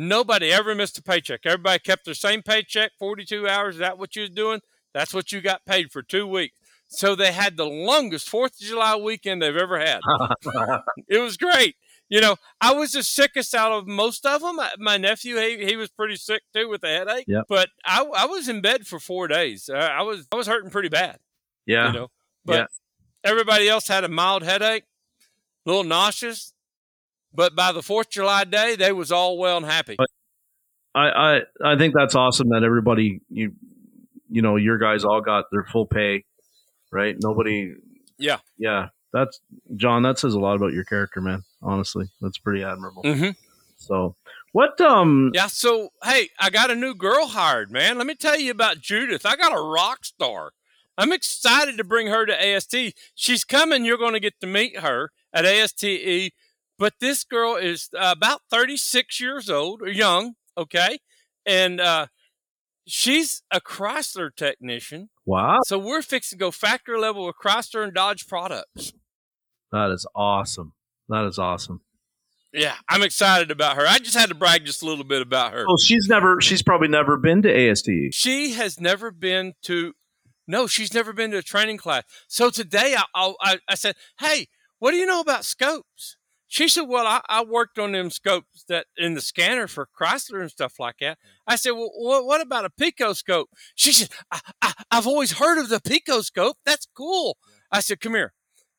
Nobody 0.00 0.52
ever 0.52 0.76
missed 0.76 0.96
a 0.96 1.02
paycheck. 1.02 1.40
Everybody 1.44 1.80
kept 1.80 2.04
their 2.04 2.14
same 2.14 2.40
paycheck, 2.42 2.92
42 3.00 3.48
hours. 3.48 3.74
Is 3.74 3.78
that 3.80 3.98
what 3.98 4.14
you 4.14 4.22
was 4.22 4.30
doing? 4.30 4.60
That's 4.94 5.12
what 5.12 5.32
you 5.32 5.40
got 5.40 5.64
paid 5.66 5.90
for 5.90 6.02
two 6.02 6.24
weeks. 6.24 6.56
So 6.86 7.16
they 7.16 7.32
had 7.32 7.56
the 7.56 7.66
longest 7.66 8.28
Fourth 8.28 8.52
of 8.60 8.66
July 8.66 8.94
weekend 8.94 9.42
they've 9.42 9.56
ever 9.56 9.78
had. 9.80 10.00
it 11.08 11.18
was 11.18 11.36
great. 11.36 11.74
You 12.08 12.20
know, 12.20 12.36
I 12.60 12.72
was 12.74 12.92
the 12.92 13.02
sickest 13.02 13.56
out 13.56 13.72
of 13.72 13.88
most 13.88 14.24
of 14.24 14.40
them. 14.40 14.60
My 14.78 14.98
nephew, 14.98 15.36
he, 15.36 15.66
he 15.66 15.74
was 15.76 15.88
pretty 15.90 16.14
sick 16.16 16.42
too 16.54 16.68
with 16.68 16.84
a 16.84 16.88
headache. 16.88 17.24
Yep. 17.26 17.46
But 17.48 17.68
I, 17.84 18.04
I 18.16 18.26
was 18.26 18.48
in 18.48 18.60
bed 18.60 18.86
for 18.86 19.00
four 19.00 19.26
days. 19.26 19.68
Uh, 19.68 19.76
I 19.76 20.02
was 20.02 20.28
I 20.32 20.36
was 20.36 20.46
hurting 20.46 20.70
pretty 20.70 20.88
bad. 20.90 21.18
yeah. 21.66 21.88
You 21.88 21.92
know, 21.98 22.08
but 22.44 22.54
Yeah. 23.24 23.30
everybody 23.30 23.68
else 23.68 23.88
had 23.88 24.04
a 24.04 24.08
mild 24.08 24.44
headache, 24.44 24.84
a 25.66 25.68
little 25.68 25.84
nauseous. 25.84 26.54
But 27.32 27.54
by 27.54 27.72
the 27.72 27.82
Fourth 27.82 28.06
of 28.08 28.12
July 28.12 28.44
day, 28.44 28.76
they 28.76 28.92
was 28.92 29.12
all 29.12 29.38
well 29.38 29.58
and 29.58 29.66
happy. 29.66 29.96
I, 30.94 31.08
I 31.08 31.40
I 31.64 31.76
think 31.78 31.94
that's 31.94 32.14
awesome 32.14 32.48
that 32.50 32.62
everybody 32.64 33.20
you 33.28 33.52
you 34.28 34.42
know 34.42 34.56
your 34.56 34.78
guys 34.78 35.04
all 35.04 35.20
got 35.20 35.44
their 35.52 35.64
full 35.64 35.86
pay, 35.86 36.24
right? 36.90 37.16
Nobody. 37.22 37.74
Yeah. 38.18 38.38
Yeah. 38.58 38.88
That's 39.12 39.40
John. 39.76 40.02
That 40.02 40.18
says 40.18 40.34
a 40.34 40.40
lot 40.40 40.56
about 40.56 40.72
your 40.72 40.84
character, 40.84 41.20
man. 41.20 41.44
Honestly, 41.62 42.06
that's 42.20 42.38
pretty 42.38 42.62
admirable. 42.62 43.02
hmm 43.02 43.30
So, 43.76 44.16
what 44.52 44.80
um 44.80 45.30
Yeah. 45.34 45.46
So 45.46 45.90
hey, 46.02 46.30
I 46.40 46.50
got 46.50 46.70
a 46.70 46.74
new 46.74 46.94
girl 46.94 47.26
hired, 47.28 47.70
man. 47.70 47.98
Let 47.98 48.06
me 48.06 48.14
tell 48.14 48.38
you 48.38 48.50
about 48.50 48.80
Judith. 48.80 49.24
I 49.24 49.36
got 49.36 49.56
a 49.56 49.60
rock 49.60 50.04
star. 50.04 50.52
I'm 50.96 51.12
excited 51.12 51.76
to 51.78 51.84
bring 51.84 52.08
her 52.08 52.26
to 52.26 52.34
AST. 52.34 52.74
She's 53.14 53.44
coming. 53.44 53.84
You're 53.84 53.98
going 53.98 54.14
to 54.14 54.20
get 54.20 54.40
to 54.40 54.48
meet 54.48 54.80
her 54.80 55.12
at 55.32 55.44
ASTE. 55.44 56.32
But 56.78 56.94
this 57.00 57.24
girl 57.24 57.56
is 57.56 57.88
uh, 57.98 58.14
about 58.16 58.42
36 58.50 59.20
years 59.20 59.50
old, 59.50 59.82
or 59.82 59.88
young, 59.88 60.34
okay? 60.56 60.98
And 61.44 61.80
uh, 61.80 62.06
she's 62.86 63.42
a 63.50 63.60
Chrysler 63.60 64.30
technician. 64.34 65.10
wow, 65.26 65.58
So 65.66 65.78
we're 65.78 66.02
fixing 66.02 66.38
to 66.38 66.44
go 66.44 66.50
factory 66.50 66.98
level 66.98 67.26
with 67.26 67.36
Chrysler 67.42 67.82
and 67.82 67.92
Dodge 67.94 68.26
products. 68.28 68.92
that 69.72 69.90
is 69.90 70.06
awesome. 70.14 70.74
That 71.08 71.24
is 71.24 71.38
awesome. 71.38 71.80
Yeah, 72.52 72.74
I'm 72.88 73.02
excited 73.02 73.50
about 73.50 73.76
her. 73.76 73.86
I 73.86 73.98
just 73.98 74.16
had 74.16 74.28
to 74.30 74.34
brag 74.34 74.64
just 74.64 74.82
a 74.82 74.86
little 74.86 75.04
bit 75.04 75.20
about 75.20 75.52
her. 75.52 75.64
Well, 75.66 75.76
she's 75.76 76.06
never. 76.08 76.40
She's 76.40 76.62
probably 76.62 76.88
never 76.88 77.16
been 77.16 77.42
to 77.42 77.48
ASTE. 77.52 78.12
She 78.14 78.52
has 78.52 78.80
never 78.80 79.10
been 79.10 79.52
to, 79.64 79.92
no, 80.46 80.66
she's 80.66 80.94
never 80.94 81.12
been 81.12 81.30
to 81.32 81.38
a 81.38 81.42
training 81.42 81.76
class. 81.76 82.04
So 82.28 82.48
today 82.50 82.94
I, 82.96 83.02
I, 83.14 83.34
I- 83.42 83.58
I 83.68 83.74
said, 83.74 83.96
hey, 84.20 84.46
what 84.78 84.92
do 84.92 84.96
you 84.96 85.06
know 85.06 85.20
about 85.20 85.44
scopes? 85.44 86.16
She 86.50 86.66
said, 86.66 86.82
well, 86.82 87.06
I, 87.06 87.20
I 87.28 87.44
worked 87.44 87.78
on 87.78 87.92
them 87.92 88.10
scopes 88.10 88.64
that 88.68 88.86
in 88.96 89.12
the 89.12 89.20
scanner 89.20 89.68
for 89.68 89.86
Chrysler 89.98 90.40
and 90.40 90.50
stuff 90.50 90.74
like 90.78 90.96
that. 91.00 91.18
Mm. 91.18 91.30
I 91.46 91.56
said, 91.56 91.72
well, 91.72 91.90
what, 91.94 92.24
what 92.24 92.40
about 92.40 92.64
a 92.64 92.70
picoscope?" 92.70 93.50
She 93.74 93.92
said, 93.92 94.08
I, 94.32 94.40
I, 94.62 94.72
I've 94.90 95.06
always 95.06 95.32
heard 95.32 95.58
of 95.58 95.68
the 95.68 95.80
picoscope. 95.80 96.56
That's 96.64 96.88
cool. 96.96 97.36
I 97.70 97.80
said, 97.80 98.00
come 98.00 98.14
here. 98.14 98.32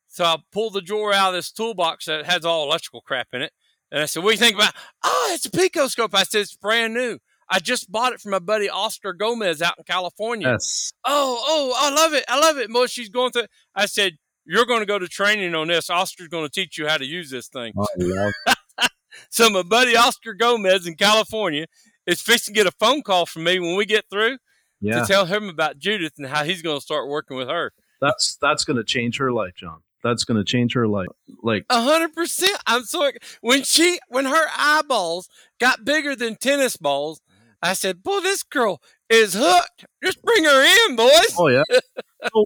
So 0.08 0.26
I 0.26 0.38
pulled 0.52 0.74
the 0.74 0.82
drawer 0.82 1.14
out 1.14 1.30
of 1.30 1.36
this 1.36 1.52
toolbox 1.52 2.06
that 2.06 2.26
has 2.26 2.44
all 2.44 2.66
electrical 2.66 3.02
crap 3.02 3.28
in 3.34 3.44
it. 3.44 3.54
And 3.92 4.02
I 4.02 4.06
said, 4.06 4.24
What 4.24 4.32
do 4.32 4.34
you 4.34 4.40
think 4.40 4.56
about? 4.56 4.74
Oh, 5.04 5.32
it's 5.34 5.46
a 5.46 5.52
picoscope. 5.52 6.14
I 6.14 6.24
said, 6.24 6.42
It's 6.42 6.56
brand 6.56 6.94
new. 6.94 7.20
I 7.50 7.60
just 7.60 7.92
bought 7.92 8.14
it 8.14 8.22
from 8.22 8.32
my 8.32 8.40
buddy 8.40 8.70
Oscar 8.70 9.14
Gomez 9.14 9.62
out 9.62 9.76
in 9.78 9.84
California. 9.84 10.50
Yes. 10.50 10.94
Oh, 11.04 11.44
oh, 11.48 11.74
I 11.76 11.90
love 11.94 12.14
it. 12.14 12.24
I 12.28 12.40
love 12.40 12.58
it. 12.58 12.70
Mo, 12.70 12.86
she's 12.86 13.10
going 13.10 13.32
through. 13.32 13.48
I 13.76 13.88
said, 13.88 14.18
You're 14.52 14.66
going 14.66 14.80
to 14.80 14.86
go 14.88 14.98
to 14.98 15.08
training 15.08 15.54
on 15.54 15.68
this. 15.68 15.92
Oscar's 15.92 16.28
going 16.28 16.44
to 16.44 16.50
teach 16.52 16.78
you 16.80 16.88
how 16.88 16.98
to 16.98 17.06
use 17.06 17.30
this 17.30 17.48
thing. 17.50 17.72
Oh, 17.78 17.86
Love 17.98 18.34
So 19.30 19.48
my 19.50 19.62
buddy 19.62 19.96
Oscar 19.96 20.34
Gomez 20.34 20.88
in 20.88 20.96
California 20.96 21.68
is 22.08 22.20
fixing 22.20 22.56
to 22.56 22.60
get 22.60 22.68
a 22.68 22.72
phone 22.72 23.04
call 23.04 23.28
from 23.28 23.44
me 23.44 23.60
when 23.60 23.76
we 23.76 23.86
get 23.86 24.06
through 24.10 24.40
Yeah. 24.82 25.02
to 25.02 25.06
tell 25.06 25.26
him 25.28 25.50
about 25.50 25.78
Judith 25.78 26.14
and 26.18 26.28
how 26.28 26.44
he's 26.44 26.64
going 26.64 26.78
to 26.78 26.82
start 26.82 27.08
working 27.08 27.38
with 27.38 27.48
her. 27.48 27.74
That's 28.02 28.38
that's 28.42 28.64
gonna 28.64 28.86
change 28.86 29.18
her 29.18 29.32
life, 29.32 29.56
John. 29.58 29.82
That's 30.06 30.24
gonna 30.24 30.46
change 30.46 30.74
her 30.74 30.88
life. 30.88 31.10
Like 31.44 31.66
A 31.70 31.82
hundred 31.82 32.14
percent. 32.14 32.58
I'm 32.66 32.84
so 32.84 33.12
when 33.42 33.64
she 33.64 34.00
when 34.08 34.24
her 34.24 34.46
eyeballs 34.58 35.28
got 35.60 35.84
bigger 35.84 36.16
than 36.16 36.38
tennis 36.38 36.78
balls, 36.78 37.20
I 37.62 37.74
said, 37.74 38.02
"Boy, 38.02 38.22
this 38.22 38.42
girl 38.44 38.82
is 39.10 39.34
hooked. 39.38 39.86
Just 40.02 40.22
bring 40.22 40.46
her 40.46 40.88
in, 40.88 40.96
boys." 40.96 41.36
Oh 41.38 41.50
yeah. 41.50 41.64
so, 42.34 42.46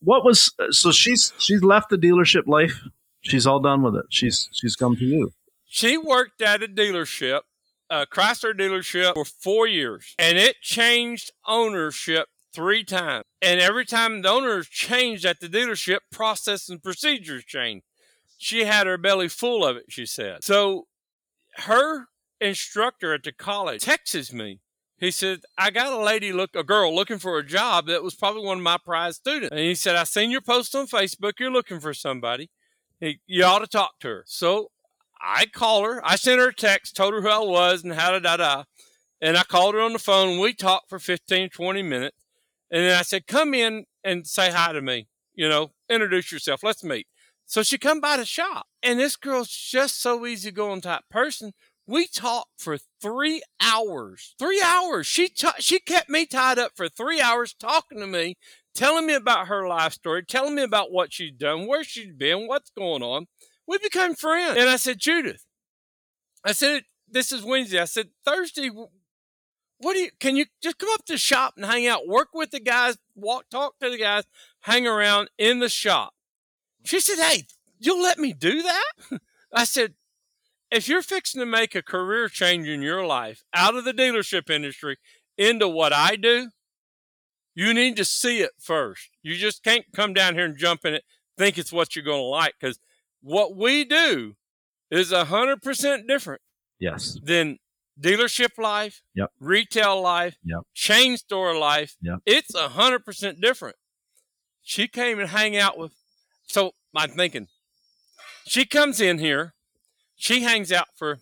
what 0.00 0.24
was 0.24 0.52
so 0.70 0.92
she's 0.92 1.32
she's 1.38 1.62
left 1.62 1.90
the 1.90 1.96
dealership 1.96 2.46
life. 2.46 2.80
She's 3.20 3.46
all 3.46 3.60
done 3.60 3.82
with 3.82 3.96
it. 3.96 4.06
She's 4.10 4.48
she's 4.52 4.76
come 4.76 4.96
to 4.96 5.04
you. 5.04 5.32
She 5.66 5.98
worked 5.98 6.40
at 6.40 6.62
a 6.62 6.68
dealership, 6.68 7.40
a 7.90 8.06
Chrysler 8.06 8.54
dealership, 8.54 9.14
for 9.14 9.24
four 9.24 9.66
years, 9.66 10.14
and 10.18 10.38
it 10.38 10.56
changed 10.62 11.32
ownership 11.46 12.28
three 12.54 12.84
times. 12.84 13.24
And 13.42 13.60
every 13.60 13.84
time 13.84 14.22
the 14.22 14.30
owners 14.30 14.68
changed 14.68 15.24
at 15.24 15.40
the 15.40 15.48
dealership, 15.48 15.98
process 16.10 16.68
and 16.68 16.82
procedures 16.82 17.44
changed. 17.44 17.84
She 18.38 18.64
had 18.64 18.86
her 18.86 18.98
belly 18.98 19.28
full 19.28 19.64
of 19.64 19.76
it, 19.76 19.86
she 19.88 20.06
said. 20.06 20.44
So 20.44 20.86
her 21.56 22.06
instructor 22.40 23.12
at 23.14 23.24
the 23.24 23.32
college 23.32 23.82
texts 23.82 24.32
me. 24.32 24.60
He 24.98 25.12
said, 25.12 25.40
I 25.56 25.70
got 25.70 25.92
a 25.92 26.02
lady 26.02 26.32
look 26.32 26.56
a 26.56 26.64
girl 26.64 26.94
looking 26.94 27.18
for 27.18 27.38
a 27.38 27.46
job 27.46 27.86
that 27.86 28.02
was 28.02 28.14
probably 28.14 28.44
one 28.44 28.58
of 28.58 28.64
my 28.64 28.78
prize 28.78 29.16
students. 29.16 29.52
And 29.52 29.60
he 29.60 29.74
said, 29.74 29.94
I 29.94 30.04
seen 30.04 30.30
your 30.30 30.40
post 30.40 30.74
on 30.74 30.88
Facebook, 30.88 31.34
you're 31.38 31.52
looking 31.52 31.78
for 31.78 31.94
somebody. 31.94 32.50
He, 32.98 33.20
you 33.26 33.44
ought 33.44 33.60
to 33.60 33.68
talk 33.68 34.00
to 34.00 34.08
her. 34.08 34.24
So 34.26 34.70
I 35.20 35.46
call 35.46 35.84
her. 35.84 36.00
I 36.04 36.16
sent 36.16 36.40
her 36.40 36.48
a 36.48 36.54
text, 36.54 36.96
told 36.96 37.14
her 37.14 37.22
who 37.22 37.28
I 37.28 37.38
was 37.38 37.84
and 37.84 37.92
how 37.94 38.10
da 38.10 38.18
da 38.18 38.36
da. 38.36 38.64
And 39.20 39.36
I 39.36 39.44
called 39.44 39.74
her 39.74 39.80
on 39.80 39.92
the 39.92 39.98
phone. 40.00 40.40
We 40.40 40.52
talked 40.52 40.88
for 40.88 40.98
15, 40.98 41.50
20 41.50 41.82
minutes. 41.82 42.16
And 42.70 42.84
then 42.84 42.98
I 42.98 43.02
said, 43.02 43.26
come 43.26 43.54
in 43.54 43.84
and 44.04 44.26
say 44.26 44.50
hi 44.50 44.72
to 44.72 44.80
me. 44.82 45.08
You 45.34 45.48
know, 45.48 45.70
introduce 45.88 46.32
yourself. 46.32 46.62
Let's 46.62 46.82
meet. 46.82 47.06
So 47.46 47.62
she 47.62 47.78
come 47.78 48.00
by 48.00 48.16
the 48.16 48.24
shop. 48.24 48.66
And 48.82 48.98
this 48.98 49.16
girl's 49.16 49.48
just 49.48 50.00
so 50.00 50.26
easygoing 50.26 50.82
type 50.82 51.02
person. 51.10 51.52
We 51.88 52.06
talked 52.06 52.60
for 52.60 52.76
three 53.00 53.42
hours. 53.62 54.34
Three 54.38 54.62
hours. 54.62 55.06
She 55.06 55.32
she 55.58 55.80
kept 55.80 56.10
me 56.10 56.26
tied 56.26 56.58
up 56.58 56.72
for 56.76 56.86
three 56.86 57.18
hours 57.18 57.54
talking 57.58 57.98
to 58.00 58.06
me, 58.06 58.36
telling 58.74 59.06
me 59.06 59.14
about 59.14 59.48
her 59.48 59.66
life 59.66 59.94
story, 59.94 60.22
telling 60.22 60.54
me 60.54 60.62
about 60.62 60.92
what 60.92 61.14
she's 61.14 61.32
done, 61.32 61.66
where 61.66 61.82
she's 61.82 62.12
been, 62.12 62.46
what's 62.46 62.70
going 62.76 63.02
on. 63.02 63.26
We 63.66 63.78
became 63.78 64.14
friends. 64.14 64.58
And 64.58 64.68
I 64.68 64.76
said, 64.76 64.98
Judith, 64.98 65.46
I 66.44 66.52
said, 66.52 66.82
this 67.08 67.32
is 67.32 67.42
Wednesday. 67.42 67.80
I 67.80 67.86
said, 67.86 68.10
Thursday, 68.22 68.68
what 68.68 69.94
do 69.94 70.00
you, 70.00 70.10
can 70.20 70.36
you 70.36 70.44
just 70.62 70.76
come 70.76 70.90
up 70.92 71.06
to 71.06 71.14
the 71.14 71.18
shop 71.18 71.54
and 71.56 71.64
hang 71.64 71.86
out, 71.86 72.06
work 72.06 72.28
with 72.34 72.50
the 72.50 72.60
guys, 72.60 72.98
walk, 73.14 73.46
talk 73.50 73.78
to 73.80 73.88
the 73.88 73.96
guys, 73.96 74.24
hang 74.60 74.86
around 74.86 75.30
in 75.38 75.60
the 75.60 75.70
shop? 75.70 76.12
She 76.84 77.00
said, 77.00 77.16
Hey, 77.16 77.46
you'll 77.78 78.02
let 78.02 78.18
me 78.18 78.34
do 78.34 78.62
that? 78.62 79.20
I 79.54 79.64
said, 79.64 79.94
if 80.70 80.88
you're 80.88 81.02
fixing 81.02 81.40
to 81.40 81.46
make 81.46 81.74
a 81.74 81.82
career 81.82 82.28
change 82.28 82.68
in 82.68 82.82
your 82.82 83.04
life 83.06 83.42
out 83.54 83.74
of 83.76 83.84
the 83.84 83.92
dealership 83.92 84.50
industry 84.50 84.96
into 85.36 85.68
what 85.68 85.92
I 85.92 86.16
do, 86.16 86.48
you 87.54 87.74
need 87.74 87.96
to 87.96 88.04
see 88.04 88.40
it 88.40 88.52
first. 88.58 89.08
You 89.22 89.34
just 89.36 89.64
can't 89.64 89.84
come 89.94 90.12
down 90.12 90.34
here 90.34 90.44
and 90.44 90.56
jump 90.56 90.84
in 90.84 90.94
it, 90.94 91.04
think 91.36 91.58
it's 91.58 91.72
what 91.72 91.96
you're 91.96 92.04
going 92.04 92.20
to 92.20 92.24
like, 92.24 92.54
because 92.60 92.78
what 93.22 93.56
we 93.56 93.84
do 93.84 94.36
is 94.90 95.12
a 95.12 95.24
hundred 95.26 95.62
percent 95.62 96.06
different 96.06 96.40
Yes. 96.78 97.18
than 97.22 97.58
dealership 98.00 98.58
life, 98.58 99.02
Yep. 99.14 99.32
retail 99.40 100.00
life, 100.00 100.36
Yep. 100.44 100.60
chain 100.74 101.16
store 101.16 101.56
life. 101.58 101.96
Yep. 102.00 102.18
It's 102.26 102.54
a 102.54 102.68
hundred 102.70 103.04
percent 103.04 103.40
different. 103.40 103.76
She 104.62 104.86
came 104.86 105.18
and 105.18 105.30
hang 105.30 105.56
out 105.56 105.76
with. 105.78 105.92
So 106.44 106.72
I'm 106.94 107.10
thinking, 107.10 107.48
she 108.46 108.64
comes 108.66 109.00
in 109.00 109.18
here, 109.18 109.54
she 110.18 110.42
hangs 110.42 110.70
out 110.70 110.88
for 110.94 111.18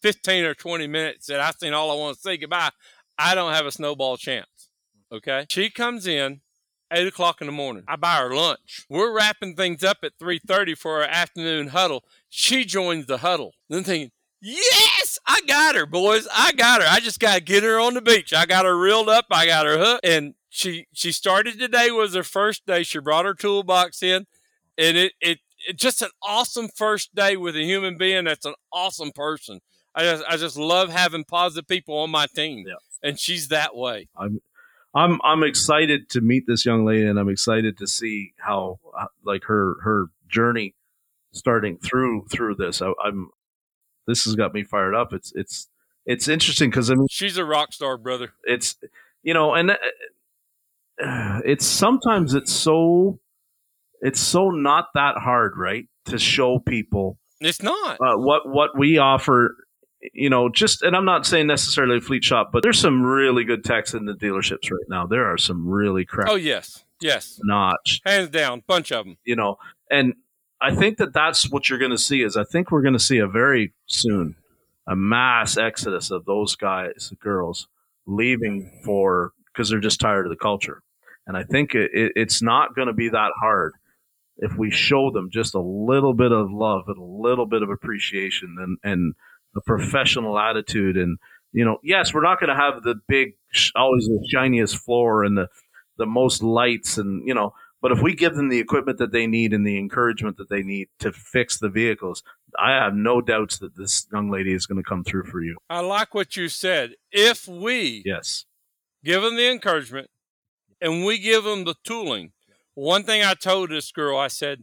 fifteen 0.00 0.44
or 0.44 0.54
twenty 0.54 0.86
minutes, 0.86 1.28
and 1.28 1.42
I 1.42 1.50
think 1.50 1.74
all 1.74 1.90
I 1.90 1.94
want 1.94 2.16
to 2.16 2.22
say 2.22 2.38
goodbye. 2.38 2.70
I 3.18 3.34
don't 3.34 3.52
have 3.52 3.66
a 3.66 3.72
snowball 3.72 4.16
chance. 4.16 4.70
Okay. 5.12 5.46
She 5.48 5.70
comes 5.70 6.06
in 6.06 6.40
eight 6.92 7.06
o'clock 7.06 7.40
in 7.40 7.46
the 7.46 7.52
morning. 7.52 7.82
I 7.88 7.96
buy 7.96 8.18
her 8.18 8.34
lunch. 8.34 8.86
We're 8.88 9.14
wrapping 9.14 9.56
things 9.56 9.82
up 9.82 9.98
at 10.02 10.12
three 10.18 10.38
thirty 10.38 10.74
for 10.74 11.02
our 11.02 11.08
afternoon 11.08 11.68
huddle. 11.68 12.04
She 12.28 12.64
joins 12.64 13.06
the 13.06 13.18
huddle. 13.18 13.52
Then 13.68 13.84
thinking, 13.84 14.10
yes, 14.40 15.18
I 15.26 15.40
got 15.46 15.74
her, 15.74 15.86
boys. 15.86 16.28
I 16.32 16.52
got 16.52 16.82
her. 16.82 16.86
I 16.88 17.00
just 17.00 17.20
got 17.20 17.34
to 17.36 17.40
get 17.40 17.64
her 17.64 17.80
on 17.80 17.94
the 17.94 18.02
beach. 18.02 18.32
I 18.32 18.46
got 18.46 18.64
her 18.64 18.78
reeled 18.78 19.08
up. 19.08 19.26
I 19.30 19.46
got 19.46 19.66
her 19.66 19.78
hooked. 19.78 20.06
And 20.06 20.34
she 20.48 20.86
she 20.92 21.12
started 21.12 21.58
today 21.58 21.90
was 21.90 22.14
her 22.14 22.22
first 22.22 22.66
day. 22.66 22.82
She 22.82 22.98
brought 22.98 23.24
her 23.24 23.34
toolbox 23.34 24.02
in, 24.02 24.26
and 24.78 24.96
it 24.96 25.12
it. 25.20 25.38
It's 25.66 25.82
just 25.82 26.02
an 26.02 26.10
awesome 26.22 26.68
first 26.74 27.14
day 27.14 27.36
with 27.36 27.56
a 27.56 27.62
human 27.64 27.96
being 27.98 28.24
that's 28.24 28.46
an 28.46 28.54
awesome 28.72 29.10
person. 29.12 29.60
I 29.94 30.02
just 30.02 30.24
I 30.28 30.36
just 30.36 30.56
love 30.56 30.90
having 30.90 31.24
positive 31.24 31.66
people 31.66 31.98
on 31.98 32.10
my 32.10 32.26
team, 32.26 32.64
Yeah. 32.66 32.74
and 33.02 33.18
she's 33.18 33.48
that 33.48 33.74
way. 33.74 34.08
I'm 34.16 34.40
I'm 34.94 35.20
I'm 35.24 35.42
excited 35.42 36.08
to 36.10 36.20
meet 36.20 36.44
this 36.46 36.64
young 36.66 36.84
lady, 36.84 37.06
and 37.06 37.18
I'm 37.18 37.28
excited 37.28 37.78
to 37.78 37.86
see 37.86 38.32
how 38.38 38.78
uh, 38.98 39.06
like 39.24 39.44
her 39.44 39.76
her 39.82 40.06
journey 40.28 40.74
starting 41.32 41.78
through 41.78 42.26
through 42.30 42.54
this. 42.56 42.80
I, 42.82 42.92
I'm 43.02 43.30
this 44.06 44.24
has 44.24 44.34
got 44.36 44.54
me 44.54 44.64
fired 44.64 44.94
up. 44.94 45.12
It's 45.12 45.32
it's 45.34 45.68
it's 46.04 46.28
interesting 46.28 46.70
because 46.70 46.90
I 46.90 46.94
mean 46.94 47.08
She's 47.10 47.36
a 47.38 47.44
rock 47.44 47.72
star, 47.72 47.96
brother. 47.98 48.32
it's 48.44 48.76
you 49.22 49.34
know 49.34 49.54
and 49.54 49.70
uh, 51.02 51.40
it's 51.44 51.66
sometimes 51.66 52.34
it's 52.34 52.52
so 52.52 53.18
it's 54.02 54.20
so 54.20 54.50
not 54.50 54.86
that 54.94 55.16
hard 55.16 55.54
right 55.56 55.86
to 56.06 56.18
show 56.18 56.58
people 56.58 57.18
It's 57.40 57.62
not. 57.62 57.98
uh, 58.00 58.16
what 58.16 58.48
what 58.48 58.78
we 58.78 58.98
offer 58.98 59.56
you 60.12 60.30
know 60.30 60.48
just 60.48 60.82
and 60.82 60.94
i'm 60.94 61.04
not 61.04 61.26
saying 61.26 61.46
necessarily 61.46 61.98
fleet 62.00 62.22
shop 62.22 62.50
but 62.52 62.62
there's 62.62 62.78
some 62.78 63.02
really 63.02 63.42
good 63.44 63.64
techs 63.64 63.94
in 63.94 64.04
the 64.04 64.12
dealerships 64.12 64.70
right 64.70 64.88
now. 64.88 65.06
There 65.06 65.26
are 65.32 65.38
some 65.38 65.66
really 65.68 66.04
crap 66.04 66.28
Oh 66.28 66.34
yes, 66.36 66.84
yes, 67.00 67.40
notch. 67.42 68.00
Hands 68.04 68.28
down, 68.28 68.62
bunch 68.66 68.92
of 68.92 69.04
them. 69.06 69.16
you 69.24 69.34
know 69.36 69.56
and 69.90 70.14
i 70.60 70.74
think 70.74 70.98
that 70.98 71.12
that's 71.12 71.50
what 71.50 71.68
you're 71.68 71.78
going 71.78 71.90
to 71.90 71.98
see 71.98 72.22
is 72.22 72.36
i 72.36 72.44
think 72.44 72.70
we're 72.70 72.82
going 72.82 72.92
to 72.94 72.98
see 73.00 73.18
a 73.18 73.26
very 73.26 73.72
soon 73.86 74.36
a 74.86 74.94
mass 74.94 75.56
exodus 75.56 76.10
of 76.10 76.24
those 76.26 76.54
guys 76.56 77.12
girls 77.20 77.66
leaving 78.06 78.70
for 78.84 79.32
because 79.52 79.68
they're 79.68 79.80
just 79.80 79.98
tired 80.00 80.26
of 80.26 80.30
the 80.30 80.36
culture. 80.36 80.82
And 81.26 81.36
i 81.36 81.42
think 81.42 81.74
it, 81.74 81.90
it, 81.92 82.12
it's 82.14 82.40
not 82.42 82.74
going 82.76 82.86
to 82.86 82.94
be 82.94 83.08
that 83.08 83.32
hard 83.40 83.72
if 84.38 84.56
we 84.56 84.70
show 84.70 85.10
them 85.10 85.30
just 85.30 85.54
a 85.54 85.60
little 85.60 86.14
bit 86.14 86.32
of 86.32 86.50
love 86.50 86.84
and 86.88 86.98
a 86.98 87.02
little 87.02 87.46
bit 87.46 87.62
of 87.62 87.70
appreciation 87.70 88.56
and 88.58 88.78
and 88.82 89.14
a 89.56 89.60
professional 89.62 90.38
attitude 90.38 90.96
and 90.96 91.18
you 91.52 91.64
know 91.64 91.78
yes 91.82 92.12
we're 92.12 92.22
not 92.22 92.38
going 92.38 92.50
to 92.50 92.54
have 92.54 92.82
the 92.82 92.94
big 93.08 93.34
always 93.74 94.06
the 94.06 94.26
shiniest 94.30 94.76
floor 94.76 95.24
and 95.24 95.36
the 95.36 95.48
the 95.96 96.06
most 96.06 96.42
lights 96.42 96.98
and 96.98 97.26
you 97.26 97.34
know 97.34 97.54
but 97.82 97.92
if 97.92 98.02
we 98.02 98.14
give 98.14 98.34
them 98.34 98.48
the 98.48 98.58
equipment 98.58 98.98
that 98.98 99.12
they 99.12 99.26
need 99.26 99.52
and 99.52 99.66
the 99.66 99.78
encouragement 99.78 100.36
that 100.36 100.48
they 100.50 100.62
need 100.62 100.88
to 100.98 101.10
fix 101.12 101.58
the 101.58 101.70
vehicles 101.70 102.22
i 102.58 102.72
have 102.72 102.94
no 102.94 103.22
doubts 103.22 103.58
that 103.58 103.76
this 103.76 104.06
young 104.12 104.30
lady 104.30 104.52
is 104.52 104.66
going 104.66 104.76
to 104.76 104.86
come 104.86 105.02
through 105.02 105.24
for 105.24 105.42
you 105.42 105.56
I 105.70 105.80
like 105.80 106.14
what 106.14 106.36
you 106.36 106.48
said. 106.48 106.92
If 107.10 107.48
we 107.48 108.02
yes 108.04 108.44
give 109.04 109.22
them 109.22 109.36
the 109.36 109.50
encouragement 109.50 110.10
and 110.80 111.04
we 111.04 111.18
give 111.18 111.44
them 111.44 111.64
the 111.64 111.76
tooling, 111.84 112.32
one 112.76 113.04
thing 113.04 113.22
I 113.22 113.34
told 113.34 113.70
this 113.70 113.90
girl, 113.90 114.18
I 114.18 114.28
said, 114.28 114.62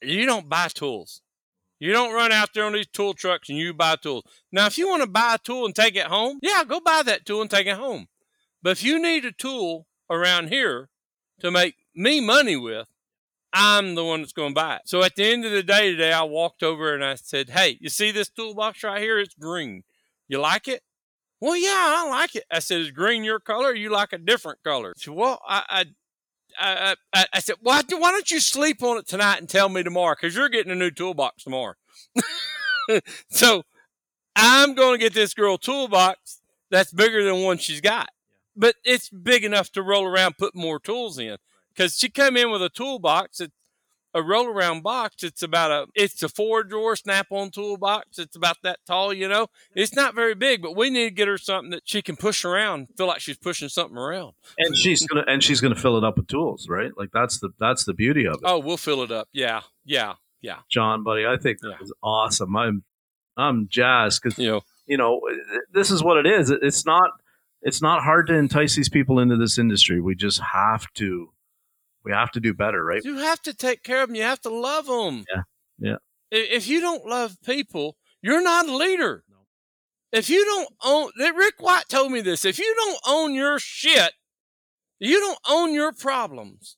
you 0.00 0.26
don't 0.26 0.48
buy 0.48 0.68
tools. 0.68 1.22
You 1.80 1.92
don't 1.92 2.14
run 2.14 2.30
out 2.30 2.50
there 2.54 2.64
on 2.64 2.72
these 2.72 2.86
tool 2.86 3.12
trucks 3.12 3.48
and 3.48 3.58
you 3.58 3.74
buy 3.74 3.96
tools. 3.96 4.22
Now, 4.52 4.66
if 4.66 4.78
you 4.78 4.88
want 4.88 5.02
to 5.02 5.08
buy 5.08 5.34
a 5.34 5.38
tool 5.38 5.66
and 5.66 5.74
take 5.74 5.96
it 5.96 6.06
home, 6.06 6.38
yeah, 6.40 6.62
go 6.62 6.78
buy 6.78 7.02
that 7.04 7.26
tool 7.26 7.40
and 7.40 7.50
take 7.50 7.66
it 7.66 7.76
home. 7.76 8.06
But 8.62 8.70
if 8.70 8.84
you 8.84 9.02
need 9.02 9.24
a 9.24 9.32
tool 9.32 9.88
around 10.08 10.50
here 10.50 10.88
to 11.40 11.50
make 11.50 11.74
me 11.96 12.20
money 12.20 12.54
with, 12.54 12.86
I'm 13.52 13.96
the 13.96 14.04
one 14.04 14.20
that's 14.20 14.32
going 14.32 14.50
to 14.50 14.60
buy 14.60 14.76
it. 14.76 14.82
So 14.84 15.02
at 15.02 15.16
the 15.16 15.24
end 15.24 15.44
of 15.44 15.50
the 15.50 15.64
day 15.64 15.90
today, 15.90 16.12
I 16.12 16.22
walked 16.22 16.62
over 16.62 16.94
and 16.94 17.04
I 17.04 17.16
said, 17.16 17.50
Hey, 17.50 17.76
you 17.80 17.88
see 17.88 18.12
this 18.12 18.28
toolbox 18.28 18.84
right 18.84 19.02
here? 19.02 19.18
It's 19.18 19.34
green. 19.34 19.82
You 20.28 20.38
like 20.38 20.68
it? 20.68 20.82
Well, 21.40 21.56
yeah, 21.56 21.96
I 21.98 22.08
like 22.08 22.36
it. 22.36 22.44
I 22.52 22.60
said, 22.60 22.80
Is 22.80 22.92
green 22.92 23.24
your 23.24 23.40
color? 23.40 23.70
Or 23.70 23.74
you 23.74 23.90
like 23.90 24.12
a 24.12 24.18
different 24.18 24.62
color? 24.62 24.94
She 24.96 25.10
said, 25.10 25.14
Well, 25.14 25.40
I, 25.46 25.64
I, 25.68 25.84
I, 26.58 26.96
I, 27.12 27.26
I 27.34 27.40
said, 27.40 27.56
why, 27.60 27.82
why 27.88 28.10
don't 28.10 28.30
you 28.30 28.40
sleep 28.40 28.82
on 28.82 28.98
it 28.98 29.06
tonight 29.06 29.38
and 29.38 29.48
tell 29.48 29.68
me 29.68 29.82
tomorrow? 29.82 30.14
Because 30.20 30.34
you're 30.34 30.48
getting 30.48 30.72
a 30.72 30.76
new 30.76 30.90
toolbox 30.90 31.44
tomorrow. 31.44 31.74
so 33.28 33.64
I'm 34.36 34.74
going 34.74 34.98
to 34.98 35.04
get 35.04 35.14
this 35.14 35.34
girl 35.34 35.58
toolbox 35.58 36.40
that's 36.70 36.92
bigger 36.92 37.24
than 37.24 37.42
one 37.42 37.58
she's 37.58 37.80
got, 37.80 38.10
but 38.56 38.76
it's 38.84 39.08
big 39.08 39.44
enough 39.44 39.70
to 39.72 39.82
roll 39.82 40.06
around, 40.06 40.38
put 40.38 40.54
more 40.54 40.78
tools 40.78 41.18
in. 41.18 41.36
Because 41.68 41.96
she 41.96 42.08
came 42.08 42.36
in 42.36 42.50
with 42.50 42.62
a 42.62 42.68
toolbox. 42.68 43.40
It's 43.40 43.54
a 44.14 44.22
roll 44.22 44.46
around 44.46 44.82
box. 44.82 45.22
It's 45.22 45.42
about 45.42 45.70
a, 45.70 45.86
it's 45.94 46.22
a 46.22 46.28
four 46.28 46.62
drawer 46.64 46.96
snap 46.96 47.28
on 47.30 47.50
toolbox. 47.50 48.18
It's 48.18 48.36
about 48.36 48.58
that 48.62 48.78
tall, 48.86 49.12
you 49.12 49.28
know. 49.28 49.46
It's 49.74 49.94
not 49.94 50.14
very 50.14 50.34
big, 50.34 50.60
but 50.62 50.76
we 50.76 50.90
need 50.90 51.04
to 51.04 51.14
get 51.14 51.28
her 51.28 51.38
something 51.38 51.70
that 51.70 51.82
she 51.84 52.02
can 52.02 52.16
push 52.16 52.44
around, 52.44 52.88
feel 52.96 53.06
like 53.06 53.20
she's 53.20 53.38
pushing 53.38 53.68
something 53.68 53.96
around. 53.96 54.32
And 54.58 54.76
she's 54.76 55.06
gonna 55.06 55.24
and 55.26 55.42
she's 55.42 55.60
gonna 55.60 55.74
fill 55.76 55.96
it 55.96 56.04
up 56.04 56.16
with 56.16 56.26
tools, 56.28 56.68
right? 56.68 56.90
Like 56.96 57.10
that's 57.12 57.38
the 57.40 57.50
that's 57.58 57.84
the 57.84 57.94
beauty 57.94 58.26
of 58.26 58.34
it. 58.34 58.40
Oh, 58.44 58.58
we'll 58.58 58.76
fill 58.76 59.02
it 59.02 59.10
up. 59.10 59.28
Yeah, 59.32 59.60
yeah, 59.84 60.14
yeah. 60.40 60.58
John, 60.70 61.02
buddy, 61.04 61.26
I 61.26 61.36
think 61.36 61.60
that 61.60 61.70
Yeah. 61.70 61.76
was 61.80 61.92
awesome. 62.02 62.56
I'm 62.56 62.84
I'm 63.36 63.66
jazzed 63.68 64.20
because 64.22 64.38
You 64.38 64.48
know, 64.48 64.60
you 64.86 64.96
know 64.98 65.20
this 65.72 65.90
is 65.90 66.02
what 66.02 66.18
it 66.18 66.26
is. 66.26 66.50
It's 66.50 66.84
not 66.84 67.10
it's 67.62 67.80
not 67.80 68.02
hard 68.02 68.26
to 68.26 68.34
entice 68.34 68.74
these 68.76 68.88
people 68.88 69.18
into 69.20 69.36
this 69.36 69.56
industry. 69.56 70.00
We 70.00 70.14
just 70.16 70.40
have 70.52 70.92
to 70.94 71.30
we 72.04 72.12
have 72.12 72.30
to 72.32 72.40
do 72.40 72.54
better, 72.54 72.84
right? 72.84 73.04
you 73.04 73.18
have 73.18 73.40
to 73.42 73.54
take 73.54 73.82
care 73.82 74.02
of 74.02 74.08
them. 74.08 74.16
You 74.16 74.22
have 74.22 74.40
to 74.42 74.50
love 74.50 74.86
them. 74.86 75.24
Yeah, 75.32 75.42
yeah. 75.78 75.96
If 76.30 76.66
you 76.66 76.80
don't 76.80 77.06
love 77.06 77.36
people, 77.44 77.96
you're 78.22 78.42
not 78.42 78.68
a 78.68 78.76
leader. 78.76 79.24
If 80.12 80.28
you 80.28 80.44
don't 80.44 80.68
own, 80.84 81.10
Rick 81.18 81.54
White 81.58 81.88
told 81.88 82.12
me 82.12 82.20
this. 82.20 82.44
If 82.44 82.58
you 82.58 82.74
don't 82.76 83.00
own 83.06 83.34
your 83.34 83.58
shit, 83.58 84.12
you 84.98 85.18
don't 85.18 85.38
own 85.48 85.72
your 85.72 85.92
problems 85.92 86.76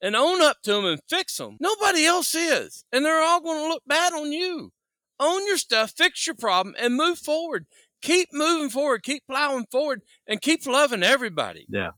and 0.00 0.14
own 0.14 0.40
up 0.40 0.62
to 0.62 0.72
them 0.72 0.84
and 0.84 1.00
fix 1.08 1.36
them. 1.36 1.56
Nobody 1.60 2.06
else 2.06 2.34
is, 2.34 2.84
and 2.92 3.04
they're 3.04 3.20
all 3.20 3.40
going 3.40 3.62
to 3.64 3.68
look 3.68 3.82
bad 3.86 4.12
on 4.12 4.32
you. 4.32 4.72
Own 5.18 5.46
your 5.46 5.58
stuff, 5.58 5.92
fix 5.96 6.26
your 6.26 6.36
problem, 6.36 6.74
and 6.78 6.94
move 6.94 7.18
forward. 7.18 7.66
Keep 8.02 8.28
moving 8.32 8.70
forward. 8.70 9.02
Keep 9.02 9.24
plowing 9.28 9.66
forward, 9.70 10.00
and 10.26 10.40
keep 10.40 10.64
loving 10.64 11.02
everybody. 11.02 11.66
Yeah, 11.68 11.90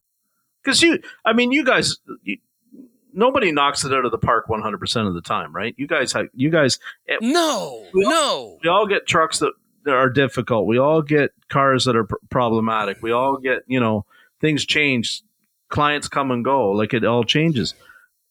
because 0.64 0.82
you, 0.82 0.98
I 1.24 1.34
mean, 1.34 1.52
you 1.52 1.64
guys, 1.64 1.98
you, 2.22 2.38
nobody 3.12 3.52
knocks 3.52 3.84
it 3.84 3.92
out 3.92 4.04
of 4.04 4.10
the 4.10 4.18
park 4.18 4.48
100 4.48 4.78
percent 4.78 5.06
of 5.08 5.14
the 5.14 5.20
time, 5.22 5.54
right? 5.54 5.74
You 5.78 5.86
guys 5.86 6.12
have 6.12 6.26
you 6.34 6.50
guys 6.50 6.78
eh, 7.08 7.16
No, 7.20 7.86
We 7.94 8.04
all- 8.04 8.10
no. 8.10 8.58
we 8.62 8.68
all 8.68 8.86
get 8.86 9.06
trucks 9.06 9.38
that, 9.40 9.52
that 9.84 9.94
are 9.94 10.10
difficult. 10.10 10.66
We 10.66 10.78
all 10.78 11.02
get 11.02 11.30
cars 11.48 11.84
that 11.86 11.96
are 11.96 12.04
pr- 12.04 12.14
problematic. 12.30 13.02
We 13.02 13.12
all 13.12 13.36
get, 13.38 13.62
you 13.66 13.80
know, 13.80 14.04
things 14.40 14.64
change. 14.64 15.22
Clients 15.68 16.08
come 16.08 16.30
and 16.30 16.44
go. 16.44 16.70
Like 16.70 16.94
it 16.94 17.04
all 17.04 17.24
changes. 17.24 17.74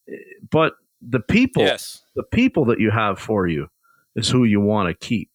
Eh, 0.08 0.14
but 0.50 0.74
the 1.00 1.20
people, 1.20 1.62
Yes. 1.64 2.02
the 2.14 2.22
people 2.22 2.64
that 2.66 2.78
you 2.80 2.90
have 2.90 3.18
for 3.18 3.46
you 3.48 3.68
is 4.14 4.28
who 4.28 4.44
you 4.44 4.60
want 4.60 4.88
to 4.88 5.06
keep, 5.06 5.30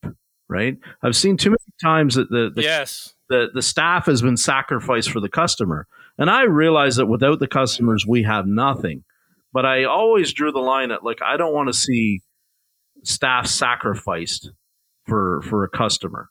right? 0.48 0.78
I've 1.04 1.16
seen 1.16 1.36
too 1.38 1.50
many 1.50 1.58
times 1.82 2.16
that 2.16 2.30
the, 2.30 2.50
the, 2.54 2.62
yes. 2.62 3.14
the, 3.30 3.48
the 3.54 3.62
staff 3.62 4.06
has 4.06 4.22
been 4.22 4.38
sacrificed 4.38 5.12
for 5.12 5.20
the 5.20 5.28
customer. 5.30 5.88
And 6.18 6.30
I 6.32 6.44
realize 6.44 6.96
that 6.96 7.06
without 7.08 7.40
the 7.40 7.48
customers, 7.48 8.06
we 8.08 8.24
have 8.24 8.48
nothing. 8.48 9.04
But 9.54 9.66
I 9.66 9.86
always 9.86 10.34
drew 10.34 10.52
the 10.52 10.60
line 10.60 10.92
at 10.92 11.04
like, 11.04 11.22
I 11.22 11.38
don't 11.38 11.54
want 11.54 11.68
to 11.68 11.74
see 11.74 12.22
staff 13.04 13.48
sacrificed 13.48 14.52
for 15.08 15.42
for 15.44 15.64
a 15.64 15.70
customer. 15.70 16.30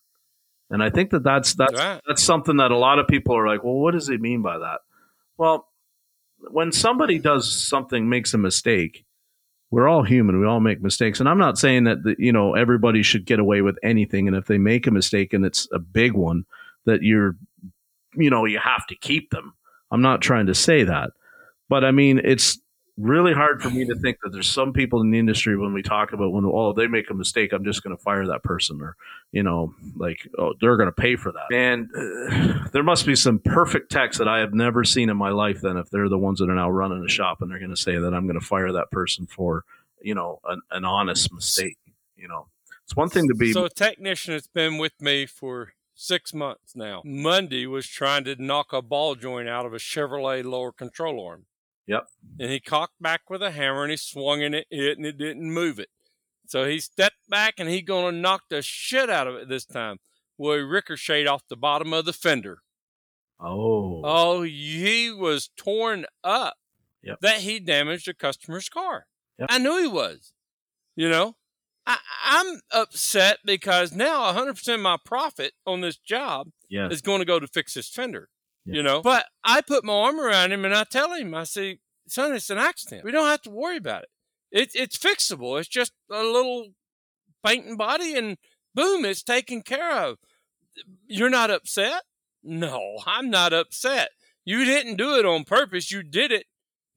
And 0.71 0.83
I 0.83 0.91
think 0.91 1.11
that 1.11 1.23
that's 1.23 1.55
that's 1.55 1.75
Right. 1.75 2.01
that's 2.07 2.23
something 2.23 2.57
that 2.59 2.71
a 2.71 2.77
lot 2.77 2.99
of 2.99 3.07
people 3.09 3.37
are 3.37 3.47
like, 3.47 3.63
well, 3.65 3.75
what 3.75 3.93
does 3.93 4.09
it 4.09 4.21
mean 4.21 4.43
by 4.43 4.59
that? 4.59 4.81
Well, 5.39 5.69
when 6.51 6.73
somebody 6.73 7.19
does 7.19 7.53
something, 7.53 8.09
makes 8.09 8.35
a 8.35 8.39
mistake, 8.39 9.05
we're 9.71 9.89
all 9.89 10.03
human. 10.03 10.41
We 10.41 10.47
all 10.47 10.61
make 10.61 10.83
mistakes, 10.83 11.19
and 11.21 11.29
I'm 11.29 11.39
not 11.39 11.59
saying 11.59 11.85
that 11.85 12.03
the, 12.03 12.15
you 12.19 12.33
know 12.33 12.55
everybody 12.55 13.03
should 13.03 13.25
get 13.25 13.39
away 13.39 13.63
with 13.63 13.79
anything. 13.83 14.29
And 14.29 14.37
if 14.37 14.47
they 14.47 14.59
make 14.59 14.87
a 14.87 14.91
mistake 14.91 15.33
and 15.33 15.45
it's 15.45 15.67
a 15.73 15.79
big 15.79 16.13
one, 16.13 16.45
that 16.85 17.03
you're, 17.03 17.37
you 18.15 18.31
know, 18.31 18.45
you 18.45 18.59
have 18.59 18.87
to 18.89 18.97
keep 18.97 19.31
them. 19.31 19.55
I'm 19.91 20.03
not 20.03 20.21
trying 20.21 20.47
to 20.47 20.55
say 20.55 20.85
that, 20.85 21.11
but 21.69 21.85
I 21.85 21.91
mean 21.93 22.21
it's 22.23 22.59
really 22.99 23.35
hard 23.35 23.63
for 23.63 23.69
me 23.69 23.85
to 23.85 23.95
think 23.97 24.17
that 24.23 24.31
there's 24.31 24.49
some 24.49 24.73
people 24.73 25.03
in 25.03 25.11
the 25.11 25.19
industry 25.19 25.57
when 25.57 25.73
we 25.73 25.83
talk 25.83 26.13
about 26.13 26.33
when 26.33 26.45
oh 26.47 26.73
they 26.73 26.87
make 26.87 27.11
a 27.11 27.15
mistake 27.15 27.53
i'm 27.53 27.65
just 27.65 27.83
going 27.83 27.95
to 27.95 28.03
fire 28.03 28.27
that 28.27 28.43
person 28.43 28.81
or 28.81 28.97
you 29.33 29.43
know 29.43 29.75
like 29.97 30.27
oh 30.39 30.55
they're 30.61 30.77
going 30.77 30.89
to 30.89 30.93
pay 30.93 31.15
for 31.15 31.31
that 31.33 31.55
and 31.55 31.91
uh, 31.95 32.69
there 32.73 32.83
must 32.83 33.05
be 33.05 33.15
some 33.15 33.39
perfect 33.39 33.91
techs 33.91 34.17
that 34.17 34.29
i 34.29 34.39
have 34.39 34.55
never 34.55 34.83
seen 34.83 35.11
in 35.11 35.17
my 35.17 35.31
life 35.31 35.61
then 35.61 35.77
if 35.77 35.91
they're 35.91 36.09
the 36.09 36.19
ones 36.19 36.39
that 36.39 36.49
are 36.49 36.55
now 36.55 36.71
running 36.71 37.05
a 37.05 37.09
shop 37.09 37.43
and 37.43 37.51
they're 37.51 37.59
going 37.59 37.71
to 37.71 37.77
say 37.77 37.99
that 37.99 38.15
i'm 38.15 38.27
going 38.27 38.41
to 38.41 38.47
fire 38.47 38.73
that 38.73 38.91
person 38.91 39.27
for 39.27 39.65
you 40.01 40.15
know 40.15 40.41
an, 40.47 40.63
an 40.71 40.85
honest 40.85 41.33
mistake 41.33 41.79
you 42.17 42.29
know 42.29 42.47
it's 42.85 42.95
one 42.95 43.09
thing 43.09 43.27
to 43.29 43.35
be 43.35 43.53
So 43.53 43.65
a 43.65 43.71
technician 43.71 44.35
that's 44.35 44.47
been 44.47 44.79
with 44.79 45.01
me 45.01 45.27
for 45.27 45.73
six 45.97 46.33
months 46.33 46.77
now. 46.77 47.03
Monday 47.05 47.67
was 47.67 47.85
trying 47.89 48.23
to 48.25 48.41
knock 48.41 48.73
a 48.73 48.81
ball 48.81 49.17
joint 49.17 49.49
out 49.49 49.67
of 49.67 49.75
a 49.75 49.79
Chevrolet 49.79 50.45
lower 50.45 50.71
control 50.71 51.27
arm. 51.27 51.47
Yep. 51.87 52.09
And 52.41 52.51
he 52.51 52.61
cocked 52.61 53.01
back 53.01 53.31
with 53.31 53.43
a 53.43 53.51
hammer 53.53 53.83
and 53.83 53.91
he 53.91 53.97
swung 53.97 54.41
in 54.43 54.55
it, 54.55 54.67
it 54.71 54.97
and 54.99 55.07
it 55.07 55.17
didn't 55.19 55.53
move 55.53 55.79
it. 55.79 55.89
So 56.47 56.65
he 56.65 56.79
stepped 56.81 57.29
back 57.29 57.55
and 57.59 57.69
he 57.69 57.83
gonna 57.83 58.13
knock 58.13 58.43
the 58.51 58.63
shit 58.63 59.09
out 59.11 59.27
of 59.27 59.35
it 59.37 59.49
this 59.49 59.65
time. 59.65 59.99
Well, 60.39 60.57
he 60.57 60.63
ricocheted 60.63 61.27
off 61.27 61.43
the 61.49 61.57
bottom 61.57 61.93
of 61.93 62.05
the 62.05 62.13
fender. 62.13 62.59
oh 63.41 64.03
Oh, 64.05 64.43
he 64.43 65.11
was 65.13 65.51
torn 65.57 66.07
up 66.25 66.57
Yep. 67.03 67.21
that 67.21 67.39
he 67.39 67.61
damaged 67.61 68.09
a 68.09 68.15
customer's 68.15 68.69
car. 68.69 69.07
Yep. 69.39 69.49
I 69.51 69.59
knew 69.59 69.81
he 69.81 69.87
was. 69.87 70.33
You 70.97 71.09
know, 71.09 71.37
I, 71.87 71.99
I'm 72.25 72.61
upset 72.73 73.39
because 73.45 73.95
now 73.95 74.33
100% 74.33 74.75
of 74.75 74.81
my 74.81 74.97
profit 75.05 75.53
on 75.67 75.83
this 75.83 75.97
job 75.99 76.49
yeah 76.69 76.89
is 76.89 77.01
going 77.03 77.21
to 77.21 77.25
go 77.27 77.39
to 77.39 77.47
fix 77.47 77.75
this 77.75 77.89
fender. 77.89 78.29
Yeah. 78.67 78.77
You 78.77 78.83
know, 78.83 79.01
but 79.03 79.27
I 79.45 79.61
put 79.61 79.85
my 79.85 79.93
arm 79.93 80.19
around 80.21 80.53
him 80.53 80.65
and 80.65 80.75
I 80.75 80.85
tell 80.85 81.13
him, 81.15 81.35
I 81.35 81.45
say, 81.45 81.79
son, 82.09 82.35
it's 82.35 82.51
an 82.51 82.59
accident. 82.59 83.05
We 83.05 83.13
don't 83.13 83.27
have 83.29 83.43
to 83.43 83.51
worry 83.51 83.77
about 83.77 84.03
it. 84.03 84.09
It 84.51 84.71
it's 84.75 84.99
fixable. 84.99 85.59
It's 85.59 85.69
just 85.69 85.93
a 86.11 86.23
little 86.23 86.69
paint 87.45 87.67
and 87.67 87.79
body 87.79 88.17
and 88.17 88.37
boom, 88.75 89.05
it's 89.05 89.23
taken 89.23 89.63
care 89.63 89.93
of. 90.05 90.17
You're 91.07 91.31
not 91.31 91.51
upset? 91.51 92.03
No, 92.43 92.99
I'm 93.07 93.31
not 93.31 93.53
upset. 93.53 94.11
You 94.45 94.65
didn't 94.65 94.97
do 94.97 95.15
it 95.19 95.25
on 95.27 95.45
purpose. 95.45 95.91
You 95.91 96.03
did 96.03 96.31
it 96.33 96.47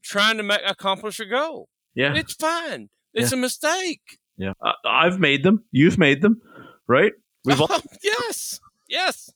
trying 0.04 0.38
to 0.38 0.44
make 0.44 0.62
accomplish 0.66 1.20
a 1.20 1.26
goal. 1.26 1.70
yeah 1.96 2.14
It's 2.16 2.34
fine. 2.34 2.90
It's 3.14 3.32
a 3.32 3.38
mistake. 3.38 4.18
yeah 4.38 4.54
uh, 4.64 4.72
i've 4.86 5.20
made 5.20 5.44
them 5.44 5.64
you've 5.72 5.98
made 5.98 6.22
them 6.22 6.42
right 6.88 7.12
we've 7.44 7.60
all 7.66 7.82
yes, 8.04 8.60
yes. 8.88 9.32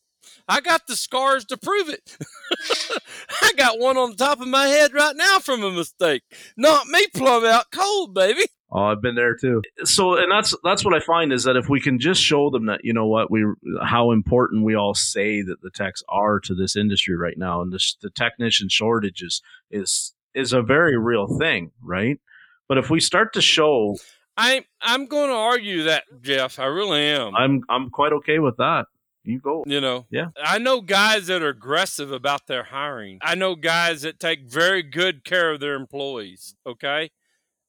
I 0.48 0.62
got 0.62 0.88
the 0.88 0.96
scars 0.96 1.46
to 1.46 1.58
prove 1.58 1.89
it. 1.89 2.18
I 3.41 3.54
got 3.56 3.80
one 3.80 3.98
on 3.98 4.12
the 4.12 4.16
top 4.18 4.41
of 4.41 4.48
my 4.48 4.68
head 4.68 4.94
right 4.94 5.16
now 5.16 5.39
from 5.39 5.64
a 5.64 5.72
mistake. 5.72 6.24
Knocked 6.58 6.88
me 6.88 7.06
plumb 7.14 7.46
out 7.46 7.72
cold, 7.72 8.14
baby. 8.14 8.44
Oh, 8.76 8.86
I've 8.86 9.02
been 9.02 9.16
there 9.16 9.36
too. 9.36 9.62
So, 9.84 10.18
and 10.18 10.32
that's 10.32 10.56
that's 10.64 10.84
what 10.84 10.96
I 10.96 11.00
find 11.00 11.32
is 11.32 11.44
that 11.44 11.56
if 11.56 11.70
we 11.70 11.80
can 11.80 12.00
just 12.00 12.22
show 12.22 12.50
them 12.50 12.66
that 12.66 12.82
you 12.84 12.91
know 12.91 13.06
what 13.06 13.30
we 13.30 13.46
how 13.84 14.12
important 14.12 14.66
we 14.66 14.76
all 14.76 14.96
say 14.96 15.44
that 15.44 15.62
the 15.62 15.70
techs 15.70 16.02
are 16.10 16.39
to 16.39 16.56
this 16.56 16.76
industry 16.76 17.16
right 17.16 17.38
now, 17.38 17.62
and 17.62 17.72
this, 17.72 17.96
the 18.02 18.10
technician 18.10 18.70
shortage 18.70 19.22
is 19.22 19.41
is 19.70 20.14
is 20.34 20.54
a 20.54 20.64
very 20.64 20.98
real 20.98 21.38
thing, 21.38 21.72
right? 21.84 22.20
But 22.68 22.80
if 22.80 22.89
we 22.89 23.00
start 23.00 23.34
to 23.34 23.41
show, 23.41 23.96
I'm 24.36 24.64
I'm 24.82 25.06
going 25.06 25.30
to 25.30 25.36
argue 25.36 25.84
that, 25.84 26.06
Jeff. 26.22 26.58
I 26.58 26.66
really 26.66 27.02
am. 27.02 27.36
I'm 27.36 27.62
I'm 27.70 27.91
quite 27.91 28.14
okay 28.14 28.39
with 28.39 28.58
that. 28.58 28.88
You 29.24 29.39
go. 29.39 29.63
you 29.65 29.80
know, 29.80 30.05
Yeah. 30.09 30.28
I 30.43 30.57
know 30.57 30.82
guys 30.82 31.28
that 31.28 31.41
are 31.41 31.49
aggressive 31.49 32.11
about 32.11 32.47
their 32.47 32.63
hiring. 32.63 33.19
I 33.21 33.36
know 33.36 33.55
guys 33.55 34.01
that 34.01 34.19
take 34.19 34.49
very 34.49 34.84
good 34.84 35.24
care 35.24 35.51
of 35.51 35.59
their 35.59 35.76
employees. 35.76 36.55
Okay, 36.65 37.09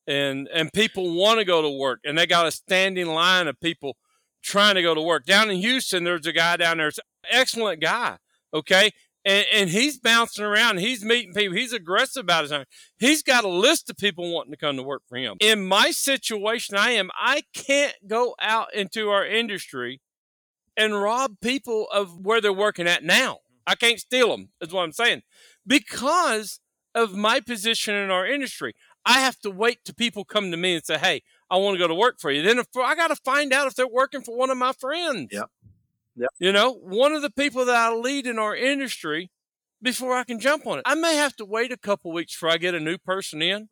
and 0.06 0.48
and 0.52 0.72
people 0.72 1.14
want 1.14 1.38
to 1.38 1.44
go 1.44 1.62
to 1.62 1.70
work, 1.70 2.00
and 2.04 2.18
they 2.18 2.26
got 2.26 2.46
a 2.46 2.50
standing 2.50 3.06
line 3.06 3.46
of 3.48 3.60
people 3.60 3.96
trying 4.42 4.74
to 4.74 4.82
go 4.82 4.94
to 4.94 5.00
work. 5.00 5.24
Down 5.24 5.50
in 5.50 5.56
Houston, 5.58 6.04
there's 6.04 6.26
a 6.26 6.32
guy 6.32 6.56
down 6.56 6.78
there, 6.78 6.88
it's 6.88 7.00
excellent 7.30 7.80
guy. 7.80 8.18
Okay. 8.52 8.90
And, 9.26 9.46
and 9.54 9.70
he's 9.70 9.98
bouncing 9.98 10.44
around. 10.44 10.80
He's 10.80 11.02
meeting 11.02 11.32
people. 11.32 11.56
He's 11.56 11.72
aggressive 11.72 12.20
about 12.24 12.42
his 12.42 12.50
hiring. 12.50 12.66
He's 12.98 13.22
got 13.22 13.44
a 13.44 13.48
list 13.48 13.88
of 13.88 13.96
people 13.96 14.30
wanting 14.30 14.52
to 14.52 14.58
come 14.58 14.76
to 14.76 14.82
work 14.82 15.00
for 15.08 15.16
him. 15.16 15.38
In 15.40 15.66
my 15.66 15.92
situation, 15.92 16.76
I 16.76 16.90
am. 16.90 17.10
I 17.18 17.40
can't 17.54 17.94
go 18.06 18.34
out 18.38 18.74
into 18.74 19.08
our 19.08 19.24
industry 19.24 20.02
and 20.76 21.00
rob 21.00 21.40
people 21.40 21.88
of 21.92 22.24
where 22.24 22.40
they're 22.40 22.52
working 22.52 22.86
at 22.86 23.04
now. 23.04 23.38
I 23.66 23.74
can't 23.74 24.00
steal 24.00 24.28
them, 24.30 24.50
is 24.60 24.72
what 24.72 24.82
I'm 24.82 24.92
saying. 24.92 25.22
Because 25.66 26.60
of 26.94 27.14
my 27.14 27.40
position 27.40 27.94
in 27.94 28.10
our 28.10 28.26
industry, 28.26 28.74
I 29.06 29.20
have 29.20 29.38
to 29.40 29.50
wait 29.50 29.84
till 29.84 29.94
people 29.94 30.24
come 30.24 30.50
to 30.50 30.56
me 30.56 30.74
and 30.74 30.84
say, 30.84 30.98
hey, 30.98 31.22
I 31.50 31.56
want 31.56 31.74
to 31.74 31.78
go 31.78 31.88
to 31.88 31.94
work 31.94 32.20
for 32.20 32.30
you. 32.30 32.42
Then 32.42 32.58
if, 32.58 32.66
I 32.76 32.94
got 32.94 33.08
to 33.08 33.16
find 33.16 33.52
out 33.52 33.66
if 33.66 33.74
they're 33.74 33.86
working 33.86 34.22
for 34.22 34.36
one 34.36 34.50
of 34.50 34.56
my 34.56 34.72
friends. 34.72 35.28
Yep. 35.32 35.50
Yep. 36.16 36.30
You 36.38 36.52
know, 36.52 36.72
one 36.72 37.12
of 37.12 37.22
the 37.22 37.30
people 37.30 37.64
that 37.64 37.74
I 37.74 37.92
lead 37.92 38.26
in 38.26 38.38
our 38.38 38.54
industry 38.54 39.30
before 39.82 40.14
I 40.14 40.24
can 40.24 40.38
jump 40.38 40.66
on 40.66 40.78
it. 40.78 40.82
I 40.86 40.94
may 40.94 41.16
have 41.16 41.36
to 41.36 41.44
wait 41.44 41.72
a 41.72 41.76
couple 41.76 42.12
weeks 42.12 42.34
before 42.34 42.50
I 42.50 42.56
get 42.56 42.74
a 42.74 42.80
new 42.80 42.98
person 42.98 43.42
in, 43.42 43.68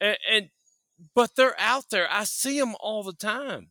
and, 0.00 0.16
and 0.30 0.50
but 1.14 1.34
they're 1.36 1.58
out 1.58 1.86
there. 1.90 2.06
I 2.10 2.24
see 2.24 2.58
them 2.60 2.74
all 2.80 3.02
the 3.02 3.12
time. 3.12 3.70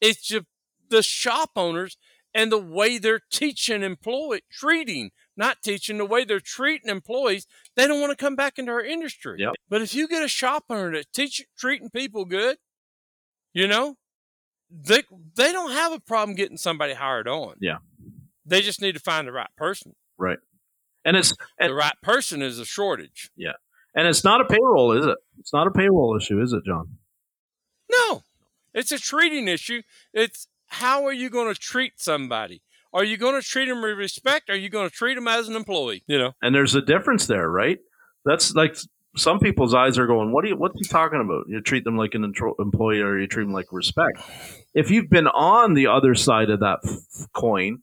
It's 0.00 0.22
just 0.22 0.46
the 0.88 1.02
shop 1.02 1.50
owners 1.56 1.96
and 2.36 2.52
the 2.52 2.58
way 2.58 2.98
they're 2.98 3.22
teaching 3.30 3.82
employee 3.82 4.42
treating, 4.52 5.10
not 5.38 5.62
teaching 5.62 5.96
the 5.96 6.04
way 6.04 6.22
they're 6.22 6.38
treating 6.38 6.90
employees. 6.90 7.46
They 7.76 7.86
don't 7.86 7.98
want 7.98 8.10
to 8.10 8.24
come 8.24 8.36
back 8.36 8.58
into 8.58 8.70
our 8.72 8.84
industry. 8.84 9.36
Yep. 9.38 9.54
But 9.70 9.80
if 9.80 9.94
you 9.94 10.06
get 10.06 10.22
a 10.22 10.28
shop 10.28 10.64
owner 10.68 10.92
that's 10.92 11.06
teach, 11.06 11.46
treating 11.58 11.88
people 11.88 12.26
good, 12.26 12.58
you 13.54 13.66
know, 13.66 13.96
they 14.70 15.02
they 15.34 15.50
don't 15.50 15.72
have 15.72 15.92
a 15.92 16.00
problem 16.00 16.36
getting 16.36 16.58
somebody 16.58 16.92
hired 16.92 17.26
on. 17.26 17.54
Yeah. 17.58 17.78
They 18.44 18.60
just 18.60 18.82
need 18.82 18.92
to 18.92 19.00
find 19.00 19.26
the 19.26 19.32
right 19.32 19.48
person. 19.56 19.94
Right. 20.18 20.38
And 21.06 21.16
it's 21.16 21.32
and, 21.58 21.70
The 21.70 21.74
right 21.74 21.96
person 22.02 22.42
is 22.42 22.58
a 22.58 22.66
shortage. 22.66 23.30
Yeah. 23.34 23.52
And 23.94 24.06
it's 24.06 24.24
not 24.24 24.42
a 24.42 24.44
payroll, 24.44 24.92
is 24.92 25.06
it? 25.06 25.16
It's 25.38 25.54
not 25.54 25.66
a 25.66 25.70
payroll 25.70 26.14
issue, 26.20 26.42
is 26.42 26.52
it, 26.52 26.64
John? 26.66 26.98
No, 27.90 28.24
it's 28.74 28.92
a 28.92 28.98
treating 28.98 29.48
issue. 29.48 29.80
It's 30.12 30.48
how 30.68 31.04
are 31.06 31.12
you 31.12 31.30
going 31.30 31.52
to 31.52 31.58
treat 31.58 31.94
somebody? 31.96 32.62
Are 32.92 33.04
you 33.04 33.16
going 33.16 33.40
to 33.40 33.46
treat 33.46 33.66
them 33.68 33.82
with 33.82 33.96
respect? 33.98 34.48
Are 34.48 34.56
you 34.56 34.68
going 34.70 34.88
to 34.88 34.94
treat 34.94 35.14
them 35.16 35.28
as 35.28 35.48
an 35.48 35.56
employee? 35.56 36.02
You 36.06 36.18
know, 36.18 36.32
And 36.42 36.54
there's 36.54 36.74
a 36.74 36.80
difference 36.80 37.26
there, 37.26 37.48
right? 37.50 37.78
That's 38.24 38.54
like 38.54 38.76
some 39.16 39.38
people's 39.38 39.74
eyes 39.74 39.98
are 39.98 40.06
going, 40.06 40.32
"What 40.32 40.44
are 40.44 40.48
you? 40.48 40.56
What's 40.56 40.78
he 40.78 40.84
talking 40.88 41.20
about? 41.20 41.44
You 41.48 41.60
treat 41.60 41.84
them 41.84 41.96
like 41.96 42.14
an 42.14 42.24
intro- 42.24 42.54
employee, 42.58 43.00
or 43.00 43.18
you 43.18 43.26
treat 43.26 43.44
them 43.44 43.52
like 43.52 43.66
respect." 43.72 44.18
If 44.74 44.90
you've 44.90 45.08
been 45.10 45.26
on 45.28 45.74
the 45.74 45.86
other 45.86 46.14
side 46.14 46.50
of 46.50 46.60
that 46.60 46.78
f- 46.84 47.26
coin, 47.32 47.78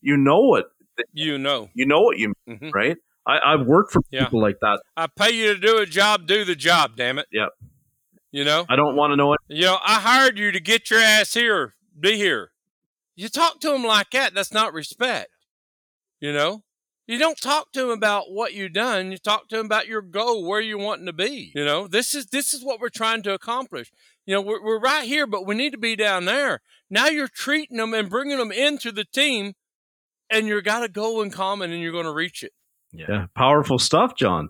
you 0.00 0.16
know 0.16 0.40
what 0.40 0.66
you 1.12 1.38
know. 1.38 1.68
you 1.74 1.86
know 1.86 2.00
what 2.02 2.18
you 2.18 2.32
mean, 2.46 2.58
hmm 2.58 2.70
right? 2.70 2.96
I, 3.26 3.38
I've 3.54 3.66
worked 3.66 3.92
for 3.92 4.02
Yeah. 4.10 4.24
people 4.24 4.40
like 4.40 4.56
that. 4.60 4.80
I 4.96 5.06
pay 5.06 5.30
you 5.32 5.54
to 5.54 5.58
do 5.60 5.78
a 5.78 5.86
job, 5.86 6.26
do 6.26 6.44
the 6.44 6.54
job. 6.54 6.92
Damn 6.96 7.18
it. 7.18 7.26
Yep. 7.32 7.48
You 8.32 8.44
know, 8.44 8.64
I 8.68 8.76
don't 8.76 8.94
want 8.96 9.12
to 9.12 9.16
know 9.16 9.32
it. 9.32 9.40
you 9.48 9.62
know, 9.62 9.78
I 9.82 9.94
hired 10.00 10.38
you 10.38 10.50
to 10.52 10.60
get 10.60 10.90
your 10.90 11.00
ass 11.00 11.34
here, 11.34 11.74
be 11.98 12.16
here. 12.16 12.50
You 13.16 13.28
talk 13.28 13.60
to 13.60 13.70
them 13.70 13.84
like 13.84 14.10
that. 14.10 14.34
That's 14.34 14.52
not 14.52 14.72
respect. 14.72 15.28
You 16.20 16.32
know, 16.32 16.62
you 17.06 17.18
don't 17.18 17.40
talk 17.40 17.70
to 17.72 17.80
them 17.82 17.90
about 17.90 18.30
what 18.30 18.54
you've 18.54 18.72
done. 18.72 19.12
You 19.12 19.18
talk 19.18 19.48
to 19.48 19.56
them 19.56 19.66
about 19.66 19.86
your 19.86 20.02
goal, 20.02 20.46
where 20.46 20.60
you're 20.60 20.78
wanting 20.78 21.06
to 21.06 21.12
be. 21.12 21.52
You 21.54 21.64
know, 21.64 21.86
this 21.86 22.14
is 22.14 22.26
this 22.26 22.54
is 22.54 22.64
what 22.64 22.80
we're 22.80 22.88
trying 22.88 23.22
to 23.24 23.34
accomplish. 23.34 23.92
You 24.26 24.34
know, 24.34 24.40
we're, 24.40 24.62
we're 24.64 24.80
right 24.80 25.04
here, 25.06 25.26
but 25.26 25.46
we 25.46 25.54
need 25.54 25.70
to 25.72 25.78
be 25.78 25.96
down 25.96 26.24
there. 26.24 26.60
Now 26.88 27.06
you're 27.08 27.28
treating 27.28 27.76
them 27.76 27.92
and 27.92 28.08
bringing 28.08 28.38
them 28.38 28.50
into 28.52 28.90
the 28.90 29.04
team, 29.04 29.52
and 30.30 30.46
you've 30.48 30.64
got 30.64 30.82
a 30.82 30.88
goal 30.88 31.20
in 31.22 31.30
common, 31.30 31.72
and 31.72 31.82
you're 31.82 31.92
going 31.92 32.04
to 32.06 32.12
reach 32.12 32.42
it. 32.42 32.52
Yeah, 32.92 33.26
powerful 33.36 33.78
stuff, 33.78 34.16
John. 34.16 34.48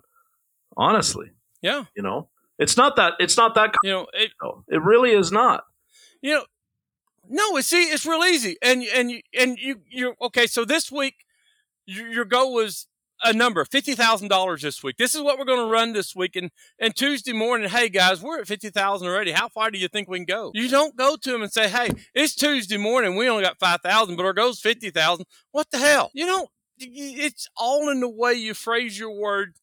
Honestly, 0.77 1.27
Yeah, 1.61 1.85
you 1.95 2.03
know, 2.03 2.29
it's 2.57 2.77
not 2.77 2.95
that. 2.95 3.13
It's 3.19 3.37
not 3.37 3.55
that. 3.55 3.75
you 3.83 3.91
know, 3.91 4.07
it, 4.13 4.31
It 4.69 4.81
really 4.81 5.11
is 5.11 5.31
not. 5.31 5.63
you 6.21 6.33
know, 6.33 6.45
no, 7.29 7.59
see, 7.61 7.83
it's 7.83 8.05
real 8.05 8.23
easy, 8.23 8.57
and 8.61 8.83
and 8.83 9.11
you 9.11 9.21
and 9.37 9.57
you 9.57 9.81
you're 9.89 10.15
okay. 10.21 10.47
So 10.47 10.65
this 10.65 10.91
week, 10.91 11.15
your, 11.85 12.07
your 12.07 12.25
goal 12.25 12.53
was 12.53 12.87
a 13.23 13.33
number 13.33 13.63
fifty 13.65 13.95
thousand 13.95 14.27
dollars 14.27 14.61
this 14.61 14.83
week. 14.83 14.97
This 14.97 15.15
is 15.15 15.21
what 15.21 15.37
we're 15.37 15.45
going 15.45 15.65
to 15.65 15.71
run 15.71 15.93
this 15.93 16.15
week, 16.15 16.35
and 16.35 16.51
and 16.79 16.95
Tuesday 16.95 17.33
morning, 17.33 17.69
hey 17.69 17.89
guys, 17.89 18.21
we're 18.21 18.39
at 18.39 18.47
fifty 18.47 18.69
thousand 18.69 19.07
already. 19.07 19.31
How 19.31 19.49
far 19.49 19.71
do 19.71 19.77
you 19.77 19.87
think 19.87 20.07
we 20.07 20.17
can 20.19 20.25
go? 20.25 20.51
You 20.53 20.69
don't 20.69 20.95
go 20.95 21.15
to 21.15 21.31
them 21.31 21.41
and 21.41 21.51
say, 21.51 21.69
hey, 21.69 21.89
it's 22.13 22.35
Tuesday 22.35 22.77
morning, 22.77 23.15
we 23.15 23.29
only 23.29 23.43
got 23.43 23.59
five 23.59 23.81
thousand, 23.81 24.15
but 24.15 24.25
our 24.25 24.33
goal's 24.33 24.59
fifty 24.59 24.89
thousand. 24.89 25.25
What 25.51 25.71
the 25.71 25.77
hell? 25.77 26.11
You 26.13 26.25
don't. 26.25 26.49
It's 26.77 27.47
all 27.55 27.89
in 27.89 28.01
the 28.01 28.09
way 28.09 28.33
you 28.33 28.53
phrase 28.53 28.99
your 28.99 29.11
word 29.17 29.55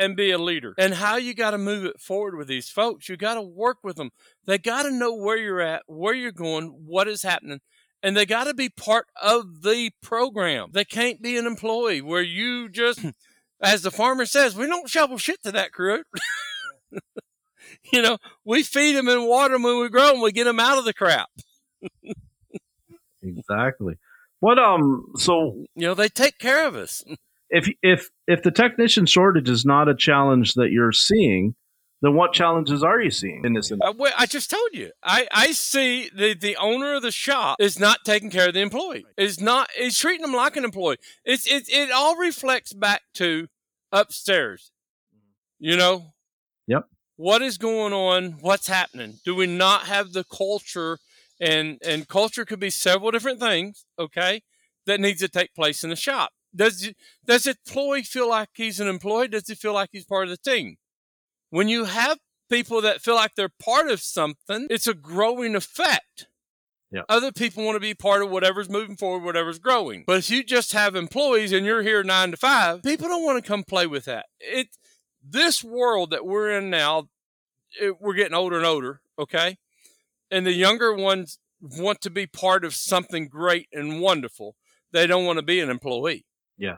and 0.00 0.16
be 0.16 0.30
a 0.30 0.38
leader 0.38 0.74
and 0.78 0.94
how 0.94 1.16
you 1.16 1.34
got 1.34 1.50
to 1.50 1.58
move 1.58 1.84
it 1.84 2.00
forward 2.00 2.34
with 2.36 2.48
these 2.48 2.70
folks. 2.70 3.08
You 3.08 3.16
got 3.16 3.34
to 3.34 3.42
work 3.42 3.78
with 3.84 3.96
them. 3.96 4.10
They 4.46 4.58
got 4.58 4.84
to 4.84 4.90
know 4.90 5.14
where 5.14 5.36
you're 5.36 5.60
at, 5.60 5.82
where 5.86 6.14
you're 6.14 6.32
going, 6.32 6.68
what 6.86 7.06
is 7.06 7.22
happening, 7.22 7.60
and 8.02 8.16
they 8.16 8.24
got 8.24 8.44
to 8.44 8.54
be 8.54 8.70
part 8.70 9.06
of 9.20 9.62
the 9.62 9.90
program. 10.02 10.70
They 10.72 10.86
can't 10.86 11.20
be 11.22 11.36
an 11.36 11.46
employee 11.46 12.00
where 12.00 12.22
you 12.22 12.68
just, 12.70 13.04
as 13.62 13.82
the 13.82 13.90
farmer 13.90 14.24
says, 14.24 14.56
we 14.56 14.66
don't 14.66 14.88
shovel 14.88 15.18
shit 15.18 15.42
to 15.42 15.52
that 15.52 15.72
crew. 15.72 16.02
you 17.92 18.00
know, 18.00 18.16
we 18.44 18.62
feed 18.62 18.96
them 18.96 19.08
and 19.08 19.28
water 19.28 19.54
them 19.54 19.64
when 19.64 19.80
we 19.80 19.90
grow 19.90 20.12
them. 20.12 20.22
We 20.22 20.32
get 20.32 20.44
them 20.44 20.58
out 20.60 20.78
of 20.78 20.86
the 20.86 20.94
crap. 20.94 21.28
Exactly. 23.22 23.98
What 24.40 24.58
um? 24.58 25.12
So 25.16 25.66
You 25.74 25.88
know, 25.88 25.94
they 25.94 26.08
take 26.08 26.38
care 26.38 26.66
of 26.66 26.74
us. 26.74 27.04
if 27.50 27.68
if 27.82 28.10
if 28.26 28.42
the 28.42 28.50
technician 28.50 29.06
shortage 29.06 29.48
is 29.48 29.64
not 29.64 29.88
a 29.88 29.94
challenge 29.94 30.54
that 30.54 30.70
you're 30.70 30.92
seeing, 30.92 31.54
then 32.02 32.14
what 32.14 32.32
challenges 32.32 32.82
are 32.82 33.00
you 33.00 33.10
seeing 33.10 33.44
in 33.44 33.52
this? 33.52 33.70
Uh, 33.70 33.92
well, 33.96 34.12
I 34.16 34.26
just 34.26 34.50
told 34.50 34.70
you. 34.72 34.92
I, 35.02 35.28
I 35.32 35.52
see 35.52 36.08
the, 36.14 36.34
the 36.34 36.56
owner 36.56 36.94
of 36.94 37.02
the 37.02 37.10
shop 37.10 37.56
is 37.60 37.78
not 37.78 37.98
taking 38.04 38.30
care 38.30 38.48
of 38.48 38.54
the 38.54 38.60
employee. 38.60 39.04
Is 39.16 39.40
not 39.40 39.68
is 39.78 39.98
treating 39.98 40.22
them 40.22 40.32
like 40.32 40.56
an 40.56 40.64
employee. 40.64 40.96
It's 41.24 41.46
it 41.46 41.68
it 41.68 41.90
all 41.90 42.16
reflects 42.16 42.72
back 42.72 43.02
to 43.14 43.48
upstairs. 43.92 44.70
You 45.58 45.76
know. 45.76 46.14
Yep. 46.66 46.86
What 47.16 47.42
is 47.42 47.58
going 47.58 47.92
on? 47.92 48.38
What's 48.40 48.68
happening? 48.68 49.18
Do 49.24 49.34
we 49.34 49.46
not 49.46 49.82
have 49.82 50.12
the 50.12 50.24
culture? 50.24 50.98
And 51.38 51.78
and 51.84 52.08
culture 52.08 52.44
could 52.44 52.60
be 52.60 52.70
several 52.70 53.10
different 53.10 53.40
things. 53.40 53.84
Okay, 53.98 54.42
that 54.86 55.00
needs 55.00 55.20
to 55.20 55.28
take 55.28 55.54
place 55.54 55.84
in 55.84 55.90
the 55.90 55.96
shop. 55.96 56.32
Does 56.54 56.92
does 57.26 57.46
employee 57.46 58.02
feel 58.02 58.28
like 58.28 58.48
he's 58.54 58.80
an 58.80 58.88
employee? 58.88 59.28
Does 59.28 59.48
he 59.48 59.54
feel 59.54 59.72
like 59.72 59.90
he's 59.92 60.04
part 60.04 60.24
of 60.24 60.30
the 60.30 60.50
team? 60.50 60.76
When 61.50 61.68
you 61.68 61.84
have 61.84 62.18
people 62.48 62.80
that 62.82 63.00
feel 63.00 63.14
like 63.14 63.34
they're 63.34 63.48
part 63.48 63.90
of 63.90 64.00
something, 64.00 64.66
it's 64.70 64.88
a 64.88 64.94
growing 64.94 65.54
effect. 65.54 66.26
Yeah. 66.92 67.02
Other 67.08 67.30
people 67.30 67.64
want 67.64 67.76
to 67.76 67.80
be 67.80 67.94
part 67.94 68.22
of 68.22 68.30
whatever's 68.30 68.68
moving 68.68 68.96
forward, 68.96 69.24
whatever's 69.24 69.60
growing. 69.60 70.02
But 70.06 70.18
if 70.18 70.30
you 70.30 70.42
just 70.42 70.72
have 70.72 70.96
employees 70.96 71.52
and 71.52 71.64
you're 71.64 71.82
here 71.82 72.02
nine 72.02 72.32
to 72.32 72.36
five, 72.36 72.82
people 72.82 73.06
don't 73.06 73.24
want 73.24 73.42
to 73.42 73.48
come 73.48 73.62
play 73.62 73.86
with 73.86 74.06
that. 74.06 74.26
It 74.40 74.68
this 75.22 75.62
world 75.62 76.10
that 76.10 76.26
we're 76.26 76.50
in 76.50 76.70
now, 76.70 77.08
it, 77.80 78.00
we're 78.00 78.14
getting 78.14 78.34
older 78.34 78.56
and 78.56 78.66
older, 78.66 79.00
okay? 79.18 79.58
And 80.30 80.46
the 80.46 80.52
younger 80.52 80.94
ones 80.94 81.38
want 81.60 82.00
to 82.00 82.10
be 82.10 82.26
part 82.26 82.64
of 82.64 82.74
something 82.74 83.28
great 83.28 83.68
and 83.72 84.00
wonderful. 84.00 84.56
They 84.92 85.06
don't 85.06 85.26
want 85.26 85.38
to 85.38 85.44
be 85.44 85.60
an 85.60 85.70
employee. 85.70 86.24
Yeah. 86.60 86.76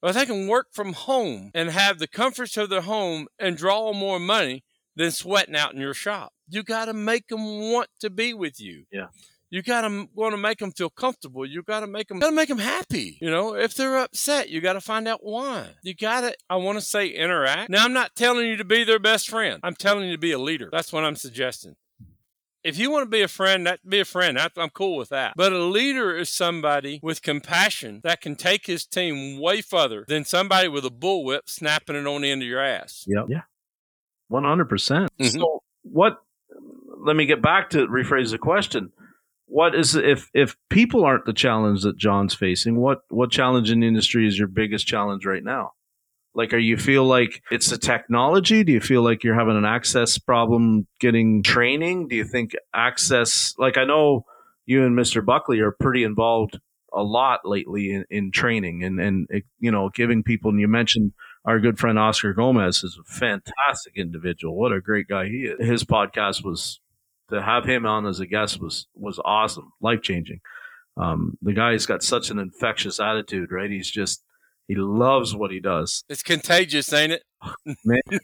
But 0.00 0.14
they 0.14 0.26
can 0.26 0.46
work 0.46 0.68
from 0.70 0.92
home 0.92 1.50
and 1.54 1.70
have 1.70 1.98
the 1.98 2.06
comforts 2.06 2.56
of 2.56 2.68
their 2.68 2.82
home 2.82 3.26
and 3.38 3.56
draw 3.56 3.92
more 3.92 4.20
money 4.20 4.62
than 4.94 5.10
sweating 5.10 5.56
out 5.56 5.74
in 5.74 5.80
your 5.80 5.94
shop. 5.94 6.32
You 6.48 6.62
got 6.62 6.84
to 6.84 6.92
make 6.92 7.28
them 7.28 7.72
want 7.72 7.88
to 8.00 8.10
be 8.10 8.34
with 8.34 8.60
you. 8.60 8.84
Yeah. 8.92 9.06
You 9.50 9.62
got 9.62 9.82
to 9.82 10.08
want 10.14 10.32
to 10.32 10.36
make 10.36 10.58
them 10.58 10.72
feel 10.72 10.90
comfortable. 10.90 11.46
You 11.46 11.62
got 11.62 11.80
to 11.80 11.86
make 11.86 12.08
them, 12.08 12.18
got 12.18 12.30
to 12.30 12.36
make 12.36 12.48
them 12.48 12.58
happy. 12.58 13.18
You 13.20 13.30
know, 13.30 13.54
if 13.54 13.74
they're 13.74 13.98
upset, 13.98 14.50
you 14.50 14.60
got 14.60 14.72
to 14.74 14.80
find 14.80 15.06
out 15.08 15.20
why. 15.22 15.68
You 15.82 15.94
got 15.94 16.22
to, 16.22 16.34
I 16.50 16.56
want 16.56 16.76
to 16.76 16.84
say 16.84 17.06
interact. 17.06 17.70
Now, 17.70 17.84
I'm 17.84 17.92
not 17.92 18.16
telling 18.16 18.46
you 18.46 18.56
to 18.56 18.64
be 18.64 18.84
their 18.84 18.98
best 18.98 19.30
friend. 19.30 19.60
I'm 19.62 19.74
telling 19.74 20.06
you 20.06 20.12
to 20.12 20.18
be 20.18 20.32
a 20.32 20.38
leader. 20.38 20.68
That's 20.72 20.92
what 20.92 21.04
I'm 21.04 21.16
suggesting. 21.16 21.76
If 22.64 22.78
you 22.78 22.90
want 22.90 23.02
to 23.04 23.10
be 23.10 23.20
a 23.20 23.28
friend, 23.28 23.66
that 23.66 23.86
be 23.86 24.00
a 24.00 24.04
friend. 24.06 24.38
That, 24.38 24.52
I'm 24.56 24.70
cool 24.70 24.96
with 24.96 25.10
that. 25.10 25.34
But 25.36 25.52
a 25.52 25.58
leader 25.58 26.16
is 26.16 26.30
somebody 26.30 26.98
with 27.02 27.20
compassion 27.20 28.00
that 28.04 28.22
can 28.22 28.36
take 28.36 28.66
his 28.66 28.86
team 28.86 29.38
way 29.38 29.60
further 29.60 30.06
than 30.08 30.24
somebody 30.24 30.68
with 30.68 30.86
a 30.86 30.90
bullwhip 30.90 31.40
snapping 31.44 31.94
it 31.94 32.06
on 32.06 32.22
the 32.22 32.30
end 32.30 32.42
of 32.42 32.48
your 32.48 32.62
ass. 32.62 33.04
Yep. 33.06 33.26
Yeah. 33.28 33.42
One 34.28 34.44
hundred 34.44 34.70
percent. 34.70 35.10
Mhm. 35.20 35.32
So 35.32 35.62
what? 35.82 36.22
Let 37.06 37.16
me 37.16 37.26
get 37.26 37.42
back 37.42 37.68
to 37.70 37.86
rephrase 37.86 38.30
the 38.30 38.38
question. 38.38 38.90
What 39.44 39.74
is 39.74 39.94
if 39.94 40.30
if 40.32 40.56
people 40.70 41.04
aren't 41.04 41.26
the 41.26 41.34
challenge 41.34 41.82
that 41.82 41.98
John's 41.98 42.32
facing? 42.32 42.76
What 42.76 43.02
what 43.10 43.30
challenge 43.30 43.70
in 43.70 43.80
the 43.80 43.86
industry 43.86 44.26
is 44.26 44.38
your 44.38 44.48
biggest 44.48 44.86
challenge 44.86 45.26
right 45.26 45.44
now? 45.44 45.72
Like, 46.34 46.52
are 46.52 46.58
you 46.58 46.76
feel 46.76 47.04
like 47.04 47.42
it's 47.50 47.70
the 47.70 47.78
technology? 47.78 48.64
Do 48.64 48.72
you 48.72 48.80
feel 48.80 49.02
like 49.02 49.22
you're 49.22 49.38
having 49.38 49.56
an 49.56 49.64
access 49.64 50.18
problem 50.18 50.86
getting 51.00 51.42
training? 51.42 52.08
Do 52.08 52.16
you 52.16 52.24
think 52.24 52.52
access? 52.74 53.54
Like, 53.56 53.76
I 53.76 53.84
know 53.84 54.24
you 54.66 54.84
and 54.84 54.98
Mr. 54.98 55.24
Buckley 55.24 55.60
are 55.60 55.70
pretty 55.70 56.02
involved 56.02 56.58
a 56.92 57.02
lot 57.02 57.40
lately 57.44 57.92
in, 57.92 58.04
in 58.08 58.30
training 58.30 58.84
and 58.84 59.00
and 59.00 59.28
you 59.58 59.70
know 59.70 59.90
giving 59.94 60.22
people. 60.22 60.50
And 60.50 60.60
you 60.60 60.68
mentioned 60.68 61.12
our 61.44 61.58
good 61.58 61.78
friend 61.78 61.98
Oscar 61.98 62.32
Gomez 62.32 62.82
is 62.84 62.98
a 62.98 63.04
fantastic 63.04 63.94
individual. 63.96 64.56
What 64.56 64.72
a 64.72 64.80
great 64.80 65.08
guy 65.08 65.26
he 65.26 65.44
is. 65.44 65.66
His 65.66 65.84
podcast 65.84 66.44
was 66.44 66.80
to 67.30 67.42
have 67.42 67.64
him 67.64 67.86
on 67.86 68.06
as 68.06 68.20
a 68.20 68.26
guest 68.26 68.60
was 68.60 68.86
was 68.94 69.20
awesome, 69.24 69.72
life 69.80 70.02
changing. 70.02 70.40
Um, 70.96 71.36
the 71.42 71.52
guy's 71.52 71.86
got 71.86 72.02
such 72.02 72.30
an 72.30 72.38
infectious 72.38 73.00
attitude, 73.00 73.50
right? 73.50 73.70
He's 73.70 73.90
just 73.90 74.22
he 74.68 74.74
loves 74.74 75.34
what 75.34 75.50
he 75.50 75.60
does. 75.60 76.04
It's 76.08 76.22
contagious, 76.22 76.92
ain't 76.92 77.12
it? 77.12 77.22
Man, 77.84 78.00
I 78.10 78.18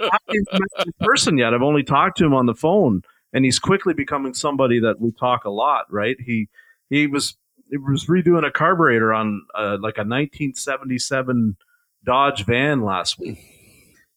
haven't 0.00 0.48
met 0.52 0.86
in 0.86 0.92
person 1.00 1.38
yet. 1.38 1.52
I've 1.52 1.62
only 1.62 1.82
talked 1.82 2.18
to 2.18 2.24
him 2.24 2.34
on 2.34 2.46
the 2.46 2.54
phone, 2.54 3.02
and 3.32 3.44
he's 3.44 3.58
quickly 3.58 3.92
becoming 3.92 4.34
somebody 4.34 4.80
that 4.80 5.00
we 5.00 5.12
talk 5.12 5.44
a 5.44 5.50
lot. 5.50 5.86
Right? 5.90 6.16
He 6.24 6.48
he 6.88 7.08
was 7.08 7.36
he 7.70 7.76
was 7.76 8.06
redoing 8.06 8.46
a 8.46 8.50
carburetor 8.52 9.12
on 9.12 9.42
uh, 9.56 9.76
like 9.80 9.98
a 9.98 10.06
1977 10.06 11.56
Dodge 12.04 12.44
van 12.46 12.82
last 12.82 13.18
week, 13.18 13.38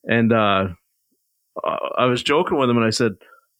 and 0.03 0.31
uh, 0.31 0.67
uh, 1.63 1.77
I 1.97 2.05
was 2.05 2.21
joking 2.21 2.59
with 2.59 2.69
him, 2.69 2.77
and 2.77 2.85
I 2.85 2.91
said, 2.91 3.13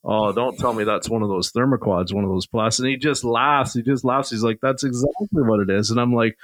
"Oh, 0.04 0.32
don't 0.32 0.58
tell 0.60 0.74
me 0.74 0.84
that's 0.84 1.10
one 1.10 1.24
of 1.24 1.30
those 1.30 1.50
thermoquads, 1.50 2.14
one 2.14 2.24
of 2.24 2.30
those 2.30 2.46
plus." 2.46 2.78
And 2.78 2.88
he 2.88 2.98
just 2.98 3.24
laughs. 3.24 3.74
He 3.74 3.82
just 3.82 4.06
laughs. 4.06 4.30
He's 4.30 4.44
like, 4.44 4.60
"That's 4.62 4.84
exactly 4.84 5.42
what 5.42 5.60
it 5.60 5.72
is." 5.72 5.90
And 5.90 6.00
I'm 6.00 6.14
like, 6.14 6.38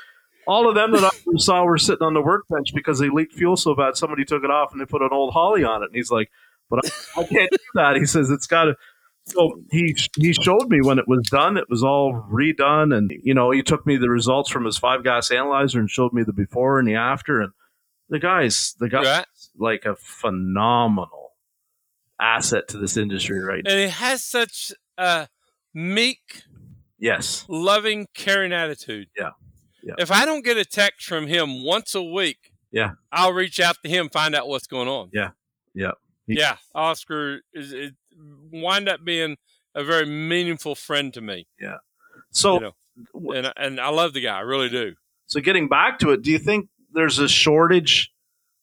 all 0.50 0.68
of 0.68 0.76
them 0.76 0.91
that 0.91 1.04
I 1.04 1.10
saw 1.38 1.64
were 1.64 1.78
sitting 1.78 2.02
on 2.06 2.14
the 2.14 2.22
workbench 2.22 2.74
because 2.74 3.00
they 3.00 3.10
leaked 3.10 3.34
fuel 3.36 3.56
so 3.56 3.76
bad. 3.76 3.95
Somebody 3.95 4.26
took 4.26 4.43
it 4.43 4.50
off 4.52 4.72
and 4.72 4.82
they 4.82 4.86
put 4.86 5.02
an 5.02 5.10
old 5.12 5.34
Holley 5.34 5.64
on 5.64 5.84
it. 5.84 5.88
And 5.88 5.95
he's 5.95 6.10
like, 6.12 6.30
"But 6.70 6.80
I, 6.86 7.22
I 7.22 7.24
can't 7.26 7.52
do 7.52 7.58
that." 7.76 7.95
He 7.97 8.06
says, 8.06 8.30
"It's 8.30 8.47
got 8.47 8.66
to." 8.66 8.76
So 9.26 9.62
he 9.72 9.95
he 10.18 10.34
showed 10.34 10.70
me 10.70 10.82
when 10.82 10.97
it 10.97 11.08
was 11.08 11.28
done. 11.30 11.56
It 11.58 11.70
was 11.70 11.84
all 11.84 12.26
redone, 12.32 12.95
and 12.97 13.12
you 13.24 13.34
know 13.36 13.52
he 13.52 13.62
took 13.62 13.86
me 13.86 13.97
the 13.97 14.10
results 14.10 14.50
from 14.50 14.66
his 14.66 14.78
five 14.78 15.04
gas 15.04 15.30
analyzer 15.30 15.80
and 15.80 15.89
showed 15.89 16.14
me 16.14 16.24
the 16.24 16.34
before 16.34 16.80
and 16.80 16.88
the 16.88 16.95
after. 16.95 17.39
And 17.39 17.52
the 18.10 18.18
guys, 18.20 18.74
the 18.80 18.89
guys, 18.89 19.06
Right. 19.06 19.26
like 19.58 19.86
a 19.86 19.95
phenomenal 19.95 21.34
asset 22.20 22.68
to 22.70 22.78
this 22.78 22.97
industry 22.97 23.39
right 23.39 23.64
now. 23.64 23.72
And 23.72 23.80
he 23.82 23.88
has 23.89 24.24
such 24.24 24.72
a 24.97 25.28
meek, 25.76 26.41
Yes, 26.97 27.45
loving, 27.47 28.08
caring 28.16 28.52
attitude. 28.52 29.10
Yeah. 29.16 29.32
Yeah. 29.84 29.93
If 29.97 30.11
I 30.11 30.25
don't 30.25 30.43
get 30.43 30.57
a 30.57 30.65
text 30.65 31.05
from 31.07 31.27
him 31.27 31.63
once 31.63 31.95
a 31.95 32.03
week, 32.03 32.51
Yeah. 32.71 32.91
I'll 33.11 33.34
reach 33.34 33.59
out 33.59 33.77
to 33.84 33.89
him, 33.89 34.09
find 34.09 34.36
out 34.36 34.47
what's 34.47 34.67
going 34.67 34.88
on. 34.88 35.09
Yeah. 35.13 35.32
Yeah. 35.73 35.91
He- 36.27 36.38
yeah. 36.38 36.57
Oscar 36.75 37.41
is 37.53 37.71
it 37.73 37.95
wind 38.51 38.88
up 38.89 39.03
being 39.03 39.38
a 39.75 39.84
very 39.84 40.05
meaningful 40.05 40.75
friend 40.75 41.13
to 41.13 41.21
me. 41.21 41.47
Yeah. 41.59 41.77
So 42.32 42.55
you 42.55 42.59
know, 42.59 43.34
and 43.36 43.53
and 43.55 43.80
I 43.80 43.89
love 43.89 44.13
the 44.13 44.21
guy, 44.21 44.38
I 44.38 44.41
really 44.41 44.69
do. 44.69 44.95
So 45.27 45.39
getting 45.41 45.67
back 45.69 45.99
to 45.99 46.11
it, 46.11 46.21
do 46.21 46.32
you 46.32 46.39
think 46.39 46.69
there's 46.91 47.19
a 47.19 47.27
shortage? 47.30 48.11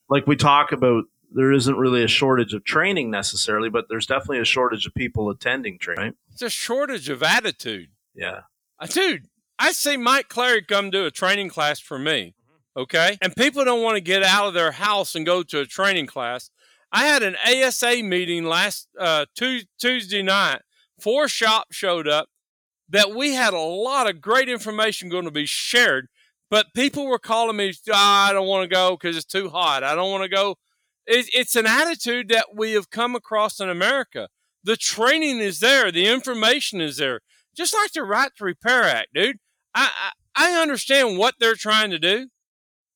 Like 0.09 0.27
we 0.27 0.37
talk 0.37 0.71
about, 0.73 1.05
there 1.33 1.53
isn't 1.53 1.77
really 1.77 2.05
a 2.05 2.09
shortage 2.09 2.55
of 2.55 2.65
training 2.65 3.11
necessarily, 3.11 3.69
but 3.71 3.87
there's 3.89 4.07
definitely 4.07 4.39
a 4.41 4.45
shortage 4.45 4.87
of 4.87 4.95
people 4.95 5.31
attending 5.31 5.79
training. 5.79 6.05
Right? 6.05 6.15
It's 6.33 6.43
a 6.43 6.51
shortage 6.51 7.09
of 7.09 7.23
attitude. 7.23 7.89
Yeah. 8.15 8.41
Uh, 8.79 8.87
dude, 8.87 9.27
I 9.59 9.73
see 9.73 9.97
Mike 9.97 10.29
Clary 10.29 10.63
come 10.63 10.91
do 10.91 11.07
a 11.07 11.11
training 11.11 11.49
class 11.49 11.81
for 11.81 11.99
me, 11.99 12.35
okay? 12.77 13.19
And 13.23 13.35
people 13.35 13.65
don't 13.65 13.83
want 13.83 13.97
to 13.97 14.01
get 14.03 14.23
out 14.23 14.47
of 14.47 14.55
their 14.55 14.73
house 14.73 15.15
and 15.15 15.25
go 15.25 15.43
to 15.43 15.61
a 15.61 15.67
training 15.67 16.07
class. 16.07 16.51
I 16.93 17.07
had 17.07 17.23
an 17.23 17.37
ASA 17.47 18.03
meeting 18.03 18.45
last 18.45 18.89
uh, 18.99 19.27
Tu- 19.35 19.65
Tuesday 19.79 20.23
night. 20.23 20.61
Four 21.01 21.29
shops 21.29 21.77
showed 21.77 22.07
up 22.09 22.29
that 22.89 23.11
we 23.11 23.35
had 23.35 23.55
a 23.55 23.59
lot 23.59 24.09
of 24.09 24.21
great 24.21 24.49
information 24.49 25.09
going 25.09 25.25
to 25.25 25.31
be 25.31 25.47
shared, 25.47 26.09
but 26.51 26.75
people 26.75 27.07
were 27.07 27.19
calling 27.19 27.57
me, 27.57 27.75
"Ah, 27.91 28.31
I 28.31 28.33
don't 28.33 28.47
want 28.47 28.69
to 28.69 28.75
go 28.75 28.97
because 28.97 29.17
it's 29.17 29.27
too 29.27 29.51
hot. 29.51 29.83
I 29.83 29.95
don't 29.95 30.11
want 30.11 30.23
to 30.23 30.29
go. 30.29 30.57
It, 31.07 31.29
it's 31.35 31.57
an 31.57 31.67
attitude 31.67 32.29
that 32.29 32.55
we 32.55 32.73
have 32.73 32.91
come 32.91 33.15
across 33.15 33.61
in 33.61 33.69
America. 33.69 34.29
The 34.63 34.77
training 34.77 35.39
is 35.41 35.61
there, 35.61 35.91
the 35.93 36.07
information 36.07 36.81
is 36.81 36.97
there 36.97 37.21
just 37.57 37.75
like 37.75 37.93
the 37.93 38.03
Right 38.03 38.31
to 38.37 38.45
Repair 38.45 38.85
Act, 38.85 39.09
dude. 39.15 39.39
I, 39.77 39.91
I 40.35 40.49
I 40.57 40.61
understand 40.61 41.19
what 41.19 41.37
they're 41.39 41.55
trying 41.55 41.91
to 41.91 41.99
do, 41.99 42.29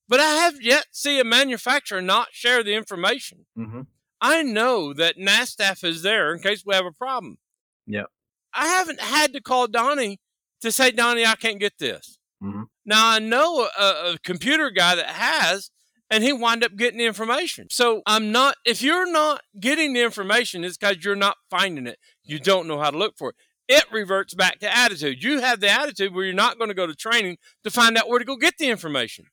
but 0.09 0.19
I 0.21 0.25
have 0.25 0.61
yet 0.61 0.83
to 0.83 0.89
see 0.93 1.21
a 1.21 1.25
manufacturer 1.25 2.03
not 2.03 2.29
share 2.33 2.63
the 2.65 2.75
information. 2.75 3.47
Mm-hmm. 3.57 3.83
I 4.21 4.43
know 4.43 4.93
that 4.93 5.17
NASTF 5.17 5.85
is 5.85 6.03
there 6.03 6.35
in 6.35 6.41
case 6.43 6.65
we 6.67 6.75
have 6.75 6.85
a 6.85 6.93
problem. 6.93 7.39
Yeah. 7.87 8.05
I 8.53 8.67
haven't 8.67 9.01
had 9.01 9.33
to 9.33 9.41
call 9.41 9.69
Donnie 9.69 10.19
to 10.61 10.71
say, 10.71 10.91
Donnie, 10.91 11.25
I 11.25 11.37
can't 11.37 11.61
get 11.61 11.79
this. 11.79 12.19
Mhm. 12.43 12.65
Now 12.85 13.09
I 13.09 13.19
know 13.19 13.69
a, 13.79 13.85
a 14.13 14.19
computer 14.23 14.71
guy 14.71 14.95
that 14.97 15.07
has, 15.07 15.71
and 16.11 16.25
he 16.25 16.33
wind 16.33 16.65
up 16.65 16.77
getting 16.77 16.99
the 16.99 17.07
information. 17.07 17.69
So 17.71 18.03
I'm 18.07 18.33
not. 18.33 18.57
If 18.67 18.83
you're 18.83 19.11
not 19.11 19.43
getting 19.59 19.93
the 19.93 20.03
information, 20.03 20.65
it's 20.65 20.77
because 20.77 21.05
you're 21.05 21.17
not 21.17 21.37
finding 21.51 21.87
it. 21.87 21.99
You 22.25 22.39
don't 22.39 22.67
know 22.67 22.81
how 22.81 22.91
to 22.91 22.99
look 22.99 23.15
for 23.17 23.31
it. 23.31 23.37
It 23.73 23.85
reverts 23.93 24.35
back 24.35 24.59
to 24.59 24.77
attitude. 24.77 25.23
You 25.23 25.41
have 25.41 25.61
the 25.61 25.71
attitude 25.71 26.13
where 26.13 26.25
you're 26.25 26.35
not 26.35 26.59
going 26.59 26.71
to 26.71 26.75
go 26.75 26.89
to 26.89 26.95
training 26.95 27.39
to 27.63 27.71
find 27.71 27.97
out 27.97 28.09
where 28.09 28.19
to 28.19 28.25
go 28.25 28.35
get 28.35 28.59
the 28.59 28.69
information. 28.69 29.27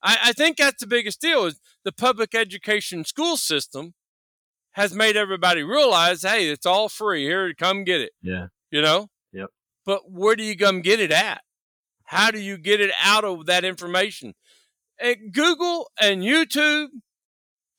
I, 0.00 0.18
I 0.26 0.32
think 0.32 0.56
that's 0.56 0.80
the 0.80 0.86
biggest 0.86 1.20
deal 1.20 1.44
is 1.46 1.60
the 1.84 1.90
public 1.90 2.36
education 2.36 3.04
school 3.04 3.36
system 3.36 3.94
has 4.74 4.94
made 4.94 5.16
everybody 5.16 5.64
realize, 5.64 6.22
hey, 6.22 6.50
it's 6.50 6.64
all 6.64 6.88
free. 6.88 7.24
Here, 7.24 7.48
to 7.48 7.54
come 7.56 7.82
get 7.82 8.00
it. 8.00 8.12
Yeah. 8.22 8.46
You 8.70 8.80
know? 8.80 9.08
Yep. 9.32 9.48
But 9.84 10.08
where 10.08 10.36
do 10.36 10.44
you 10.44 10.56
come 10.56 10.80
get 10.80 11.00
it 11.00 11.10
at? 11.10 11.42
How 12.04 12.30
do 12.30 12.38
you 12.38 12.56
get 12.56 12.80
it 12.80 12.92
out 13.02 13.24
of 13.24 13.46
that 13.46 13.64
information? 13.64 14.34
And 15.00 15.32
Google 15.32 15.90
and 16.00 16.22
YouTube 16.22 16.90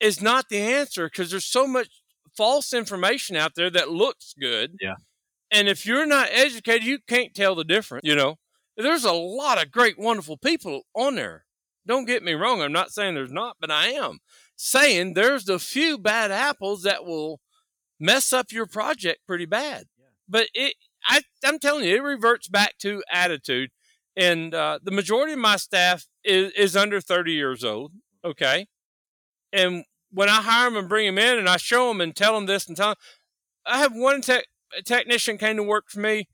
is 0.02 0.22
not 0.22 0.50
the 0.50 0.60
answer 0.60 1.08
because 1.08 1.32
there's 1.32 1.46
so 1.46 1.66
much 1.68 1.88
false 2.36 2.74
information 2.74 3.38
out 3.38 3.54
there 3.56 3.70
that 3.70 3.92
looks 3.92 4.34
good. 4.38 4.76
Yeah. 4.82 4.96
And 5.54 5.70
if 5.70 5.86
you're 5.86 6.08
not 6.08 6.30
educated, 6.32 6.84
you 6.84 7.00
can't 7.08 7.34
tell 7.34 7.56
the 7.56 7.64
difference. 7.64 8.02
You 8.06 8.16
know, 8.16 8.38
there's 8.76 9.06
a 9.06 9.14
lot 9.14 9.64
of 9.64 9.72
great, 9.72 10.00
wonderful 10.00 10.38
people 10.38 10.82
on 10.96 11.16
there. 11.16 11.46
Don't 11.86 12.06
get 12.06 12.24
me 12.24 12.34
wrong. 12.34 12.62
I'm 12.62 12.72
not 12.72 12.92
saying 12.92 13.14
there's 13.14 13.32
not, 13.32 13.58
but 13.62 13.70
I 13.70 13.90
am 13.90 14.20
saying 14.56 15.14
there's 15.14 15.50
a 15.50 15.60
few 15.60 15.98
bad 15.98 16.32
apples 16.32 16.84
that 16.84 17.06
will 17.06 17.40
mess 18.00 18.34
up 18.34 18.52
your 18.52 18.66
project 18.66 19.20
pretty 19.28 19.46
bad. 19.46 19.86
But 20.28 20.48
it, 20.54 20.76
I, 21.08 21.22
I'm 21.46 21.60
telling 21.60 21.86
you, 21.86 21.96
it 21.96 22.04
reverts 22.04 22.48
back 22.48 22.78
to 22.80 23.04
attitude. 23.12 23.70
And 24.16 24.54
uh, 24.54 24.80
the 24.82 24.92
majority 24.92 25.34
of 25.34 25.40
my 25.40 25.58
staff 25.58 26.08
is, 26.24 26.52
is 26.54 26.76
under 26.76 27.02
30 27.02 27.34
years 27.34 27.64
old. 27.64 27.92
Okay. 28.24 28.68
And 29.52 29.84
when 30.12 30.30
I 30.30 30.42
hire 30.42 30.70
them 30.70 30.78
and 30.78 30.90
bring 30.90 31.06
them 31.08 31.18
in 31.18 31.38
and 31.38 31.50
I 31.50 31.58
show 31.58 31.90
them 31.90 32.02
and 32.02 32.16
tell 32.16 32.34
them 32.34 32.46
this 32.46 32.68
and 32.68 32.78
tell 32.78 32.90
them, 32.90 32.98
I 33.66 33.80
have 33.80 33.94
one 33.94 34.22
tech, 34.22 34.46
technician 34.82 35.38
came 35.38 35.58
to 35.58 35.64
work 35.64 35.86
for 35.90 36.00
me 36.00 36.28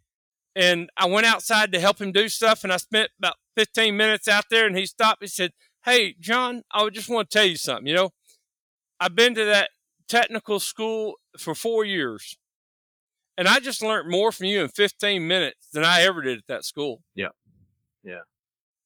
and 0.56 0.90
I 0.98 1.06
went 1.08 1.26
outside 1.26 1.72
to 1.72 1.80
help 1.80 2.00
him 2.00 2.12
do 2.12 2.28
stuff 2.30 2.64
and 2.64 2.74
I 2.74 2.78
spent 2.78 3.12
about 3.20 3.36
15 3.56 3.96
minutes 3.96 4.28
out 4.28 4.46
there 4.50 4.66
and 4.66 4.78
he 4.78 4.86
stopped. 4.86 5.22
He 5.22 5.28
said, 5.28 5.52
Hey, 5.86 6.16
John, 6.20 6.64
I 6.72 6.90
just 6.90 7.10
want 7.10 7.30
to 7.30 7.38
tell 7.38 7.46
you 7.46 7.56
something. 7.56 7.88
You 7.88 7.96
know, 7.96 8.10
I've 9.00 9.16
been 9.16 9.36
to 9.36 9.46
that 9.46 9.70
technical 10.08 10.60
school 10.60 11.16
for 11.38 11.56
four 11.56 11.86
years 11.86 12.38
and 13.38 13.48
I 13.48 13.60
just 13.60 13.82
learned 13.82 14.10
more 14.10 14.32
from 14.32 14.48
you 14.48 14.62
in 14.62 14.68
15 14.68 15.26
minutes 15.26 15.70
than 15.72 15.86
I 15.86 16.02
ever 16.02 16.22
did 16.22 16.40
at 16.40 16.48
that 16.48 16.66
school. 16.66 17.02
Yeah. 17.16 17.30
Yeah. 18.04 18.22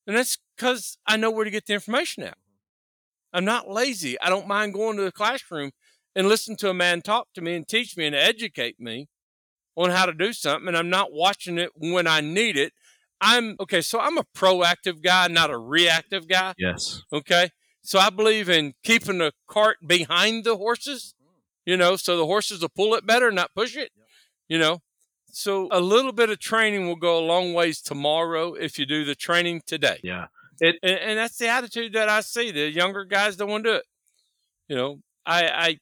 And 0.05 0.15
that's 0.15 0.37
because 0.55 0.97
I 1.07 1.17
know 1.17 1.31
where 1.31 1.45
to 1.45 1.51
get 1.51 1.65
the 1.65 1.73
information 1.73 2.23
out. 2.23 2.37
I'm 3.33 3.45
not 3.45 3.67
lazy. 3.67 4.19
I 4.21 4.29
don't 4.29 4.47
mind 4.47 4.75
going 4.75 4.97
to 4.97 5.03
the 5.03 5.11
classroom 5.11 5.71
and 6.15 6.27
listen 6.27 6.55
to 6.57 6.69
a 6.69 6.73
man 6.73 7.01
talk 7.01 7.29
to 7.33 7.41
me 7.41 7.55
and 7.55 7.67
teach 7.67 7.97
me 7.97 8.05
and 8.05 8.15
educate 8.15 8.79
me 8.79 9.07
on 9.75 9.89
how 9.89 10.05
to 10.05 10.13
do 10.13 10.33
something. 10.33 10.67
And 10.67 10.77
I'm 10.77 10.89
not 10.89 11.11
watching 11.11 11.57
it 11.57 11.71
when 11.75 12.07
I 12.07 12.21
need 12.21 12.57
it. 12.57 12.73
I'm 13.21 13.55
okay. 13.59 13.81
So 13.81 13.99
I'm 13.99 14.17
a 14.17 14.25
proactive 14.35 15.01
guy, 15.01 15.27
not 15.27 15.49
a 15.49 15.57
reactive 15.57 16.27
guy. 16.27 16.53
Yes. 16.57 17.01
Okay. 17.11 17.49
So 17.81 17.99
I 17.99 18.09
believe 18.09 18.49
in 18.49 18.73
keeping 18.83 19.17
the 19.17 19.33
cart 19.47 19.77
behind 19.85 20.45
the 20.45 20.57
horses, 20.57 21.15
you 21.65 21.77
know, 21.77 21.95
so 21.95 22.17
the 22.17 22.25
horses 22.25 22.61
will 22.61 22.69
pull 22.69 22.95
it 22.95 23.05
better, 23.05 23.31
not 23.31 23.51
push 23.55 23.75
it, 23.75 23.91
you 24.47 24.57
know. 24.57 24.81
So 25.31 25.67
a 25.71 25.81
little 25.81 26.11
bit 26.11 26.29
of 26.29 26.39
training 26.39 26.87
will 26.87 26.95
go 26.95 27.17
a 27.17 27.25
long 27.25 27.53
ways 27.53 27.81
tomorrow 27.81 28.53
if 28.53 28.77
you 28.77 28.85
do 28.85 29.03
the 29.03 29.15
training 29.15 29.63
today. 29.65 29.99
Yeah. 30.03 30.27
And, 30.61 30.77
and 30.83 31.17
that's 31.17 31.37
the 31.37 31.47
attitude 31.47 31.93
that 31.93 32.07
I 32.07 32.21
see. 32.21 32.51
The 32.51 32.69
younger 32.69 33.03
guys 33.03 33.35
don't 33.35 33.49
want 33.49 33.63
to 33.65 33.71
do 33.71 33.75
it. 33.77 33.85
You 34.69 34.75
know, 34.75 34.99
I, 35.25 35.47
I, 35.47 35.79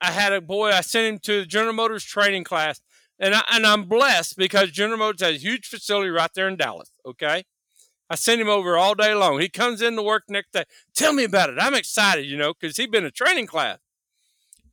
I 0.00 0.10
had 0.10 0.32
a 0.32 0.40
boy, 0.40 0.70
I 0.70 0.80
sent 0.80 1.14
him 1.14 1.18
to 1.20 1.40
the 1.40 1.46
General 1.46 1.74
Motors 1.74 2.04
training 2.04 2.44
class 2.44 2.80
and 3.22 3.34
I, 3.34 3.42
and 3.52 3.64
I'm 3.64 3.84
blessed 3.84 4.36
because 4.36 4.70
General 4.70 4.98
Motors 4.98 5.22
has 5.22 5.36
a 5.36 5.38
huge 5.38 5.66
facility 5.66 6.10
right 6.10 6.30
there 6.34 6.48
in 6.48 6.56
Dallas. 6.56 6.90
Okay. 7.06 7.44
I 8.10 8.14
sent 8.14 8.42
him 8.42 8.48
over 8.48 8.76
all 8.76 8.94
day 8.94 9.14
long. 9.14 9.40
He 9.40 9.48
comes 9.48 9.80
in 9.80 9.96
to 9.96 10.02
work 10.02 10.24
next 10.28 10.52
day. 10.52 10.64
Tell 10.94 11.14
me 11.14 11.24
about 11.24 11.48
it. 11.48 11.56
I'm 11.58 11.74
excited, 11.74 12.26
you 12.26 12.36
know, 12.36 12.52
because 12.52 12.76
he'd 12.76 12.90
been 12.90 13.06
a 13.06 13.10
training 13.10 13.46
class. 13.46 13.78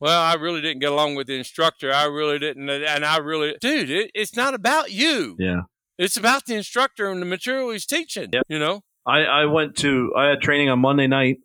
Well, 0.01 0.21
I 0.21 0.33
really 0.33 0.59
didn't 0.61 0.79
get 0.79 0.91
along 0.91 1.15
with 1.15 1.27
the 1.27 1.37
instructor. 1.37 1.93
I 1.93 2.05
really 2.05 2.39
didn't. 2.39 2.69
And 2.69 3.05
I 3.05 3.17
really, 3.17 3.55
dude, 3.61 3.89
it, 3.89 4.11
it's 4.13 4.35
not 4.35 4.53
about 4.53 4.91
you. 4.91 5.37
Yeah. 5.39 5.61
It's 5.97 6.17
about 6.17 6.45
the 6.47 6.55
instructor 6.55 7.09
and 7.09 7.21
the 7.21 7.25
material 7.25 7.71
he's 7.71 7.85
teaching, 7.85 8.29
Yep. 8.33 8.43
you 8.49 8.59
know? 8.59 8.81
I, 9.05 9.19
I 9.23 9.45
went 9.45 9.75
to, 9.77 10.13
I 10.17 10.27
had 10.29 10.41
training 10.41 10.69
on 10.69 10.79
Monday 10.79 11.07
night. 11.07 11.37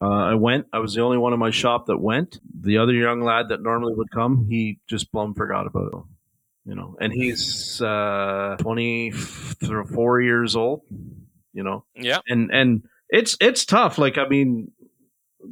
Uh, 0.00 0.08
I 0.08 0.34
went. 0.34 0.66
I 0.72 0.80
was 0.80 0.94
the 0.94 1.00
only 1.00 1.18
one 1.18 1.32
in 1.32 1.38
my 1.38 1.50
shop 1.50 1.86
that 1.86 1.98
went. 1.98 2.40
The 2.60 2.78
other 2.78 2.92
young 2.92 3.20
lad 3.22 3.48
that 3.50 3.62
normally 3.62 3.94
would 3.94 4.10
come, 4.10 4.46
he 4.50 4.80
just 4.88 5.12
plumb 5.12 5.32
forgot 5.34 5.66
about 5.68 5.92
it. 5.92 6.11
You 6.64 6.74
know, 6.76 6.96
and 7.00 7.12
he's 7.12 7.82
uh, 7.82 8.56
24 8.60 10.20
years 10.22 10.54
old. 10.56 10.82
You 11.54 11.62
know, 11.62 11.84
Yeah. 11.94 12.18
and 12.28 12.50
and 12.50 12.82
it's 13.10 13.36
it's 13.40 13.64
tough. 13.66 13.98
Like 13.98 14.16
I 14.16 14.26
mean, 14.26 14.70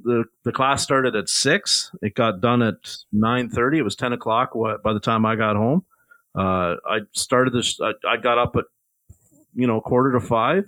the 0.05 0.25
the 0.45 0.53
class 0.53 0.83
started 0.83 1.15
at 1.15 1.29
six. 1.29 1.91
It 2.01 2.15
got 2.15 2.41
done 2.41 2.63
at 2.63 2.97
nine 3.13 3.51
thirty. 3.51 3.79
It 3.79 3.83
was 3.83 3.97
ten 3.97 4.13
o'clock. 4.15 4.55
What 4.55 4.83
by 4.83 4.95
the 4.95 5.01
time 5.01 5.27
I 5.27 5.37
got 5.37 5.57
home, 5.57 5.85
uh, 6.35 6.77
I 6.89 7.01
started 7.13 7.53
this. 7.53 7.79
I, 7.83 7.93
I 8.09 8.17
got 8.17 8.39
up 8.39 8.57
at 8.57 8.65
you 9.55 9.67
know 9.67 9.83
quarter 9.83 10.13
to 10.13 10.21
five. 10.21 10.65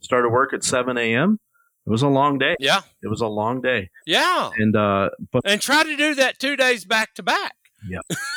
Started 0.00 0.30
work 0.30 0.52
at 0.52 0.64
seven 0.64 0.98
a.m. 0.98 1.38
It 1.86 1.90
was 1.90 2.02
a 2.02 2.08
long 2.08 2.38
day. 2.38 2.56
Yeah. 2.58 2.80
It 3.04 3.08
was 3.08 3.20
a 3.20 3.26
long 3.28 3.60
day. 3.60 3.90
Yeah. 4.04 4.50
And 4.56 4.74
uh 4.74 5.10
but 5.30 5.42
And 5.44 5.60
try 5.60 5.84
to 5.84 5.96
do 5.96 6.14
that 6.16 6.40
two 6.40 6.56
days 6.56 6.84
back 6.84 7.14
to 7.14 7.22
back. 7.22 7.54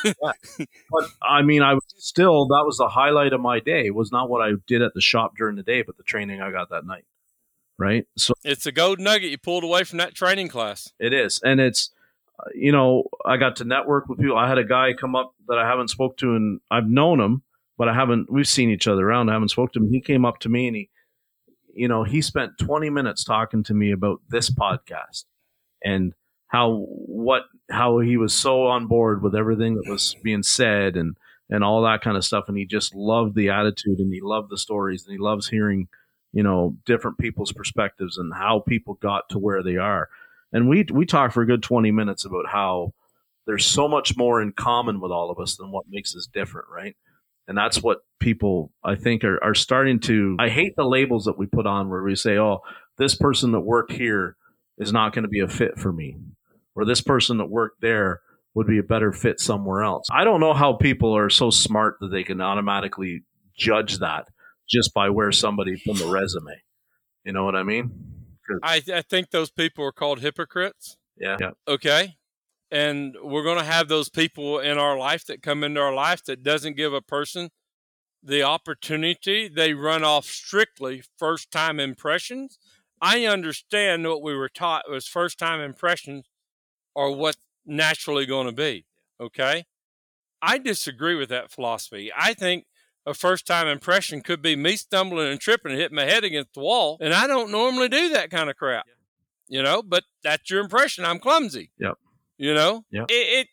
but 0.22 1.06
I 1.22 1.41
mean 1.41 1.62
I 1.62 1.74
was 1.74 1.84
still 1.98 2.48
that 2.48 2.64
was 2.66 2.78
the 2.78 2.89
highlight 2.89 3.34
of 3.34 3.41
my 3.41 3.60
day. 3.60 3.86
It 3.86 3.96
was 3.96 4.12
not 4.12 4.30
what 4.30 4.41
I 4.41 4.54
did 4.68 4.82
at 4.82 4.93
the 4.93 5.02
shop 5.02 5.36
during 5.38 5.56
the 5.56 5.64
day, 5.64 5.82
but 5.82 5.98
the 5.98 6.04
training 6.04 6.41
I 6.41 6.52
got 6.52 6.70
that 6.70 6.86
night. 6.86 7.06
Right? 7.78 8.08
So 8.18 8.34
It's 8.43 8.66
a 8.66 8.72
gold 8.72 9.00
nugget 9.00 9.32
you 9.32 9.38
pulled 9.38 9.64
away 9.64 9.84
from 9.84 9.98
that 9.98 10.16
training 10.16 10.48
class. 10.48 10.91
it 11.00 11.14
is. 11.14 11.41
And 11.43 11.60
it's 11.60 11.91
uh, 12.39 12.50
you 12.54 12.72
know, 12.72 13.06
I 13.26 13.38
got 13.38 13.58
to 13.58 13.64
network 13.64 14.10
with 14.10 14.20
people. 14.20 14.38
I 14.38 14.48
had 14.48 14.58
a 14.58 14.64
guy 14.64 14.93
come 14.93 15.16
up 15.16 15.34
that 15.48 15.58
I 15.58 15.68
haven't 15.68 15.89
spoke 15.89 16.18
to 16.18 16.36
and 16.36 16.60
I've 16.70 16.89
known 16.89 17.20
him, 17.20 17.43
but 17.78 17.88
I 17.88 17.93
haven't 17.93 18.32
we've 18.32 18.48
seen 18.48 18.70
each 18.70 18.88
other 18.88 19.08
around. 19.08 19.30
I 19.30 19.34
haven't 19.34 19.50
spoke 19.50 19.74
to 19.74 19.80
him. 19.80 19.89
He 19.89 20.02
came 20.02 20.26
up 20.26 20.39
to 20.39 20.50
me 20.50 20.68
and 20.68 20.76
he 20.76 20.89
you 21.76 21.89
know, 21.89 22.04
he 22.04 22.22
spent 22.22 22.58
20 22.58 22.89
minutes 22.89 23.24
talking 23.24 23.62
to 23.64 23.74
me 23.74 23.91
about 23.91 24.22
this 24.30 24.50
podcast 24.50 25.26
and 25.84 26.14
how 26.48 26.86
what 26.88 27.43
how 27.70 27.99
he 27.99 28.18
was 28.18 28.34
so 28.34 28.68
on 28.68 28.88
board 28.88 29.22
with 29.22 29.36
everything 29.36 29.76
that 29.76 29.89
was 29.89 30.16
being 30.24 30.43
said 30.43 30.95
and 30.95 31.16
and 31.49 31.63
all 31.63 31.84
that 31.84 32.01
kind 32.01 32.18
of 32.18 32.26
stuff 32.26 32.45
and 32.47 32.57
he 32.57 32.66
just 32.66 32.95
loved 32.95 33.36
the 33.36 33.49
attitude 33.49 33.99
and 33.99 34.13
he 34.13 34.22
loved 34.22 34.49
the 34.49 34.57
stories 34.57 35.05
and 35.05 35.13
he 35.13 35.20
loves 35.20 35.47
hearing 35.47 35.88
you 36.34 36.43
know 36.43 36.76
different 36.86 37.18
people's 37.18 37.51
perspectives 37.51 38.18
and 38.18 38.34
how 38.34 38.59
people 38.59 38.95
got 38.95 39.30
to 39.30 39.39
where 39.39 39.63
they 39.63 39.78
are. 39.78 40.09
And 40.51 40.70
we 40.70 40.86
we 40.91 41.05
talked 41.05 41.34
for 41.34 41.41
a 41.41 41.47
good 41.47 41.63
20 41.63 41.91
minutes 41.91 42.26
about 42.26 42.45
how 42.47 42.93
there's 43.47 43.66
so 43.66 43.88
much 43.88 44.18
more 44.18 44.41
in 44.41 44.51
common 44.51 44.99
with 44.99 45.11
all 45.11 45.32
of 45.32 45.39
us 45.39 45.55
than 45.55 45.72
what 45.72 45.86
makes 45.89 46.16
us 46.16 46.28
different 46.32 46.68
right? 46.70 46.95
And 47.47 47.55
that's 47.57 47.82
what 47.82 47.99
people 48.20 48.72
i 48.84 48.95
think 48.95 49.24
are, 49.24 49.41
are 49.43 49.53
starting 49.53 49.99
to 49.99 50.36
i 50.39 50.49
hate 50.49 50.76
the 50.76 50.84
labels 50.84 51.26
that 51.26 51.38
we 51.38 51.45
put 51.45 51.68
on 51.68 51.89
where 51.89 52.01
we 52.01 52.16
say 52.16 52.38
oh 52.38 52.59
this 52.97 53.13
person 53.13 53.51
that 53.51 53.59
worked 53.59 53.91
here 53.91 54.36
is 54.78 54.91
not 54.91 55.13
going 55.13 55.24
to 55.24 55.30
be 55.30 55.41
a 55.41 55.47
fit 55.47 55.78
for 55.78 55.91
me 55.91 56.16
or 56.76 56.86
this 56.86 57.01
person 57.01 57.38
that 57.38 57.49
worked 57.49 57.82
there 57.82 58.21
would 58.53 58.67
be 58.67 58.78
a 58.78 58.84
better 58.84 59.11
fit 59.11 59.39
somewhere 59.39 59.84
else 59.84 60.07
i 60.11 60.23
don't 60.23 60.39
know 60.39 60.53
how 60.53 60.73
people 60.73 61.15
are 61.15 61.30
so 61.30 61.49
smart 61.49 61.95
that 61.99 62.09
they 62.09 62.23
can 62.23 62.41
automatically 62.41 63.23
judge 63.57 63.99
that 63.99 64.26
just 64.69 64.93
by 64.93 65.09
where 65.09 65.32
somebody 65.32 65.76
from 65.76 65.97
the 65.97 66.07
resume 66.07 66.61
you 67.23 67.34
know 67.34 67.43
what 67.43 67.55
i 67.55 67.63
mean? 67.63 67.91
I, 68.63 68.82
I 68.93 69.01
think 69.01 69.32
those 69.32 69.51
people 69.51 69.86
are 69.86 69.91
called 69.91 70.19
hypocrites. 70.19 70.97
yeah, 71.17 71.38
yeah 71.39 71.51
Okay. 71.67 72.15
And 72.71 73.15
we're 73.23 73.43
going 73.43 73.59
to 73.59 73.63
have 73.63 73.88
those 73.88 74.09
people 74.09 74.59
in 74.59 74.78
our 74.78 74.97
life 74.97 75.26
that 75.28 75.43
come 75.43 75.63
into 75.63 75.80
our 75.80 75.93
life 75.93 76.23
that 76.26 76.43
doesn't 76.43 76.76
give 76.76 76.93
a 76.93 77.01
person 77.01 77.49
the 78.23 78.41
opportunity. 78.41 79.47
They 79.47 79.73
run 79.73 80.03
off 80.03 80.26
strictly 80.26 81.03
first 81.17 81.51
time 81.51 81.80
impressions. 81.80 82.57
I 83.01 83.26
understand 83.26 84.05
what 84.05 84.23
we 84.23 84.36
were 84.36 84.49
taught 84.49 84.89
was 84.89 85.07
first 85.07 85.38
time 85.38 85.61
impressions 85.61 86.26
are 86.96 87.12
what 87.12 87.38
naturally 87.66 88.26
going 88.26 88.48
to 88.48 88.54
be. 88.54 88.86
Okay. 89.20 89.66
I 90.41 90.58
disagree 90.58 91.16
with 91.16 91.30
that 91.30 91.52
philosophy. 91.52 92.12
I 92.16 92.34
think 92.34 92.66
a 93.06 93.14
first 93.14 93.46
time 93.48 93.68
impression 93.68 94.22
could 94.22 94.41
be 94.41 94.56
me 94.56 94.76
stumbling 94.76 95.28
and 95.32 95.39
tripping 95.39 95.72
and 95.72 95.82
hitting 95.82 95.96
my 95.96 96.06
head 96.06 96.24
against 96.24 96.54
the 96.54 96.60
wall. 96.60 96.98
And 97.02 97.14
I 97.14 97.28
don't 97.28 97.52
normally 97.52 97.89
do 97.89 98.10
that 98.10 98.30
kind 98.30 98.50
of 98.50 98.56
crap, 98.56 98.86
you 99.48 99.64
know, 99.64 99.82
but 99.82 100.04
that's 100.24 100.50
your 100.50 100.62
impression. 100.62 101.06
I'm 101.06 101.20
clumsy. 101.20 101.72
Yep. 101.80 101.96
You 102.38 102.54
know, 102.54 102.84
Yep. 102.91 103.06
it, 103.10 103.14
it 103.14 103.48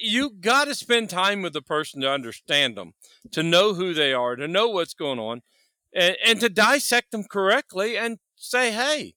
you 0.00 0.30
got 0.30 0.66
to 0.66 0.74
spend 0.74 1.10
time 1.10 1.42
with 1.42 1.54
the 1.54 1.62
person 1.62 2.02
to 2.02 2.10
understand 2.10 2.76
them, 2.76 2.92
to 3.32 3.42
know 3.42 3.74
who 3.74 3.94
they 3.94 4.12
are, 4.12 4.36
to 4.36 4.46
know 4.46 4.68
what's 4.68 4.94
going 4.94 5.18
on, 5.18 5.42
and, 5.94 6.16
and 6.24 6.40
to 6.40 6.48
dissect 6.48 7.10
them 7.10 7.24
correctly 7.24 7.96
and 7.96 8.18
say, 8.36 8.72
hey, 8.72 9.14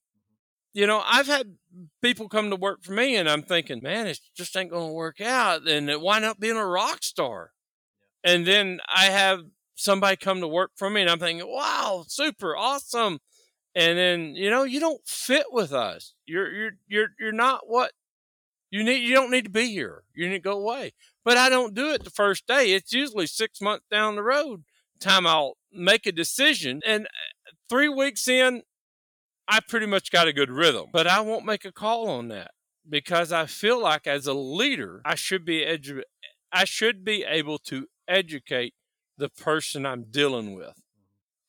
you 0.72 0.86
know, 0.86 1.02
I've 1.04 1.26
had 1.26 1.56
people 2.02 2.28
come 2.28 2.50
to 2.50 2.56
work 2.56 2.82
for 2.82 2.92
me 2.92 3.16
and 3.16 3.28
I'm 3.28 3.42
thinking, 3.42 3.80
man, 3.82 4.06
it 4.06 4.20
just 4.36 4.56
ain't 4.56 4.70
going 4.70 4.88
to 4.88 4.94
work 4.94 5.20
out. 5.20 5.66
And 5.66 5.90
it 5.90 6.00
wind 6.00 6.24
up 6.24 6.38
being 6.38 6.56
a 6.56 6.66
rock 6.66 7.02
star. 7.02 7.52
And 8.22 8.46
then 8.46 8.80
I 8.88 9.06
have 9.06 9.40
somebody 9.74 10.16
come 10.16 10.40
to 10.40 10.48
work 10.48 10.72
for 10.76 10.90
me 10.90 11.00
and 11.00 11.10
I'm 11.10 11.18
thinking, 11.18 11.46
wow, 11.48 12.04
super 12.06 12.56
awesome. 12.56 13.18
And 13.74 13.98
then, 13.98 14.34
you 14.34 14.50
know, 14.50 14.64
you 14.64 14.80
don't 14.80 15.06
fit 15.06 15.46
with 15.50 15.72
us. 15.72 16.14
You're, 16.26 16.52
you're, 16.52 16.72
you're, 16.88 17.08
you're 17.18 17.32
not 17.32 17.62
what 17.66 17.92
you 18.70 18.84
need. 18.84 18.98
You 18.98 19.14
don't 19.14 19.30
need 19.30 19.44
to 19.44 19.50
be 19.50 19.72
here. 19.72 20.02
You 20.14 20.28
need 20.28 20.36
to 20.36 20.40
go 20.40 20.58
away. 20.58 20.92
But 21.24 21.36
I 21.36 21.48
don't 21.48 21.74
do 21.74 21.90
it 21.90 22.04
the 22.04 22.10
first 22.10 22.46
day. 22.46 22.72
It's 22.72 22.92
usually 22.92 23.26
six 23.26 23.60
months 23.60 23.86
down 23.90 24.16
the 24.16 24.22
road 24.22 24.64
time 25.00 25.26
I'll 25.26 25.56
make 25.72 26.06
a 26.06 26.12
decision. 26.12 26.80
And 26.86 27.06
uh, 27.06 27.52
three 27.68 27.88
weeks 27.88 28.28
in, 28.28 28.62
I 29.50 29.58
pretty 29.58 29.86
much 29.86 30.12
got 30.12 30.28
a 30.28 30.32
good 30.32 30.50
rhythm, 30.50 30.86
but 30.92 31.08
I 31.08 31.20
won't 31.20 31.44
make 31.44 31.64
a 31.64 31.72
call 31.72 32.08
on 32.08 32.28
that 32.28 32.52
because 32.88 33.32
I 33.32 33.46
feel 33.46 33.82
like 33.82 34.06
as 34.06 34.28
a 34.28 34.32
leader, 34.32 35.02
I 35.04 35.16
should 35.16 35.44
be 35.44 35.64
edu- 35.66 36.02
I 36.52 36.64
should 36.64 37.04
be 37.04 37.24
able 37.24 37.58
to 37.58 37.86
educate 38.06 38.74
the 39.18 39.28
person 39.28 39.84
I'm 39.84 40.04
dealing 40.08 40.54
with. 40.54 40.80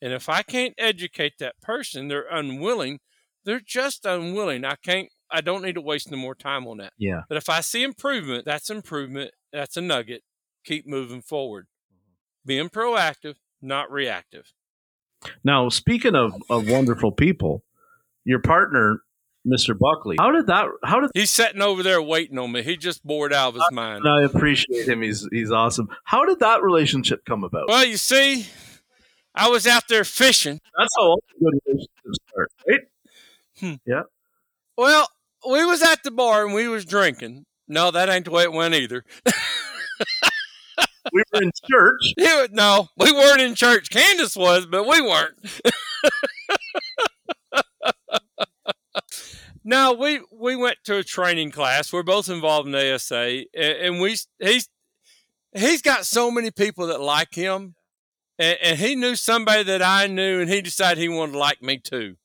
And 0.01 0.13
if 0.13 0.29
I 0.29 0.41
can't 0.41 0.73
educate 0.79 1.33
that 1.39 1.61
person, 1.61 2.07
they're 2.07 2.27
unwilling. 2.27 2.99
They're 3.45 3.61
just 3.63 4.03
unwilling. 4.03 4.65
I 4.65 4.75
can't 4.83 5.09
I 5.29 5.41
don't 5.41 5.61
need 5.61 5.75
to 5.75 5.81
waste 5.81 6.09
no 6.09 6.17
more 6.17 6.35
time 6.35 6.67
on 6.67 6.77
that. 6.77 6.93
yeah 6.97 7.21
But 7.29 7.37
if 7.37 7.49
I 7.49 7.61
see 7.61 7.83
improvement, 7.83 8.45
that's 8.45 8.71
improvement. 8.71 9.31
That's 9.53 9.77
a 9.77 9.81
nugget. 9.81 10.23
Keep 10.65 10.87
moving 10.87 11.21
forward. 11.21 11.67
Being 12.45 12.69
proactive, 12.69 13.35
not 13.61 13.91
reactive. 13.91 14.53
Now, 15.43 15.69
speaking 15.69 16.15
of, 16.15 16.33
of 16.49 16.67
wonderful 16.67 17.11
people, 17.11 17.63
your 18.25 18.39
partner, 18.39 19.01
Mr. 19.47 19.77
Buckley, 19.77 20.17
how 20.19 20.31
did 20.31 20.47
that? 20.47 20.67
How 20.83 20.99
did? 20.99 21.11
He's 21.13 21.31
sitting 21.31 21.61
over 21.61 21.81
there 21.83 22.01
waiting 22.01 22.37
on 22.37 22.51
me. 22.51 22.61
He 22.63 22.77
just 22.77 23.03
bored 23.05 23.33
out 23.33 23.49
of 23.49 23.55
his 23.55 23.67
mind. 23.71 24.07
I 24.07 24.21
appreciate 24.23 24.87
him. 24.87 25.01
He's 25.01 25.27
he's 25.31 25.51
awesome. 25.51 25.89
How 26.03 26.25
did 26.25 26.39
that 26.39 26.61
relationship 26.61 27.25
come 27.25 27.43
about? 27.43 27.67
Well, 27.67 27.85
you 27.85 27.97
see, 27.97 28.45
I 29.33 29.49
was 29.49 29.65
out 29.65 29.87
there 29.87 30.03
fishing. 30.03 30.59
That's 30.77 30.93
how 30.97 31.03
all 31.05 31.23
good 31.39 31.59
relationships 31.65 32.19
start, 32.29 32.51
right? 32.67 32.79
Hmm. 33.59 33.73
Yeah. 33.85 34.03
Well, 34.77 35.07
we 35.49 35.65
was 35.65 35.81
at 35.81 36.03
the 36.03 36.11
bar 36.11 36.45
and 36.45 36.53
we 36.53 36.67
was 36.67 36.85
drinking. 36.85 37.45
No, 37.67 37.89
that 37.91 38.09
ain't 38.09 38.25
the 38.25 38.31
way 38.31 38.43
it 38.43 38.51
went 38.53 38.73
either. 38.75 39.03
We 41.13 41.23
were 41.33 41.41
in 41.41 41.51
church. 41.69 42.01
It 42.17 42.41
was- 42.41 42.49
no, 42.51 42.89
we 42.97 43.11
weren't 43.11 43.41
in 43.41 43.55
church. 43.55 43.89
Candace 43.89 44.35
was, 44.35 44.65
but 44.67 44.83
we 44.87 45.01
weren't. 45.01 45.35
no, 49.63 49.93
we 49.93 50.21
we 50.31 50.55
went 50.55 50.77
to 50.85 50.97
a 50.97 51.03
training 51.03 51.51
class. 51.51 51.93
We're 51.93 52.03
both 52.03 52.29
involved 52.29 52.67
in 52.67 52.75
ASA, 52.75 53.15
and, 53.15 53.45
and 53.55 53.99
we 54.01 54.17
he's 54.39 54.69
he's 55.53 55.81
got 55.81 56.05
so 56.05 56.31
many 56.31 56.51
people 56.51 56.87
that 56.87 57.01
like 57.01 57.35
him, 57.35 57.75
and, 58.39 58.57
and 58.61 58.79
he 58.79 58.95
knew 58.95 59.15
somebody 59.15 59.63
that 59.63 59.81
I 59.81 60.07
knew, 60.07 60.39
and 60.39 60.49
he 60.49 60.61
decided 60.61 60.97
he 60.97 61.09
wanted 61.09 61.33
to 61.33 61.37
like 61.37 61.61
me 61.61 61.77
too. 61.77 62.15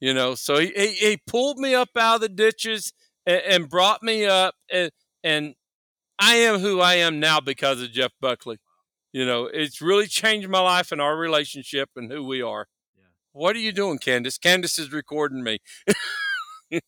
You 0.00 0.12
know, 0.12 0.34
so 0.34 0.58
he 0.58 0.72
he, 0.76 0.88
he 0.88 1.18
pulled 1.26 1.58
me 1.58 1.74
up 1.74 1.90
out 1.96 2.16
of 2.16 2.20
the 2.20 2.28
ditches 2.28 2.92
and, 3.26 3.42
and 3.48 3.68
brought 3.68 4.02
me 4.02 4.26
up, 4.26 4.54
and 4.70 4.90
and 5.22 5.54
I 6.18 6.36
am 6.36 6.60
who 6.60 6.80
I 6.80 6.94
am 6.94 7.18
now 7.18 7.40
because 7.40 7.82
of 7.82 7.90
Jeff 7.90 8.12
Buckley. 8.20 8.58
You 9.12 9.24
know, 9.24 9.46
it's 9.46 9.80
really 9.80 10.06
changed 10.06 10.48
my 10.48 10.60
life 10.60 10.92
and 10.92 11.00
our 11.00 11.16
relationship 11.16 11.90
and 11.96 12.10
who 12.10 12.24
we 12.24 12.42
are. 12.42 12.66
Yeah. 12.96 13.04
What 13.32 13.54
are 13.56 13.60
you 13.60 13.72
doing, 13.72 13.98
Candace? 13.98 14.38
Candace 14.38 14.78
is 14.78 14.92
recording 14.92 15.42
me, 15.42 15.58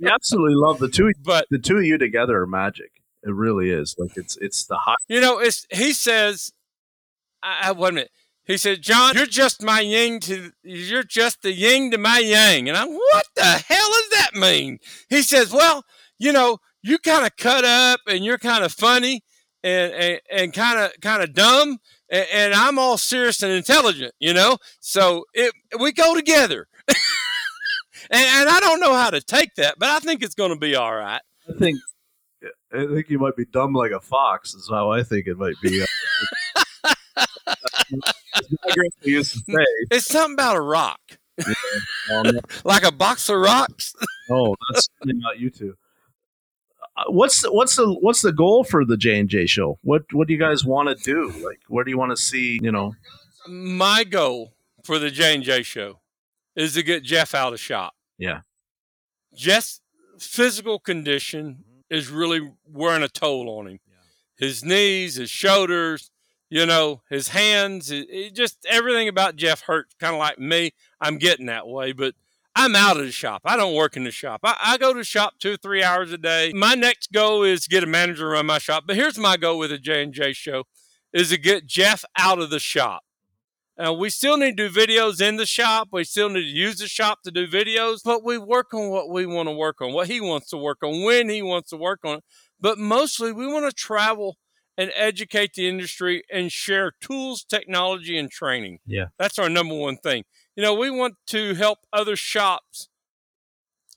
We 0.00 0.08
absolutely 0.10 0.56
love 0.56 0.80
the 0.80 0.88
two. 0.88 1.12
but 1.22 1.46
The 1.50 1.58
two 1.58 1.78
of 1.78 1.84
you 1.84 1.96
together 1.96 2.40
are 2.40 2.46
magic. 2.46 2.90
It 3.22 3.32
really 3.32 3.70
is. 3.70 3.94
Like 3.98 4.16
it's 4.16 4.36
it's 4.38 4.64
the 4.66 4.76
hot. 4.76 4.96
you 5.08 5.20
know, 5.20 5.38
it's 5.38 5.64
he 5.70 5.92
says, 5.92 6.50
I, 7.40 7.68
I 7.68 7.72
wait 7.72 7.90
a 7.90 7.92
minute. 7.92 8.10
He 8.44 8.56
said, 8.56 8.82
John, 8.82 9.14
you're 9.14 9.26
just 9.26 9.62
my 9.62 9.80
yin 9.80 10.18
to, 10.20 10.50
you're 10.64 11.04
just 11.04 11.42
the 11.42 11.52
yin 11.52 11.92
to 11.92 11.98
my 11.98 12.18
yang. 12.18 12.68
And 12.68 12.76
I'm, 12.76 12.92
what 12.92 13.26
the 13.36 13.44
hell 13.44 13.88
does 13.88 14.10
that 14.18 14.30
mean? 14.34 14.78
He 15.08 15.22
says, 15.22 15.52
well, 15.52 15.84
you 16.18 16.32
know, 16.32 16.58
you 16.82 16.98
kind 16.98 17.24
of 17.24 17.36
cut 17.36 17.64
up 17.64 18.00
and 18.08 18.24
you're 18.24 18.38
kind 18.38 18.64
of 18.64 18.72
funny 18.72 19.22
and, 19.62 19.92
and, 19.92 20.20
and 20.28 20.52
kind 20.52 20.80
of, 20.80 20.90
kind 21.00 21.22
of 21.22 21.34
dumb. 21.34 21.78
And, 22.10 22.26
and 22.34 22.54
I'm 22.54 22.80
all 22.80 22.98
serious 22.98 23.44
and 23.44 23.52
intelligent, 23.52 24.12
you 24.18 24.34
know? 24.34 24.56
So 24.80 25.24
it, 25.34 25.54
we 25.78 25.92
go 25.92 26.16
together. 26.16 26.66
And, 28.12 28.40
and 28.40 28.48
I 28.48 28.60
don't 28.60 28.80
know 28.80 28.94
how 28.94 29.10
to 29.10 29.20
take 29.20 29.54
that, 29.56 29.78
but 29.78 29.88
I 29.88 29.98
think 29.98 30.22
it's 30.22 30.34
going 30.34 30.50
to 30.50 30.56
be 30.58 30.76
all 30.76 30.94
right. 30.94 31.20
I 31.48 31.52
think 31.58 31.78
I 32.72 32.86
think 32.86 33.10
you 33.10 33.18
might 33.18 33.36
be 33.36 33.44
dumb 33.46 33.72
like 33.72 33.92
a 33.92 34.00
fox. 34.00 34.54
Is 34.54 34.68
how 34.70 34.90
I 34.92 35.02
think 35.02 35.26
it 35.26 35.38
might 35.38 35.54
be. 35.62 35.82
As 35.82 35.86
my 37.94 38.74
grandpa 38.74 39.04
used 39.04 39.32
to 39.34 39.38
say, 39.52 39.66
It's 39.90 40.06
something 40.06 40.34
about 40.34 40.56
a 40.56 40.60
rock, 40.60 41.00
um, 42.12 42.26
like 42.64 42.82
a 42.82 42.92
box 42.92 43.28
of 43.28 43.38
rocks. 43.38 43.94
"Oh, 44.30 44.56
that's 44.72 44.88
not 45.04 45.38
you 45.38 45.50
two. 45.50 45.76
Uh, 46.96 47.04
What's 47.08 47.42
the, 47.42 47.52
what's 47.52 47.76
the 47.76 47.92
what's 47.92 48.22
the 48.22 48.32
goal 48.32 48.64
for 48.64 48.84
the 48.84 48.96
J 48.96 49.18
and 49.20 49.28
J 49.28 49.46
show? 49.46 49.78
What 49.82 50.02
what 50.12 50.26
do 50.28 50.34
you 50.34 50.38
guys 50.40 50.64
want 50.64 50.88
to 50.88 50.94
do? 51.04 51.30
Like, 51.44 51.60
where 51.68 51.84
do 51.84 51.90
you 51.90 51.98
want 51.98 52.10
to 52.10 52.16
see? 52.16 52.58
You 52.62 52.72
know, 52.72 52.94
my 53.48 54.04
goal 54.04 54.54
for 54.82 54.98
the 54.98 55.10
J 55.10 55.34
and 55.34 55.44
J 55.44 55.62
show 55.62 56.00
is 56.56 56.74
to 56.74 56.82
get 56.82 57.02
Jeff 57.02 57.34
out 57.34 57.52
of 57.52 57.60
shop. 57.60 57.94
Yeah. 58.18 58.40
Jeff's 59.34 59.80
physical 60.18 60.78
condition 60.78 61.58
mm-hmm. 61.60 61.80
is 61.90 62.08
really 62.08 62.52
wearing 62.66 63.02
a 63.02 63.08
toll 63.08 63.48
on 63.58 63.66
him. 63.66 63.80
Yeah. 63.88 64.46
His 64.46 64.64
knees, 64.64 65.16
his 65.16 65.30
shoulders, 65.30 66.10
you 66.50 66.66
know, 66.66 67.02
his 67.08 67.28
hands, 67.28 67.90
it, 67.90 68.08
it 68.10 68.34
just 68.34 68.66
everything 68.68 69.08
about 69.08 69.36
Jeff 69.36 69.62
hurts. 69.62 69.94
Kind 69.98 70.14
of 70.14 70.18
like 70.18 70.38
me. 70.38 70.72
I'm 71.00 71.16
getting 71.18 71.46
that 71.46 71.66
way, 71.66 71.92
but 71.92 72.14
I'm 72.54 72.76
out 72.76 72.98
of 72.98 73.06
the 73.06 73.12
shop. 73.12 73.42
I 73.44 73.56
don't 73.56 73.74
work 73.74 73.96
in 73.96 74.04
the 74.04 74.10
shop. 74.10 74.40
I, 74.44 74.56
I 74.60 74.76
go 74.76 74.92
to 74.92 74.98
the 74.98 75.04
shop 75.04 75.34
two 75.38 75.54
or 75.54 75.56
three 75.56 75.82
hours 75.82 76.12
a 76.12 76.18
day. 76.18 76.52
My 76.54 76.74
next 76.74 77.10
goal 77.12 77.42
is 77.42 77.62
to 77.62 77.70
get 77.70 77.82
a 77.82 77.86
manager 77.86 78.24
to 78.24 78.26
run 78.26 78.46
my 78.46 78.58
shop. 78.58 78.84
But 78.86 78.96
here's 78.96 79.18
my 79.18 79.36
goal 79.38 79.58
with 79.58 79.70
the 79.70 79.78
J 79.78 80.02
and 80.02 80.12
J 80.12 80.34
show: 80.34 80.64
is 81.12 81.30
to 81.30 81.38
get 81.38 81.66
Jeff 81.66 82.04
out 82.18 82.38
of 82.38 82.50
the 82.50 82.60
shop. 82.60 83.04
Uh, 83.78 83.92
we 83.92 84.10
still 84.10 84.36
need 84.36 84.56
to 84.56 84.68
do 84.68 84.74
videos 84.74 85.20
in 85.20 85.36
the 85.36 85.46
shop. 85.46 85.88
We 85.92 86.04
still 86.04 86.28
need 86.28 86.42
to 86.42 86.46
use 86.46 86.76
the 86.76 86.88
shop 86.88 87.22
to 87.22 87.30
do 87.30 87.46
videos, 87.46 88.00
but 88.04 88.22
we 88.22 88.36
work 88.36 88.74
on 88.74 88.90
what 88.90 89.08
we 89.08 89.24
want 89.24 89.48
to 89.48 89.54
work 89.54 89.80
on, 89.80 89.92
what 89.92 90.08
he 90.08 90.20
wants 90.20 90.50
to 90.50 90.58
work 90.58 90.78
on, 90.82 91.02
when 91.02 91.30
he 91.30 91.40
wants 91.40 91.70
to 91.70 91.76
work 91.76 92.00
on 92.04 92.18
it. 92.18 92.24
But 92.60 92.78
mostly, 92.78 93.32
we 93.32 93.46
want 93.46 93.66
to 93.66 93.72
travel 93.74 94.36
and 94.76 94.92
educate 94.94 95.54
the 95.54 95.68
industry 95.68 96.22
and 96.30 96.52
share 96.52 96.92
tools, 97.00 97.44
technology, 97.44 98.18
and 98.18 98.30
training. 98.30 98.78
Yeah. 98.86 99.06
That's 99.18 99.38
our 99.38 99.48
number 99.48 99.74
one 99.74 99.96
thing. 99.96 100.24
You 100.56 100.62
know, 100.62 100.74
we 100.74 100.90
want 100.90 101.14
to 101.28 101.54
help 101.54 101.78
other 101.92 102.16
shops 102.16 102.88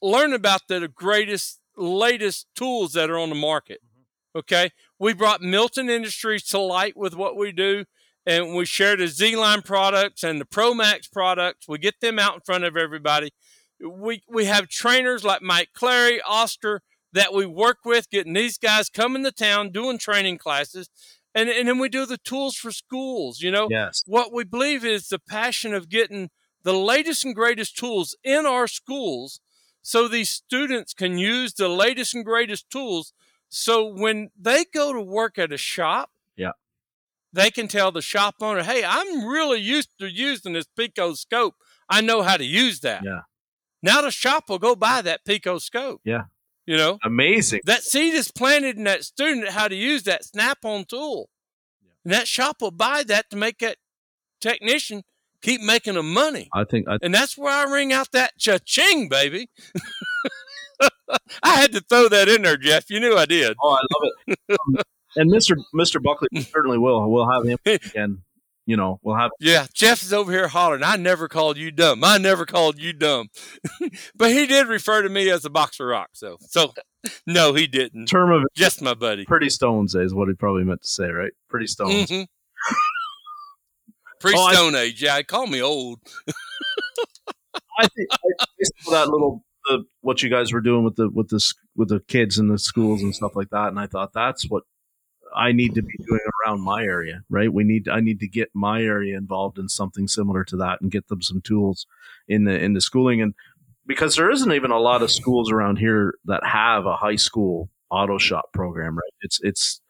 learn 0.01 0.33
about 0.33 0.61
the 0.67 0.87
greatest, 0.87 1.59
latest 1.77 2.47
tools 2.55 2.93
that 2.93 3.09
are 3.09 3.17
on 3.17 3.29
the 3.29 3.35
market. 3.35 3.81
Okay. 4.35 4.71
We 4.99 5.13
brought 5.13 5.41
Milton 5.41 5.89
Industries 5.89 6.43
to 6.47 6.59
light 6.59 6.95
with 6.95 7.15
what 7.15 7.37
we 7.37 7.51
do, 7.51 7.85
and 8.25 8.55
we 8.55 8.65
share 8.65 8.95
the 8.95 9.05
Zeeline 9.05 9.63
products 9.63 10.23
and 10.23 10.39
the 10.41 10.45
Pro 10.45 10.73
Max 10.73 11.07
products. 11.07 11.67
We 11.67 11.77
get 11.77 11.99
them 12.01 12.19
out 12.19 12.35
in 12.35 12.41
front 12.41 12.63
of 12.63 12.75
everybody. 12.75 13.31
We, 13.79 14.23
we 14.27 14.45
have 14.45 14.67
trainers 14.69 15.23
like 15.23 15.41
Mike 15.41 15.69
Clary, 15.73 16.21
Oscar, 16.27 16.81
that 17.13 17.33
we 17.33 17.45
work 17.45 17.79
with, 17.85 18.09
getting 18.09 18.33
these 18.33 18.57
guys 18.57 18.89
coming 18.89 19.23
to 19.23 19.31
town, 19.31 19.69
doing 19.71 19.97
training 19.97 20.37
classes. 20.37 20.89
And, 21.33 21.49
and 21.49 21.67
then 21.67 21.79
we 21.79 21.89
do 21.89 22.05
the 22.05 22.17
tools 22.17 22.55
for 22.55 22.71
schools. 22.71 23.41
You 23.41 23.51
know, 23.51 23.67
Yes. 23.69 24.03
what 24.05 24.33
we 24.33 24.43
believe 24.43 24.85
is 24.85 25.09
the 25.09 25.19
passion 25.19 25.73
of 25.73 25.89
getting 25.89 26.29
the 26.63 26.73
latest 26.73 27.23
and 27.25 27.35
greatest 27.35 27.77
tools 27.77 28.15
in 28.23 28.45
our 28.45 28.67
schools 28.67 29.39
so 29.81 30.07
these 30.07 30.29
students 30.31 30.93
can 30.93 31.17
use 31.19 31.53
the 31.53 31.69
latest 31.69 32.15
and 32.15 32.25
greatest 32.25 32.69
tools 32.71 33.13
so 33.49 33.85
when 33.85 34.31
they 34.39 34.65
go 34.65 34.91
to 34.91 34.99
work 35.01 35.37
at 35.37 35.51
a 35.53 35.57
shop. 35.57 36.09
They 37.35 37.51
can 37.51 37.67
tell 37.67 37.91
the 37.91 38.01
shop 38.01 38.35
owner 38.41 38.63
hey 38.63 38.83
i'm 38.85 39.25
really 39.25 39.59
used 39.59 39.89
to 39.99 40.07
using 40.07 40.53
this 40.53 40.65
PicoScope 40.79 41.51
i 41.89 42.01
know 42.01 42.21
how 42.23 42.37
to 42.37 42.45
use 42.45 42.79
that 42.79 43.01
Yeah. 43.03 43.21
now 43.83 44.01
the 44.01 44.11
shop 44.11 44.45
will 44.49 44.59
go 44.59 44.75
buy 44.75 45.01
that 45.01 45.19
PicoScope 45.27 45.97
Yeah. 46.03 46.23
you 46.65 46.77
know 46.77 46.97
Amazing. 47.03 47.61
that 47.65 47.83
seed 47.83 48.13
is 48.13 48.31
planted 48.31 48.77
in 48.77 48.85
that 48.85 49.03
student 49.03 49.49
how 49.49 49.67
to 49.67 49.75
use 49.75 50.03
that 50.03 50.23
Snap-on 50.25 50.85
tool. 50.85 51.29
And 52.03 52.13
that 52.13 52.27
shop 52.27 52.61
will 52.61 52.71
buy 52.71 53.03
that 53.03 53.29
to 53.31 53.35
make 53.35 53.57
that 53.59 53.77
technician 54.39 55.03
keep 55.41 55.59
making 55.61 55.95
them 55.95 56.13
money. 56.13 56.49
I 56.53 56.63
think 56.63 56.87
I, 56.87 56.97
And 57.01 57.13
that's 57.13 57.35
where 57.37 57.51
I 57.51 57.63
ring 57.71 57.91
out 57.93 58.11
that 58.13 58.31
cha-ching, 58.37 59.09
baby. 59.09 59.49
I 61.43 61.55
had 61.61 61.71
to 61.73 61.81
throw 61.81 62.09
that 62.09 62.27
in 62.27 62.41
there, 62.43 62.57
Jeff. 62.57 62.89
You 62.89 62.99
knew 62.99 63.15
I 63.15 63.25
did. 63.25 63.55
oh, 63.61 63.71
I 63.71 63.81
love 63.93 64.11
it. 64.27 64.39
Um, 64.67 64.75
And 65.15 65.31
Mr. 65.31 65.55
Mr. 65.73 66.01
Buckley 66.01 66.27
certainly 66.41 66.77
will. 66.77 67.09
We'll 67.09 67.29
have 67.29 67.45
him 67.45 67.57
again. 67.65 68.23
You 68.67 68.75
know, 68.77 68.99
we'll 69.03 69.15
have 69.15 69.29
Yeah, 69.39 69.67
Jeff 69.75 70.01
is 70.01 70.11
over 70.11 70.31
here 70.31 70.47
hollering. 70.47 70.81
I 70.83 70.95
never 70.95 71.27
called 71.27 71.55
you 71.57 71.69
dumb. 71.69 72.03
I 72.03 72.17
never 72.17 72.47
called 72.47 72.79
you 72.79 72.93
dumb. 72.93 73.27
but 74.15 74.31
he 74.31 74.47
did 74.47 74.65
refer 74.67 75.03
to 75.03 75.09
me 75.09 75.29
as 75.29 75.45
a 75.45 75.51
boxer 75.51 75.85
rock. 75.85 76.09
So, 76.13 76.37
so 76.41 76.73
no, 77.27 77.53
he 77.53 77.67
didn't. 77.67 78.07
term 78.07 78.31
of 78.31 78.43
Just 78.55 78.81
my 78.81 78.95
buddy. 78.95 79.23
pretty 79.25 79.49
stones 79.51 79.93
is 79.93 80.15
what 80.15 80.29
he 80.29 80.33
probably 80.33 80.63
meant 80.63 80.81
to 80.81 80.87
say, 80.87 81.05
right? 81.09 81.31
Pretty 81.47 81.67
stones. 81.67 82.09
Mhm. 82.09 82.25
Pre 84.19 84.33
Oh, 84.35 84.51
Stone 84.51 84.75
Age. 84.75 85.03
Yeah, 85.03 85.21
call 85.21 85.45
me 85.45 85.61
old. 85.61 85.99
I 87.77 87.87
think 87.87 88.07
I, 88.11 88.17
I 88.41 88.45
saw 88.81 88.91
that 88.91 89.09
little 89.09 89.43
the, 89.65 89.83
what 90.01 90.23
you 90.23 90.29
guys 90.29 90.51
were 90.53 90.61
doing 90.61 90.83
with 90.83 90.95
the 90.95 91.09
with 91.09 91.27
the 91.29 91.53
with 91.75 91.89
the 91.89 91.99
kids 91.99 92.39
in 92.39 92.47
the 92.47 92.57
schools 92.57 93.01
and 93.03 93.13
stuff 93.13 93.35
like 93.35 93.49
that, 93.51 93.67
and 93.67 93.79
I 93.79 93.85
thought 93.87 94.13
that's 94.13 94.49
what 94.49 94.63
I 95.35 95.51
need 95.51 95.75
to 95.75 95.81
be 95.81 95.93
doing 96.07 96.21
around 96.45 96.61
my 96.61 96.83
area, 96.83 97.23
right? 97.29 97.51
We 97.51 97.63
need 97.63 97.87
I 97.89 97.99
need 97.99 98.19
to 98.21 98.27
get 98.27 98.49
my 98.53 98.81
area 98.81 99.17
involved 99.17 99.59
in 99.59 99.69
something 99.69 100.07
similar 100.07 100.43
to 100.45 100.57
that 100.57 100.81
and 100.81 100.91
get 100.91 101.07
them 101.07 101.21
some 101.21 101.41
tools 101.41 101.85
in 102.27 102.45
the 102.45 102.57
in 102.57 102.73
the 102.73 102.81
schooling 102.81 103.21
and 103.21 103.33
because 103.87 104.15
there 104.15 104.31
isn't 104.31 104.51
even 104.51 104.71
a 104.71 104.79
lot 104.79 105.01
of 105.01 105.11
schools 105.11 105.51
around 105.51 105.77
here 105.77 106.15
that 106.25 106.45
have 106.45 106.85
a 106.85 106.95
high 106.95 107.15
school 107.15 107.69
auto 107.91 108.17
shop 108.17 108.51
program, 108.53 108.95
right? 108.95 109.13
It's 109.21 109.39
it's 109.43 109.81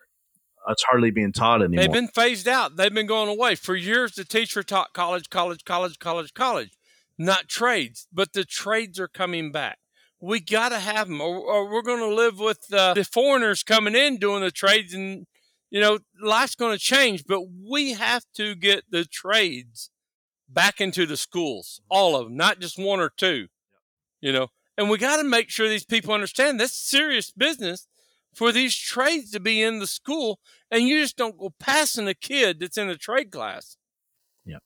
it's 0.67 0.83
hardly 0.83 1.11
being 1.11 1.31
taught 1.31 1.61
anymore. 1.61 1.83
They've 1.83 1.93
been 1.93 2.07
phased 2.07 2.47
out. 2.47 2.75
They've 2.75 2.93
been 2.93 3.05
going 3.07 3.29
away. 3.29 3.55
For 3.55 3.75
years, 3.75 4.15
the 4.15 4.25
teacher 4.25 4.63
taught 4.63 4.93
college, 4.93 5.29
college, 5.29 5.63
college, 5.63 5.99
college, 5.99 6.33
college, 6.33 6.71
not 7.17 7.47
trades. 7.47 8.07
But 8.11 8.33
the 8.33 8.45
trades 8.45 8.99
are 8.99 9.07
coming 9.07 9.51
back. 9.51 9.77
We 10.19 10.39
got 10.39 10.69
to 10.69 10.79
have 10.79 11.07
them, 11.07 11.21
or, 11.21 11.37
or 11.37 11.71
we're 11.71 11.83
going 11.83 11.99
to 11.99 12.13
live 12.15 12.39
with 12.39 12.73
uh, 12.73 12.95
the 12.95 13.03
foreigners 13.03 13.63
coming 13.63 13.95
in 13.95 14.17
doing 14.17 14.41
the 14.41 14.49
trades, 14.49 14.93
and 14.93 15.27
you 15.69 15.81
know, 15.81 15.99
life's 16.21 16.55
going 16.55 16.73
to 16.73 16.83
change. 16.83 17.25
But 17.27 17.41
we 17.49 17.93
have 17.93 18.23
to 18.35 18.55
get 18.55 18.83
the 18.89 19.05
trades 19.05 19.89
back 20.47 20.79
into 20.79 21.05
the 21.05 21.17
schools, 21.17 21.81
mm-hmm. 21.81 21.97
all 21.97 22.15
of 22.15 22.25
them, 22.25 22.37
not 22.37 22.59
just 22.59 22.79
one 22.79 22.99
or 22.99 23.11
two. 23.15 23.47
You 24.21 24.31
know, 24.31 24.47
and 24.77 24.89
we 24.89 24.97
got 24.97 25.17
to 25.17 25.23
make 25.23 25.49
sure 25.49 25.69
these 25.69 25.85
people 25.85 26.13
understand 26.13 26.59
that's 26.59 26.73
serious 26.73 27.31
business 27.31 27.87
for 28.33 28.51
these 28.51 28.75
trades 28.75 29.31
to 29.31 29.39
be 29.39 29.61
in 29.61 29.79
the 29.79 29.87
school 29.87 30.39
and 30.71 30.87
you 30.87 30.99
just 30.99 31.17
don't 31.17 31.37
go 31.37 31.53
passing 31.59 32.07
a 32.07 32.13
kid 32.13 32.59
that's 32.59 32.77
in 32.77 32.89
a 32.89 32.97
trade 32.97 33.31
class. 33.31 33.77
Yeah, 34.45 34.57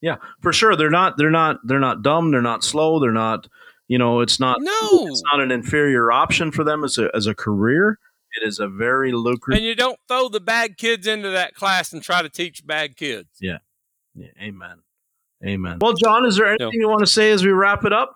yeah, 0.00 0.16
for 0.40 0.52
sure. 0.52 0.76
They're 0.76 0.90
not. 0.90 1.16
They're 1.16 1.30
not. 1.30 1.58
They're 1.64 1.80
not 1.80 2.02
dumb. 2.02 2.30
They're 2.30 2.42
not 2.42 2.64
slow. 2.64 3.00
They're 3.00 3.12
not. 3.12 3.46
You 3.88 3.98
know, 3.98 4.20
it's 4.20 4.40
not. 4.40 4.58
No. 4.60 5.06
it's 5.06 5.22
not 5.30 5.40
an 5.40 5.50
inferior 5.50 6.10
option 6.10 6.50
for 6.50 6.64
them 6.64 6.84
as 6.84 6.98
a 6.98 7.10
as 7.14 7.26
a 7.26 7.34
career. 7.34 7.98
It 8.34 8.46
is 8.46 8.58
a 8.58 8.68
very 8.68 9.12
lucrative. 9.12 9.58
And 9.58 9.66
you 9.66 9.74
don't 9.74 9.98
throw 10.08 10.28
the 10.28 10.40
bad 10.40 10.76
kids 10.76 11.06
into 11.06 11.30
that 11.30 11.54
class 11.54 11.92
and 11.92 12.02
try 12.02 12.22
to 12.22 12.28
teach 12.28 12.66
bad 12.66 12.96
kids. 12.96 13.28
Yeah, 13.40 13.58
amen. 14.40 14.82
Amen. 15.46 15.78
Well, 15.80 15.92
John, 15.92 16.24
is 16.24 16.36
there 16.36 16.46
anything 16.46 16.80
you 16.80 16.88
want 16.88 17.00
to 17.00 17.06
say 17.06 17.30
as 17.30 17.44
we 17.44 17.52
wrap 17.52 17.84
it 17.84 17.92
up? 17.92 18.14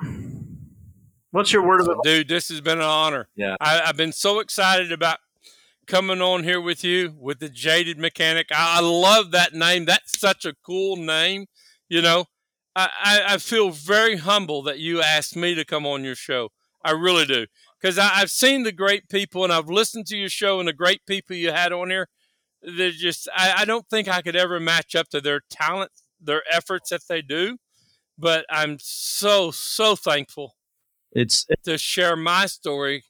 What's 1.31 1.53
your 1.53 1.63
word 1.63 1.81
of 1.81 1.89
advice? 1.89 2.03
Dude, 2.05 2.29
this 2.29 2.49
has 2.49 2.61
been 2.61 2.79
an 2.79 2.85
honor. 2.85 3.29
Yeah. 3.37 3.57
I, 3.61 3.83
I've 3.83 3.97
been 3.97 4.13
so 4.13 4.41
excited 4.41 4.91
about 4.91 5.19
coming 5.87 6.23
on 6.23 6.43
here 6.45 6.61
with 6.61 6.83
you 6.85 7.15
with 7.19 7.39
the 7.39 7.49
Jaded 7.49 7.99
Mechanic. 7.99 8.49
I, 8.51 8.79
I 8.79 8.81
love 8.81 9.31
that 9.33 9.53
name. 9.53 9.85
That's 9.85 10.19
such 10.19 10.45
a 10.45 10.55
cool 10.65 10.97
name. 10.97 11.47
You 11.89 12.01
know, 12.01 12.27
I, 12.75 12.89
I, 13.03 13.35
I 13.35 13.37
feel 13.39 13.71
very 13.71 14.17
humble 14.17 14.63
that 14.63 14.79
you 14.79 15.03
asked 15.03 15.37
me 15.37 15.55
to 15.55 15.65
come 15.65 15.85
on 15.85 16.03
your 16.03 16.15
show. 16.15 16.51
I 16.83 16.93
really 16.93 17.27
do. 17.27 17.47
Because 17.81 17.99
I've 17.99 18.31
seen 18.31 18.65
the 18.65 18.73
great 18.73 19.09
people 19.09 19.45
and 19.45 19.53
I've 19.53 19.69
listened 19.69 20.07
to 20.07 20.17
your 20.17 20.29
show 20.29 20.59
and 20.59 20.69
the 20.69 20.73
great 20.73 21.07
people 21.07 21.37
you 21.37 21.53
had 21.53 21.73
on 21.73 21.91
here. 21.91 22.09
They're 22.61 22.91
just, 22.91 23.29
I, 23.35 23.55
I 23.59 23.65
don't 23.65 23.89
think 23.89 24.09
I 24.09 24.21
could 24.21 24.35
ever 24.35 24.59
match 24.59 24.97
up 24.97 25.09
to 25.11 25.21
their 25.21 25.43
talent, 25.49 25.93
their 26.21 26.43
efforts 26.53 26.91
that 26.91 27.03
they 27.09 27.23
do. 27.23 27.59
But 28.19 28.45
I'm 28.51 28.79
so, 28.81 29.53
so 29.53 29.95
thankful 29.95 30.57
It's 31.13 31.47
to 31.63 31.79
share 31.79 32.17
my 32.17 32.47
story 32.47 33.05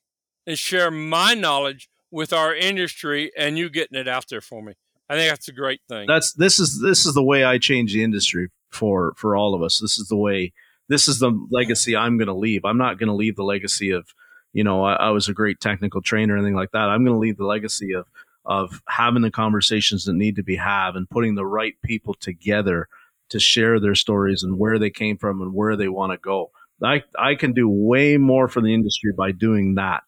and 0.46 0.58
share 0.58 0.90
my 0.90 1.32
knowledge 1.32 1.88
with 2.10 2.32
our 2.32 2.54
industry 2.54 3.30
and 3.36 3.56
you 3.56 3.70
getting 3.70 3.98
it 3.98 4.06
out 4.06 4.26
there 4.28 4.42
for 4.42 4.62
me. 4.62 4.74
I 5.08 5.16
think 5.16 5.30
that's 5.30 5.48
a 5.48 5.52
great 5.52 5.80
thing. 5.88 6.06
that's 6.06 6.34
this 6.34 6.58
is 6.58 6.82
this 6.82 7.06
is 7.06 7.14
the 7.14 7.22
way 7.22 7.42
I 7.42 7.56
change 7.56 7.94
the 7.94 8.04
industry 8.04 8.48
for 8.70 9.14
for 9.16 9.34
all 9.34 9.54
of 9.54 9.62
us. 9.62 9.78
This 9.78 9.98
is 9.98 10.08
the 10.08 10.16
way. 10.16 10.52
This 10.88 11.08
is 11.08 11.18
the 11.18 11.30
legacy 11.50 11.96
I'm 11.96 12.18
going 12.18 12.28
to 12.28 12.34
leave. 12.34 12.64
I'm 12.64 12.78
not 12.78 12.98
going 12.98 13.08
to 13.08 13.14
leave 13.14 13.36
the 13.36 13.44
legacy 13.44 13.90
of, 13.90 14.08
you 14.52 14.64
know, 14.64 14.82
I, 14.82 14.94
I 14.94 15.10
was 15.10 15.28
a 15.28 15.34
great 15.34 15.60
technical 15.60 16.00
trainer 16.00 16.34
or 16.34 16.38
anything 16.38 16.54
like 16.54 16.72
that. 16.72 16.88
I'm 16.88 17.04
going 17.04 17.14
to 17.14 17.20
leave 17.20 17.36
the 17.36 17.46
legacy 17.46 17.92
of 17.94 18.06
of 18.44 18.82
having 18.88 19.22
the 19.22 19.30
conversations 19.30 20.06
that 20.06 20.14
need 20.14 20.36
to 20.36 20.42
be 20.42 20.56
had 20.56 20.96
and 20.96 21.08
putting 21.10 21.34
the 21.34 21.44
right 21.44 21.74
people 21.84 22.14
together 22.14 22.88
to 23.28 23.38
share 23.38 23.78
their 23.78 23.94
stories 23.94 24.42
and 24.42 24.58
where 24.58 24.78
they 24.78 24.88
came 24.88 25.18
from 25.18 25.42
and 25.42 25.52
where 25.52 25.76
they 25.76 25.88
want 25.88 26.12
to 26.12 26.18
go. 26.18 26.50
I 26.82 27.02
I 27.18 27.34
can 27.34 27.52
do 27.52 27.68
way 27.68 28.16
more 28.16 28.48
for 28.48 28.60
the 28.60 28.72
industry 28.72 29.12
by 29.12 29.32
doing 29.32 29.74
that 29.74 30.04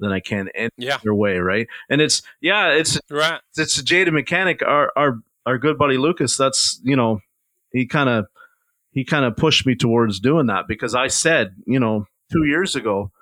than 0.00 0.12
I 0.12 0.20
can 0.20 0.48
any 0.54 0.70
yeah, 0.76 0.96
other 0.96 1.14
way, 1.14 1.38
right? 1.38 1.68
And 1.88 2.00
it's 2.00 2.22
yeah, 2.40 2.70
it's 2.70 3.00
right. 3.08 3.40
it's 3.56 3.78
a 3.78 3.84
jaded 3.84 4.12
mechanic. 4.12 4.62
Our 4.62 4.92
our 4.96 5.18
our 5.46 5.58
good 5.58 5.78
buddy 5.78 5.96
Lucas. 5.96 6.36
That's 6.36 6.80
you 6.82 6.96
know, 6.96 7.20
he 7.72 7.86
kind 7.86 8.08
of 8.08 8.26
he 8.90 9.04
kind 9.04 9.24
of 9.24 9.36
pushed 9.36 9.64
me 9.64 9.76
towards 9.76 10.20
doing 10.20 10.46
that 10.46 10.66
because 10.68 10.94
I 10.94 11.06
said 11.06 11.54
you 11.66 11.78
know 11.78 12.06
two 12.32 12.44
years 12.44 12.74
ago, 12.74 13.12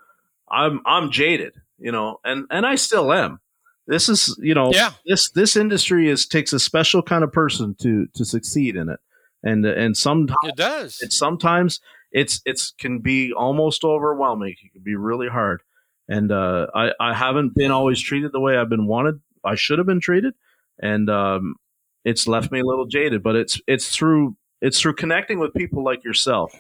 I'm 0.51 0.81
I'm 0.86 1.10
jaded, 1.10 1.55
you 1.78 1.93
know, 1.93 2.18
and 2.24 2.47
and 2.51 2.66
I 2.66 2.74
still 2.77 3.12
am. 3.12 3.40
This 3.86 4.09
is 4.09 4.39
you 4.40 4.55
know 4.55 4.70
Yeah, 4.72 4.93
this 5.06 5.31
this 5.31 5.56
industry 5.56 6.09
is 6.09 6.27
takes 6.27 6.52
a 6.52 6.60
special 6.60 7.02
kind 7.02 7.24
of 7.24 7.32
person 7.32 7.74
to 7.82 8.06
to 8.14 8.24
succeed 8.24 8.77
in 8.77 8.89
it, 8.89 9.01
and 9.43 9.64
and 9.64 9.97
sometimes 9.97 10.36
it 10.44 10.56
does. 10.56 10.98
it's 11.01 11.16
sometimes 11.16 11.81
it's 12.12 12.40
it's 12.44 12.72
can 12.78 12.98
be 13.01 13.32
almost 13.32 13.85
overwhelming. 13.85 14.55
It 14.62 14.72
can 14.72 14.82
be 14.82 14.97
really 14.97 15.28
hard, 15.28 15.62
and 16.09 16.31
uh, 16.31 16.66
I 16.74 16.93
I 17.01 17.14
haven't 17.14 17.55
been 17.55 17.70
always 17.70 18.01
treated 18.01 18.32
the 18.32 18.40
way 18.40 18.56
I've 18.56 18.68
been 18.68 18.86
wanted. 18.86 19.20
I 19.44 19.55
should 19.55 19.78
have 19.78 19.86
been 19.86 20.01
treated, 20.01 20.35
and 20.78 21.09
um, 21.09 21.56
it's 22.05 22.27
left 22.27 22.52
me 22.52 22.60
a 22.60 22.64
little 22.64 22.86
jaded. 22.86 23.22
But 23.22 23.36
it's 23.36 23.60
it's 23.66 23.94
through 23.94 24.36
it's 24.60 24.81
through 24.81 24.94
connecting 24.94 25.39
with 25.39 25.55
people 25.55 25.85
like 25.85 26.05
yourself. 26.05 26.52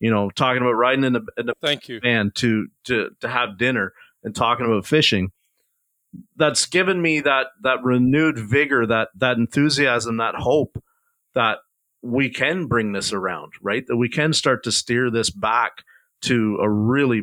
You 0.00 0.10
know, 0.10 0.30
talking 0.30 0.62
about 0.62 0.72
riding 0.72 1.04
in 1.04 1.12
the, 1.12 1.22
in 1.36 1.46
the 1.46 1.54
Thank 1.60 1.88
you. 1.88 2.00
van 2.00 2.32
to 2.36 2.68
to 2.84 3.10
to 3.20 3.28
have 3.28 3.58
dinner 3.58 3.92
and 4.24 4.34
talking 4.34 4.66
about 4.66 4.86
fishing. 4.86 5.30
That's 6.36 6.66
given 6.66 7.00
me 7.00 7.20
that 7.20 7.48
that 7.62 7.84
renewed 7.84 8.38
vigor, 8.38 8.86
that 8.86 9.08
that 9.16 9.36
enthusiasm, 9.36 10.16
that 10.16 10.34
hope 10.34 10.82
that 11.34 11.58
we 12.02 12.30
can 12.30 12.66
bring 12.66 12.92
this 12.92 13.12
around, 13.12 13.52
right? 13.62 13.86
That 13.86 13.96
we 13.96 14.08
can 14.08 14.32
start 14.32 14.64
to 14.64 14.72
steer 14.72 15.10
this 15.10 15.30
back 15.30 15.84
to 16.22 16.58
a 16.62 16.68
really 16.68 17.22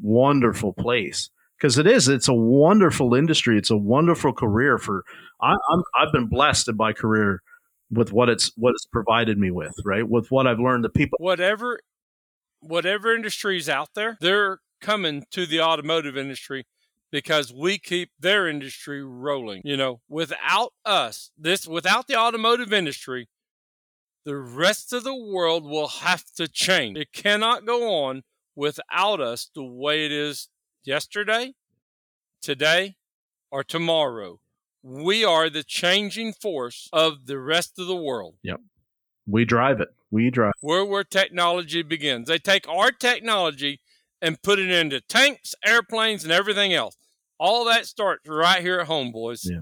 wonderful 0.00 0.72
place 0.72 1.30
because 1.56 1.78
it 1.78 1.86
is. 1.86 2.08
It's 2.08 2.28
a 2.28 2.34
wonderful 2.34 3.14
industry. 3.14 3.58
It's 3.58 3.70
a 3.70 3.76
wonderful 3.76 4.32
career 4.32 4.78
for. 4.78 5.04
I, 5.40 5.52
I'm 5.52 5.82
I've 5.96 6.12
been 6.12 6.26
blessed 6.26 6.68
in 6.68 6.76
my 6.76 6.92
career 6.92 7.42
with 7.90 8.12
what 8.12 8.28
it's 8.28 8.52
what 8.56 8.70
it's 8.74 8.86
provided 8.86 9.38
me 9.38 9.50
with, 9.50 9.74
right? 9.84 10.08
With 10.08 10.30
what 10.30 10.46
I've 10.46 10.60
learned, 10.60 10.84
the 10.84 10.90
people. 10.90 11.16
Whatever, 11.20 11.80
whatever 12.60 13.14
industry's 13.14 13.68
out 13.68 13.90
there, 13.94 14.16
they're 14.20 14.60
coming 14.80 15.24
to 15.30 15.46
the 15.46 15.60
automotive 15.60 16.16
industry 16.16 16.66
because 17.10 17.52
we 17.52 17.78
keep 17.78 18.10
their 18.18 18.48
industry 18.48 19.02
rolling. 19.02 19.62
You 19.64 19.76
know, 19.76 20.00
without 20.08 20.72
us, 20.84 21.30
this 21.36 21.66
without 21.66 22.06
the 22.06 22.16
automotive 22.16 22.72
industry, 22.72 23.28
the 24.24 24.36
rest 24.36 24.92
of 24.92 25.04
the 25.04 25.14
world 25.14 25.64
will 25.64 25.88
have 25.88 26.24
to 26.36 26.48
change. 26.48 26.98
It 26.98 27.12
cannot 27.12 27.64
go 27.64 28.04
on 28.04 28.22
without 28.54 29.20
us 29.20 29.50
the 29.54 29.64
way 29.64 30.04
it 30.04 30.12
is 30.12 30.48
yesterday, 30.84 31.54
today, 32.42 32.96
or 33.50 33.64
tomorrow. 33.64 34.40
We 34.82 35.24
are 35.24 35.48
the 35.48 35.64
changing 35.64 36.34
force 36.34 36.88
of 36.92 37.26
the 37.26 37.38
rest 37.38 37.78
of 37.78 37.86
the 37.86 37.96
world. 37.96 38.36
We 39.28 39.44
drive 39.44 39.80
it. 39.80 39.88
We 40.10 40.30
drive. 40.30 40.54
Where 40.60 40.84
where 40.84 41.04
technology 41.04 41.82
begins. 41.82 42.28
They 42.28 42.38
take 42.38 42.68
our 42.68 42.90
technology 42.90 43.80
and 44.20 44.40
put 44.42 44.58
it 44.58 44.70
into 44.70 45.00
tanks, 45.00 45.54
airplanes, 45.64 46.24
and 46.24 46.32
everything 46.32 46.72
else. 46.72 46.96
All 47.38 47.64
that 47.66 47.86
starts 47.86 48.28
right 48.28 48.60
here 48.60 48.80
at 48.80 48.86
home, 48.86 49.12
boys. 49.12 49.44
Yeah. 49.44 49.60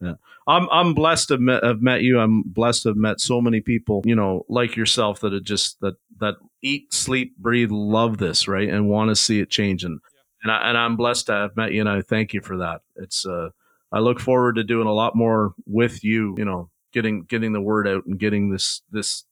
Yeah. 0.00 0.14
I'm 0.46 0.68
I'm 0.70 0.94
blessed 0.94 1.28
to 1.28 1.34
have 1.34 1.40
met, 1.40 1.62
have 1.62 1.82
met 1.82 2.02
you. 2.02 2.18
I'm 2.18 2.42
blessed 2.42 2.84
to 2.84 2.88
have 2.90 2.96
met 2.96 3.20
so 3.20 3.40
many 3.40 3.60
people, 3.60 4.02
you 4.04 4.14
know, 4.14 4.44
like 4.48 4.76
yourself 4.76 5.20
that 5.20 5.34
are 5.34 5.40
just 5.40 5.80
that 5.80 5.94
that 6.18 6.36
eat, 6.62 6.92
sleep, 6.92 7.36
breathe, 7.36 7.70
love 7.70 8.18
this, 8.18 8.48
right, 8.48 8.68
and 8.68 8.88
want 8.88 9.10
to 9.10 9.16
see 9.16 9.40
it 9.40 9.50
change. 9.50 9.84
And 9.84 10.00
and, 10.42 10.50
I, 10.50 10.68
and 10.68 10.78
I'm 10.78 10.96
blessed 10.96 11.26
to 11.26 11.32
have 11.32 11.56
met 11.56 11.72
you, 11.72 11.80
and 11.80 11.88
I 11.88 12.00
thank 12.00 12.32
you 12.32 12.40
for 12.40 12.56
that. 12.58 12.80
It's 12.96 13.26
uh, 13.26 13.50
I 13.92 13.98
look 13.98 14.20
forward 14.20 14.56
to 14.56 14.64
doing 14.64 14.86
a 14.86 14.92
lot 14.92 15.14
more 15.14 15.52
with 15.66 16.02
you. 16.02 16.34
You 16.38 16.46
know, 16.46 16.70
getting 16.92 17.24
getting 17.24 17.52
the 17.52 17.60
word 17.60 17.88
out 17.88 18.06
and 18.06 18.18
getting 18.18 18.50
this 18.50 18.82
this 18.90 19.24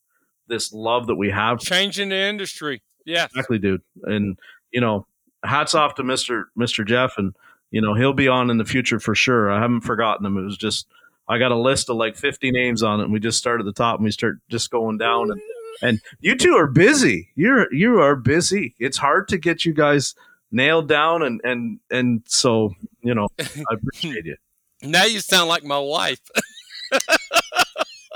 this 0.48 0.72
love 0.72 1.06
that 1.08 1.16
we 1.16 1.30
have. 1.30 1.58
Changing 1.60 2.08
the 2.08 2.16
industry. 2.16 2.82
Yes. 3.04 3.30
Exactly, 3.30 3.58
dude. 3.58 3.82
And 4.02 4.38
you 4.70 4.80
know, 4.80 5.06
hats 5.44 5.74
off 5.74 5.94
to 5.96 6.02
Mister 6.02 6.48
Mister 6.56 6.84
Jeff, 6.84 7.14
and 7.16 7.34
you 7.70 7.80
know 7.80 7.94
he'll 7.94 8.12
be 8.12 8.28
on 8.28 8.50
in 8.50 8.58
the 8.58 8.64
future 8.64 9.00
for 9.00 9.14
sure. 9.14 9.50
I 9.50 9.60
haven't 9.60 9.82
forgotten 9.82 10.26
him. 10.26 10.36
It 10.36 10.44
was 10.44 10.56
just 10.56 10.86
I 11.28 11.38
got 11.38 11.52
a 11.52 11.58
list 11.58 11.90
of 11.90 11.96
like 11.96 12.16
50 12.16 12.50
names 12.50 12.82
on 12.82 13.00
it, 13.00 13.04
and 13.04 13.12
we 13.12 13.20
just 13.20 13.38
start 13.38 13.60
at 13.60 13.66
the 13.66 13.72
top 13.72 13.98
and 13.98 14.04
we 14.04 14.10
start 14.10 14.38
just 14.48 14.70
going 14.70 14.98
down. 14.98 15.30
And 15.30 15.40
and 15.82 16.00
you 16.20 16.34
two 16.34 16.54
are 16.54 16.66
busy. 16.66 17.30
You're 17.34 17.72
you 17.72 18.00
are 18.00 18.16
busy. 18.16 18.74
It's 18.78 18.96
hard 18.96 19.28
to 19.28 19.38
get 19.38 19.64
you 19.64 19.72
guys 19.72 20.14
nailed 20.50 20.88
down, 20.88 21.22
and 21.22 21.40
and 21.44 21.80
and 21.90 22.22
so 22.26 22.74
you 23.02 23.14
know 23.14 23.28
I 23.38 23.44
appreciate 23.72 24.24
you. 24.24 24.36
Now 24.82 25.04
you 25.04 25.20
sound 25.20 25.48
like 25.48 25.64
my 25.64 25.78
wife. 25.78 26.20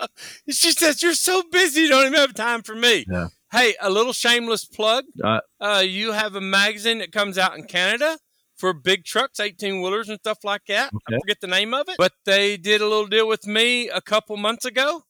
she 0.50 0.72
says 0.72 1.02
you're 1.02 1.14
so 1.14 1.42
busy, 1.50 1.82
you 1.82 1.88
don't 1.88 2.06
even 2.06 2.18
have 2.18 2.34
time 2.34 2.62
for 2.62 2.74
me. 2.74 3.04
Yeah. 3.08 3.28
Hey, 3.50 3.74
a 3.80 3.90
little 3.90 4.12
shameless 4.12 4.64
plug. 4.64 5.04
Uh, 5.22 5.40
Uh, 5.60 5.82
you 5.84 6.12
have 6.12 6.34
a 6.34 6.40
magazine 6.40 6.98
that 6.98 7.12
comes 7.12 7.36
out 7.38 7.56
in 7.58 7.64
Canada 7.64 8.18
for 8.56 8.72
big 8.72 9.04
trucks, 9.04 9.40
18 9.40 9.82
wheelers 9.82 10.08
and 10.08 10.18
stuff 10.18 10.38
like 10.44 10.62
that. 10.68 10.90
I 11.08 11.18
forget 11.20 11.40
the 11.40 11.46
name 11.48 11.74
of 11.74 11.88
it, 11.88 11.96
but 11.98 12.12
they 12.24 12.56
did 12.56 12.80
a 12.80 12.86
little 12.86 13.06
deal 13.06 13.28
with 13.28 13.46
me 13.46 13.88
a 13.88 14.00
couple 14.00 14.36
months 14.36 14.64
ago, 14.64 15.02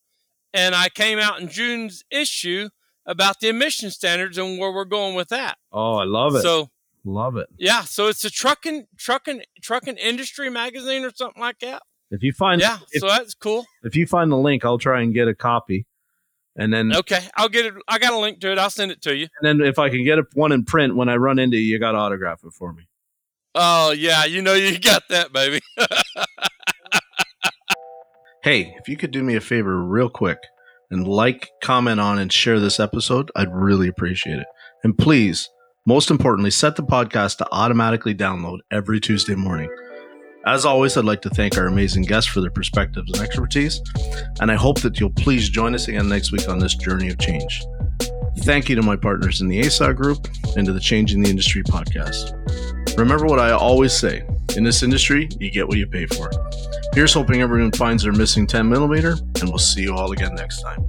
and 0.53 0.75
I 0.75 0.89
came 0.89 1.19
out 1.19 1.41
in 1.41 1.49
June's 1.49 2.03
issue 2.11 2.69
about 3.07 3.41
the 3.41 3.49
emission 3.49 3.91
standards 3.91 4.39
and 4.39 4.59
where 4.59 4.73
we're 4.73 4.85
going 4.87 5.15
with 5.15 5.29
that. 5.29 5.59
Oh, 5.73 5.95
I 5.97 6.05
love 6.05 6.35
it. 6.35 6.43
So 6.43 6.71
love 7.05 7.37
it. 7.37 7.49
yeah, 7.59 7.83
so 7.83 8.07
it's 8.09 8.25
a 8.25 8.31
trucking, 8.31 8.87
trucking, 8.97 9.43
trucking 9.61 9.97
industry 9.99 10.49
magazine 10.51 11.05
or 11.05 11.11
something 11.15 11.41
like 11.41 11.59
that. 11.61 11.83
If 12.13 12.23
you 12.23 12.33
find 12.33 12.61
Yeah, 12.61 12.79
if, 12.93 13.01
so 13.01 13.09
that's 13.09 13.35
cool. 13.35 13.65
if 13.83 13.97
you 13.97 14.07
find 14.07 14.31
the 14.31 14.37
link, 14.37 14.65
I'll 14.65 14.79
try 14.79 15.01
and 15.01 15.13
get 15.13 15.27
a 15.27 15.35
copy. 15.35 15.87
And 16.55 16.73
then, 16.73 16.95
Okay, 16.95 17.21
I'll 17.37 17.49
get 17.49 17.65
it. 17.67 17.75
I 17.89 17.99
got 17.99 18.13
a 18.13 18.19
link 18.19 18.39
to 18.43 18.53
it. 18.53 18.59
I'll 18.59 18.69
send 18.71 18.93
it 18.93 19.01
to 19.03 19.17
you. 19.17 19.27
and 19.41 19.61
then 19.61 19.67
if 19.67 19.79
I 19.79 19.89
can 19.89 20.05
get 20.05 20.19
a, 20.19 20.25
one 20.35 20.53
in 20.53 20.65
print 20.65 20.95
when 20.95 21.09
I 21.09 21.17
run 21.17 21.39
into 21.39 21.57
you, 21.57 21.65
you 21.73 21.79
got 21.81 21.93
to 21.93 21.99
autograph 21.99 22.45
it 22.45 22.53
for 22.53 22.73
me. 22.73 22.87
Oh 23.55 23.91
yeah, 23.93 24.25
you 24.27 24.41
know 24.43 24.55
you 24.55 24.79
got 24.79 25.03
that, 25.09 25.33
baby. 25.33 25.61
Hey, 28.43 28.75
if 28.77 28.89
you 28.89 28.97
could 28.97 29.13
do 29.13 29.23
me 29.23 29.37
a 29.37 29.41
favor 29.41 29.81
real 29.85 30.09
quick 30.11 30.39
and 30.91 31.07
like, 31.07 31.49
comment 31.63 32.01
on, 32.01 32.19
and 32.19 32.33
share 32.33 32.59
this 32.59 32.81
episode, 32.81 33.31
I'd 33.37 33.55
really 33.55 33.87
appreciate 33.87 34.41
it. 34.41 34.47
And 34.83 34.99
please, 34.99 35.49
most 35.87 36.11
importantly, 36.11 36.51
set 36.51 36.75
the 36.75 36.83
podcast 36.83 37.37
to 37.39 37.47
automatically 37.53 38.17
download 38.17 38.59
every 38.69 38.99
Tuesday 38.99 39.37
morning. 39.37 39.71
As 40.45 40.65
always, 40.65 40.97
I'd 40.97 41.05
like 41.05 41.23
to 41.23 41.31
thank 41.31 41.57
our 41.57 41.67
amazing 41.67 42.03
guests 42.03 42.29
for 42.29 42.41
their 42.41 42.51
perspectives 42.51 43.13
and 43.13 43.23
expertise, 43.23 43.81
and 44.41 44.51
I 44.51 44.57
hope 44.57 44.81
that 44.81 44.99
you'll 44.99 45.11
please 45.11 45.49
join 45.49 45.73
us 45.73 45.87
again 45.87 46.09
next 46.09 46.33
week 46.33 46.49
on 46.49 46.59
this 46.59 46.75
journey 46.75 47.11
of 47.11 47.19
change. 47.19 47.63
Thank 48.39 48.69
you 48.69 48.75
to 48.75 48.83
my 48.83 48.97
partners 48.97 49.41
in 49.41 49.47
the 49.47 49.65
ASA 49.65 49.95
group 49.95 50.27
and 50.57 50.67
to 50.67 50.73
the 50.73 50.81
Changing 50.81 51.23
the 51.23 51.31
Industry 51.31 51.63
podcast. 51.63 52.33
Remember 52.99 53.27
what 53.27 53.39
I 53.39 53.53
always 53.53 53.93
say 53.93 54.25
in 54.57 54.65
this 54.65 54.83
industry, 54.83 55.29
you 55.39 55.51
get 55.51 55.69
what 55.69 55.79
you 55.79 55.87
pay 55.87 56.07
for. 56.07 56.29
Here's 56.93 57.15
hoping 57.15 57.41
everyone 57.41 57.71
finds 57.71 58.03
their 58.03 58.13
missing 58.13 58.47
10 58.47 58.69
millimeter, 58.69 59.13
and 59.41 59.49
we'll 59.49 59.59
see 59.59 59.83
you 59.83 59.95
all 59.95 60.11
again 60.11 60.35
next 60.35 60.61
time. 60.61 60.85